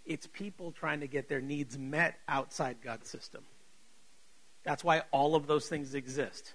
It's 0.05 0.27
people 0.27 0.73
trying 0.73 1.01
to 1.01 1.07
get 1.07 1.29
their 1.29 1.41
needs 1.41 1.79
met 1.79 2.19
outside 2.29 2.79
God's 2.83 3.09
system. 3.09 3.45
That's 4.65 4.83
why 4.83 5.03
all 5.11 5.35
of 5.35 5.47
those 5.47 5.69
things 5.69 5.95
exist. 5.95 6.55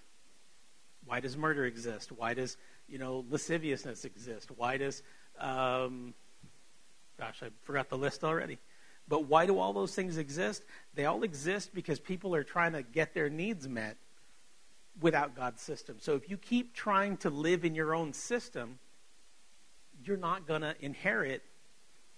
Why 1.05 1.19
does 1.19 1.37
murder 1.37 1.65
exist? 1.65 2.11
Why 2.11 2.33
does, 2.33 2.57
you 2.87 2.97
know, 2.97 3.25
lasciviousness 3.29 4.05
exist? 4.05 4.49
Why 4.55 4.77
does, 4.77 5.01
um, 5.39 6.13
gosh, 7.17 7.41
I 7.41 7.49
forgot 7.63 7.89
the 7.89 7.97
list 7.97 8.23
already. 8.23 8.59
But 9.07 9.25
why 9.25 9.47
do 9.47 9.57
all 9.57 9.73
those 9.73 9.95
things 9.95 10.17
exist? 10.17 10.63
They 10.93 11.05
all 11.05 11.23
exist 11.23 11.73
because 11.73 11.99
people 11.99 12.35
are 12.35 12.43
trying 12.43 12.73
to 12.73 12.83
get 12.83 13.13
their 13.13 13.29
needs 13.29 13.67
met 13.67 13.97
without 15.01 15.35
God's 15.35 15.61
system. 15.61 15.97
So 15.99 16.15
if 16.15 16.29
you 16.29 16.37
keep 16.37 16.73
trying 16.73 17.17
to 17.17 17.29
live 17.29 17.65
in 17.65 17.75
your 17.75 17.95
own 17.95 18.13
system, 18.13 18.79
you're 20.03 20.17
not 20.17 20.47
going 20.47 20.61
to 20.61 20.75
inherit 20.79 21.43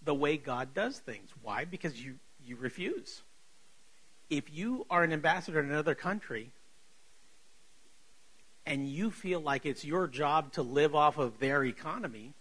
the 0.03 0.13
way 0.13 0.37
God 0.37 0.73
does 0.73 0.97
things. 0.99 1.29
Why? 1.41 1.65
Because 1.65 2.03
you, 2.03 2.15
you 2.45 2.55
refuse. 2.55 3.21
If 4.29 4.51
you 4.51 4.85
are 4.89 5.03
an 5.03 5.13
ambassador 5.13 5.59
in 5.59 5.69
another 5.69 5.95
country 5.95 6.51
and 8.65 8.87
you 8.87 9.11
feel 9.11 9.41
like 9.41 9.65
it's 9.65 9.83
your 9.83 10.07
job 10.07 10.53
to 10.53 10.61
live 10.61 10.95
off 10.95 11.17
of 11.17 11.39
their 11.39 11.63
economy, 11.63 12.33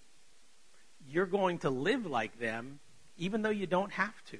you're 1.08 1.26
going 1.26 1.58
to 1.58 1.70
live 1.70 2.06
like 2.06 2.38
them 2.38 2.78
even 3.20 3.42
though 3.42 3.50
you 3.50 3.66
don't 3.66 3.92
have 3.92 4.24
to. 4.30 4.38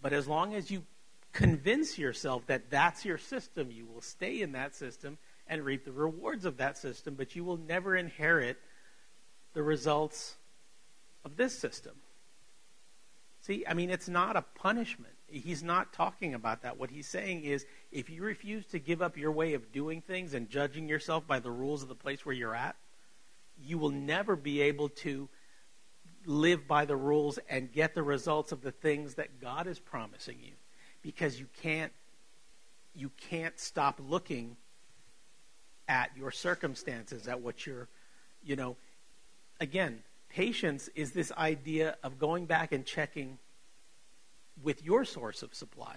But 0.00 0.12
as 0.12 0.26
long 0.26 0.54
as 0.54 0.70
you 0.70 0.84
convince 1.32 1.98
yourself 1.98 2.46
that 2.46 2.70
that's 2.70 3.04
your 3.04 3.18
system, 3.18 3.70
you 3.70 3.86
will 3.86 4.00
stay 4.00 4.42
in 4.42 4.52
that 4.52 4.74
system 4.74 5.18
and 5.46 5.64
reap 5.64 5.84
the 5.84 5.92
rewards 5.92 6.44
of 6.44 6.58
that 6.58 6.78
system, 6.78 7.14
but 7.14 7.34
you 7.34 7.44
will 7.44 7.56
never 7.56 7.96
inherit 7.96 8.58
the 9.54 9.62
results 9.62 10.36
of 11.24 11.36
this 11.36 11.58
system. 11.58 11.94
See, 13.40 13.64
I 13.66 13.74
mean, 13.74 13.90
it's 13.90 14.08
not 14.08 14.36
a 14.36 14.42
punishment. 14.42 15.14
He's 15.26 15.62
not 15.62 15.92
talking 15.92 16.34
about 16.34 16.62
that. 16.62 16.78
What 16.78 16.90
he's 16.90 17.08
saying 17.08 17.44
is 17.44 17.66
if 17.90 18.08
you 18.08 18.22
refuse 18.22 18.66
to 18.66 18.78
give 18.78 19.02
up 19.02 19.16
your 19.16 19.32
way 19.32 19.54
of 19.54 19.72
doing 19.72 20.00
things 20.00 20.34
and 20.34 20.48
judging 20.48 20.88
yourself 20.88 21.26
by 21.26 21.40
the 21.40 21.50
rules 21.50 21.82
of 21.82 21.88
the 21.88 21.94
place 21.94 22.24
where 22.24 22.34
you're 22.34 22.54
at, 22.54 22.76
you 23.60 23.78
will 23.78 23.90
never 23.90 24.36
be 24.36 24.60
able 24.62 24.90
to 24.90 25.28
live 26.24 26.68
by 26.68 26.84
the 26.84 26.96
rules 26.96 27.38
and 27.48 27.72
get 27.72 27.94
the 27.94 28.02
results 28.02 28.52
of 28.52 28.62
the 28.62 28.70
things 28.70 29.14
that 29.14 29.40
God 29.40 29.66
is 29.66 29.80
promising 29.80 30.38
you 30.40 30.52
because 31.02 31.38
you 31.38 31.46
can't 31.62 31.92
you 32.94 33.10
can't 33.28 33.58
stop 33.58 34.00
looking 34.06 34.56
at 35.88 36.10
your 36.16 36.30
circumstances 36.30 37.28
at 37.28 37.40
what 37.40 37.66
you're 37.66 37.88
you 38.42 38.56
know. 38.56 38.76
Again 39.60 40.02
patience 40.28 40.88
is 40.94 41.12
this 41.12 41.30
idea 41.32 41.96
of 42.02 42.18
going 42.18 42.46
back 42.46 42.72
and 42.72 42.86
checking 42.86 43.38
with 44.62 44.82
your 44.82 45.04
source 45.04 45.42
of 45.42 45.54
supply. 45.54 45.96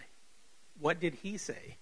What 0.80 1.00
did 1.00 1.16
he 1.16 1.38
say? 1.38 1.78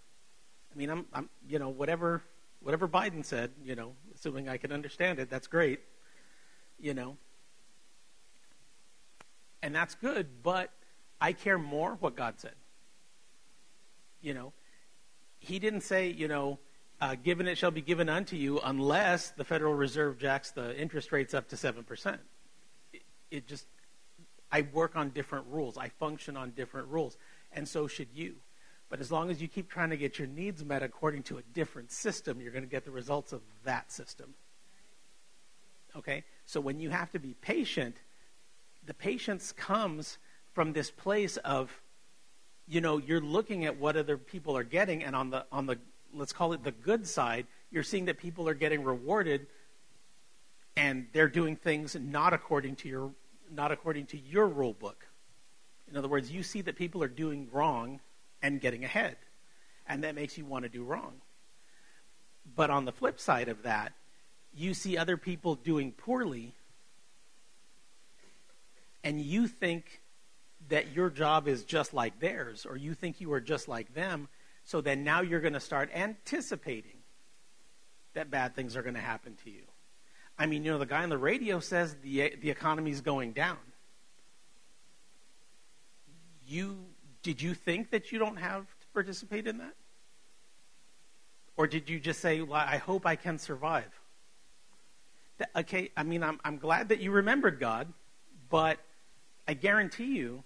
I 0.74 0.78
mean 0.78 0.90
i'm, 0.90 1.06
I'm 1.14 1.30
you 1.48 1.60
know 1.60 1.70
whatever 1.70 2.24
whatever 2.62 2.88
biden 2.88 3.24
said 3.24 3.52
you 3.64 3.76
know 3.76 3.94
assuming 4.16 4.50
i 4.50 4.58
can 4.58 4.72
understand 4.72 5.20
it 5.20 5.30
that's 5.30 5.46
great 5.46 5.80
you 6.84 6.94
know. 6.94 7.18
And 9.64 9.74
that's 9.74 9.96
good, 9.96 10.44
but 10.44 10.70
I 11.20 11.32
care 11.32 11.58
more 11.58 11.96
what 12.00 12.16
God 12.16 12.36
said. 12.38 12.56
You 14.24 14.34
know, 14.34 14.54
He 15.38 15.60
didn't 15.60 15.82
say, 15.82 16.10
you 16.10 16.28
know, 16.28 16.58
uh, 17.00 17.16
given 17.22 17.48
it 17.48 17.58
shall 17.58 17.72
be 17.72 17.82
given 17.82 18.08
unto 18.08 18.36
you 18.36 18.60
unless 18.64 19.32
the 19.32 19.44
Federal 19.44 19.74
Reserve 19.74 20.18
jacks 20.18 20.52
the 20.52 20.76
interest 20.80 21.12
rates 21.12 21.34
up 21.34 21.50
to 21.50 21.56
7%. 21.56 22.18
It, 22.94 23.02
it 23.30 23.48
just, 23.48 23.68
I 24.52 24.62
work 24.74 24.96
on 24.96 25.10
different 25.10 25.46
rules. 25.50 25.78
I 25.78 25.90
function 25.90 26.38
on 26.38 26.52
different 26.52 26.88
rules. 26.88 27.18
And 27.52 27.68
so 27.68 27.88
should 27.88 28.08
you. 28.14 28.36
But 28.90 29.02
as 29.02 29.12
long 29.12 29.30
as 29.30 29.42
you 29.42 29.48
keep 29.48 29.70
trying 29.70 29.90
to 29.90 29.98
get 29.98 30.18
your 30.18 30.28
needs 30.28 30.64
met 30.64 30.84
according 30.84 31.24
to 31.24 31.40
a 31.40 31.42
different 31.54 31.92
system, 31.92 32.40
you're 32.40 32.52
going 32.52 32.64
to 32.64 32.70
get 32.70 32.86
the 32.86 32.92
results 32.92 33.34
of 33.34 33.42
that 33.66 33.92
system. 33.92 34.36
Okay? 35.96 36.24
So 36.46 36.62
when 36.62 36.80
you 36.80 36.90
have 36.92 37.12
to 37.12 37.20
be 37.20 37.34
patient, 37.42 37.98
the 38.86 38.94
patience 38.94 39.52
comes 39.52 40.20
from 40.54 40.74
this 40.74 40.92
place 40.92 41.38
of, 41.38 41.82
you 42.68 42.82
know, 42.82 42.98
you're 42.98 43.22
looking 43.22 43.66
at 43.66 43.80
what 43.80 43.98
other 43.98 44.18
people 44.18 44.58
are 44.58 44.64
getting, 44.64 45.04
and 45.04 45.16
on 45.16 45.30
the 45.30 45.46
on 45.52 45.66
the 45.66 45.78
let's 46.14 46.34
call 46.34 46.54
it 46.54 46.64
the 46.64 46.72
good 46.72 47.08
side, 47.08 47.48
you're 47.72 47.84
seeing 47.84 48.06
that 48.06 48.18
people 48.18 48.48
are 48.48 48.54
getting 48.54 48.84
rewarded, 48.84 49.48
and 50.78 51.08
they're 51.14 51.28
doing 51.28 51.56
things 51.56 51.96
not 52.00 52.34
according 52.34 52.76
to 52.78 52.90
your 52.90 53.12
not 53.52 53.72
according 53.72 54.06
to 54.08 54.18
your 54.18 54.48
rule 54.48 54.74
book. 54.74 55.06
In 55.90 55.98
other 55.98 56.08
words, 56.08 56.32
you 56.32 56.44
see 56.44 56.62
that 56.62 56.76
people 56.76 57.04
are 57.04 57.08
doing 57.08 57.50
wrong 57.52 58.00
and 58.42 58.60
getting 58.60 58.84
ahead, 58.84 59.18
and 59.88 60.04
that 60.04 60.16
makes 60.16 60.38
you 60.38 60.46
want 60.46 60.64
to 60.64 60.70
do 60.70 60.84
wrong. 60.84 61.14
But 62.56 62.70
on 62.70 62.86
the 62.86 62.92
flip 62.92 63.20
side 63.20 63.50
of 63.50 63.64
that, 63.64 63.94
you 64.56 64.74
see 64.74 64.98
other 64.98 65.18
people 65.18 65.56
doing 65.56 65.92
poorly 65.92 66.54
and 69.04 69.20
you 69.20 69.48
think 69.48 70.02
that 70.74 70.92
your 70.96 71.12
job 71.12 71.48
is 71.48 71.64
just 71.64 71.94
like 71.94 72.20
theirs, 72.20 72.66
or 72.68 72.76
you 72.76 72.96
think 72.96 73.22
you 73.22 73.32
are 73.32 73.40
just 73.40 73.68
like 73.68 73.94
them, 73.94 74.28
so 74.64 74.82
then 74.82 75.04
now 75.04 75.22
you're 75.22 75.40
going 75.40 75.54
to 75.54 75.60
start 75.60 75.88
anticipating 75.94 76.98
that 78.16 78.32
bad 78.32 78.56
things 78.56 78.76
are 78.76 78.82
going 78.82 78.96
to 78.96 79.00
happen 79.00 79.38
to 79.44 79.52
you. 79.52 79.62
I 80.36 80.48
mean, 80.48 80.66
you 80.66 80.72
know, 80.72 80.80
the 80.80 80.88
guy 80.88 81.04
on 81.04 81.10
the 81.10 81.18
radio 81.20 81.60
says 81.60 81.96
the 82.02 82.34
the 82.42 82.50
economy's 82.50 83.02
going 83.02 83.34
down. 83.34 83.60
You 86.48 86.80
did 87.22 87.40
you 87.40 87.54
think 87.54 87.92
that 87.92 88.12
you 88.12 88.18
don't 88.18 88.38
have 88.38 88.64
to 88.64 88.88
participate 88.96 89.46
in 89.46 89.60
that? 89.60 89.76
Or 91.56 91.68
did 91.68 91.88
you 91.88 92.00
just 92.00 92.20
say, 92.20 92.42
well, 92.42 92.66
I 92.68 92.78
hope 92.78 93.06
I 93.06 93.16
can 93.16 93.38
survive? 93.38 93.92
Okay, 95.56 95.92
I 95.96 96.02
mean, 96.02 96.24
I'm, 96.24 96.40
I'm 96.44 96.58
glad 96.58 96.90
that 96.90 97.00
you 97.00 97.12
remembered 97.12 97.60
God, 97.60 97.94
but 98.50 98.80
I 99.48 99.54
guarantee 99.54 100.16
you 100.16 100.44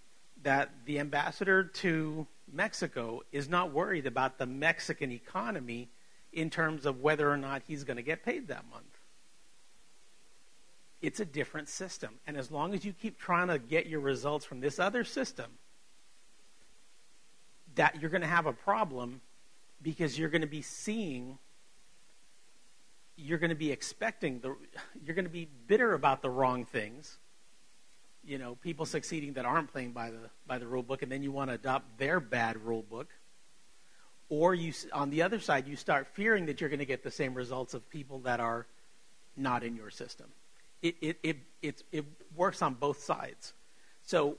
that 0.48 0.72
the 0.86 0.98
ambassador 0.98 1.62
to 1.62 2.26
Mexico 2.50 3.22
is 3.34 3.50
not 3.50 3.74
worried 3.74 4.08
about 4.08 4.38
the 4.38 4.46
Mexican 4.46 5.12
economy 5.12 5.90
in 6.32 6.50
terms 6.50 6.86
of 6.86 7.02
whether 7.02 7.30
or 7.30 7.36
not 7.36 7.64
he's 7.68 7.84
going 7.84 7.98
to 7.98 8.02
get 8.02 8.24
paid 8.24 8.48
that 8.48 8.64
month. 8.72 8.86
It's 11.02 11.20
a 11.20 11.26
different 11.26 11.68
system. 11.68 12.12
And 12.26 12.38
as 12.38 12.50
long 12.50 12.74
as 12.74 12.86
you 12.86 12.94
keep 12.94 13.20
trying 13.20 13.50
to 13.50 13.60
get 13.60 13.88
your 13.88 14.00
results 14.00 14.46
from 14.46 14.62
this 14.62 14.80
other 14.80 15.04
system, 15.04 15.52
that 17.76 18.00
you're 18.00 18.10
going 18.10 18.22
to 18.22 18.28
have 18.28 18.46
a 18.46 18.54
problem 18.54 19.20
because 19.82 20.18
you're 20.18 20.30
going 20.30 20.40
to 20.44 20.48
be 20.48 20.62
seeing 20.62 21.40
you're 23.18 23.40
going 23.40 23.50
to 23.50 23.56
be 23.56 23.74
expecting 23.74 24.40
the 24.40 24.56
you're 25.04 25.16
going 25.16 25.26
to 25.26 25.30
be 25.30 25.50
bitter 25.68 25.94
about 25.94 26.22
the 26.22 26.30
wrong 26.30 26.64
things 26.64 27.18
you 28.28 28.38
know, 28.38 28.56
people 28.56 28.86
succeeding 28.86 29.34
that 29.34 29.46
aren't 29.46 29.72
playing 29.72 29.94
by 29.94 30.12
the 30.12 30.30
by 30.46 30.58
the 30.58 30.68
rule 30.68 30.84
book, 30.84 31.02
and 31.02 31.12
then 31.12 31.24
you 31.24 31.32
want 31.32 31.50
to 31.50 31.56
adopt 31.56 31.98
their 31.98 32.20
bad 32.20 32.64
rule 32.64 32.84
book. 32.84 33.08
Or 34.30 34.54
you, 34.54 34.74
on 34.92 35.10
the 35.10 35.22
other 35.22 35.40
side, 35.40 35.68
you 35.68 35.78
start 35.78 36.08
fearing 36.14 36.48
that 36.48 36.60
you're 36.60 36.70
going 36.70 36.80
to 36.80 36.86
get 36.86 37.02
the 37.02 37.12
same 37.12 37.34
results 37.34 37.74
of 37.74 37.90
people 37.90 38.20
that 38.20 38.42
are 38.42 38.68
not 39.38 39.64
in 39.64 39.78
your 39.78 39.90
system. 39.90 40.28
It, 40.82 40.96
it, 41.00 41.20
it, 41.24 41.38
it, 41.62 41.84
it 41.94 42.06
works 42.36 42.62
on 42.62 42.74
both 42.74 43.02
sides. 43.02 43.54
So 44.04 44.36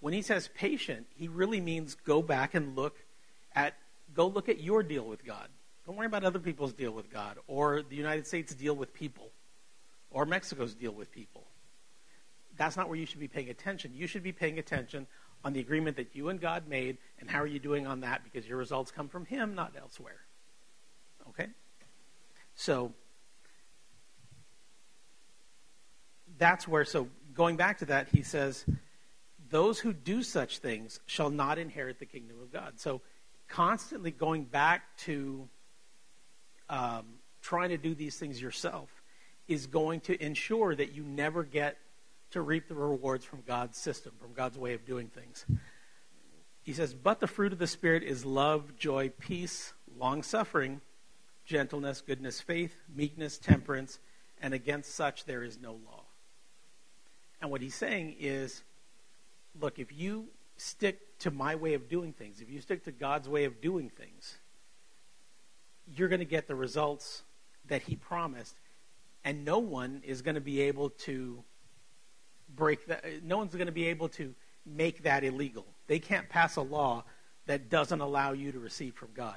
when 0.00 0.12
he 0.12 0.22
says 0.22 0.50
patient, 0.56 1.06
he 1.14 1.28
really 1.28 1.60
means 1.60 1.94
go 1.94 2.20
back 2.20 2.54
and 2.54 2.74
look 2.74 2.96
at, 3.54 3.74
go 4.12 4.26
look 4.26 4.48
at 4.48 4.60
your 4.60 4.82
deal 4.82 5.04
with 5.04 5.24
God. 5.24 5.46
Don't 5.86 5.94
worry 5.96 6.06
about 6.06 6.24
other 6.24 6.40
people's 6.40 6.72
deal 6.72 6.90
with 6.90 7.08
God, 7.08 7.38
or 7.46 7.82
the 7.82 7.96
United 7.96 8.26
States' 8.26 8.54
deal 8.54 8.74
with 8.74 8.92
people, 8.92 9.30
or 10.10 10.26
Mexico's 10.26 10.74
deal 10.74 10.92
with 10.92 11.12
people 11.12 11.41
that's 12.56 12.76
not 12.76 12.88
where 12.88 12.98
you 12.98 13.06
should 13.06 13.20
be 13.20 13.28
paying 13.28 13.48
attention. 13.48 13.92
You 13.94 14.06
should 14.06 14.22
be 14.22 14.32
paying 14.32 14.58
attention 14.58 15.06
on 15.44 15.52
the 15.52 15.60
agreement 15.60 15.96
that 15.96 16.14
you 16.14 16.28
and 16.28 16.40
God 16.40 16.68
made 16.68 16.98
and 17.18 17.28
how 17.30 17.40
are 17.40 17.46
you 17.46 17.58
doing 17.58 17.86
on 17.86 18.00
that 18.00 18.22
because 18.24 18.46
your 18.46 18.58
results 18.58 18.90
come 18.90 19.08
from 19.08 19.24
Him, 19.24 19.54
not 19.54 19.72
elsewhere. 19.80 20.20
Okay? 21.30 21.48
So, 22.54 22.92
that's 26.38 26.66
where, 26.66 26.84
so 26.84 27.08
going 27.34 27.56
back 27.56 27.78
to 27.78 27.86
that, 27.86 28.08
he 28.08 28.22
says, 28.22 28.64
those 29.50 29.78
who 29.78 29.92
do 29.92 30.22
such 30.22 30.58
things 30.58 31.00
shall 31.06 31.30
not 31.30 31.58
inherit 31.58 31.98
the 31.98 32.06
kingdom 32.06 32.36
of 32.40 32.52
God. 32.52 32.80
So, 32.80 33.00
constantly 33.48 34.10
going 34.10 34.44
back 34.44 34.96
to 34.98 35.48
um, 36.70 37.04
trying 37.42 37.68
to 37.68 37.76
do 37.76 37.94
these 37.94 38.16
things 38.16 38.40
yourself 38.40 39.02
is 39.46 39.66
going 39.66 40.00
to 40.00 40.24
ensure 40.24 40.74
that 40.74 40.92
you 40.92 41.02
never 41.02 41.44
get 41.44 41.76
to 42.32 42.42
reap 42.42 42.68
the 42.68 42.74
rewards 42.74 43.24
from 43.24 43.42
God's 43.46 43.78
system, 43.78 44.12
from 44.20 44.32
God's 44.32 44.58
way 44.58 44.74
of 44.74 44.84
doing 44.84 45.08
things. 45.08 45.46
He 46.62 46.72
says, 46.72 46.94
But 46.94 47.20
the 47.20 47.26
fruit 47.26 47.52
of 47.52 47.58
the 47.58 47.66
Spirit 47.66 48.02
is 48.02 48.24
love, 48.24 48.76
joy, 48.76 49.10
peace, 49.18 49.72
long 49.98 50.22
suffering, 50.22 50.80
gentleness, 51.44 52.00
goodness, 52.00 52.40
faith, 52.40 52.76
meekness, 52.94 53.38
temperance, 53.38 53.98
and 54.40 54.54
against 54.54 54.94
such 54.94 55.24
there 55.24 55.42
is 55.42 55.58
no 55.60 55.72
law. 55.72 56.04
And 57.40 57.50
what 57.50 57.60
he's 57.60 57.74
saying 57.74 58.16
is 58.20 58.62
look, 59.60 59.78
if 59.78 59.92
you 59.92 60.28
stick 60.56 61.18
to 61.18 61.30
my 61.30 61.54
way 61.54 61.74
of 61.74 61.88
doing 61.88 62.12
things, 62.12 62.40
if 62.40 62.50
you 62.50 62.60
stick 62.60 62.84
to 62.84 62.92
God's 62.92 63.28
way 63.28 63.44
of 63.44 63.60
doing 63.60 63.90
things, 63.90 64.38
you're 65.94 66.08
going 66.08 66.20
to 66.20 66.24
get 66.24 66.46
the 66.46 66.54
results 66.54 67.22
that 67.66 67.82
he 67.82 67.96
promised. 67.96 68.56
And 69.24 69.44
no 69.44 69.58
one 69.58 70.02
is 70.04 70.22
going 70.22 70.34
to 70.36 70.40
be 70.40 70.62
able 70.62 70.90
to 70.90 71.44
break 72.54 72.86
that. 72.86 73.04
No 73.24 73.38
one's 73.38 73.54
going 73.54 73.66
to 73.66 73.72
be 73.72 73.86
able 73.86 74.08
to 74.10 74.34
make 74.66 75.02
that 75.04 75.24
illegal. 75.24 75.66
They 75.86 75.98
can't 75.98 76.28
pass 76.28 76.56
a 76.56 76.62
law 76.62 77.04
that 77.46 77.68
doesn't 77.68 78.00
allow 78.00 78.32
you 78.32 78.52
to 78.52 78.58
receive 78.58 78.94
from 78.94 79.08
God. 79.14 79.36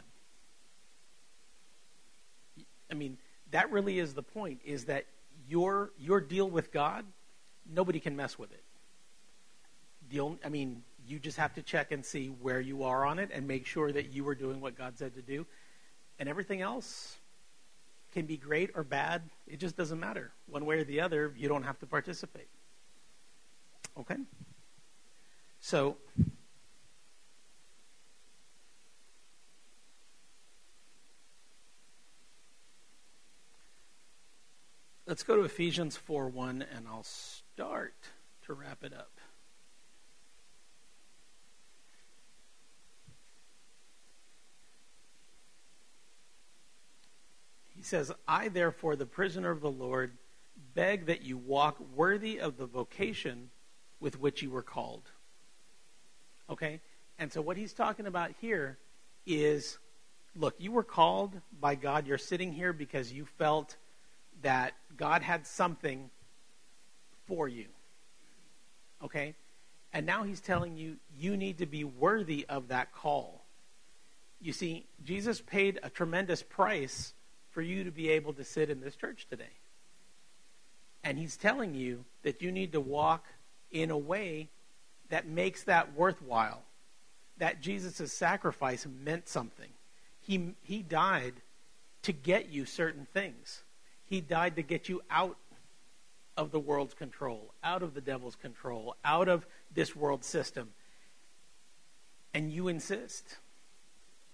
I 2.91 2.93
mean, 2.93 3.17
that 3.51 3.71
really 3.71 3.99
is 3.99 4.13
the 4.13 4.23
point 4.23 4.59
is 4.63 4.85
that 4.85 5.05
your 5.47 5.91
your 5.97 6.21
deal 6.21 6.49
with 6.49 6.71
God, 6.71 7.05
nobody 7.69 7.99
can 7.99 8.15
mess 8.15 8.37
with 8.37 8.51
it. 8.51 8.63
The 10.09 10.19
only, 10.19 10.39
I 10.45 10.49
mean, 10.49 10.83
you 11.07 11.19
just 11.19 11.37
have 11.37 11.53
to 11.55 11.61
check 11.61 11.91
and 11.91 12.05
see 12.05 12.27
where 12.27 12.59
you 12.59 12.83
are 12.83 13.05
on 13.05 13.19
it 13.19 13.29
and 13.33 13.47
make 13.47 13.65
sure 13.65 13.91
that 13.91 14.11
you 14.11 14.27
are 14.27 14.35
doing 14.35 14.61
what 14.61 14.77
God 14.77 14.97
said 14.97 15.15
to 15.15 15.21
do. 15.21 15.45
And 16.19 16.29
everything 16.29 16.61
else 16.61 17.17
can 18.13 18.25
be 18.25 18.37
great 18.37 18.71
or 18.75 18.83
bad. 18.83 19.23
It 19.47 19.59
just 19.59 19.75
doesn't 19.75 19.99
matter. 19.99 20.31
One 20.47 20.65
way 20.65 20.79
or 20.79 20.83
the 20.83 21.01
other, 21.01 21.33
you 21.35 21.47
don't 21.47 21.63
have 21.63 21.79
to 21.79 21.85
participate. 21.85 22.47
Okay? 23.97 24.17
So, 25.59 25.97
let's 35.07 35.23
go 35.23 35.35
to 35.35 35.43
Ephesians 35.43 35.95
4 35.97 36.27
1, 36.29 36.65
and 36.75 36.87
I'll 36.87 37.03
start 37.03 37.95
to 38.45 38.53
wrap 38.53 38.83
it 38.83 38.93
up. 38.93 39.11
He 47.75 47.81
says, 47.81 48.11
I, 48.27 48.49
therefore, 48.49 48.95
the 48.95 49.05
prisoner 49.05 49.51
of 49.51 49.61
the 49.61 49.71
Lord, 49.71 50.17
beg 50.73 51.05
that 51.07 51.23
you 51.23 51.37
walk 51.37 51.77
worthy 51.95 52.39
of 52.39 52.57
the 52.57 52.65
vocation 52.65 53.49
with 53.99 54.19
which 54.19 54.41
you 54.41 54.49
were 54.49 54.61
called. 54.61 55.03
Okay? 56.49 56.81
And 57.17 57.31
so 57.31 57.41
what 57.41 57.57
he's 57.57 57.73
talking 57.73 58.07
about 58.07 58.31
here 58.41 58.77
is 59.25 59.77
look, 60.35 60.55
you 60.57 60.71
were 60.71 60.83
called 60.83 61.33
by 61.59 61.75
God. 61.75 62.07
You're 62.07 62.17
sitting 62.17 62.51
here 62.51 62.73
because 62.73 63.11
you 63.11 63.25
felt 63.37 63.77
that 64.41 64.73
God 64.97 65.21
had 65.21 65.47
something 65.47 66.09
for 67.25 67.47
you. 67.47 67.65
Okay? 69.03 69.35
And 69.93 70.05
now 70.05 70.23
he's 70.23 70.41
telling 70.41 70.77
you 70.77 70.97
you 71.17 71.37
need 71.37 71.59
to 71.59 71.65
be 71.65 71.83
worthy 71.83 72.45
of 72.49 72.67
that 72.67 72.93
call. 72.93 73.45
You 74.41 74.51
see, 74.51 74.85
Jesus 75.03 75.41
paid 75.41 75.79
a 75.81 75.89
tremendous 75.89 76.43
price 76.43 77.13
for 77.51 77.61
you 77.61 77.85
to 77.85 77.91
be 77.91 78.09
able 78.09 78.33
to 78.33 78.43
sit 78.43 78.69
in 78.69 78.81
this 78.81 78.95
church 78.95 79.27
today. 79.29 79.43
And 81.03 81.17
he's 81.17 81.37
telling 81.37 81.73
you 81.73 82.03
that 82.23 82.41
you 82.41 82.51
need 82.51 82.73
to 82.73 82.81
walk 82.81 83.25
in 83.71 83.91
a 83.91 83.97
way 83.97 84.49
that 85.09 85.27
makes 85.27 85.63
that 85.63 85.95
worthwhile. 85.95 86.61
That 87.37 87.61
Jesus' 87.61 88.13
sacrifice 88.13 88.85
meant 89.03 89.27
something. 89.27 89.69
He, 90.21 90.55
he 90.61 90.81
died 90.81 91.33
to 92.03 92.13
get 92.13 92.49
you 92.49 92.65
certain 92.65 93.07
things. 93.13 93.63
He 94.05 94.21
died 94.21 94.55
to 94.55 94.61
get 94.61 94.87
you 94.87 95.01
out 95.09 95.37
of 96.37 96.51
the 96.51 96.59
world's 96.59 96.93
control, 96.93 97.53
out 97.63 97.81
of 97.81 97.93
the 97.93 98.01
devil's 98.01 98.35
control, 98.35 98.95
out 99.03 99.27
of 99.27 99.45
this 99.73 99.95
world 99.95 100.23
system. 100.23 100.69
And 102.33 102.51
you 102.51 102.67
insist 102.67 103.37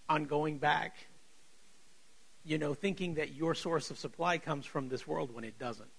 on 0.09 0.25
going 0.25 0.57
back, 0.57 0.95
you 2.43 2.57
know, 2.57 2.73
thinking 2.73 3.15
that 3.15 3.33
your 3.33 3.55
source 3.55 3.91
of 3.91 3.97
supply 3.97 4.37
comes 4.37 4.65
from 4.65 4.89
this 4.89 5.07
world 5.07 5.33
when 5.33 5.43
it 5.43 5.57
doesn't. 5.59 5.89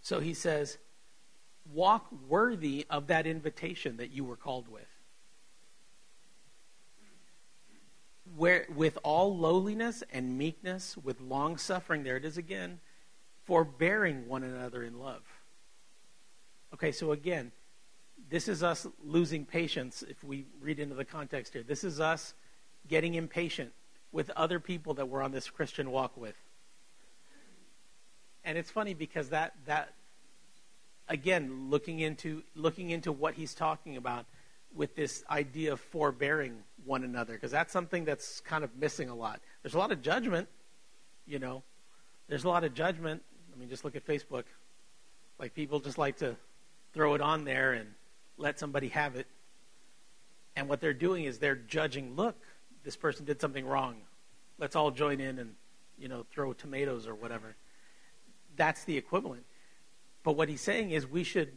So 0.00 0.20
he 0.20 0.32
says, 0.32 0.78
walk 1.72 2.06
worthy 2.28 2.86
of 2.90 3.08
that 3.08 3.26
invitation 3.26 3.96
that 3.98 4.10
you 4.10 4.24
were 4.24 4.36
called 4.36 4.68
with. 4.68 4.86
Where, 8.36 8.66
with 8.74 8.98
all 9.02 9.36
lowliness 9.36 10.02
and 10.12 10.36
meekness, 10.36 10.96
with 10.96 11.20
long 11.20 11.56
suffering, 11.56 12.02
there 12.02 12.16
it 12.16 12.24
is 12.24 12.36
again, 12.36 12.80
forbearing 13.44 14.28
one 14.28 14.44
another 14.44 14.82
in 14.82 14.98
love. 14.98 15.22
Okay, 16.74 16.92
so 16.92 17.12
again, 17.12 17.50
this 18.30 18.48
is 18.48 18.62
us 18.62 18.86
losing 19.02 19.46
patience 19.46 20.04
if 20.06 20.22
we 20.22 20.44
read 20.60 20.78
into 20.78 20.94
the 20.94 21.04
context 21.04 21.54
here. 21.54 21.62
This 21.62 21.84
is 21.84 22.00
us 22.00 22.34
getting 22.88 23.14
impatient 23.14 23.72
with 24.12 24.30
other 24.30 24.60
people 24.60 24.94
that 24.94 25.08
we're 25.08 25.22
on 25.22 25.32
this 25.32 25.48
Christian 25.48 25.90
walk 25.90 26.16
with. 26.16 26.36
And 28.44 28.56
it's 28.58 28.70
funny 28.70 28.94
because 28.94 29.30
that 29.30 29.54
that 29.66 29.94
again, 31.08 31.70
looking 31.70 32.00
into 32.00 32.42
looking 32.54 32.90
into 32.90 33.12
what 33.12 33.34
he's 33.34 33.54
talking 33.54 33.96
about 33.96 34.26
with 34.74 34.94
this 34.94 35.24
idea 35.30 35.72
of 35.72 35.80
forbearing 35.80 36.58
one 36.84 37.04
another, 37.04 37.32
because 37.34 37.50
that's 37.50 37.72
something 37.72 38.04
that's 38.04 38.40
kind 38.40 38.64
of 38.64 38.76
missing 38.76 39.08
a 39.08 39.14
lot. 39.14 39.40
There's 39.62 39.74
a 39.74 39.78
lot 39.78 39.92
of 39.92 40.02
judgment, 40.02 40.48
you 41.26 41.38
know. 41.38 41.62
There's 42.28 42.44
a 42.44 42.48
lot 42.48 42.64
of 42.64 42.74
judgment. 42.74 43.22
I 43.54 43.58
mean, 43.58 43.68
just 43.68 43.84
look 43.84 43.96
at 43.96 44.06
Facebook. 44.06 44.44
Like 45.38 45.54
people 45.54 45.80
just 45.80 45.98
like 45.98 46.18
to 46.18 46.36
throw 46.92 47.14
it 47.14 47.20
on 47.20 47.44
there 47.44 47.72
and 47.72 47.88
let 48.36 48.58
somebody 48.58 48.88
have 48.88 49.16
it. 49.16 49.26
And 50.56 50.68
what 50.68 50.80
they're 50.80 50.92
doing 50.92 51.24
is 51.24 51.38
they're 51.38 51.54
judging, 51.54 52.16
look, 52.16 52.36
this 52.84 52.96
person 52.96 53.24
did 53.24 53.40
something 53.40 53.66
wrong. 53.66 53.96
Let's 54.58 54.76
all 54.76 54.90
join 54.90 55.20
in 55.20 55.38
and, 55.38 55.54
you 55.98 56.08
know, 56.08 56.26
throw 56.30 56.52
tomatoes 56.52 57.06
or 57.06 57.14
whatever. 57.14 57.54
That's 58.56 58.84
the 58.84 58.96
equivalent. 58.96 59.44
But 60.22 60.32
what 60.32 60.48
he's 60.48 60.60
saying 60.60 60.90
is 60.90 61.06
we 61.06 61.24
should 61.24 61.56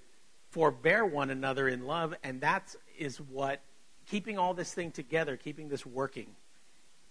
forbear 0.49 1.05
one 1.05 1.30
another 1.30 1.68
in 1.68 1.86
love, 1.86 2.14
and 2.24 2.41
that 2.41 2.76
is 2.97 3.18
what 3.20 3.62
keeping 4.05 4.38
all 4.38 4.53
this 4.53 4.74
thing 4.74 4.91
together, 4.91 5.38
keeping 5.38 5.70
this 5.70 5.86
working, 5.86 6.28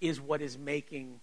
is 0.01 0.21
what 0.21 0.43
is 0.43 0.59
making. 0.59 1.21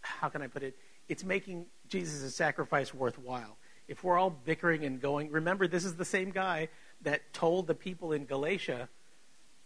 How 0.00 0.28
can 0.28 0.42
I 0.42 0.46
put 0.46 0.62
it? 0.62 0.76
It's 1.08 1.24
making 1.24 1.66
Jesus' 1.88 2.34
sacrifice 2.34 2.94
worthwhile. 2.94 3.56
If 3.88 4.04
we're 4.04 4.16
all 4.16 4.30
bickering 4.30 4.84
and 4.84 5.00
going, 5.00 5.30
remember, 5.30 5.66
this 5.66 5.84
is 5.84 5.96
the 5.96 6.04
same 6.04 6.30
guy 6.30 6.68
that 7.02 7.32
told 7.32 7.66
the 7.66 7.74
people 7.74 8.12
in 8.12 8.24
Galatia 8.24 8.88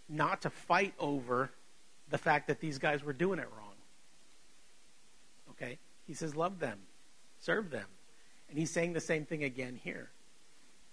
not 0.08 0.42
to 0.42 0.50
fight 0.50 0.94
over 0.98 1.50
the 2.08 2.18
fact 2.18 2.48
that 2.48 2.60
these 2.60 2.78
guys 2.78 3.04
were 3.04 3.12
doing 3.12 3.38
it 3.38 3.48
wrong. 3.56 3.74
Okay? 5.50 5.78
He 6.06 6.14
says, 6.14 6.34
love 6.34 6.58
them, 6.58 6.78
serve 7.38 7.70
them. 7.70 7.86
And 8.48 8.58
he's 8.58 8.70
saying 8.70 8.92
the 8.92 9.00
same 9.00 9.24
thing 9.24 9.44
again 9.44 9.78
here. 9.82 10.10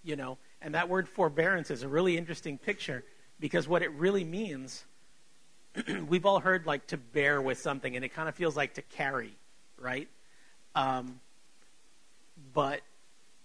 You 0.03 0.15
know, 0.15 0.37
and 0.61 0.75
that 0.75 0.89
word 0.89 1.07
forbearance 1.07 1.71
is 1.71 1.83
a 1.83 1.87
really 1.87 2.17
interesting 2.17 2.57
picture 2.57 3.03
because 3.39 3.67
what 3.67 3.81
it 3.81 3.91
really 3.93 4.23
means, 4.23 4.83
we've 6.07 6.25
all 6.25 6.39
heard 6.39 6.65
like 6.65 6.87
to 6.87 6.97
bear 6.97 7.41
with 7.41 7.57
something, 7.59 7.95
and 7.95 8.03
it 8.03 8.09
kind 8.09 8.27
of 8.27 8.35
feels 8.35 8.57
like 8.57 8.73
to 8.73 8.81
carry, 8.81 9.35
right? 9.77 10.09
Um, 10.75 11.19
but 12.53 12.81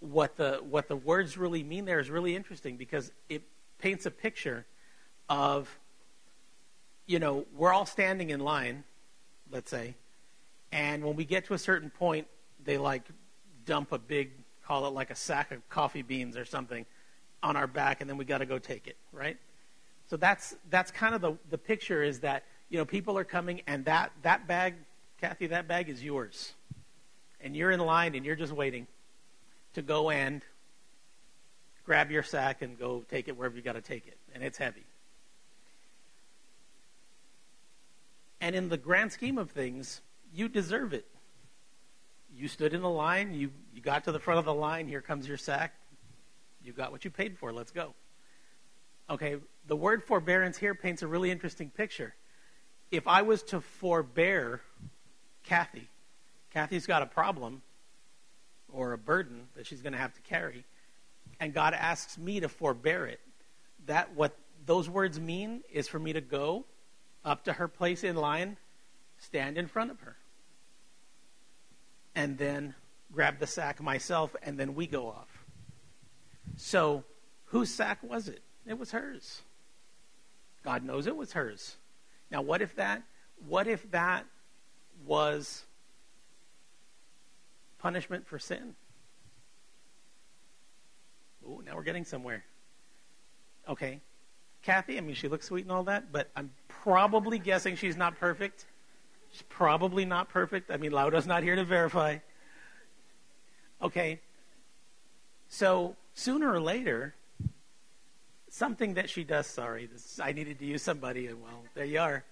what 0.00 0.36
the 0.36 0.60
what 0.68 0.88
the 0.88 0.96
words 0.96 1.36
really 1.36 1.62
mean 1.62 1.84
there 1.84 1.98
is 1.98 2.10
really 2.10 2.36
interesting 2.36 2.76
because 2.76 3.10
it 3.28 3.42
paints 3.78 4.06
a 4.06 4.10
picture 4.10 4.64
of 5.28 5.78
you 7.06 7.18
know 7.18 7.44
we're 7.56 7.72
all 7.72 7.86
standing 7.86 8.30
in 8.30 8.40
line 8.40 8.84
let's 9.50 9.70
say 9.70 9.94
and 10.70 11.04
when 11.04 11.16
we 11.16 11.24
get 11.24 11.46
to 11.46 11.54
a 11.54 11.58
certain 11.58 11.90
point 11.90 12.26
they 12.64 12.78
like 12.78 13.02
dump 13.68 13.92
a 13.92 13.98
big, 13.98 14.30
call 14.66 14.86
it 14.86 14.94
like 14.94 15.10
a 15.10 15.14
sack 15.14 15.52
of 15.52 15.68
coffee 15.68 16.00
beans 16.00 16.36
or 16.36 16.46
something 16.46 16.86
on 17.42 17.54
our 17.54 17.66
back, 17.66 18.00
and 18.00 18.08
then 18.08 18.16
we 18.16 18.24
got 18.24 18.38
to 18.38 18.46
go 18.46 18.58
take 18.58 18.88
it, 18.88 18.96
right? 19.12 19.36
So 20.06 20.16
that's 20.16 20.56
that's 20.70 20.90
kind 20.90 21.14
of 21.14 21.20
the 21.20 21.36
the 21.50 21.58
picture 21.58 22.02
is 22.02 22.20
that 22.20 22.44
you 22.70 22.78
know 22.78 22.86
people 22.86 23.16
are 23.18 23.24
coming, 23.24 23.60
and 23.66 23.84
that 23.84 24.10
that 24.22 24.48
bag, 24.48 24.74
Kathy, 25.20 25.48
that 25.48 25.68
bag 25.68 25.90
is 25.90 26.02
yours, 26.02 26.54
and 27.42 27.54
you're 27.54 27.70
in 27.70 27.78
line, 27.80 28.14
and 28.14 28.24
you're 28.24 28.36
just 28.36 28.54
waiting 28.54 28.86
to 29.74 29.82
go 29.82 30.08
and 30.08 30.42
grab 31.84 32.10
your 32.10 32.22
sack 32.22 32.62
and 32.62 32.78
go 32.78 33.04
take 33.10 33.28
it 33.28 33.36
wherever 33.36 33.54
you 33.54 33.62
got 33.62 33.74
to 33.74 33.82
take 33.82 34.06
it, 34.06 34.16
and 34.34 34.42
it's 34.42 34.56
heavy. 34.56 34.84
And 38.40 38.56
in 38.56 38.70
the 38.70 38.78
grand 38.78 39.12
scheme 39.12 39.36
of 39.36 39.50
things, 39.50 40.00
you 40.32 40.48
deserve 40.48 40.94
it 40.94 41.04
you 42.38 42.46
stood 42.46 42.72
in 42.72 42.82
the 42.82 42.88
line, 42.88 43.34
you, 43.34 43.50
you 43.74 43.82
got 43.82 44.04
to 44.04 44.12
the 44.12 44.20
front 44.20 44.38
of 44.38 44.44
the 44.44 44.54
line, 44.54 44.86
here 44.86 45.00
comes 45.00 45.26
your 45.26 45.36
sack. 45.36 45.74
You 46.62 46.72
got 46.72 46.92
what 46.92 47.04
you 47.04 47.10
paid 47.10 47.36
for, 47.36 47.52
let's 47.52 47.72
go. 47.72 47.94
Okay, 49.10 49.36
the 49.66 49.76
word 49.76 50.04
forbearance 50.04 50.56
here 50.56 50.74
paints 50.74 51.02
a 51.02 51.06
really 51.06 51.30
interesting 51.30 51.70
picture. 51.70 52.14
If 52.90 53.08
I 53.08 53.22
was 53.22 53.42
to 53.44 53.60
forbear 53.60 54.60
Kathy, 55.44 55.88
Kathy's 56.52 56.86
got 56.86 57.02
a 57.02 57.06
problem 57.06 57.62
or 58.72 58.92
a 58.92 58.98
burden 58.98 59.48
that 59.56 59.66
she's 59.66 59.82
going 59.82 59.94
to 59.94 59.98
have 59.98 60.14
to 60.14 60.20
carry, 60.20 60.64
and 61.40 61.52
God 61.52 61.74
asks 61.74 62.18
me 62.18 62.40
to 62.40 62.48
forbear 62.48 63.06
it. 63.06 63.20
That 63.86 64.14
what 64.14 64.36
those 64.64 64.88
words 64.88 65.18
mean 65.18 65.62
is 65.72 65.88
for 65.88 65.98
me 65.98 66.12
to 66.12 66.20
go 66.20 66.66
up 67.24 67.44
to 67.44 67.52
her 67.54 67.66
place 67.66 68.04
in 68.04 68.14
line, 68.14 68.58
stand 69.18 69.58
in 69.58 69.66
front 69.66 69.90
of 69.90 70.00
her 70.00 70.16
and 72.18 72.36
then 72.36 72.74
grab 73.12 73.38
the 73.38 73.46
sack 73.46 73.80
myself, 73.80 74.34
and 74.42 74.58
then 74.58 74.74
we 74.74 74.86
go 74.86 75.06
off. 75.06 75.44
So 76.56 77.04
Whose 77.48 77.72
sack 77.72 77.98
was 78.02 78.28
it? 78.28 78.42
It 78.66 78.78
was 78.78 78.90
hers. 78.90 79.42
God 80.64 80.84
knows 80.84 81.06
it 81.06 81.16
was 81.16 81.32
hers. 81.32 81.76
Now, 82.30 82.42
what 82.42 82.60
if 82.60 82.76
that? 82.76 83.02
What 83.46 83.66
if 83.66 83.90
that 83.90 84.26
was 85.06 85.64
punishment 87.78 88.26
for 88.26 88.38
sin? 88.38 88.74
Oh, 91.46 91.62
now 91.64 91.74
we're 91.74 91.84
getting 91.84 92.04
somewhere. 92.04 92.44
Okay. 93.66 94.00
Kathy, 94.62 94.98
I 94.98 95.00
mean, 95.00 95.14
she 95.14 95.28
looks 95.28 95.46
sweet 95.46 95.64
and 95.64 95.72
all 95.72 95.84
that, 95.84 96.12
but 96.12 96.30
I'm 96.36 96.50
probably 96.68 97.38
guessing 97.38 97.76
she's 97.76 97.96
not 97.96 98.18
perfect. 98.18 98.66
She's 99.32 99.42
probably 99.48 100.04
not 100.04 100.28
perfect. 100.28 100.70
I 100.70 100.76
mean, 100.76 100.92
Lauda's 100.92 101.26
not 101.26 101.42
here 101.42 101.56
to 101.56 101.64
verify. 101.64 102.18
Okay. 103.82 104.20
So 105.48 105.96
sooner 106.14 106.52
or 106.52 106.60
later, 106.60 107.14
something 108.48 108.94
that 108.94 109.08
she 109.10 109.24
does, 109.24 109.46
sorry, 109.46 109.86
this, 109.86 110.20
I 110.22 110.32
needed 110.32 110.58
to 110.58 110.64
use 110.64 110.82
somebody, 110.82 111.26
and 111.26 111.42
well, 111.42 111.62
there 111.74 111.84
you 111.84 112.00
are. 112.00 112.24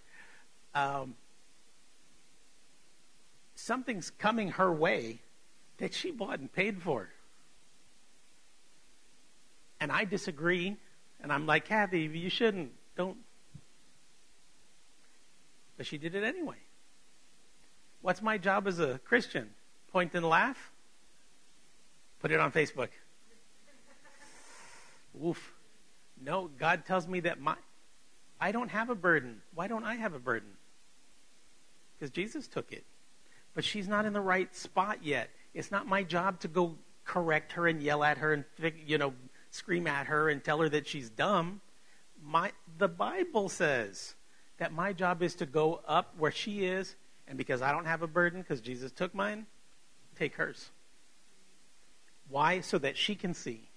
Um, 0.75 1.15
something's 3.55 4.11
coming 4.11 4.51
her 4.53 4.73
way 4.73 5.21
that 5.79 5.95
she 5.95 6.11
bought 6.11 6.39
and 6.39 6.53
paid 6.53 6.83
for. 6.83 7.09
And 9.81 9.93
I 9.93 10.05
disagree. 10.05 10.77
And 11.23 11.33
I'm 11.33 11.47
like, 11.47 11.67
Kathy, 11.67 12.03
you 12.03 12.31
shouldn't. 12.31 12.73
Don't. 12.97 13.17
But 15.77 15.87
she 15.87 15.99
did 15.99 16.15
it 16.15 16.25
anyway. 16.25 16.57
What's 18.07 18.23
my 18.23 18.39
job 18.39 18.69
as 18.69 18.79
a 18.79 19.01
Christian? 19.05 19.51
Point 19.91 20.15
and 20.15 20.25
laugh? 20.25 20.71
Put 22.21 22.31
it 22.31 22.39
on 22.39 22.53
Facebook. 22.53 22.91
Oof. 25.21 25.53
No, 26.23 26.49
God 26.57 26.87
tells 26.87 27.09
me 27.09 27.19
that 27.19 27.41
my 27.41 27.57
I 28.41 28.53
don't 28.53 28.69
have 28.69 28.91
a 28.91 28.95
burden. 28.95 29.43
Why 29.57 29.67
don't 29.67 29.83
I 29.83 29.97
have 29.97 30.15
a 30.15 30.21
burden? 30.21 30.51
Because 31.99 32.13
Jesus 32.13 32.47
took 32.47 32.71
it. 32.71 32.85
But 33.55 33.65
she's 33.65 33.89
not 33.89 34.05
in 34.05 34.13
the 34.13 34.21
right 34.21 34.55
spot 34.55 34.99
yet. 35.03 35.29
It's 35.53 35.73
not 35.73 35.89
my 35.89 36.05
job 36.05 36.39
to 36.43 36.49
go 36.49 36.77
correct 37.05 37.55
her 37.55 37.67
and 37.67 37.83
yell 37.83 38.05
at 38.05 38.19
her 38.19 38.35
and 38.35 38.45
you 38.87 38.99
know 38.99 39.15
scream 39.51 39.89
at 39.89 40.07
her 40.07 40.29
and 40.29 40.45
tell 40.45 40.61
her 40.61 40.69
that 40.69 40.87
she's 40.87 41.11
dumb. 41.11 41.61
My 42.25 42.53
the 42.79 42.87
Bible 42.87 43.49
says 43.49 44.15
that 44.59 44.73
my 44.73 44.93
job 44.93 45.25
is 45.25 45.35
to 45.35 45.45
go 45.45 45.81
up 45.89 46.15
where 46.17 46.31
she 46.31 46.67
is 46.67 46.95
and 47.29 47.37
because 47.37 47.63
I 47.63 47.73
don't 47.73 47.87
have 47.87 48.03
a 48.03 48.07
burden 48.07 48.41
because 48.41 48.61
Jesus 48.61 48.93
took 48.93 49.15
mine, 49.15 49.47
take 50.17 50.35
hers. 50.37 50.71
Why? 52.29 52.61
So 52.61 52.79
that 52.79 52.97
she 52.97 53.15
can 53.15 53.35
see 53.35 53.69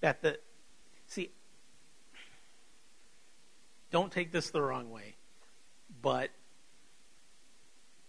that 0.00 0.22
the 0.22 0.38
see 1.06 1.30
don't 3.90 4.10
take 4.10 4.32
this 4.32 4.50
the 4.50 4.60
wrong 4.60 4.90
way, 4.90 5.14
but 6.02 6.30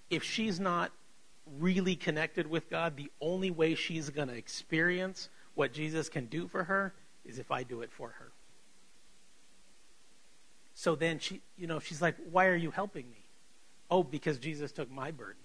if 0.09 0.23
she's 0.23 0.59
not 0.59 0.91
really 1.59 1.95
connected 1.95 2.47
with 2.47 2.69
God, 2.69 2.97
the 2.97 3.11
only 3.21 3.51
way 3.51 3.75
she's 3.75 4.09
going 4.09 4.29
to 4.29 4.35
experience 4.35 5.29
what 5.53 5.73
Jesus 5.73 6.09
can 6.09 6.25
do 6.25 6.47
for 6.47 6.63
her 6.63 6.93
is 7.23 7.39
if 7.39 7.51
I 7.51 7.63
do 7.63 7.81
it 7.81 7.91
for 7.91 8.09
her. 8.09 8.31
So 10.73 10.95
then 10.95 11.19
she, 11.19 11.41
you 11.57 11.67
know, 11.67 11.79
she's 11.79 12.01
like, 12.01 12.15
"Why 12.31 12.47
are 12.47 12.55
you 12.55 12.71
helping 12.71 13.09
me?" 13.09 13.24
Oh, 13.89 14.03
because 14.03 14.37
Jesus 14.37 14.71
took 14.71 14.91
my 14.91 15.11
burden. 15.11 15.41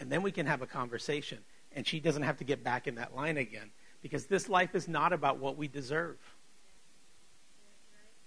And 0.00 0.10
then 0.10 0.22
we 0.22 0.32
can 0.32 0.46
have 0.46 0.62
a 0.62 0.66
conversation 0.66 1.38
and 1.74 1.86
she 1.86 2.00
doesn't 2.00 2.22
have 2.22 2.38
to 2.38 2.44
get 2.44 2.64
back 2.64 2.86
in 2.86 2.96
that 2.96 3.14
line 3.14 3.36
again 3.36 3.70
because 4.02 4.26
this 4.26 4.48
life 4.48 4.74
is 4.74 4.88
not 4.88 5.12
about 5.12 5.38
what 5.38 5.56
we 5.56 5.68
deserve. 5.68 6.16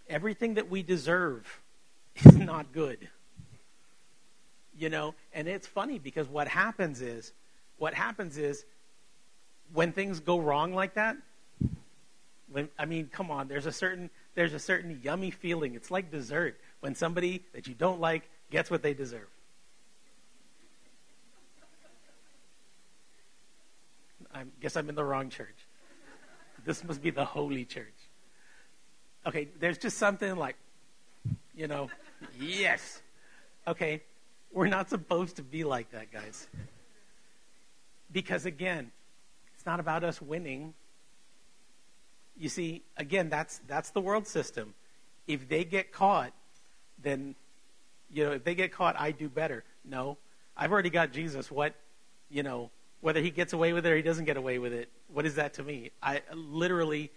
Everything 0.10 0.56
that 0.56 0.70
we 0.70 0.84
deserve 0.84 1.62
is 2.16 2.36
not 2.36 2.72
good. 2.74 3.08
You 4.78 4.90
know, 4.90 5.16
and 5.34 5.48
it's 5.48 5.68
funny 5.68 6.00
because 6.00 6.28
what 6.28 6.48
happens 6.48 7.02
is 7.02 7.34
what 7.78 7.94
happens 7.94 8.38
is 8.38 8.66
when 9.74 9.92
things 9.92 10.20
go 10.20 10.40
wrong 10.40 10.74
like 10.74 10.96
that, 10.96 11.18
when 12.52 12.70
I 12.78 12.86
mean, 12.86 13.10
come 13.12 13.32
on, 13.32 13.48
there's 13.48 13.66
a 13.66 13.72
certain 13.72 14.10
there's 14.36 14.54
a 14.54 14.60
certain 14.60 15.00
yummy 15.04 15.32
feeling. 15.32 15.76
It's 15.76 15.92
like 15.92 16.12
dessert 16.12 16.60
when 16.80 16.96
somebody 16.96 17.44
that 17.54 17.68
you 17.68 17.74
don't 17.74 18.00
like 18.00 18.30
gets 18.52 18.70
what 18.70 18.84
they 18.84 18.94
deserve. 18.94 19.28
I 24.34 24.44
guess 24.62 24.78
I'm 24.78 24.88
in 24.90 24.96
the 24.96 25.04
wrong 25.04 25.30
church. 25.30 25.56
This 26.64 26.84
must 26.84 27.02
be 27.02 27.10
the 27.10 27.26
holy 27.26 27.66
church. 27.66 27.88
Okay, 29.26 29.48
there's 29.60 29.78
just 29.78 29.98
something 29.98 30.36
like, 30.36 30.56
you 31.56 31.68
know, 31.68 31.90
yes. 32.40 33.02
Okay, 33.68 34.02
we're 34.52 34.68
not 34.68 34.90
supposed 34.90 35.38
to 35.38 35.44
be 35.44 35.64
like 35.64 35.92
that, 35.92 36.12
guys. 36.12 36.48
Because 38.12 38.46
again, 38.46 38.92
it's 39.56 39.66
not 39.66 39.80
about 39.80 40.04
us 40.04 40.22
winning. 40.22 40.74
You 42.38 42.50
see, 42.50 42.84
again, 42.98 43.30
that's 43.30 43.62
that's 43.68 43.92
the 43.92 44.02
world 44.02 44.28
system. 44.28 44.74
If 45.28 45.48
they 45.48 45.64
get 45.64 45.92
caught, 45.92 46.34
then 47.02 47.36
you 48.14 48.26
know, 48.26 48.32
if 48.32 48.44
they 48.44 48.56
get 48.56 48.72
caught, 48.72 49.00
I 49.00 49.12
do 49.12 49.30
better. 49.30 49.64
No. 49.86 50.18
I've 50.56 50.72
already 50.72 50.90
got 50.90 51.12
Jesus. 51.12 51.50
What, 51.50 51.76
you 52.30 52.44
know, 52.44 52.70
whether 53.00 53.22
he 53.22 53.32
gets 53.32 53.54
away 53.54 53.74
with 53.74 53.86
it 53.86 53.92
or 53.92 53.96
he 53.96 54.02
doesn't 54.02 54.26
get 54.26 54.38
away 54.38 54.60
with 54.60 54.74
it, 54.74 54.90
what 55.08 55.26
is 55.26 55.36
that 55.36 55.56
to 55.56 55.64
me? 55.64 55.92
I 56.04 56.22
literally, 56.34 57.12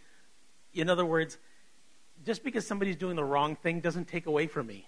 in 0.72 0.88
other 0.88 1.04
words, 1.04 1.38
just 2.24 2.42
because 2.42 2.66
somebody's 2.66 2.96
doing 2.96 3.16
the 3.16 3.24
wrong 3.24 3.56
thing 3.56 3.80
doesn't 3.80 4.08
take 4.08 4.26
away 4.26 4.46
from 4.46 4.66
me. 4.66 4.86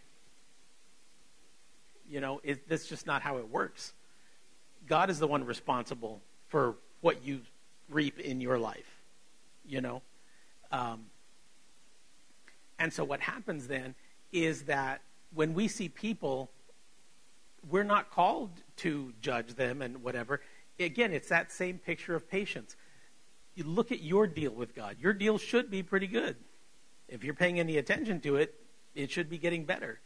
You 2.09 2.21
know, 2.21 2.41
it, 2.45 2.69
that's 2.69 2.87
just 2.87 3.07
not 3.07 3.21
how 3.23 3.39
it 3.39 3.51
works. 3.51 3.93
God 4.87 5.11
is 5.11 5.19
the 5.19 5.27
one 5.27 5.45
responsible 5.45 6.23
for 6.49 6.77
what 7.01 7.25
you 7.25 7.41
reap 7.91 8.21
in 8.21 8.41
your 8.41 8.59
life, 8.59 9.03
you 9.67 9.81
know? 9.81 10.03
Um, 10.71 11.07
and 12.79 12.93
so 12.93 13.05
what 13.05 13.21
happens 13.21 13.67
then 13.67 13.95
is 14.33 14.63
that 14.63 15.01
when 15.37 15.53
we 15.53 15.69
see 15.69 15.89
people, 15.89 16.51
we're 17.69 17.85
not 17.85 18.11
called 18.11 18.51
to 18.79 19.13
judge 19.21 19.55
them 19.55 19.83
and 19.83 20.03
whatever. 20.03 20.41
Again, 20.81 21.13
it's 21.13 21.29
that 21.29 21.53
same 21.53 21.79
picture 21.79 22.15
of 22.15 22.29
patience. 22.29 22.75
You 23.55 23.65
look 23.65 23.93
at 23.93 24.03
your 24.03 24.27
deal 24.27 24.53
with 24.53 24.75
God. 24.75 24.97
Your 24.99 25.13
deal 25.13 25.39
should 25.39 25.71
be 25.71 25.83
pretty 25.83 26.07
good. 26.07 26.37
If 27.09 27.23
you're 27.23 27.35
paying 27.35 27.61
any 27.61 27.77
attention 27.77 28.21
to 28.23 28.37
it, 28.37 28.55
it 28.95 29.11
should 29.11 29.29
be 29.29 29.39
getting 29.39 29.65
better. 29.65 30.01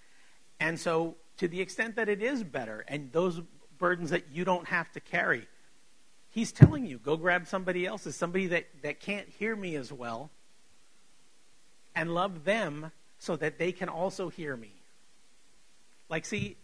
And 0.58 0.78
so, 0.78 1.16
to 1.38 1.48
the 1.48 1.60
extent 1.60 1.96
that 1.96 2.08
it 2.08 2.22
is 2.22 2.42
better, 2.42 2.84
and 2.86 3.10
those 3.12 3.40
burdens 3.78 4.10
that 4.10 4.24
you 4.32 4.44
don't 4.44 4.66
have 4.66 4.92
to 4.92 5.00
carry, 5.00 5.46
He's 6.28 6.52
telling 6.52 6.86
you, 6.86 6.98
go 6.98 7.16
grab 7.16 7.46
somebody 7.46 7.86
else's, 7.86 8.14
somebody 8.14 8.46
that, 8.48 8.66
that 8.82 9.00
can't 9.00 9.28
hear 9.28 9.56
me 9.56 9.74
as 9.74 9.92
well, 9.92 10.30
and 11.94 12.14
love 12.14 12.44
them 12.44 12.92
so 13.18 13.36
that 13.36 13.58
they 13.58 13.72
can 13.72 13.88
also 13.88 14.28
hear 14.28 14.56
me. 14.56 14.79
Like, 16.10 16.26
see, 16.26 16.56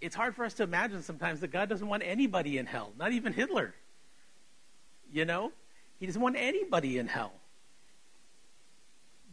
it's 0.00 0.14
hard 0.14 0.36
for 0.36 0.44
us 0.44 0.54
to 0.54 0.62
imagine 0.62 1.02
sometimes 1.02 1.40
that 1.40 1.50
God 1.50 1.68
doesn't 1.68 1.88
want 1.88 2.02
anybody 2.04 2.58
in 2.58 2.66
hell, 2.66 2.92
not 2.98 3.12
even 3.12 3.32
Hitler. 3.32 3.74
You 5.12 5.24
know? 5.24 5.52
He 5.98 6.06
doesn't 6.06 6.20
want 6.20 6.36
anybody 6.38 6.98
in 6.98 7.08
hell. 7.08 7.32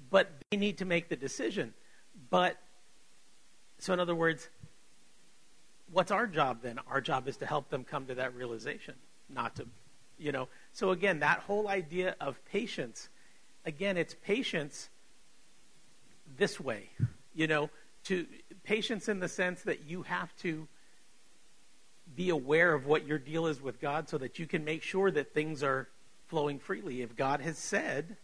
But 0.09 0.31
they 0.49 0.57
need 0.57 0.77
to 0.79 0.85
make 0.85 1.09
the 1.09 1.15
decision. 1.15 1.73
But, 2.29 2.57
so 3.77 3.93
in 3.93 3.99
other 3.99 4.15
words, 4.15 4.49
what's 5.91 6.11
our 6.11 6.27
job 6.27 6.61
then? 6.61 6.79
Our 6.89 7.01
job 7.01 7.27
is 7.27 7.37
to 7.37 7.45
help 7.45 7.69
them 7.69 7.83
come 7.83 8.05
to 8.07 8.15
that 8.15 8.33
realization, 8.35 8.95
not 9.29 9.55
to, 9.57 9.67
you 10.17 10.31
know. 10.31 10.47
So 10.73 10.91
again, 10.91 11.19
that 11.19 11.39
whole 11.39 11.67
idea 11.67 12.15
of 12.21 12.43
patience, 12.45 13.09
again, 13.65 13.97
it's 13.97 14.15
patience 14.25 14.89
this 16.37 16.59
way, 16.59 16.89
you 17.35 17.47
know, 17.47 17.69
to 18.05 18.25
patience 18.67 19.07
in 19.07 19.19
the 19.19 19.29
sense 19.29 19.61
that 19.63 19.85
you 19.87 20.03
have 20.03 20.35
to 20.37 20.67
be 22.15 22.29
aware 22.29 22.73
of 22.73 22.85
what 22.85 23.07
your 23.07 23.17
deal 23.17 23.47
is 23.47 23.61
with 23.61 23.79
God 23.79 24.09
so 24.09 24.17
that 24.17 24.39
you 24.39 24.45
can 24.45 24.65
make 24.65 24.83
sure 24.83 25.09
that 25.09 25.33
things 25.33 25.63
are 25.63 25.87
flowing 26.27 26.59
freely. 26.59 27.01
If 27.01 27.15
God 27.15 27.39
has 27.41 27.57
said, 27.57 28.17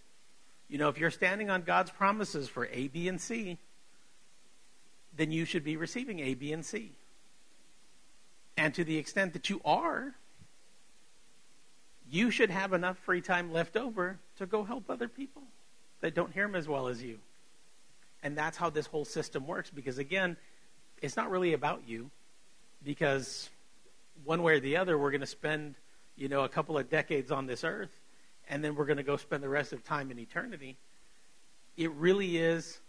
you 0.68 0.78
know, 0.78 0.90
if 0.90 1.00
you're 1.00 1.12
standing 1.12 1.50
on 1.50 1.62
God's 1.62 1.92
promises 1.92 2.50
for 2.50 2.68
A, 2.68 2.90
B, 2.90 3.08
and 3.08 3.22
C, 3.22 3.58
then 5.16 5.32
you 5.32 5.46
should 5.46 5.64
be 5.64 5.78
receiving 5.78 6.20
A, 6.20 6.34
B, 6.34 6.52
and 6.52 6.66
C. 6.66 6.92
And 8.58 8.74
to 8.74 8.84
the 8.84 8.98
extent 8.98 9.34
that 9.34 9.50
you 9.50 9.62
are, 9.64 10.14
you 12.12 12.32
should 12.32 12.50
have 12.50 12.74
enough 12.74 12.98
free 12.98 13.22
time 13.22 13.54
left 13.54 13.78
over 13.78 14.20
to 14.38 14.46
go 14.46 14.64
help 14.64 14.90
other 14.90 15.08
people 15.08 15.44
that 16.02 16.14
don't 16.14 16.34
hear 16.34 16.46
Him 16.46 16.56
as 16.56 16.68
well 16.68 16.88
as 16.88 17.02
you. 17.02 17.20
And 18.24 18.38
that's 18.38 18.58
how 18.58 18.70
this 18.70 18.88
whole 18.88 19.06
system 19.06 19.46
works 19.46 19.70
because, 19.70 19.98
again, 19.98 20.38
it's 21.02 21.18
not 21.18 21.30
really 21.30 21.54
about 21.54 21.84
you 21.86 22.10
because 22.84 23.50
one 24.24 24.42
way 24.42 24.56
or 24.56 24.60
the 24.60 24.78
other, 24.78 24.98
we're 24.98 25.12
going 25.12 25.22
to 25.22 25.28
spend, 25.28 25.76
you 26.16 26.30
know, 26.30 26.44
a 26.44 26.50
couple 26.50 26.78
of 26.78 26.90
decades 26.90 27.32
on 27.32 27.46
this 27.46 27.64
earth 27.64 28.00
and 28.50 28.64
then 28.64 28.76
we're 28.76 28.86
going 28.86 28.98
to 28.98 29.04
go 29.04 29.18
spend 29.18 29.44
the 29.44 29.50
rest 29.50 29.74
of 29.74 29.84
time 29.84 30.12
in 30.12 30.20
eternity. 30.20 30.78
it 31.78 31.92
really 31.92 32.38
is 32.38 32.80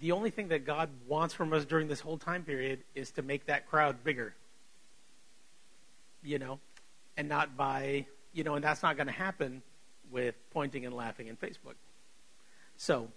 the 0.00 0.12
only 0.12 0.30
thing 0.30 0.48
that 0.48 0.64
God 0.64 0.90
wants 1.06 1.34
from 1.34 1.52
us 1.52 1.64
during 1.64 1.88
this 1.88 2.00
whole 2.00 2.18
time 2.18 2.44
period 2.44 2.80
is 2.94 3.10
to 3.12 3.22
make 3.22 3.46
that 3.46 3.66
crowd 3.66 4.04
bigger. 4.04 4.34
You 6.22 6.38
know, 6.38 6.60
and 7.16 7.28
not 7.28 7.56
by, 7.56 8.06
you 8.32 8.44
know, 8.44 8.54
and 8.54 8.62
that's 8.62 8.82
not 8.82 8.96
going 8.96 9.06
to 9.06 9.12
happen 9.12 9.62
with 10.10 10.34
pointing 10.50 10.84
and 10.84 10.94
laughing 10.94 11.28
in 11.28 11.36
Facebook. 11.36 11.74
So, 12.76 13.08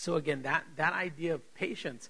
so 0.00 0.14
again, 0.14 0.40
that, 0.42 0.64
that 0.76 0.94
idea 0.94 1.34
of 1.34 1.54
patience, 1.54 2.08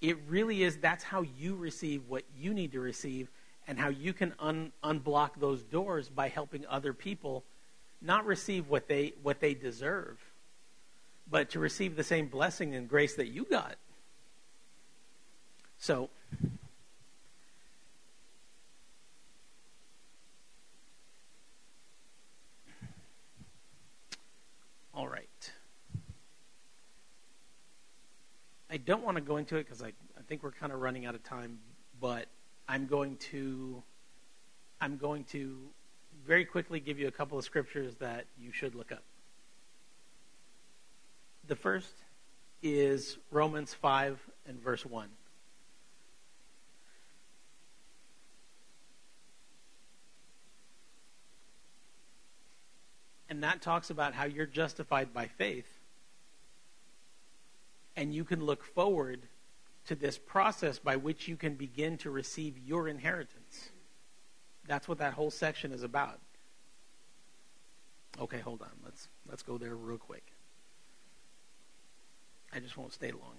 it 0.00 0.16
really 0.28 0.62
is 0.62 0.76
that's 0.76 1.02
how 1.02 1.22
you 1.22 1.56
receive 1.56 2.02
what 2.06 2.22
you 2.38 2.54
need 2.54 2.70
to 2.70 2.78
receive 2.80 3.28
and 3.66 3.76
how 3.76 3.88
you 3.88 4.12
can 4.12 4.34
un, 4.38 4.70
unblock 4.84 5.30
those 5.40 5.64
doors 5.64 6.08
by 6.08 6.28
helping 6.28 6.64
other 6.68 6.92
people 6.92 7.42
not 8.00 8.24
receive 8.24 8.68
what 8.68 8.86
they 8.86 9.14
what 9.24 9.40
they 9.40 9.52
deserve 9.52 10.20
but 11.28 11.50
to 11.50 11.58
receive 11.58 11.96
the 11.96 12.04
same 12.04 12.28
blessing 12.28 12.76
and 12.76 12.88
grace 12.88 13.16
that 13.16 13.28
you 13.28 13.44
got. 13.50 13.74
So, 15.78 16.10
all 24.94 25.08
right. 25.08 25.28
I 28.73 28.73
don't 28.84 29.04
want 29.04 29.16
to 29.16 29.20
go 29.20 29.36
into 29.36 29.56
it 29.56 29.64
because 29.64 29.82
I, 29.82 29.88
I 29.88 30.22
think 30.28 30.42
we're 30.42 30.52
kind 30.52 30.72
of 30.72 30.80
running 30.80 31.06
out 31.06 31.14
of 31.14 31.22
time, 31.22 31.58
but 32.00 32.26
I'm 32.68 32.86
going 32.86 33.16
to 33.30 33.82
I'm 34.80 34.96
going 34.96 35.24
to 35.24 35.58
very 36.26 36.44
quickly 36.44 36.80
give 36.80 36.98
you 36.98 37.08
a 37.08 37.10
couple 37.10 37.38
of 37.38 37.44
scriptures 37.44 37.94
that 37.96 38.26
you 38.38 38.52
should 38.52 38.74
look 38.74 38.92
up. 38.92 39.02
The 41.46 41.56
first 41.56 41.92
is 42.62 43.18
Romans 43.30 43.74
5 43.74 44.18
and 44.46 44.60
verse 44.60 44.84
1. 44.84 45.08
And 53.28 53.42
that 53.42 53.62
talks 53.62 53.90
about 53.90 54.14
how 54.14 54.24
you're 54.24 54.46
justified 54.46 55.12
by 55.12 55.26
faith. 55.26 55.66
And 57.96 58.14
you 58.14 58.24
can 58.24 58.44
look 58.44 58.64
forward 58.64 59.28
to 59.86 59.94
this 59.94 60.18
process 60.18 60.78
by 60.78 60.96
which 60.96 61.28
you 61.28 61.36
can 61.36 61.54
begin 61.54 61.96
to 61.98 62.10
receive 62.10 62.58
your 62.58 62.88
inheritance. 62.88 63.70
That's 64.66 64.88
what 64.88 64.98
that 64.98 65.12
whole 65.14 65.30
section 65.30 65.72
is 65.72 65.82
about. 65.82 66.20
Okay, 68.20 68.38
hold 68.38 68.62
on. 68.62 68.70
Let's 68.84 69.08
let's 69.28 69.42
go 69.42 69.58
there 69.58 69.74
real 69.74 69.98
quick. 69.98 70.32
I 72.52 72.60
just 72.60 72.76
won't 72.76 72.92
stay 72.92 73.10
long. 73.10 73.34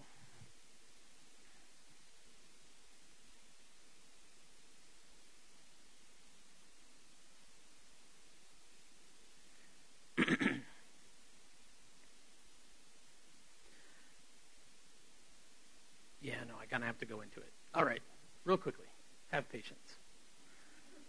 yeah, 16.21 16.43
no, 16.47 16.55
I 16.59 16.64
kind 16.75 16.83
of 16.83 16.87
have 16.87 16.97
to 16.97 17.05
go 17.05 17.21
into 17.21 17.39
it. 17.39 17.53
All 17.73 17.85
right, 17.85 18.01
real 18.43 18.57
quickly. 18.57 18.83
Have 19.31 19.49
patience. 19.49 19.95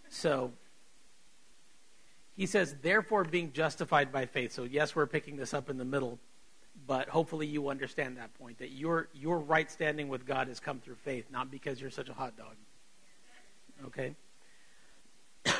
So, 0.08 0.52
he 2.36 2.46
says, 2.46 2.76
therefore, 2.82 3.24
being 3.24 3.52
justified 3.52 4.12
by 4.12 4.26
faith. 4.26 4.52
So, 4.52 4.62
yes, 4.62 4.94
we're 4.94 5.06
picking 5.06 5.36
this 5.36 5.52
up 5.52 5.68
in 5.68 5.76
the 5.76 5.84
middle 5.84 6.20
but 6.86 7.08
hopefully 7.08 7.46
you 7.46 7.70
understand 7.70 8.18
that 8.18 8.34
point 8.38 8.58
that 8.58 8.70
your 8.70 9.08
your 9.14 9.38
right 9.38 9.70
standing 9.70 10.08
with 10.08 10.26
God 10.26 10.48
has 10.48 10.60
come 10.60 10.78
through 10.78 10.96
faith, 10.96 11.24
not 11.32 11.50
because 11.50 11.80
you're 11.80 11.90
such 11.90 12.10
a 12.10 12.12
hot 12.12 12.34
dog. 12.36 12.54
Okay? 13.86 14.14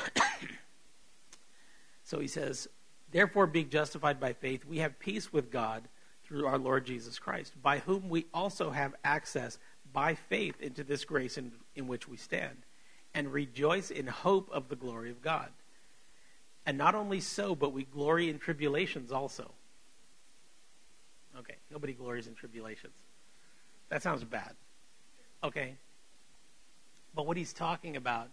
so 2.03 2.19
he 2.19 2.27
says, 2.27 2.67
therefore 3.11 3.47
being 3.47 3.69
justified 3.69 4.19
by 4.19 4.33
faith, 4.33 4.63
we 4.63 4.77
have 4.77 4.99
peace 4.99 5.33
with 5.33 5.49
God 5.51 5.87
through 6.23 6.45
our 6.45 6.57
Lord 6.57 6.85
Jesus 6.85 7.17
Christ, 7.19 7.53
by 7.61 7.79
whom 7.79 8.09
we 8.09 8.25
also 8.33 8.69
have 8.69 8.93
access 9.03 9.57
by 9.93 10.15
faith 10.15 10.61
into 10.61 10.83
this 10.83 11.05
grace 11.05 11.37
in, 11.37 11.51
in 11.75 11.87
which 11.87 12.07
we 12.07 12.17
stand, 12.17 12.57
and 13.13 13.31
rejoice 13.31 13.89
in 13.91 14.07
hope 14.07 14.49
of 14.51 14.69
the 14.69 14.75
glory 14.75 15.09
of 15.09 15.21
God. 15.21 15.49
And 16.65 16.77
not 16.77 16.95
only 16.95 17.21
so, 17.21 17.55
but 17.55 17.73
we 17.73 17.83
glory 17.83 18.29
in 18.29 18.39
tribulations 18.39 19.11
also 19.11 19.51
Okay, 21.39 21.55
nobody 21.69 21.93
glories 21.93 22.27
in 22.27 22.33
tribulations. 22.33 22.95
That 23.89 24.01
sounds 24.01 24.23
bad. 24.23 24.55
Okay. 25.43 25.75
But 27.13 27.27
what 27.27 27.37
he's 27.37 27.53
talking 27.53 27.95
about 27.95 28.29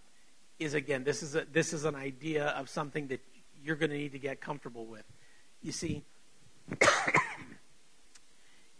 is 0.59 0.75
again, 0.75 1.05
this 1.05 1.23
is 1.23 1.35
a, 1.35 1.45
this 1.53 1.73
is 1.73 1.85
an 1.85 1.95
idea 1.95 2.47
of 2.47 2.69
something 2.69 3.09
that 3.09 3.21
you're 3.63 3.77
going 3.77 3.91
to 3.91 3.97
need 3.97 4.13
to 4.13 4.19
get 4.19 4.41
comfortable 4.41 4.87
with. 4.87 5.05
You 5.63 5.73
see, 5.73 6.03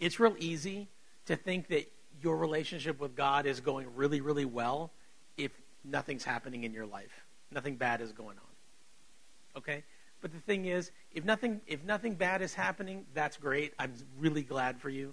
it's 0.01 0.19
real 0.19 0.37
easy 0.39 0.89
to 1.27 1.37
think 1.37 1.69
that 1.69 1.91
your 2.25 2.37
relationship 2.37 2.99
with 2.99 3.15
God 3.15 3.47
is 3.47 3.61
going 3.61 3.87
really, 3.95 4.21
really 4.21 4.47
well 4.47 4.91
if 5.37 5.53
nothing's 5.85 6.25
happening 6.25 6.65
in 6.65 6.73
your 6.73 6.87
life. 6.87 7.25
Nothing 7.53 7.77
bad 7.77 8.01
is 8.01 8.13
going 8.13 8.39
on. 8.39 9.59
Okay? 9.59 9.85
But 10.21 10.33
the 10.33 10.41
thing 10.41 10.65
is, 10.65 10.91
if 11.13 11.25
nothing 11.25 11.61
if 11.67 11.85
nothing 11.85 12.15
bad 12.15 12.41
is 12.41 12.55
happening, 12.55 13.05
that's 13.13 13.37
great. 13.37 13.75
I'm 13.79 13.93
really 14.19 14.43
glad 14.43 14.81
for 14.81 14.89
you. 14.89 15.13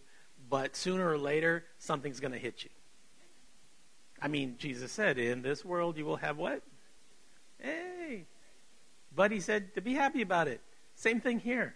But 0.49 0.75
sooner 0.75 1.07
or 1.07 1.17
later, 1.17 1.65
something's 1.77 2.21
going 2.21 2.31
to 2.31 2.39
hit 2.39 2.63
you. 2.63 2.69
I 4.21 4.29
mean, 4.29 4.55
Jesus 4.57 4.91
said, 4.91 5.19
"In 5.19 5.41
this 5.41 5.65
world, 5.65 5.97
you 5.97 6.05
will 6.05 6.15
have 6.15 6.37
what? 6.37 6.63
Hey." 7.59 8.25
But 9.13 9.31
he 9.31 9.41
said 9.41 9.75
to 9.75 9.81
be 9.81 9.93
happy 9.93 10.21
about 10.21 10.47
it. 10.47 10.61
Same 10.95 11.19
thing 11.19 11.39
here. 11.39 11.75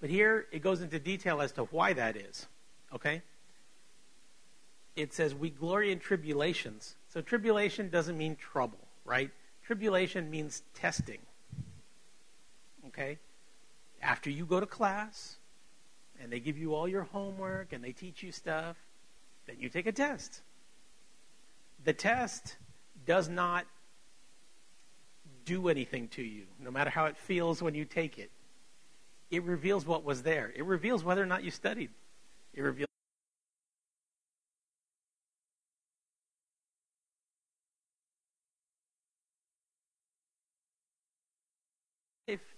But 0.00 0.10
here 0.10 0.46
it 0.50 0.60
goes 0.60 0.82
into 0.82 0.98
detail 0.98 1.40
as 1.40 1.52
to 1.52 1.64
why 1.64 1.92
that 1.92 2.16
is. 2.16 2.48
Okay? 2.92 3.22
It 4.96 5.12
says 5.12 5.34
we 5.34 5.50
glory 5.50 5.90
in 5.92 5.98
tribulations. 5.98 6.96
So 7.08 7.20
tribulation 7.20 7.88
doesn't 7.90 8.16
mean 8.16 8.36
trouble, 8.36 8.78
right? 9.04 9.30
Tribulation 9.64 10.30
means 10.30 10.62
testing 10.74 11.18
okay? 12.94 13.18
After 14.02 14.30
you 14.30 14.46
go 14.46 14.60
to 14.60 14.66
class 14.66 15.36
and 16.20 16.32
they 16.32 16.40
give 16.40 16.56
you 16.58 16.74
all 16.74 16.88
your 16.88 17.02
homework 17.02 17.72
and 17.72 17.82
they 17.82 17.92
teach 17.92 18.22
you 18.22 18.32
stuff, 18.32 18.76
then 19.46 19.56
you 19.58 19.68
take 19.68 19.86
a 19.86 19.92
test. 19.92 20.42
The 21.84 21.92
test 21.92 22.56
does 23.04 23.28
not 23.28 23.66
do 25.44 25.68
anything 25.68 26.08
to 26.08 26.22
you, 26.22 26.44
no 26.58 26.70
matter 26.70 26.90
how 26.90 27.04
it 27.06 27.18
feels 27.18 27.60
when 27.60 27.74
you 27.74 27.84
take 27.84 28.18
it. 28.18 28.30
It 29.30 29.42
reveals 29.42 29.84
what 29.84 30.04
was 30.04 30.22
there. 30.22 30.52
It 30.54 30.64
reveals 30.64 31.04
whether 31.04 31.22
or 31.22 31.26
not 31.26 31.44
you 31.44 31.50
studied. 31.50 31.90
It 32.54 32.62
reveals 32.62 32.88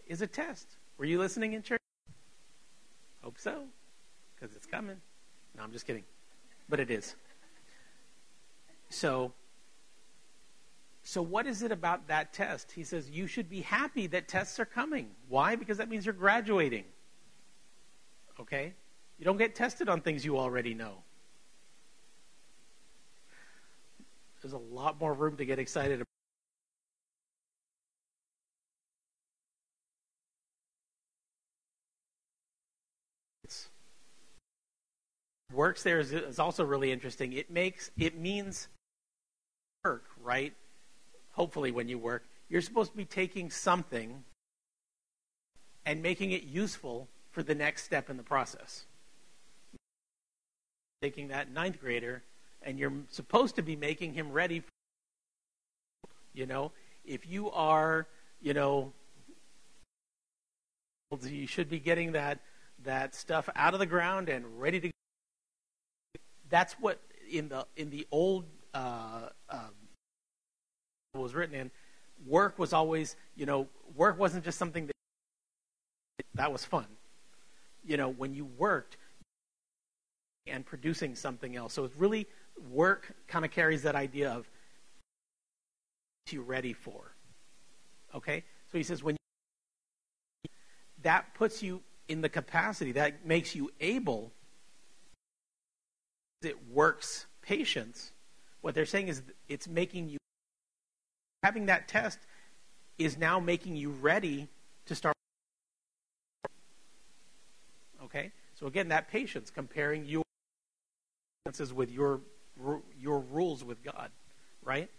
is 0.07 0.23
a 0.23 0.27
test. 0.27 0.77
Were 0.98 1.05
you 1.05 1.19
listening 1.19 1.53
in 1.53 1.62
church? 1.62 1.81
Hope 3.23 3.39
so, 3.39 3.65
because 4.35 4.55
it's 4.57 4.66
coming. 4.66 4.97
No, 5.57 5.62
I'm 5.62 5.73
just 5.73 5.86
kidding. 5.86 6.05
But 6.69 6.81
it 6.81 6.90
is. 6.90 7.15
So, 8.89 9.32
so 11.03 11.23
what 11.23 11.47
is 11.47 11.62
it 11.62 11.73
about 11.73 12.09
that 12.09 12.32
test? 12.32 12.73
He 12.73 12.85
says 12.85 13.11
you 13.11 13.27
should 13.27 13.48
be 13.48 13.61
happy 13.61 14.07
that 14.09 14.28
tests 14.28 14.59
are 14.61 14.65
coming. 14.65 15.11
Why? 15.28 15.57
Because 15.57 15.78
that 15.78 15.89
means 15.89 16.07
you're 16.07 16.15
graduating. 16.15 16.85
Okay? 18.40 18.74
You 19.19 19.24
don't 19.24 19.39
get 19.39 19.55
tested 19.55 19.89
on 19.89 20.01
things 20.01 20.24
you 20.24 20.39
already 20.39 20.74
know. 20.74 20.98
There's 24.43 24.53
a 24.53 24.59
lot 24.59 25.01
more 25.01 25.12
room 25.12 25.36
to 25.39 25.44
get 25.44 25.59
excited 25.59 26.01
about. 26.01 26.15
Works 35.57 35.83
there 35.83 35.99
is, 35.99 36.12
is 36.12 36.39
also 36.39 36.65
really 36.65 36.93
interesting. 36.93 37.33
It 37.33 37.51
makes 37.51 37.91
it 37.99 38.16
means 38.19 38.69
work, 39.85 40.05
right? 40.23 40.53
Hopefully, 41.33 41.73
when 41.73 41.89
you 41.89 41.99
work, 41.99 42.24
you're 42.49 42.62
supposed 42.62 42.93
to 42.93 42.97
be 42.97 43.05
taking 43.05 43.51
something 43.51 44.23
and 45.85 46.03
making 46.03 46.33
it 46.33 46.45
useful 46.45 47.09
for 47.31 47.43
the 47.43 47.55
next 47.55 47.85
step 47.85 48.11
in 48.11 48.16
the 48.16 48.23
process. 48.23 48.85
Taking 51.03 51.28
that 51.28 51.53
ninth 51.53 51.81
grader, 51.81 52.23
and 52.62 52.78
you're 52.78 52.93
supposed 53.11 53.57
to 53.57 53.62
be 53.62 53.77
making 53.77 54.15
him 54.15 54.33
ready. 54.33 54.61
For, 54.61 54.70
you 56.35 56.47
know, 56.47 56.73
if 57.05 57.27
you 57.28 57.51
are, 57.51 58.07
you 58.41 58.55
know, 58.55 58.93
you 61.23 61.47
should 61.47 61.69
be 61.69 61.78
getting 61.78 62.12
that 62.12 62.41
that 62.85 63.15
stuff 63.15 63.49
out 63.55 63.74
of 63.74 63.81
the 63.81 63.87
ground 63.87 64.28
and 64.28 64.61
ready 64.61 64.81
to. 64.81 64.91
That's 66.48 66.74
what 66.74 67.01
in 67.31 67.48
the 67.48 67.66
in 67.77 67.90
the 67.90 68.06
old 68.10 68.44
uh, 68.74 69.28
uh, 69.48 69.59
was 71.14 71.35
written 71.35 71.55
in. 71.55 71.70
Work 72.27 72.59
was 72.59 72.73
always, 72.73 73.16
you 73.35 73.47
know, 73.47 73.68
work 73.94 74.18
wasn't 74.18 74.44
just 74.44 74.59
something 74.59 74.86
that 74.86 76.27
that 76.35 76.52
was 76.52 76.64
fun. 76.64 76.86
You 77.85 77.97
know, 77.97 78.09
when 78.09 78.35
you 78.35 78.44
worked 78.44 78.97
and 80.47 80.64
producing 80.64 81.14
something 81.14 81.56
else. 81.56 81.73
So 81.73 81.85
it's 81.85 81.97
really 81.97 82.27
work 82.70 83.14
kind 83.27 83.44
of 83.44 83.51
carries 83.51 83.82
that 83.82 83.94
idea 83.94 84.31
of 84.31 84.48
you 86.31 86.43
ready 86.43 86.73
for. 86.73 87.12
Okay? 88.14 88.44
So 88.70 88.78
he 88.78 88.85
says 88.85 89.02
when 89.02 89.16
you, 90.44 90.51
that 91.02 91.35
puts 91.35 91.62
you 91.62 91.82
in 92.09 92.20
the 92.20 92.28
capacity 92.28 92.93
that 92.93 93.27
makes 93.27 93.55
you 93.55 93.70
able 93.81 94.32
it 96.42 96.56
works 96.72 97.26
patience. 97.42 98.12
What 98.60 98.74
they're 98.74 98.86
saying 98.86 99.08
is 99.08 99.22
it's 99.48 99.68
making 99.68 100.08
you 100.08 100.18
having 101.42 101.66
that 101.66 101.88
test 101.88 102.18
is 102.98 103.16
now 103.16 103.38
making 103.38 103.76
you 103.76 103.90
ready 103.90 104.48
to 104.86 104.94
start 104.94 105.14
Okay? 108.06 108.32
So 108.54 108.66
again, 108.66 108.88
that 108.88 109.08
patience, 109.08 109.50
comparing 109.50 110.06
your 110.06 110.22
with 111.74 111.90
your 111.90 112.20
your 112.98 113.20
rules 113.20 113.62
with 113.62 113.82
God, 113.82 114.10
right? 114.62 114.90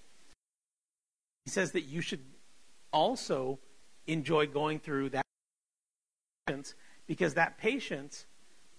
He 1.45 1.51
says 1.51 1.71
that 1.71 1.81
you 1.81 2.01
should 2.01 2.23
also 2.93 3.59
enjoy 4.05 4.47
going 4.47 4.79
through 4.79 5.09
that 5.09 5.25
patience 6.45 6.75
because 7.07 7.33
that 7.33 7.57
patience 7.57 8.25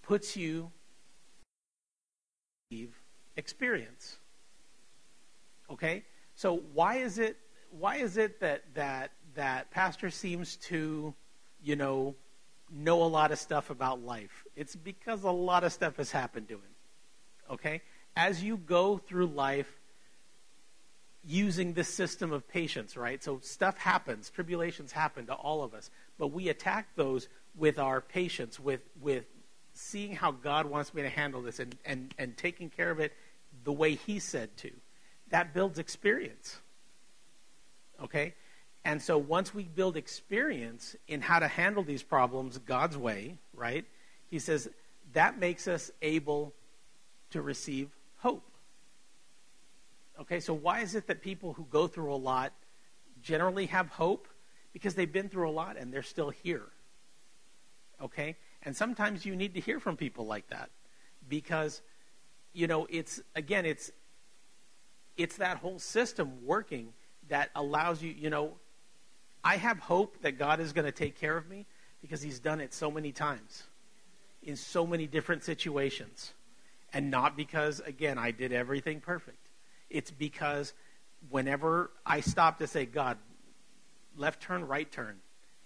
puts 0.01 0.35
you 0.35 0.71
experience. 3.35 4.17
Okay? 5.69 6.03
So 6.35 6.61
why 6.73 6.97
is 6.97 7.17
it 7.17 7.37
why 7.71 7.97
is 7.97 8.17
it 8.17 8.39
that 8.39 8.63
that 8.75 9.11
that 9.35 9.71
pastor 9.71 10.09
seems 10.09 10.55
to, 10.57 11.13
you 11.63 11.75
know, 11.75 12.15
know 12.71 13.03
a 13.03 13.05
lot 13.05 13.31
of 13.31 13.39
stuff 13.39 13.69
about 13.69 14.03
life. 14.03 14.45
It's 14.55 14.75
because 14.75 15.23
a 15.23 15.31
lot 15.31 15.63
of 15.63 15.73
stuff 15.73 15.97
has 15.97 16.11
happened 16.11 16.47
to 16.49 16.55
him. 16.55 16.75
Okay? 17.51 17.81
As 18.15 18.43
you 18.43 18.57
go 18.57 18.97
through 18.97 19.27
life 19.27 19.79
using 21.25 21.73
this 21.73 21.93
system 21.93 22.31
of 22.31 22.47
patience, 22.47 22.95
right? 22.95 23.23
So 23.23 23.39
stuff 23.41 23.77
happens, 23.77 24.29
tribulations 24.29 24.91
happen 24.91 25.25
to 25.27 25.33
all 25.33 25.63
of 25.63 25.73
us, 25.73 25.89
but 26.17 26.27
we 26.27 26.49
attack 26.49 26.87
those 26.95 27.27
with 27.55 27.77
our 27.79 27.99
patience, 27.99 28.59
with 28.59 28.81
with 29.01 29.25
seeing 29.79 30.13
how 30.13 30.31
God 30.31 30.65
wants 30.65 30.93
me 30.93 31.01
to 31.01 31.09
handle 31.09 31.41
this 31.41 31.59
and, 31.59 31.75
and, 31.85 32.13
and 32.17 32.35
taking 32.37 32.69
care 32.69 32.91
of 32.91 32.99
it 32.99 33.13
the 33.63 33.71
way 33.71 33.95
he 33.95 34.19
said 34.19 34.55
to. 34.57 34.71
That 35.29 35.53
builds 35.53 35.79
experience. 35.79 36.59
Okay? 38.03 38.33
And 38.83 39.01
so 39.01 39.17
once 39.17 39.53
we 39.53 39.63
build 39.63 39.95
experience 39.95 40.95
in 41.07 41.21
how 41.21 41.39
to 41.39 41.47
handle 41.47 41.83
these 41.83 42.03
problems 42.03 42.57
God's 42.57 42.97
way, 42.97 43.37
right? 43.53 43.85
He 44.29 44.39
says 44.39 44.69
that 45.13 45.39
makes 45.39 45.67
us 45.67 45.91
able 46.01 46.53
to 47.31 47.41
receive 47.41 47.89
hope. 48.17 48.43
Okay, 50.19 50.41
so 50.41 50.53
why 50.53 50.81
is 50.81 50.95
it 50.95 51.07
that 51.07 51.21
people 51.21 51.53
who 51.53 51.65
go 51.71 51.87
through 51.87 52.13
a 52.13 52.17
lot 52.17 52.51
generally 53.21 53.67
have 53.67 53.87
hope? 53.87 54.27
Because 54.73 54.93
they've 54.95 55.11
been 55.11 55.29
through 55.29 55.49
a 55.49 55.51
lot 55.51 55.77
and 55.77 55.93
they're 55.93 56.03
still 56.03 56.29
here. 56.29 56.65
Okay? 58.01 58.35
And 58.63 58.75
sometimes 58.75 59.25
you 59.25 59.35
need 59.35 59.53
to 59.53 59.59
hear 59.59 59.79
from 59.79 59.95
people 59.95 60.25
like 60.25 60.47
that 60.49 60.69
because 61.27 61.81
you 62.53 62.67
know, 62.67 62.87
it's 62.89 63.21
again, 63.35 63.65
it's 63.65 63.91
it's 65.17 65.37
that 65.37 65.57
whole 65.57 65.79
system 65.79 66.45
working 66.45 66.93
that 67.27 67.49
allows 67.55 68.01
you, 68.01 68.11
you 68.11 68.29
know, 68.29 68.53
I 69.43 69.57
have 69.57 69.79
hope 69.79 70.21
that 70.21 70.37
God 70.37 70.59
is 70.59 70.73
going 70.73 70.85
to 70.85 70.91
take 70.91 71.19
care 71.19 71.37
of 71.37 71.47
me 71.47 71.65
because 72.01 72.21
He's 72.21 72.39
done 72.39 72.61
it 72.61 72.73
so 72.73 72.89
many 72.89 73.11
times 73.11 73.63
in 74.41 74.55
so 74.55 74.87
many 74.87 75.07
different 75.07 75.43
situations. 75.43 76.33
And 76.91 77.11
not 77.11 77.37
because, 77.37 77.81
again, 77.81 78.17
I 78.17 78.31
did 78.31 78.51
everything 78.51 78.99
perfect. 78.99 79.49
It's 79.89 80.09
because 80.09 80.73
whenever 81.29 81.91
I 82.05 82.21
stop 82.21 82.57
to 82.59 82.67
say, 82.67 82.85
God, 82.85 83.17
left 84.17 84.41
turn, 84.41 84.65
right 84.67 84.91
turn, 84.91 85.17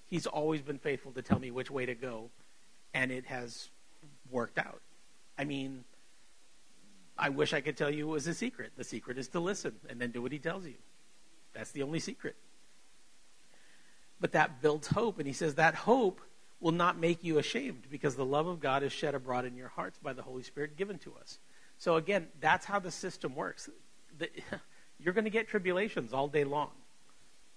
He's 0.07 0.27
always 0.27 0.61
been 0.61 0.79
faithful 0.79 1.11
to 1.13 1.21
tell 1.21 1.39
me 1.39 1.49
which 1.49 1.71
way 1.71 1.85
to 1.85 1.95
go. 1.95 2.29
And 2.93 3.11
it 3.11 3.25
has 3.25 3.69
worked 4.29 4.57
out. 4.57 4.81
I 5.37 5.43
mean, 5.43 5.83
I 7.17 7.29
wish 7.29 7.53
I 7.53 7.61
could 7.61 7.77
tell 7.77 7.89
you 7.89 8.09
it 8.09 8.11
was 8.11 8.27
a 8.27 8.33
secret. 8.33 8.73
The 8.75 8.83
secret 8.83 9.17
is 9.17 9.27
to 9.29 9.39
listen 9.39 9.73
and 9.89 9.99
then 9.99 10.11
do 10.11 10.21
what 10.21 10.31
He 10.31 10.39
tells 10.39 10.65
you. 10.65 10.75
That's 11.53 11.71
the 11.71 11.83
only 11.83 11.99
secret 11.99 12.35
but 14.23 14.31
that 14.31 14.61
builds 14.61 14.87
hope. 14.87 15.19
And 15.19 15.27
he 15.27 15.33
says 15.33 15.55
that 15.55 15.75
hope 15.75 16.21
will 16.61 16.71
not 16.71 16.97
make 16.97 17.25
you 17.25 17.39
ashamed 17.39 17.83
because 17.91 18.15
the 18.15 18.23
love 18.23 18.47
of 18.47 18.61
God 18.61 18.81
is 18.81 18.93
shed 18.93 19.15
abroad 19.15 19.43
in 19.43 19.57
your 19.57 19.67
hearts 19.67 19.99
by 20.01 20.13
the 20.13 20.21
Holy 20.21 20.43
Spirit 20.43 20.77
given 20.77 20.97
to 20.99 21.13
us. 21.19 21.39
So 21.77 21.97
again, 21.97 22.29
that's 22.39 22.65
how 22.65 22.79
the 22.79 22.89
system 22.89 23.35
works. 23.35 23.69
The, 24.17 24.29
you're 24.97 25.13
going 25.13 25.25
to 25.25 25.29
get 25.29 25.49
tribulations 25.49 26.13
all 26.13 26.29
day 26.29 26.45
long. 26.45 26.69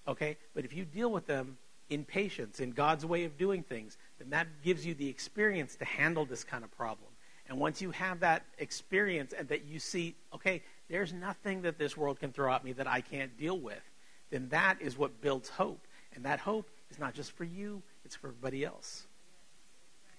Okay? 0.09 0.37
But 0.57 0.65
if 0.65 0.75
you 0.75 0.85
deal 0.85 1.13
with 1.13 1.29
them 1.29 1.57
in 1.89 2.05
patience, 2.05 2.61
in 2.61 2.71
God's 2.73 3.07
way 3.07 3.25
of 3.25 3.39
doing 3.39 3.63
things, 3.63 3.97
then 4.19 4.31
that 4.31 4.47
gives 4.63 4.85
you 4.85 4.95
the 4.95 5.09
experience 5.09 5.77
to 5.77 5.85
handle 5.85 6.25
this 6.25 6.45
kind 6.45 6.65
of 6.65 6.71
problem. 6.77 7.11
And 7.49 7.59
once 7.59 7.81
you 7.81 7.91
have 7.93 8.21
that 8.21 8.45
experience 8.59 9.33
and 9.33 9.49
that 9.49 9.65
you 9.65 9.79
see, 9.79 10.17
okay, 10.35 10.63
there's 10.89 11.13
nothing 11.13 11.63
that 11.63 11.79
this 11.79 11.97
world 11.97 12.19
can 12.19 12.33
throw 12.33 12.53
at 12.53 12.65
me 12.65 12.73
that 12.73 12.89
I 12.89 13.01
can't 13.01 13.37
deal 13.39 13.59
with, 13.59 13.83
then 14.31 14.49
that 14.49 14.81
is 14.81 14.99
what 14.99 15.21
builds 15.21 15.49
hope. 15.49 15.87
And 16.15 16.25
that 16.25 16.41
hope 16.41 16.69
is 16.91 16.99
not 16.99 17.15
just 17.15 17.33
for 17.33 17.45
you, 17.45 17.83
it's 18.05 18.17
for 18.17 18.29
everybody 18.29 18.65
else. 18.65 19.07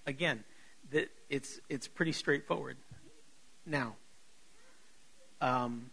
Again, 0.06 0.44
that 0.90 1.10
it's 1.28 1.60
it's 1.68 1.86
pretty 1.86 2.12
straightforward. 2.12 2.76
Now, 3.66 3.96
um, 5.40 5.90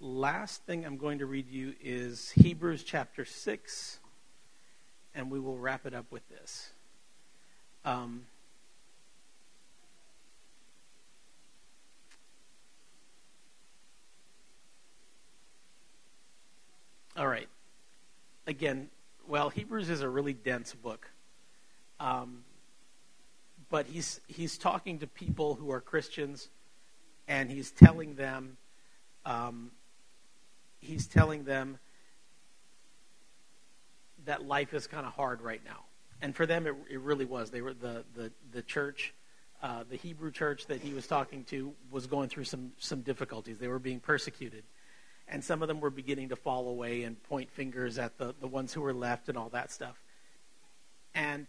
last 0.00 0.64
thing 0.64 0.84
I'm 0.84 0.96
going 0.96 1.18
to 1.18 1.26
read 1.26 1.48
you 1.48 1.74
is 1.82 2.30
Hebrews 2.32 2.82
chapter 2.82 3.24
6, 3.24 3.98
and 5.14 5.30
we 5.30 5.38
will 5.38 5.58
wrap 5.58 5.86
it 5.86 5.94
up 5.94 6.10
with 6.10 6.26
this. 6.28 6.70
Um, 7.84 8.22
All 17.16 17.28
right. 17.28 17.48
Again, 18.46 18.88
well, 19.28 19.50
Hebrews 19.50 19.90
is 19.90 20.00
a 20.00 20.08
really 20.08 20.32
dense 20.32 20.72
book. 20.72 21.10
Um, 21.98 22.44
but 23.68 23.84
he's, 23.86 24.20
he's 24.26 24.56
talking 24.56 25.00
to 25.00 25.06
people 25.06 25.54
who 25.54 25.70
are 25.70 25.82
Christians, 25.82 26.48
and 27.28 27.50
he's 27.50 27.72
telling 27.72 28.14
them, 28.14 28.56
um, 29.26 29.70
he's 30.80 31.06
telling 31.06 31.44
them 31.44 31.78
that 34.24 34.44
life 34.44 34.74
is 34.74 34.86
kind 34.86 35.06
of 35.06 35.12
hard 35.12 35.40
right 35.40 35.62
now. 35.64 35.84
And 36.20 36.36
for 36.36 36.44
them, 36.44 36.66
it, 36.66 36.74
it 36.90 37.00
really 37.00 37.24
was. 37.24 37.50
They 37.50 37.62
were 37.62 37.72
the, 37.72 38.04
the, 38.14 38.30
the 38.52 38.62
church, 38.62 39.14
uh, 39.62 39.84
the 39.88 39.96
Hebrew 39.96 40.30
church 40.30 40.66
that 40.66 40.80
he 40.80 40.92
was 40.92 41.06
talking 41.06 41.44
to 41.44 41.72
was 41.90 42.06
going 42.06 42.28
through 42.28 42.44
some, 42.44 42.72
some 42.78 43.00
difficulties. 43.00 43.58
They 43.58 43.68
were 43.68 43.78
being 43.78 44.00
persecuted 44.00 44.64
and 45.30 45.44
some 45.44 45.62
of 45.62 45.68
them 45.68 45.80
were 45.80 45.90
beginning 45.90 46.30
to 46.30 46.36
fall 46.36 46.68
away 46.68 47.04
and 47.04 47.22
point 47.22 47.50
fingers 47.50 47.98
at 47.98 48.18
the, 48.18 48.34
the 48.40 48.48
ones 48.48 48.72
who 48.74 48.80
were 48.80 48.92
left 48.92 49.28
and 49.28 49.38
all 49.38 49.48
that 49.50 49.70
stuff. 49.70 50.02
And 51.14 51.46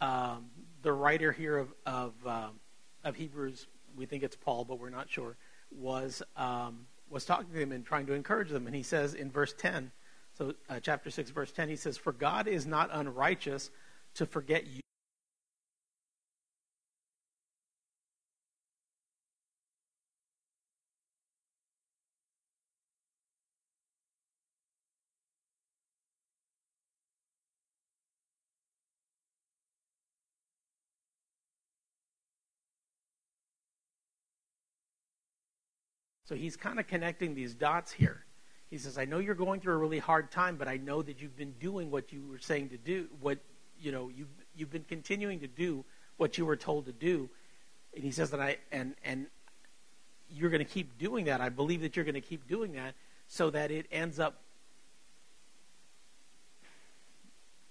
um, 0.00 0.46
the 0.82 0.92
writer 0.92 1.30
here 1.30 1.58
of 1.58 1.72
of, 1.86 2.14
um, 2.26 2.60
of 3.04 3.14
Hebrews, 3.14 3.66
we 3.94 4.06
think 4.06 4.22
it's 4.22 4.36
Paul, 4.36 4.64
but 4.64 4.80
we're 4.80 4.90
not 4.90 5.10
sure, 5.10 5.36
was 5.70 6.22
um, 6.36 6.86
was 7.08 7.24
talking 7.24 7.52
to 7.52 7.58
them 7.58 7.72
and 7.72 7.84
trying 7.84 8.06
to 8.06 8.12
encourage 8.12 8.50
them. 8.50 8.66
And 8.66 8.74
he 8.74 8.82
says 8.82 9.14
in 9.14 9.30
verse 9.30 9.54
ten, 9.56 9.92
so 10.36 10.54
uh, 10.68 10.80
chapter 10.80 11.10
six, 11.10 11.30
verse 11.30 11.52
ten, 11.52 11.68
he 11.68 11.76
says, 11.76 11.96
"For 11.96 12.12
God 12.12 12.48
is 12.48 12.66
not 12.66 12.90
unrighteous 12.92 13.70
to 14.14 14.26
forget 14.26 14.64
So 36.26 36.34
he's 36.34 36.56
kind 36.56 36.80
of 36.80 36.86
connecting 36.86 37.34
these 37.34 37.54
dots 37.54 37.92
here. 37.92 38.24
He 38.70 38.78
says, 38.78 38.98
I 38.98 39.04
know 39.04 39.18
you're 39.18 39.34
going 39.34 39.60
through 39.60 39.74
a 39.74 39.78
really 39.78 39.98
hard 39.98 40.30
time, 40.30 40.56
but 40.56 40.68
I 40.68 40.78
know 40.78 41.02
that 41.02 41.20
you've 41.20 41.36
been 41.36 41.54
doing 41.60 41.90
what 41.90 42.12
you 42.12 42.26
were 42.28 42.38
saying 42.38 42.70
to 42.70 42.78
do, 42.78 43.08
what, 43.20 43.38
you 43.80 43.92
know, 43.92 44.08
you've, 44.08 44.28
you've 44.56 44.70
been 44.70 44.84
continuing 44.84 45.40
to 45.40 45.46
do 45.46 45.84
what 46.16 46.38
you 46.38 46.46
were 46.46 46.56
told 46.56 46.86
to 46.86 46.92
do. 46.92 47.28
And 47.94 48.02
he 48.02 48.10
says 48.10 48.30
that 48.30 48.40
I, 48.40 48.56
and, 48.72 48.94
and 49.04 49.26
you're 50.30 50.50
going 50.50 50.64
to 50.64 50.70
keep 50.70 50.98
doing 50.98 51.26
that. 51.26 51.40
I 51.40 51.50
believe 51.50 51.82
that 51.82 51.94
you're 51.94 52.04
going 52.04 52.14
to 52.14 52.20
keep 52.20 52.48
doing 52.48 52.72
that 52.72 52.94
so 53.28 53.50
that 53.50 53.70
it 53.70 53.86
ends 53.92 54.18
up 54.18 54.40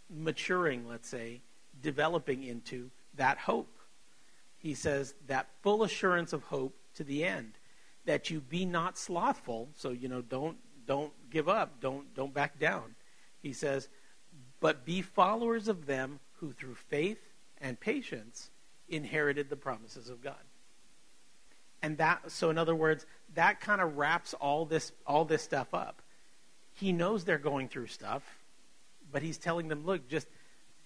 maturing, 0.09 0.87
let's 0.87 1.09
say, 1.09 1.41
developing 1.81 2.43
into 2.43 2.91
that 3.15 3.39
hope. 3.39 3.79
He 4.57 4.73
says 4.73 5.15
that 5.27 5.47
full 5.61 5.83
assurance 5.83 6.33
of 6.33 6.43
hope 6.43 6.75
to 6.95 7.03
the 7.03 7.23
end, 7.23 7.53
that 8.05 8.29
you 8.29 8.41
be 8.41 8.65
not 8.65 8.97
slothful. 8.97 9.69
So 9.75 9.89
you 9.89 10.07
know, 10.07 10.21
don't 10.21 10.57
don't 10.85 11.11
give 11.29 11.47
up, 11.47 11.79
don't 11.81 12.13
don't 12.15 12.33
back 12.33 12.59
down. 12.59 12.95
He 13.41 13.53
says, 13.53 13.89
but 14.59 14.85
be 14.85 15.01
followers 15.01 15.67
of 15.67 15.85
them 15.85 16.19
who 16.37 16.51
through 16.51 16.75
faith 16.75 17.19
and 17.59 17.79
patience 17.79 18.49
inherited 18.87 19.49
the 19.49 19.55
promises 19.55 20.09
of 20.09 20.23
God. 20.23 20.35
And 21.81 21.97
that 21.97 22.31
so 22.31 22.49
in 22.49 22.57
other 22.57 22.75
words, 22.75 23.05
that 23.35 23.59
kind 23.59 23.81
of 23.81 23.97
wraps 23.97 24.33
all 24.33 24.65
this 24.65 24.91
all 25.05 25.25
this 25.25 25.43
stuff 25.43 25.73
up. 25.73 26.01
He 26.75 26.91
knows 26.91 27.23
they're 27.23 27.37
going 27.37 27.67
through 27.67 27.87
stuff, 27.87 28.23
but 29.11 29.21
he's 29.21 29.37
telling 29.37 29.67
them, 29.67 29.85
look, 29.85 30.07
just 30.07 30.27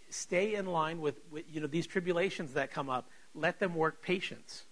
stay 0.10 0.56
in 0.56 0.65
line 0.65 0.99
with, 0.99 1.19
with 1.31 1.45
you 1.52 1.61
know 1.61 1.68
these 1.68 1.88
tribulations 1.88 2.53
that 2.53 2.72
come 2.72 2.89
up. 2.89 3.10
Let 3.35 3.60
them 3.60 3.76
work 3.76 4.02
patience. 4.02 4.64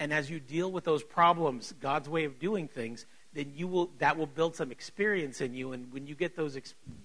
And 0.00 0.12
as 0.12 0.30
you 0.30 0.38
deal 0.38 0.70
with 0.70 0.84
those 0.84 1.02
problems, 1.02 1.74
God's 1.80 2.08
way 2.08 2.24
of 2.24 2.38
doing 2.38 2.68
things, 2.68 3.06
then 3.32 3.52
you 3.54 3.66
will 3.66 3.90
that 3.98 4.16
will 4.16 4.26
build 4.26 4.56
some 4.56 4.70
experience 4.70 5.40
in 5.40 5.54
you 5.54 5.72
and 5.72 5.92
when 5.92 6.06
you 6.06 6.14
get 6.14 6.34
those 6.34 6.58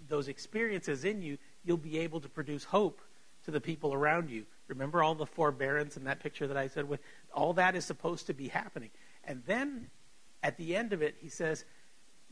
those 0.07 0.27
experiences 0.27 1.05
in 1.05 1.21
you, 1.21 1.37
you'll 1.65 1.77
be 1.77 1.99
able 1.99 2.21
to 2.21 2.29
produce 2.29 2.63
hope 2.63 3.01
to 3.45 3.51
the 3.51 3.59
people 3.59 3.93
around 3.93 4.29
you. 4.29 4.45
Remember 4.67 5.03
all 5.03 5.15
the 5.15 5.25
forbearance 5.25 5.97
in 5.97 6.05
that 6.05 6.21
picture 6.21 6.47
that 6.47 6.57
I 6.57 6.67
said 6.67 6.87
with 6.87 7.01
all 7.33 7.53
that 7.53 7.75
is 7.75 7.83
supposed 7.85 8.27
to 8.27 8.33
be 8.33 8.47
happening. 8.47 8.89
And 9.25 9.43
then 9.45 9.89
at 10.41 10.57
the 10.57 10.75
end 10.75 10.93
of 10.93 11.01
it 11.01 11.15
he 11.19 11.29
says, 11.29 11.65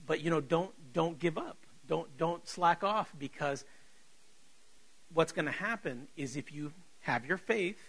but 0.05 0.21
you 0.21 0.29
know, 0.29 0.41
don't 0.41 0.71
don't 0.93 1.19
give 1.19 1.37
up. 1.37 1.57
Don't 1.87 2.15
don't 2.17 2.47
slack 2.47 2.83
off 2.83 3.13
because 3.19 3.65
what's 5.13 5.31
going 5.31 5.45
to 5.45 5.51
happen 5.51 6.07
is 6.15 6.37
if 6.37 6.53
you 6.53 6.71
have 7.01 7.25
your 7.25 7.37
faith 7.37 7.79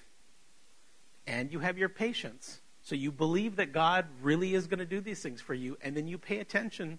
and 1.27 1.53
you 1.53 1.61
have 1.61 1.79
your 1.79 1.89
patience, 1.89 2.61
so 2.83 2.95
you 2.95 3.13
believe 3.13 3.57
that 3.57 3.73
God 3.73 4.07
really 4.21 4.55
is 4.55 4.67
going 4.67 4.81
to 4.81 4.85
do 4.85 5.01
these 5.01 5.23
things 5.23 5.41
for 5.41 5.55
you, 5.55 5.77
and 5.83 5.97
then 5.97 6.09
you 6.09 6.19
pay 6.19 6.39
attention 6.39 6.99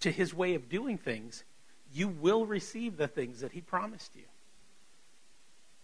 to 0.00 0.10
his 0.10 0.34
way 0.34 0.54
of 0.54 0.68
doing 0.68 0.98
things, 0.98 1.44
you 1.92 2.08
will 2.08 2.46
receive 2.46 2.96
the 2.96 3.06
things 3.06 3.40
that 3.40 3.52
he 3.52 3.60
promised 3.60 4.16
you. 4.16 4.24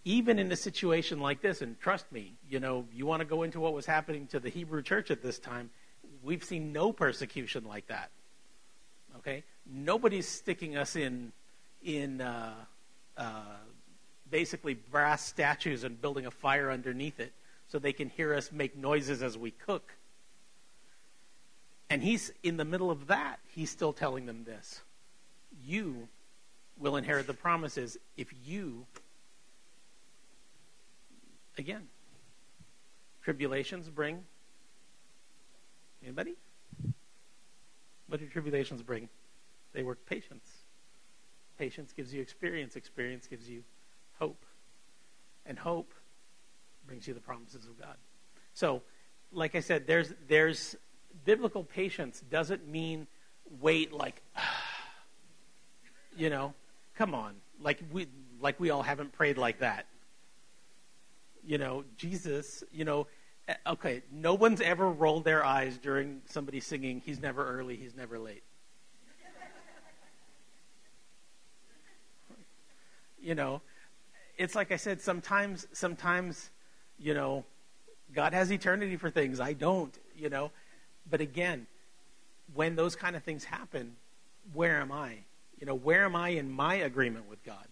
Even 0.05 0.39
in 0.39 0.51
a 0.51 0.55
situation 0.55 1.19
like 1.19 1.41
this, 1.41 1.61
and 1.61 1.79
trust 1.79 2.11
me, 2.11 2.33
you 2.49 2.59
know, 2.59 2.85
you 2.93 3.05
want 3.05 3.19
to 3.19 3.25
go 3.25 3.43
into 3.43 3.59
what 3.59 3.73
was 3.73 3.85
happening 3.85 4.25
to 4.27 4.39
the 4.39 4.49
Hebrew 4.49 4.81
church 4.81 5.11
at 5.11 5.21
this 5.21 5.37
time, 5.37 5.69
we've 6.23 6.43
seen 6.43 6.73
no 6.73 6.91
persecution 6.91 7.65
like 7.65 7.87
that. 7.87 8.09
Okay? 9.17 9.43
Nobody's 9.71 10.27
sticking 10.27 10.77
us 10.77 10.95
in 10.95 11.31
in 11.83 12.19
uh, 12.19 12.53
uh, 13.17 13.41
basically 14.29 14.73
brass 14.73 15.25
statues 15.25 15.83
and 15.83 16.01
building 16.01 16.25
a 16.25 16.31
fire 16.31 16.71
underneath 16.71 17.19
it 17.19 17.31
so 17.69 17.79
they 17.79 17.93
can 17.93 18.09
hear 18.09 18.33
us 18.33 18.51
make 18.51 18.75
noises 18.75 19.23
as 19.23 19.37
we 19.37 19.51
cook. 19.51 19.93
And 21.89 22.03
he's 22.03 22.31
in 22.43 22.57
the 22.57 22.65
middle 22.65 22.91
of 22.91 23.07
that, 23.07 23.39
he's 23.47 23.69
still 23.69 23.93
telling 23.93 24.25
them 24.25 24.43
this. 24.43 24.81
You 25.65 26.07
will 26.77 26.97
inherit 26.97 27.27
the 27.27 27.33
promises 27.33 27.97
if 28.17 28.27
you, 28.45 28.85
again, 31.57 31.87
tribulations 33.23 33.89
bring. 33.89 34.23
Anybody? 36.03 36.35
What 38.07 38.19
do 38.19 38.27
tribulations 38.27 38.81
bring? 38.81 39.09
They 39.73 39.83
work 39.83 40.05
patience. 40.05 40.47
Patience 41.57 41.91
gives 41.91 42.13
you 42.13 42.21
experience. 42.21 42.75
Experience 42.75 43.27
gives 43.27 43.49
you 43.49 43.63
hope. 44.17 44.45
And 45.45 45.59
hope 45.59 45.93
brings 46.89 47.07
you 47.07 47.13
the 47.13 47.19
promises 47.19 47.67
of 47.67 47.79
God. 47.79 47.95
So, 48.55 48.81
like 49.31 49.53
I 49.53 49.59
said, 49.59 49.85
there's 49.85 50.11
there's 50.27 50.75
biblical 51.23 51.63
patience 51.63 52.21
doesn't 52.31 52.67
mean 52.67 53.05
wait 53.61 53.93
like 53.93 54.23
you 56.17 56.31
know, 56.31 56.55
come 56.95 57.13
on. 57.13 57.35
Like 57.61 57.79
we 57.91 58.07
like 58.41 58.59
we 58.59 58.71
all 58.71 58.81
haven't 58.81 59.11
prayed 59.11 59.37
like 59.37 59.59
that. 59.59 59.85
You 61.45 61.59
know, 61.59 61.83
Jesus, 61.95 62.63
you 62.71 62.85
know, 62.85 63.05
eh, 63.47 63.53
okay, 63.67 64.01
no 64.11 64.33
one's 64.33 64.59
ever 64.59 64.89
rolled 64.89 65.25
their 65.25 65.45
eyes 65.45 65.77
during 65.77 66.21
somebody 66.25 66.59
singing 66.59 67.03
he's 67.05 67.21
never 67.21 67.47
early, 67.47 67.75
he's 67.75 67.95
never 67.95 68.17
late. 68.17 68.43
you 73.21 73.35
know, 73.35 73.61
it's 74.39 74.55
like 74.55 74.71
I 74.71 74.77
said, 74.77 75.01
sometimes, 75.01 75.67
sometimes, 75.71 76.49
you 76.99 77.13
know, 77.13 77.45
God 78.13 78.33
has 78.33 78.51
eternity 78.51 78.97
for 78.97 79.09
things. 79.09 79.39
I 79.39 79.53
don't, 79.53 79.95
you 80.17 80.29
know. 80.29 80.51
But 81.09 81.21
again, 81.21 81.67
when 82.53 82.75
those 82.75 82.95
kind 82.95 83.15
of 83.15 83.23
things 83.23 83.43
happen, 83.43 83.95
where 84.53 84.81
am 84.81 84.91
I? 84.91 85.17
You 85.59 85.65
know, 85.65 85.75
where 85.75 86.05
am 86.05 86.15
I 86.15 86.29
in 86.29 86.51
my 86.51 86.75
agreement 86.75 87.29
with 87.29 87.43
God? 87.43 87.65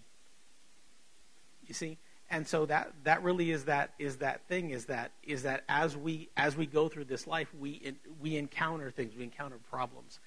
You 1.65 1.73
see? 1.73 1.97
And 2.29 2.45
so 2.45 2.65
that 2.65 2.91
that 3.05 3.23
really 3.23 3.51
is 3.51 3.65
that 3.65 3.91
is 3.97 4.17
that 4.17 4.41
thing 4.49 4.71
is 4.71 4.85
that 4.85 5.11
is 5.23 5.43
that 5.43 5.63
as 5.69 5.95
we 5.95 6.27
as 6.35 6.57
we 6.57 6.65
go 6.65 6.89
through 6.89 7.05
this 7.05 7.25
life, 7.25 7.47
we 7.57 7.93
we 8.21 8.35
encounter 8.35 8.91
things, 8.91 9.13
we 9.15 9.23
encounter 9.23 9.57
problems. 9.69 10.19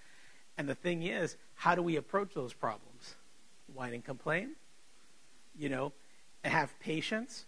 And 0.57 0.67
the 0.67 0.75
thing 0.75 1.03
is, 1.03 1.37
how 1.55 1.75
do 1.75 1.83
we 1.83 1.97
approach 1.97 2.33
those 2.35 2.55
problems? 2.55 3.17
Whine 3.75 3.93
and 3.93 4.05
complain? 4.05 4.53
you 5.61 5.69
know, 5.69 5.93
have 6.45 6.79
patience. 6.81 7.45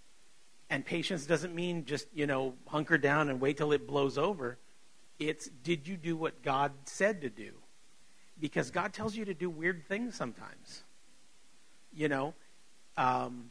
And 0.73 0.87
patience 0.87 1.27
doesn't 1.27 1.55
mean 1.55 1.85
just, 1.85 2.07
you 2.15 2.27
know, 2.27 2.55
hunker 2.67 2.97
down 2.97 3.29
and 3.29 3.43
wait 3.43 3.59
till 3.59 3.73
it 3.73 3.87
blows 3.87 4.17
over. 4.17 4.57
It's 5.19 5.51
did 5.63 5.87
you 5.87 5.99
do 5.99 6.17
what 6.17 6.43
God 6.43 6.73
said 6.87 7.21
to 7.21 7.29
do? 7.29 7.53
Because 8.41 8.71
God 8.71 8.95
tells 8.95 9.15
you 9.15 9.27
to 9.27 9.35
do 9.35 9.51
weird 9.51 9.87
things 9.87 10.15
sometimes. 10.15 10.83
You 11.95 12.09
know, 12.09 12.33
um, 12.97 13.51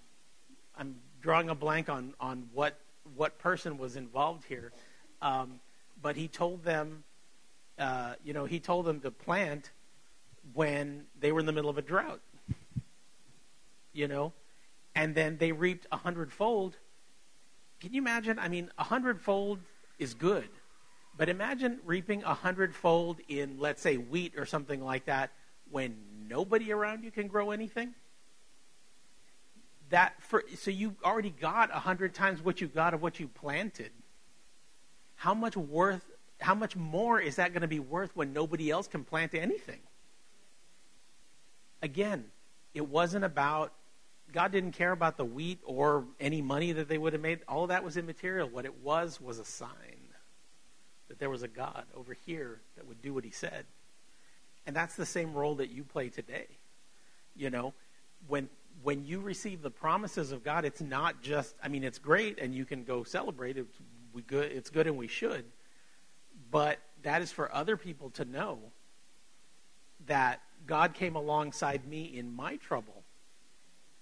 I'm 0.76 0.95
drawing 1.22 1.52
a 1.52 1.53
blank 1.53 1.89
on, 1.89 2.15
on 2.19 2.49
what, 2.56 2.80
what 3.15 3.38
person 3.38 3.77
was 3.77 3.98
involved 3.98 4.45
here. 4.45 4.72
Um, 5.22 5.60
but 6.02 6.15
he 6.15 6.27
told 6.27 6.64
them, 6.64 7.03
uh, 7.77 8.15
you 8.23 8.34
know, 8.34 8.45
he 8.45 8.60
told 8.60 8.88
them 8.88 8.99
to 9.02 9.11
plant 9.11 9.69
when 10.53 11.06
they 11.19 11.31
were 11.31 11.41
in 11.41 11.45
the 11.45 11.53
middle 11.53 11.69
of 11.69 11.77
a 11.77 11.84
drought. 11.84 12.22
You 13.93 14.07
know, 14.07 14.34
and 14.95 15.14
then 15.14 15.38
they 15.38 15.52
reaped 15.52 15.85
a 15.91 15.98
hundredfold. 15.98 16.77
Can 17.82 17.94
you 17.94 18.02
imagine? 18.02 18.38
I 18.38 18.48
mean, 18.48 18.70
a 18.78 18.84
hundredfold 18.84 19.60
is 19.98 20.14
good, 20.14 20.48
but 21.18 21.30
imagine 21.30 21.80
reaping 21.84 22.24
a 22.24 22.36
hundredfold 22.36 23.18
in, 23.28 23.58
let's 23.60 23.82
say, 23.82 23.98
wheat 23.98 24.34
or 24.38 24.45
something 24.45 24.84
like 24.84 25.06
that, 25.06 25.32
when 25.72 25.98
nobody 26.30 26.72
around 26.72 27.03
you 27.03 27.10
can 27.10 27.28
grow 27.28 27.49
anything. 27.49 27.95
That 29.90 30.14
for 30.22 30.44
so 30.56 30.70
you 30.70 30.95
already 31.03 31.32
got 31.32 31.72
a 31.72 31.80
hundred 31.80 32.14
times 32.14 32.41
what 32.41 32.62
you 32.62 32.68
got 32.68 32.94
of 32.94 33.02
what 33.02 33.20
you 33.20 33.28
planted. 33.28 33.91
How 35.16 35.34
much 35.34 35.58
worth? 35.58 36.06
How 36.40 36.56
much 36.56 36.76
more 36.76 37.20
is 37.20 37.38
that 37.38 37.52
going 37.52 37.62
to 37.62 37.68
be 37.68 37.80
worth 37.80 38.16
when 38.16 38.32
nobody 38.32 38.70
else 38.70 38.88
can 38.88 39.03
plant 39.03 39.34
anything? 39.34 39.80
Again, 41.82 42.26
it 42.74 42.88
wasn't 42.88 43.26
about 43.26 43.74
God 44.32 44.52
didn't 44.52 44.74
care 44.74 44.91
about 44.91 45.18
the 45.18 45.26
wheat 45.26 45.60
or 45.64 46.06
any 46.20 46.41
money 46.41 46.72
that 46.72 46.88
they 46.88 46.98
would 46.98 47.14
have 47.14 47.22
made. 47.22 47.40
All 47.48 47.68
that 47.68 47.84
was 47.84 47.98
immaterial. 47.98 48.48
What 48.48 48.66
it 48.66 48.82
was 48.82 49.20
was 49.20 49.40
a 49.40 49.45
sign 49.45 49.70
that 51.08 51.20
there 51.20 51.30
was 51.30 51.44
a 51.44 51.48
God 51.48 51.84
over 51.95 52.14
here 52.14 52.62
that 52.78 52.88
would 52.88 53.02
do 53.02 53.14
what 53.14 53.26
he 53.26 53.32
said. 53.32 53.66
And 54.66 54.76
that's 54.76 54.95
the 54.95 55.06
same 55.06 55.34
role 55.34 55.56
that 55.56 55.70
you 55.70 55.84
play 55.84 56.10
today. 56.10 56.48
You 57.36 57.49
know, 57.49 57.74
when 58.28 58.49
when 58.84 59.03
you 59.03 59.20
receive 59.20 59.62
the 59.62 59.70
promises 59.70 60.32
of 60.32 60.44
God, 60.44 60.64
it's 60.64 60.82
not 60.82 61.22
just 61.22 61.56
I 61.62 61.68
mean, 61.68 61.84
it's 61.84 61.99
great 61.99 62.40
and 62.40 62.56
you 62.56 62.64
can 62.64 62.84
go 62.84 63.03
celebrate 63.03 63.58
it. 63.58 63.66
We 64.14 64.22
good 64.22 64.52
it's 64.52 64.70
good 64.70 64.88
and 64.88 64.98
we 64.98 65.08
should. 65.08 65.45
But 66.49 66.80
that 67.03 67.22
is 67.22 67.32
for 67.32 67.53
other 67.53 67.76
people 67.76 68.12
to 68.12 68.26
know 68.26 68.60
that 70.06 70.41
God 70.66 70.94
came 70.94 71.16
alongside 71.16 71.86
me 71.88 72.03
in 72.03 72.34
my 72.34 72.56
trouble 72.58 73.01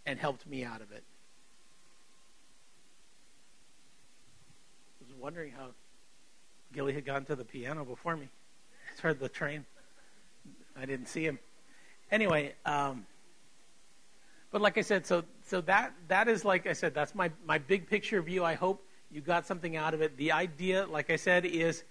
and 0.09 0.19
helped 0.19 0.47
me 0.47 0.63
out 0.63 0.81
of 0.81 0.91
it. 0.91 1.03
I 4.99 5.05
was 5.07 5.13
wondering 5.21 5.51
how 5.51 5.67
Gilly 6.73 6.93
had 6.93 7.05
gone 7.05 7.25
to 7.25 7.35
the 7.35 7.45
piano 7.45 7.85
before 7.85 8.17
me. 8.17 8.27
I 8.97 9.01
heard 9.01 9.19
the 9.19 9.29
train. 9.29 9.65
I 10.75 10.85
didn't 10.87 11.05
see 11.05 11.23
him. 11.23 11.37
Anyway, 12.09 12.55
um, 12.65 13.05
but 14.51 14.61
like 14.61 14.79
I 14.79 14.81
said, 14.81 15.05
so 15.05 15.23
so 15.45 15.61
that 15.61 15.93
that 16.07 16.27
is 16.27 16.43
like 16.43 16.65
I 16.65 16.73
said, 16.73 16.95
that's 16.95 17.13
my 17.13 17.29
my 17.45 17.59
big 17.59 17.87
picture 17.87 18.19
view. 18.23 18.43
I 18.43 18.55
hope 18.55 18.83
you 19.11 19.21
got 19.21 19.45
something 19.45 19.75
out 19.75 19.93
of 19.93 20.01
it. 20.01 20.17
The 20.17 20.31
idea, 20.31 20.87
like 20.87 21.11
I 21.11 21.17
said, 21.17 21.45
is 21.45 21.83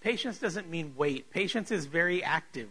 patience 0.00 0.38
doesn't 0.38 0.68
mean 0.68 0.94
wait. 0.96 1.30
Patience 1.30 1.70
is 1.70 1.86
very 1.86 2.24
active. 2.24 2.70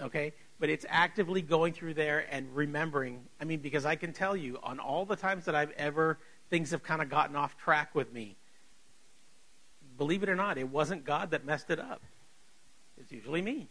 Okay? 0.00 0.32
But 0.60 0.68
it's 0.68 0.86
actively 0.88 1.42
going 1.42 1.72
through 1.72 1.94
there 1.94 2.26
and 2.30 2.54
remembering. 2.54 3.20
I 3.40 3.44
mean, 3.44 3.60
because 3.60 3.84
I 3.84 3.96
can 3.96 4.12
tell 4.12 4.36
you 4.36 4.58
on 4.62 4.78
all 4.78 5.04
the 5.04 5.16
times 5.16 5.44
that 5.46 5.54
I've 5.54 5.72
ever 5.72 6.18
things 6.50 6.70
have 6.70 6.82
kind 6.82 7.02
of 7.02 7.08
gotten 7.08 7.36
off 7.36 7.56
track 7.56 7.94
with 7.94 8.12
me. 8.12 8.36
Believe 9.98 10.22
it 10.22 10.28
or 10.28 10.36
not, 10.36 10.58
it 10.58 10.68
wasn't 10.68 11.04
God 11.04 11.30
that 11.30 11.44
messed 11.44 11.70
it 11.70 11.78
up. 11.78 12.02
It's 12.98 13.12
usually 13.12 13.42
me. 13.42 13.68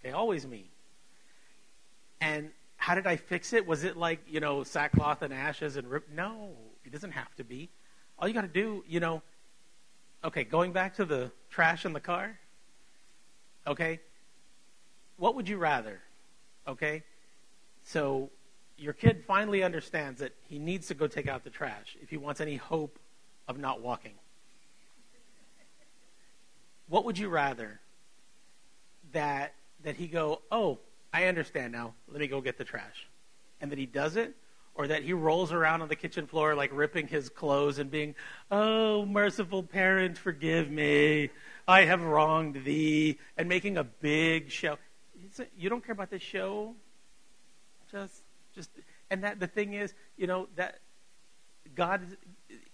Okay, 0.00 0.12
always 0.12 0.46
me. 0.46 0.66
And 2.20 2.50
how 2.76 2.94
did 2.94 3.06
I 3.06 3.16
fix 3.16 3.52
it? 3.52 3.66
Was 3.66 3.84
it 3.84 3.96
like, 3.96 4.20
you 4.28 4.40
know, 4.40 4.62
sackcloth 4.62 5.22
and 5.22 5.32
ashes 5.32 5.76
and 5.76 5.88
rip? 5.88 6.08
No, 6.10 6.50
it 6.84 6.92
doesn't 6.92 7.12
have 7.12 7.34
to 7.36 7.44
be. 7.44 7.68
All 8.18 8.28
you 8.28 8.34
got 8.34 8.42
to 8.42 8.48
do, 8.48 8.84
you 8.86 9.00
know, 9.00 9.22
okay, 10.24 10.44
going 10.44 10.72
back 10.72 10.96
to 10.96 11.04
the 11.04 11.30
trash 11.50 11.84
in 11.84 11.92
the 11.92 12.00
car, 12.00 12.38
okay, 13.66 14.00
what 15.16 15.34
would 15.34 15.48
you 15.48 15.56
rather? 15.58 16.00
Okay, 16.66 17.02
so 17.84 18.30
your 18.76 18.92
kid 18.92 19.24
finally 19.26 19.62
understands 19.62 20.20
that 20.20 20.32
he 20.48 20.58
needs 20.58 20.88
to 20.88 20.94
go 20.94 21.06
take 21.06 21.28
out 21.28 21.44
the 21.44 21.50
trash 21.50 21.96
if 22.02 22.10
he 22.10 22.16
wants 22.16 22.40
any 22.40 22.56
hope 22.56 22.98
of 23.48 23.58
not 23.58 23.80
walking. 23.80 24.14
What 26.88 27.04
would 27.04 27.18
you 27.18 27.28
rather? 27.28 27.80
That 29.12 29.54
that 29.82 29.96
he 29.96 30.08
go, 30.08 30.42
"Oh, 30.50 30.78
I 31.12 31.26
understand 31.26 31.72
now. 31.72 31.94
Let 32.08 32.20
me 32.20 32.26
go 32.26 32.40
get 32.40 32.58
the 32.58 32.64
trash." 32.64 33.06
And 33.60 33.72
that 33.72 33.78
he 33.78 33.86
does 33.86 34.16
it 34.16 34.34
or 34.74 34.86
that 34.88 35.02
he 35.02 35.12
rolls 35.12 35.52
around 35.52 35.80
on 35.80 35.88
the 35.88 35.96
kitchen 35.96 36.26
floor 36.26 36.54
like 36.54 36.70
ripping 36.72 37.08
his 37.08 37.28
clothes 37.28 37.78
and 37.78 37.90
being, 37.90 38.14
"Oh, 38.50 39.06
merciful 39.06 39.62
parent, 39.62 40.18
forgive 40.18 40.70
me. 40.70 41.30
I 41.66 41.84
have 41.84 42.02
wronged 42.02 42.64
thee," 42.64 43.18
and 43.36 43.48
making 43.48 43.78
a 43.78 43.84
big 43.84 44.50
show. 44.50 44.78
You 45.56 45.68
don't 45.68 45.84
care 45.84 45.92
about 45.92 46.10
the 46.10 46.18
show. 46.18 46.74
Just 47.90 48.22
just 48.54 48.70
and 49.10 49.24
that 49.24 49.38
the 49.38 49.46
thing 49.46 49.74
is, 49.74 49.94
you 50.16 50.26
know, 50.26 50.48
that 50.56 50.80
God 51.74 52.02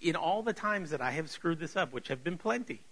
in 0.00 0.16
all 0.16 0.42
the 0.42 0.52
times 0.52 0.90
that 0.90 1.00
I 1.00 1.10
have 1.12 1.30
screwed 1.30 1.58
this 1.58 1.76
up, 1.76 1.92
which 1.92 2.08
have 2.08 2.24
been 2.24 2.38
plenty, 2.38 2.82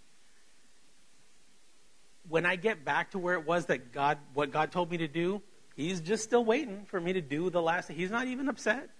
when 2.28 2.46
I 2.46 2.56
get 2.56 2.84
back 2.84 3.12
to 3.12 3.18
where 3.18 3.34
it 3.34 3.46
was 3.46 3.66
that 3.66 3.92
God 3.92 4.18
what 4.34 4.52
God 4.52 4.72
told 4.72 4.90
me 4.90 4.98
to 4.98 5.08
do, 5.08 5.42
he's 5.76 6.00
just 6.00 6.24
still 6.24 6.44
waiting 6.44 6.84
for 6.86 7.00
me 7.00 7.12
to 7.12 7.20
do 7.20 7.50
the 7.50 7.62
last 7.62 7.88
he's 7.88 8.10
not 8.10 8.26
even 8.26 8.48
upset. 8.48 8.90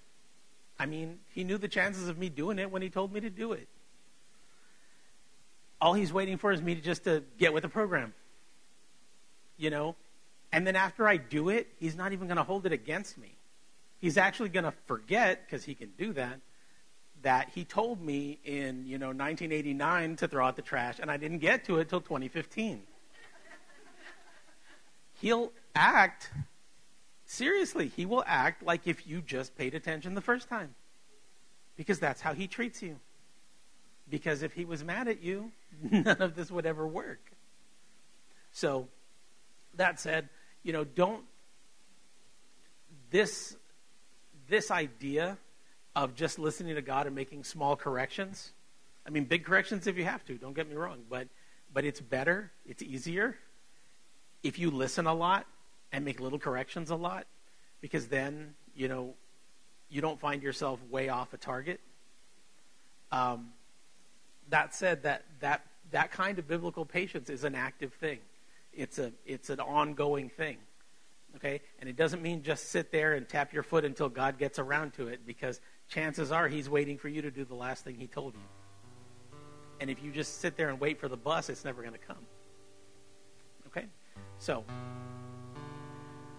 I 0.79 0.87
mean, 0.87 1.19
he 1.29 1.45
knew 1.45 1.59
the 1.59 1.69
chances 1.69 2.09
of 2.09 2.17
me 2.17 2.31
doing 2.31 2.59
it 2.59 2.71
when 2.71 2.81
he 2.81 2.89
told 2.89 3.13
me 3.13 3.21
to 3.21 3.29
do 3.29 3.53
it. 3.53 3.69
All 5.79 5.93
he's 5.93 6.13
waiting 6.13 6.39
for 6.39 6.53
is 6.53 6.63
me 6.63 6.75
to 6.75 6.81
just 6.81 7.05
to 7.05 7.23
get 7.39 7.53
with 7.53 7.63
the 7.63 7.69
program. 7.69 8.15
You 9.59 9.69
know? 9.69 9.97
And 10.53 10.67
then 10.67 10.77
after 10.77 11.07
I 11.07 11.17
do 11.17 11.49
it, 11.49 11.69
he's 11.79 11.95
not 11.97 12.13
even 12.13 12.27
going 12.27 12.37
to 12.37 12.43
hold 12.43 12.67
it 12.67 12.73
against 12.73 13.17
me. 13.19 13.37
He's 13.99 14.17
actually 14.17 14.49
going 14.49 14.65
to 14.65 14.75
forget 14.87 15.45
because 15.47 15.65
he 15.65 15.75
can 15.75 15.91
do 15.97 16.13
that 16.15 16.41
that 17.23 17.51
he 17.55 17.65
told 17.65 18.01
me 18.01 18.39
in 18.45 18.87
you 18.87 18.97
know 18.97 19.09
1989 19.09 20.17
to 20.17 20.27
throw 20.27 20.47
out 20.47 20.57
the 20.57 20.63
trash 20.63 20.99
and 20.99 21.11
i 21.11 21.19
didn't 21.19 21.41
get 21.41 21.67
to 21.67 21.79
it 21.79 21.87
till 21.87 22.01
2015 22.01 22.81
he'll 25.21 25.53
act 25.75 26.31
seriously 27.31 27.87
he 27.89 28.05
will 28.05 28.25
act 28.27 28.63
like 28.63 28.87
if 28.87 29.07
you 29.07 29.21
just 29.21 29.57
paid 29.57 29.75
attention 29.75 30.15
the 30.15 30.21
first 30.21 30.49
time. 30.49 30.75
Because 31.77 31.99
that's 31.99 32.21
how 32.21 32.35
he 32.35 32.47
treats 32.47 32.83
you. 32.83 32.99
Because 34.09 34.43
if 34.43 34.53
he 34.53 34.65
was 34.65 34.85
mad 34.85 35.07
at 35.09 35.23
you 35.23 35.53
none 35.83 36.21
of 36.21 36.35
this 36.35 36.51
would 36.51 36.67
ever 36.67 36.87
work. 36.87 37.31
So 38.53 38.89
that 39.75 40.01
said 40.01 40.29
you 40.63 40.73
know 40.73 40.85
don't 40.85 41.25
this 43.11 43.57
this 44.49 44.71
idea 44.71 45.39
of 45.97 46.15
just 46.15 46.39
listening 46.39 46.75
to 46.75 46.83
God 46.83 47.07
and 47.07 47.15
making 47.15 47.45
small 47.45 47.77
corrections. 47.77 48.53
I 49.07 49.11
mean, 49.11 49.25
big 49.25 49.45
corrections 49.45 49.87
if 49.87 49.97
you 49.97 50.05
have 50.05 50.25
to, 50.27 50.35
don't 50.35 50.55
get 50.55 50.69
me 50.69 50.77
wrong, 50.77 50.99
but, 51.09 51.29
but 51.73 51.85
it's 51.85 52.01
better, 52.01 52.51
it's 52.67 52.83
easier 52.83 53.37
if 54.43 54.59
you 54.59 54.71
listen 54.71 55.07
a 55.07 55.15
lot 55.15 55.47
and 55.93 56.05
make 56.05 56.21
little 56.21 56.39
corrections 56.39 56.91
a 56.91 56.97
lot, 56.97 57.27
because 57.81 58.07
then, 58.09 58.55
you 58.75 58.89
know, 58.89 59.15
you 59.89 60.01
don't 60.01 60.21
find 60.21 60.43
yourself 60.43 60.79
way 60.91 61.09
off 61.09 61.33
a 61.33 61.37
target. 61.37 61.81
Um, 63.11 63.49
that 64.49 64.75
said, 64.75 65.03
that, 65.03 65.25
that, 65.41 65.65
that 65.91 66.13
kind 66.13 66.39
of 66.39 66.47
biblical 66.47 66.85
patience 66.85 67.29
is 67.29 67.45
an 67.45 67.55
active 67.55 67.93
thing. 67.95 68.19
It's, 68.73 68.99
a, 68.99 69.13
it's 69.27 69.51
an 69.51 69.61
ongoing 69.61 70.29
thing. 70.29 70.59
Okay? 71.37 71.61
And 71.79 71.89
it 71.89 71.97
doesn't 71.97 72.23
mean 72.23 72.43
just 72.43 72.71
sit 72.71 72.91
there 72.93 73.15
and 73.15 73.29
tap 73.29 73.53
your 73.53 73.63
foot 73.63 73.85
until 73.85 74.09
God 74.09 74.39
gets 74.39 74.59
around 74.59 74.95
to 74.95 75.09
it, 75.09 75.27
because 75.27 75.61
chances 75.89 76.33
are 76.33 76.49
He's 76.49 76.69
waiting 76.69 76.99
for 76.99 77.09
you 77.09 77.23
to 77.23 77.31
do 77.31 77.45
the 77.45 77.55
last 77.55 77.85
thing 77.85 77.97
He 77.97 78.07
told 78.07 78.35
you. 78.35 78.41
And 79.81 79.89
if 79.89 80.03
you 80.03 80.11
just 80.11 80.41
sit 80.41 80.57
there 80.57 80.69
and 80.69 80.79
wait 80.79 81.01
for 81.01 81.09
the 81.09 81.17
bus, 81.17 81.49
it's 81.49 81.65
never 81.65 81.83
going 81.83 81.95
to 81.95 81.99
come. 81.99 82.27
Okay? 83.67 83.87
So, 84.39 84.65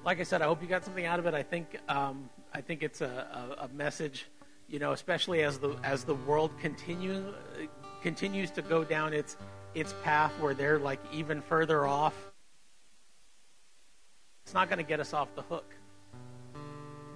like 0.03 0.19
I 0.19 0.23
said, 0.23 0.41
I 0.41 0.45
hope 0.45 0.61
you 0.61 0.67
got 0.67 0.83
something 0.83 1.05
out 1.05 1.19
of 1.19 1.25
it. 1.25 1.33
I 1.33 1.43
think 1.43 1.77
um, 1.87 2.29
I 2.53 2.61
think 2.61 2.83
it's 2.83 3.01
a, 3.01 3.55
a, 3.59 3.65
a, 3.65 3.67
message, 3.69 4.27
you 4.67 4.79
know, 4.79 4.91
especially 4.91 5.43
as 5.43 5.59
the 5.59 5.75
as 5.83 6.03
the 6.03 6.15
world 6.15 6.51
continue 6.59 7.33
continues 8.01 8.51
to 8.51 8.61
go 8.61 8.83
down 8.83 9.13
its 9.13 9.37
its 9.73 9.93
path 10.03 10.31
where 10.39 10.53
they're 10.53 10.79
like 10.79 10.99
even 11.13 11.41
further 11.41 11.85
off 11.85 12.15
it's 14.43 14.53
not 14.53 14.69
going 14.69 14.79
to 14.79 14.83
get 14.83 14.99
us 14.99 15.13
off 15.13 15.33
the 15.35 15.43
hook. 15.43 15.73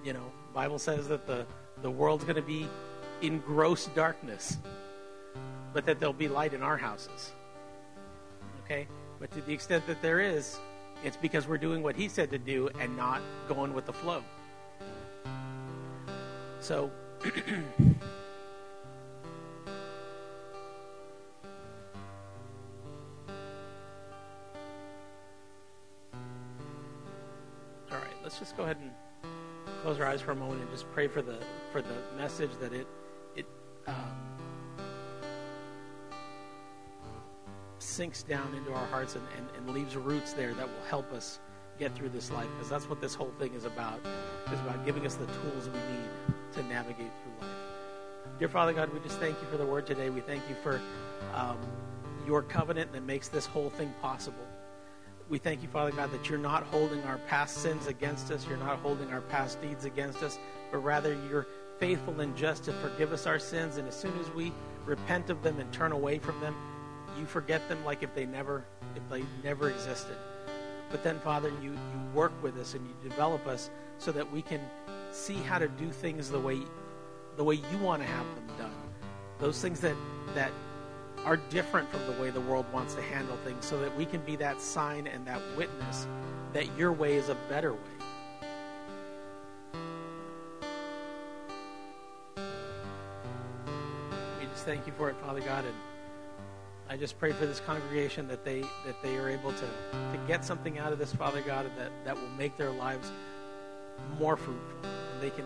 You 0.04 0.12
know, 0.12 0.32
Bible 0.54 0.78
says 0.78 1.08
that 1.08 1.26
the, 1.26 1.44
the 1.82 1.90
world's 1.90 2.24
going 2.24 2.36
to 2.36 2.42
be 2.42 2.66
in 3.20 3.40
gross 3.40 3.86
darkness, 3.88 4.58
but 5.72 5.84
that 5.86 6.00
there'll 6.00 6.12
be 6.12 6.28
light 6.28 6.54
in 6.54 6.62
our 6.62 6.76
houses. 6.76 7.32
Okay? 8.64 8.86
But 9.20 9.30
to 9.32 9.40
the 9.42 9.52
extent 9.52 9.86
that 9.86 10.00
there 10.02 10.20
is, 10.20 10.58
it's 11.04 11.16
because 11.16 11.46
we're 11.46 11.58
doing 11.58 11.82
what 11.82 11.94
he 11.96 12.08
said 12.08 12.30
to 12.30 12.38
do 12.38 12.70
and 12.80 12.96
not 12.96 13.20
going 13.48 13.74
with 13.74 13.86
the 13.86 13.92
flow. 13.92 14.22
So 16.60 16.90
let's 28.26 28.40
just 28.40 28.56
go 28.56 28.64
ahead 28.64 28.76
and 28.82 28.90
close 29.82 30.00
our 30.00 30.06
eyes 30.06 30.20
for 30.20 30.32
a 30.32 30.34
moment 30.34 30.60
and 30.60 30.68
just 30.72 30.90
pray 30.92 31.06
for 31.06 31.22
the 31.22 31.38
for 31.70 31.80
the 31.80 31.94
message 32.16 32.50
that 32.60 32.72
it 32.72 32.88
it 33.36 33.46
um, 33.86 33.94
sinks 37.78 38.24
down 38.24 38.52
into 38.56 38.72
our 38.72 38.86
hearts 38.86 39.14
and, 39.14 39.24
and, 39.36 39.46
and 39.56 39.72
leaves 39.72 39.94
roots 39.94 40.32
there 40.32 40.52
that 40.54 40.66
will 40.66 40.84
help 40.88 41.12
us 41.12 41.38
get 41.78 41.94
through 41.94 42.08
this 42.08 42.32
life 42.32 42.48
because 42.56 42.68
that's 42.68 42.88
what 42.90 43.00
this 43.00 43.14
whole 43.14 43.32
thing 43.38 43.54
is 43.54 43.64
about 43.64 44.00
is 44.52 44.58
about 44.58 44.84
giving 44.84 45.06
us 45.06 45.14
the 45.14 45.26
tools 45.26 45.68
we 45.68 45.78
need 45.78 46.10
to 46.52 46.64
navigate 46.64 47.12
through 47.22 47.46
life. 47.46 47.56
Dear 48.40 48.48
father 48.48 48.72
god 48.72 48.92
we 48.92 48.98
just 48.98 49.20
thank 49.20 49.40
you 49.40 49.46
for 49.46 49.56
the 49.56 49.66
word 49.66 49.86
today. 49.86 50.10
We 50.10 50.20
thank 50.20 50.42
you 50.48 50.56
for 50.64 50.80
um, 51.32 51.58
your 52.26 52.42
covenant 52.42 52.92
that 52.92 53.04
makes 53.04 53.28
this 53.28 53.46
whole 53.46 53.70
thing 53.70 53.94
possible 54.02 54.48
we 55.28 55.38
thank 55.38 55.62
you, 55.62 55.68
Father 55.68 55.90
God, 55.90 56.12
that 56.12 56.28
you're 56.28 56.38
not 56.38 56.64
holding 56.64 57.02
our 57.04 57.18
past 57.26 57.58
sins 57.58 57.86
against 57.86 58.30
us. 58.30 58.46
You're 58.48 58.58
not 58.58 58.78
holding 58.78 59.10
our 59.12 59.22
past 59.22 59.60
deeds 59.60 59.84
against 59.84 60.22
us, 60.22 60.38
but 60.70 60.78
rather 60.78 61.14
you're 61.28 61.46
faithful 61.78 62.20
and 62.20 62.36
just 62.36 62.64
to 62.64 62.72
forgive 62.74 63.12
us 63.12 63.26
our 63.26 63.38
sins. 63.38 63.76
And 63.76 63.88
as 63.88 63.96
soon 63.96 64.16
as 64.20 64.30
we 64.30 64.52
repent 64.84 65.30
of 65.30 65.42
them 65.42 65.58
and 65.58 65.70
turn 65.72 65.92
away 65.92 66.18
from 66.18 66.40
them, 66.40 66.54
you 67.18 67.26
forget 67.26 67.68
them 67.68 67.84
like 67.84 68.02
if 68.02 68.14
they 68.14 68.26
never, 68.26 68.64
if 68.94 69.02
they 69.10 69.24
never 69.42 69.70
existed. 69.70 70.16
But 70.90 71.02
then, 71.02 71.18
Father, 71.18 71.50
you, 71.60 71.72
you 71.72 72.00
work 72.14 72.32
with 72.42 72.56
us 72.58 72.74
and 72.74 72.86
you 72.86 73.10
develop 73.10 73.46
us 73.46 73.70
so 73.98 74.12
that 74.12 74.30
we 74.30 74.42
can 74.42 74.60
see 75.10 75.34
how 75.34 75.58
to 75.58 75.66
do 75.66 75.90
things 75.90 76.30
the 76.30 76.38
way, 76.38 76.60
the 77.36 77.42
way 77.42 77.56
you 77.56 77.78
want 77.78 78.02
to 78.02 78.08
have 78.08 78.26
them 78.36 78.46
done. 78.58 78.74
Those 79.38 79.60
things 79.60 79.80
that, 79.80 79.96
that 80.34 80.52
are 81.26 81.36
different 81.36 81.90
from 81.90 82.06
the 82.06 82.22
way 82.22 82.30
the 82.30 82.40
world 82.40 82.64
wants 82.72 82.94
to 82.94 83.02
handle 83.02 83.36
things 83.38 83.66
so 83.66 83.80
that 83.80 83.94
we 83.96 84.06
can 84.06 84.20
be 84.20 84.36
that 84.36 84.62
sign 84.62 85.08
and 85.08 85.26
that 85.26 85.42
witness 85.56 86.06
that 86.52 86.74
your 86.78 86.92
way 86.92 87.16
is 87.16 87.28
a 87.28 87.34
better 87.48 87.72
way. 87.72 87.80
We 94.40 94.46
just 94.46 94.64
thank 94.64 94.86
you 94.86 94.92
for 94.96 95.10
it, 95.10 95.16
Father 95.16 95.40
God, 95.40 95.64
and 95.64 95.74
I 96.88 96.96
just 96.96 97.18
pray 97.18 97.32
for 97.32 97.44
this 97.44 97.58
congregation 97.58 98.28
that 98.28 98.44
they 98.44 98.60
that 98.60 99.02
they 99.02 99.16
are 99.16 99.28
able 99.28 99.52
to 99.52 99.66
to 99.66 100.20
get 100.28 100.44
something 100.44 100.78
out 100.78 100.92
of 100.92 101.00
this, 101.00 101.12
Father 101.12 101.42
God, 101.42 101.68
that 101.76 101.90
that 102.04 102.14
will 102.14 102.30
make 102.38 102.56
their 102.56 102.70
lives 102.70 103.10
more 104.20 104.36
fruitful, 104.36 104.90
and 105.12 105.20
they 105.20 105.30
can 105.30 105.44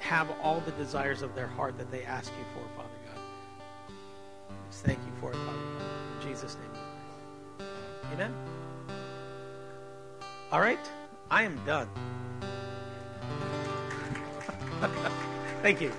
have 0.00 0.28
all 0.42 0.60
the 0.60 0.72
desires 0.72 1.22
of 1.22 1.36
their 1.36 1.46
heart 1.46 1.78
that 1.78 1.90
they 1.92 2.02
ask 2.02 2.32
you 2.32 2.44
for, 2.52 2.76
Father. 2.76 2.93
Thank 4.82 4.98
you 4.98 5.12
for 5.20 5.30
it, 5.30 5.36
Father 5.36 5.58
In 6.20 6.28
Jesus' 6.28 6.56
name. 6.56 7.68
Amen. 8.12 8.34
All 10.52 10.60
right, 10.60 10.78
I 11.30 11.42
am 11.42 11.60
done. 11.64 11.88
thank 15.62 15.80
you. 15.80 15.90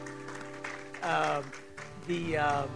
Um, 1.01 1.43
the 2.07 2.37
um, 2.37 2.69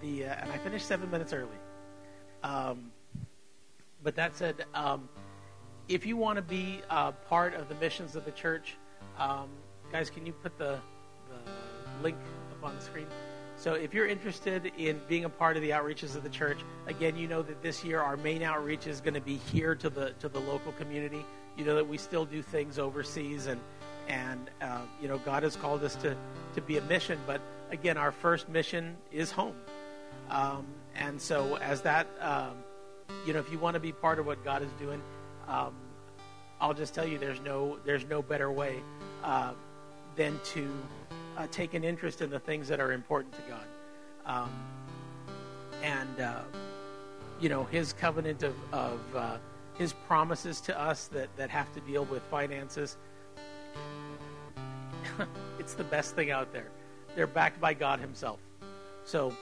the 0.00 0.26
uh, 0.26 0.34
and 0.40 0.50
I 0.50 0.58
finished 0.58 0.86
seven 0.86 1.10
minutes 1.10 1.32
early. 1.32 1.48
Um, 2.42 2.90
but 4.02 4.14
that 4.16 4.36
said, 4.36 4.64
um, 4.74 5.08
if 5.88 6.06
you 6.06 6.16
want 6.16 6.36
to 6.36 6.42
be 6.42 6.80
uh, 6.88 7.12
part 7.12 7.54
of 7.54 7.68
the 7.68 7.74
missions 7.76 8.16
of 8.16 8.24
the 8.24 8.30
church, 8.30 8.76
um, 9.18 9.48
guys, 9.90 10.08
can 10.08 10.24
you 10.24 10.32
put 10.32 10.56
the, 10.56 10.78
the 11.28 11.50
link 12.02 12.16
up 12.52 12.64
on 12.64 12.76
the 12.76 12.82
screen? 12.82 13.06
So 13.58 13.74
if 13.74 13.92
you're 13.92 14.06
interested 14.06 14.70
in 14.78 15.00
being 15.08 15.24
a 15.24 15.28
part 15.28 15.56
of 15.56 15.62
the 15.62 15.70
outreaches 15.70 16.14
of 16.14 16.22
the 16.22 16.28
church, 16.28 16.58
again, 16.86 17.16
you 17.16 17.26
know 17.26 17.42
that 17.42 17.60
this 17.60 17.84
year 17.84 18.00
our 18.00 18.16
main 18.16 18.42
outreach 18.42 18.86
is 18.86 19.00
going 19.00 19.14
to 19.14 19.20
be 19.20 19.36
here 19.36 19.74
to 19.74 19.90
the 19.90 20.12
to 20.20 20.28
the 20.28 20.38
local 20.38 20.72
community. 20.72 21.26
You 21.56 21.64
know 21.64 21.74
that 21.74 21.88
we 21.88 21.98
still 21.98 22.24
do 22.24 22.40
things 22.40 22.78
overseas, 22.78 23.46
and 23.46 23.60
and 24.06 24.48
uh, 24.62 24.82
you 25.02 25.08
know 25.08 25.18
God 25.18 25.42
has 25.42 25.56
called 25.56 25.82
us 25.82 25.96
to 25.96 26.16
to 26.54 26.60
be 26.60 26.78
a 26.78 26.82
mission. 26.82 27.18
But 27.26 27.40
again, 27.70 27.96
our 27.96 28.12
first 28.12 28.48
mission 28.48 28.96
is 29.10 29.32
home. 29.32 29.56
Um, 30.30 30.66
and 30.94 31.20
so, 31.20 31.56
as 31.56 31.82
that, 31.82 32.06
um, 32.20 32.56
you 33.26 33.32
know, 33.32 33.40
if 33.40 33.50
you 33.50 33.58
want 33.58 33.74
to 33.74 33.80
be 33.80 33.92
part 33.92 34.18
of 34.18 34.26
what 34.26 34.44
God 34.44 34.62
is 34.62 34.70
doing, 34.78 35.02
um, 35.46 35.74
I'll 36.60 36.74
just 36.74 36.94
tell 36.94 37.06
you, 37.06 37.18
there's 37.18 37.40
no, 37.40 37.78
there's 37.84 38.04
no 38.04 38.20
better 38.20 38.50
way 38.50 38.82
uh, 39.22 39.52
than 40.16 40.38
to 40.46 40.70
uh, 41.38 41.46
take 41.52 41.74
an 41.74 41.84
interest 41.84 42.20
in 42.20 42.28
the 42.30 42.40
things 42.40 42.68
that 42.68 42.80
are 42.80 42.92
important 42.92 43.32
to 43.32 43.40
God, 43.48 43.64
um, 44.26 44.50
and 45.82 46.20
uh, 46.20 46.40
you 47.40 47.48
know, 47.48 47.64
His 47.64 47.92
covenant 47.92 48.42
of, 48.42 48.54
of 48.72 49.00
uh, 49.14 49.36
His 49.78 49.92
promises 49.92 50.60
to 50.62 50.78
us 50.78 51.06
that 51.08 51.34
that 51.36 51.48
have 51.48 51.72
to 51.74 51.80
deal 51.80 52.04
with 52.06 52.22
finances. 52.24 52.96
it's 55.58 55.74
the 55.74 55.84
best 55.84 56.16
thing 56.16 56.32
out 56.32 56.52
there. 56.52 56.68
They're 57.14 57.28
backed 57.28 57.60
by 57.60 57.72
God 57.72 58.00
Himself. 58.00 58.40
So 59.04 59.32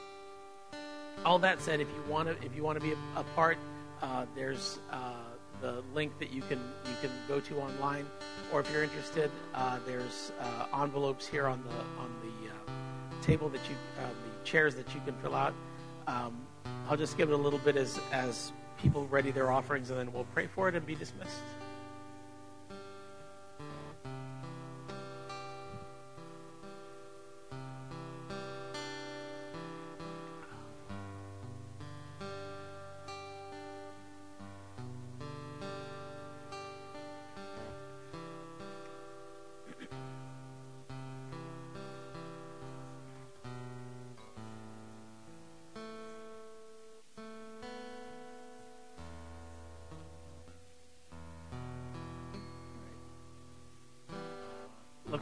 all 1.24 1.38
that 1.38 1.62
said, 1.62 1.80
if 1.80 1.88
you 1.88 2.12
want 2.12 2.28
to, 2.28 2.46
if 2.46 2.54
you 2.54 2.62
want 2.62 2.78
to 2.78 2.84
be 2.84 2.92
a, 2.92 3.20
a 3.20 3.24
part, 3.34 3.56
uh, 4.02 4.26
there's 4.34 4.80
uh, 4.92 5.14
the 5.60 5.82
link 5.94 6.18
that 6.18 6.32
you 6.32 6.42
can 6.42 6.60
you 6.84 6.94
can 7.00 7.10
go 7.28 7.40
to 7.40 7.58
online, 7.60 8.06
or 8.52 8.60
if 8.60 8.70
you're 8.70 8.84
interested, 8.84 9.30
uh, 9.54 9.78
there's 9.86 10.32
uh, 10.40 10.82
envelopes 10.82 11.26
here 11.26 11.46
on 11.46 11.62
the 11.64 12.02
on 12.02 12.14
the 12.22 12.48
uh, 12.48 13.22
table 13.22 13.48
that 13.48 13.60
you 13.68 13.74
uh, 13.98 14.08
the 14.08 14.44
chairs 14.44 14.74
that 14.74 14.94
you 14.94 15.00
can 15.04 15.14
fill 15.16 15.34
out. 15.34 15.54
Um, 16.06 16.36
I'll 16.88 16.96
just 16.96 17.16
give 17.16 17.30
it 17.30 17.34
a 17.34 17.36
little 17.36 17.58
bit 17.58 17.76
as 17.76 17.98
as 18.12 18.52
people 18.80 19.06
ready 19.08 19.30
their 19.30 19.50
offerings, 19.50 19.90
and 19.90 19.98
then 19.98 20.12
we'll 20.12 20.26
pray 20.34 20.46
for 20.46 20.68
it 20.68 20.74
and 20.74 20.86
be 20.86 20.94
dismissed. 20.94 21.40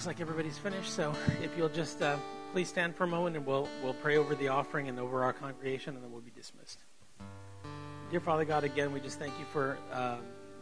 Looks 0.05 0.19
like 0.19 0.21
everybody's 0.21 0.59
finished. 0.59 0.93
So 0.93 1.15
if 1.43 1.57
you'll 1.57 1.71
just 1.71 2.03
uh, 2.03 2.19
please 2.53 2.69
stand 2.69 2.95
for 2.95 3.05
a 3.05 3.07
moment 3.07 3.37
and 3.37 3.47
we'll, 3.47 3.67
we'll 3.83 3.95
pray 3.95 4.19
over 4.19 4.35
the 4.35 4.49
offering 4.49 4.89
and 4.89 5.01
over 5.01 5.25
our 5.25 5.33
congregation 5.33 5.95
and 5.95 6.05
then 6.05 6.13
we'll 6.13 6.21
be 6.21 6.31
dismissed. 6.31 6.81
Dear 8.11 8.21
Father 8.21 8.45
God, 8.45 8.65
again, 8.65 8.93
we 8.93 9.01
just 9.01 9.19
thank 9.19 9.33
you 9.39 9.47
for 9.51 9.79
uh, 9.95 10.17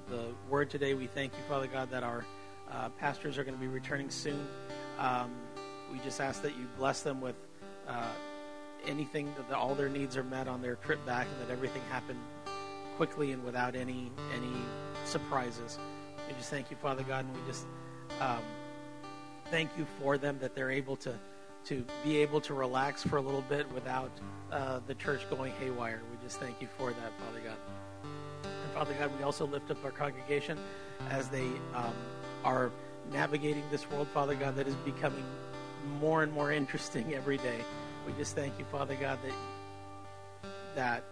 the 0.09 0.27
word 0.49 0.71
today. 0.71 0.95
We 0.95 1.09
thank 1.09 1.33
you, 1.33 1.41
Father 1.49 1.67
God, 1.67 1.91
that 1.91 2.05
our 2.05 2.25
uh, 2.71 2.91
pastors 2.91 3.37
are 3.37 3.43
going 3.43 3.57
to 3.57 3.61
be 3.61 3.67
returning 3.67 4.11
soon. 4.11 4.47
Um, 5.01 5.33
we 5.91 5.99
just 6.05 6.21
ask 6.21 6.41
that 6.43 6.57
you 6.57 6.69
bless 6.79 7.03
them 7.03 7.21
with 7.21 7.35
uh, 7.89 8.13
anything, 8.87 9.35
that 9.49 9.57
all 9.57 9.75
their 9.75 9.89
needs 9.89 10.17
are 10.17 10.23
met 10.23 10.47
on 10.47 10.63
their 10.63 10.77
trip 10.77 11.05
back 11.05 11.27
and 11.27 11.49
that 11.49 11.53
everything 11.53 11.83
happened 11.91 12.21
quickly 12.97 13.33
and 13.33 13.43
without 13.43 13.75
any, 13.75 14.13
any 14.37 14.53
surprises. 15.05 15.81
We 16.29 16.35
just 16.35 16.51
thank 16.51 16.71
you, 16.71 16.77
Father 16.77 17.03
God, 17.03 17.25
and 17.25 17.35
we 17.35 17.41
just. 17.51 17.67
Um, 18.21 18.39
thank 19.53 19.71
you 19.77 19.87
for 20.01 20.17
them 20.17 20.39
that 20.41 20.55
they're 20.55 20.71
able 20.71 20.97
to 20.97 21.15
to 21.67 21.85
be 22.03 22.17
able 22.17 22.41
to 22.41 22.55
relax 22.55 23.05
for 23.05 23.19
a 23.19 23.21
little 23.21 23.43
bit 23.43 23.71
without 23.73 24.11
uh, 24.51 24.81
the 24.89 24.95
church 24.95 25.29
going 25.31 25.53
haywire. 25.61 26.01
We 26.11 26.27
just 26.27 26.41
thank 26.41 26.61
you 26.61 26.69
for 26.77 26.91
that, 26.91 27.13
Father 27.21 27.41
God. 27.45 27.57
And 28.43 28.73
Father 28.73 28.95
God, 28.99 29.17
we 29.17 29.23
also 29.23 29.47
lift 29.47 29.71
up 29.71 29.85
our 29.85 29.93
congregation 29.93 30.59
as 31.11 31.29
they 31.29 31.47
um, 31.75 31.95
are 32.45 32.73
navigating 33.13 33.63
this 33.71 33.89
world, 33.89 34.09
Father 34.09 34.35
God, 34.35 34.57
that 34.57 34.67
is 34.67 34.75
becoming 34.77 35.25
more 36.01 36.25
and 36.25 36.33
more 36.33 36.51
interesting 36.51 37.15
every 37.15 37.37
day. 37.37 37.61
We 38.07 38.13
just 38.15 38.35
thank 38.35 38.59
you, 38.59 38.65
Father 38.73 38.97
God, 38.97 39.19
that 39.23 40.51
that 40.75 41.05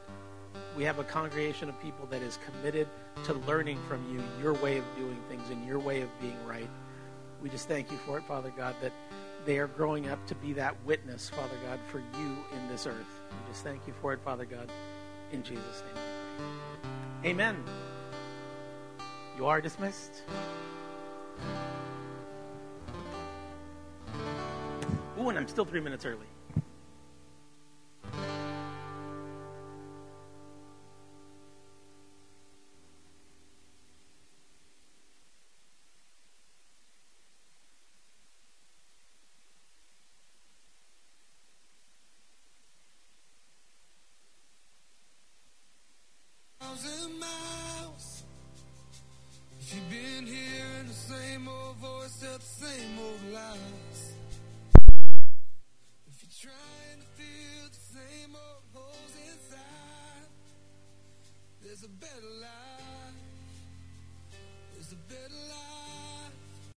we 0.76 0.82
have 0.84 0.98
a 0.98 1.04
congregation 1.04 1.68
of 1.68 1.80
people 1.82 2.06
that 2.06 2.22
is 2.22 2.38
committed 2.44 2.88
to 3.24 3.34
learning 3.34 3.78
from 3.86 4.02
you 4.10 4.22
your 4.42 4.54
way 4.54 4.78
of 4.78 4.84
doing 4.96 5.18
things 5.28 5.48
and 5.50 5.64
your 5.66 5.78
way 5.78 6.00
of 6.00 6.08
being 6.20 6.38
right. 6.46 6.68
We 7.42 7.48
just 7.48 7.68
thank 7.68 7.90
you 7.90 7.98
for 7.98 8.18
it, 8.18 8.24
Father 8.24 8.52
God, 8.56 8.74
that 8.82 8.92
they 9.46 9.58
are 9.58 9.68
growing 9.68 10.08
up 10.08 10.24
to 10.26 10.34
be 10.34 10.52
that 10.54 10.76
witness, 10.84 11.30
Father 11.30 11.56
God, 11.66 11.78
for 11.90 11.98
you 11.98 12.36
in 12.52 12.68
this 12.68 12.86
earth. 12.86 13.20
We 13.30 13.52
just 13.52 13.64
thank 13.64 13.86
you 13.86 13.94
for 14.00 14.12
it, 14.12 14.20
Father 14.20 14.44
God. 14.44 14.70
In 15.32 15.42
Jesus' 15.42 15.82
name. 15.94 16.04
Amen. 17.24 17.64
You 19.38 19.46
are 19.46 19.60
dismissed. 19.60 20.22
Ooh, 25.18 25.28
and 25.28 25.38
I'm 25.38 25.48
still 25.48 25.64
three 25.64 25.80
minutes 25.80 26.04
early. 26.04 26.26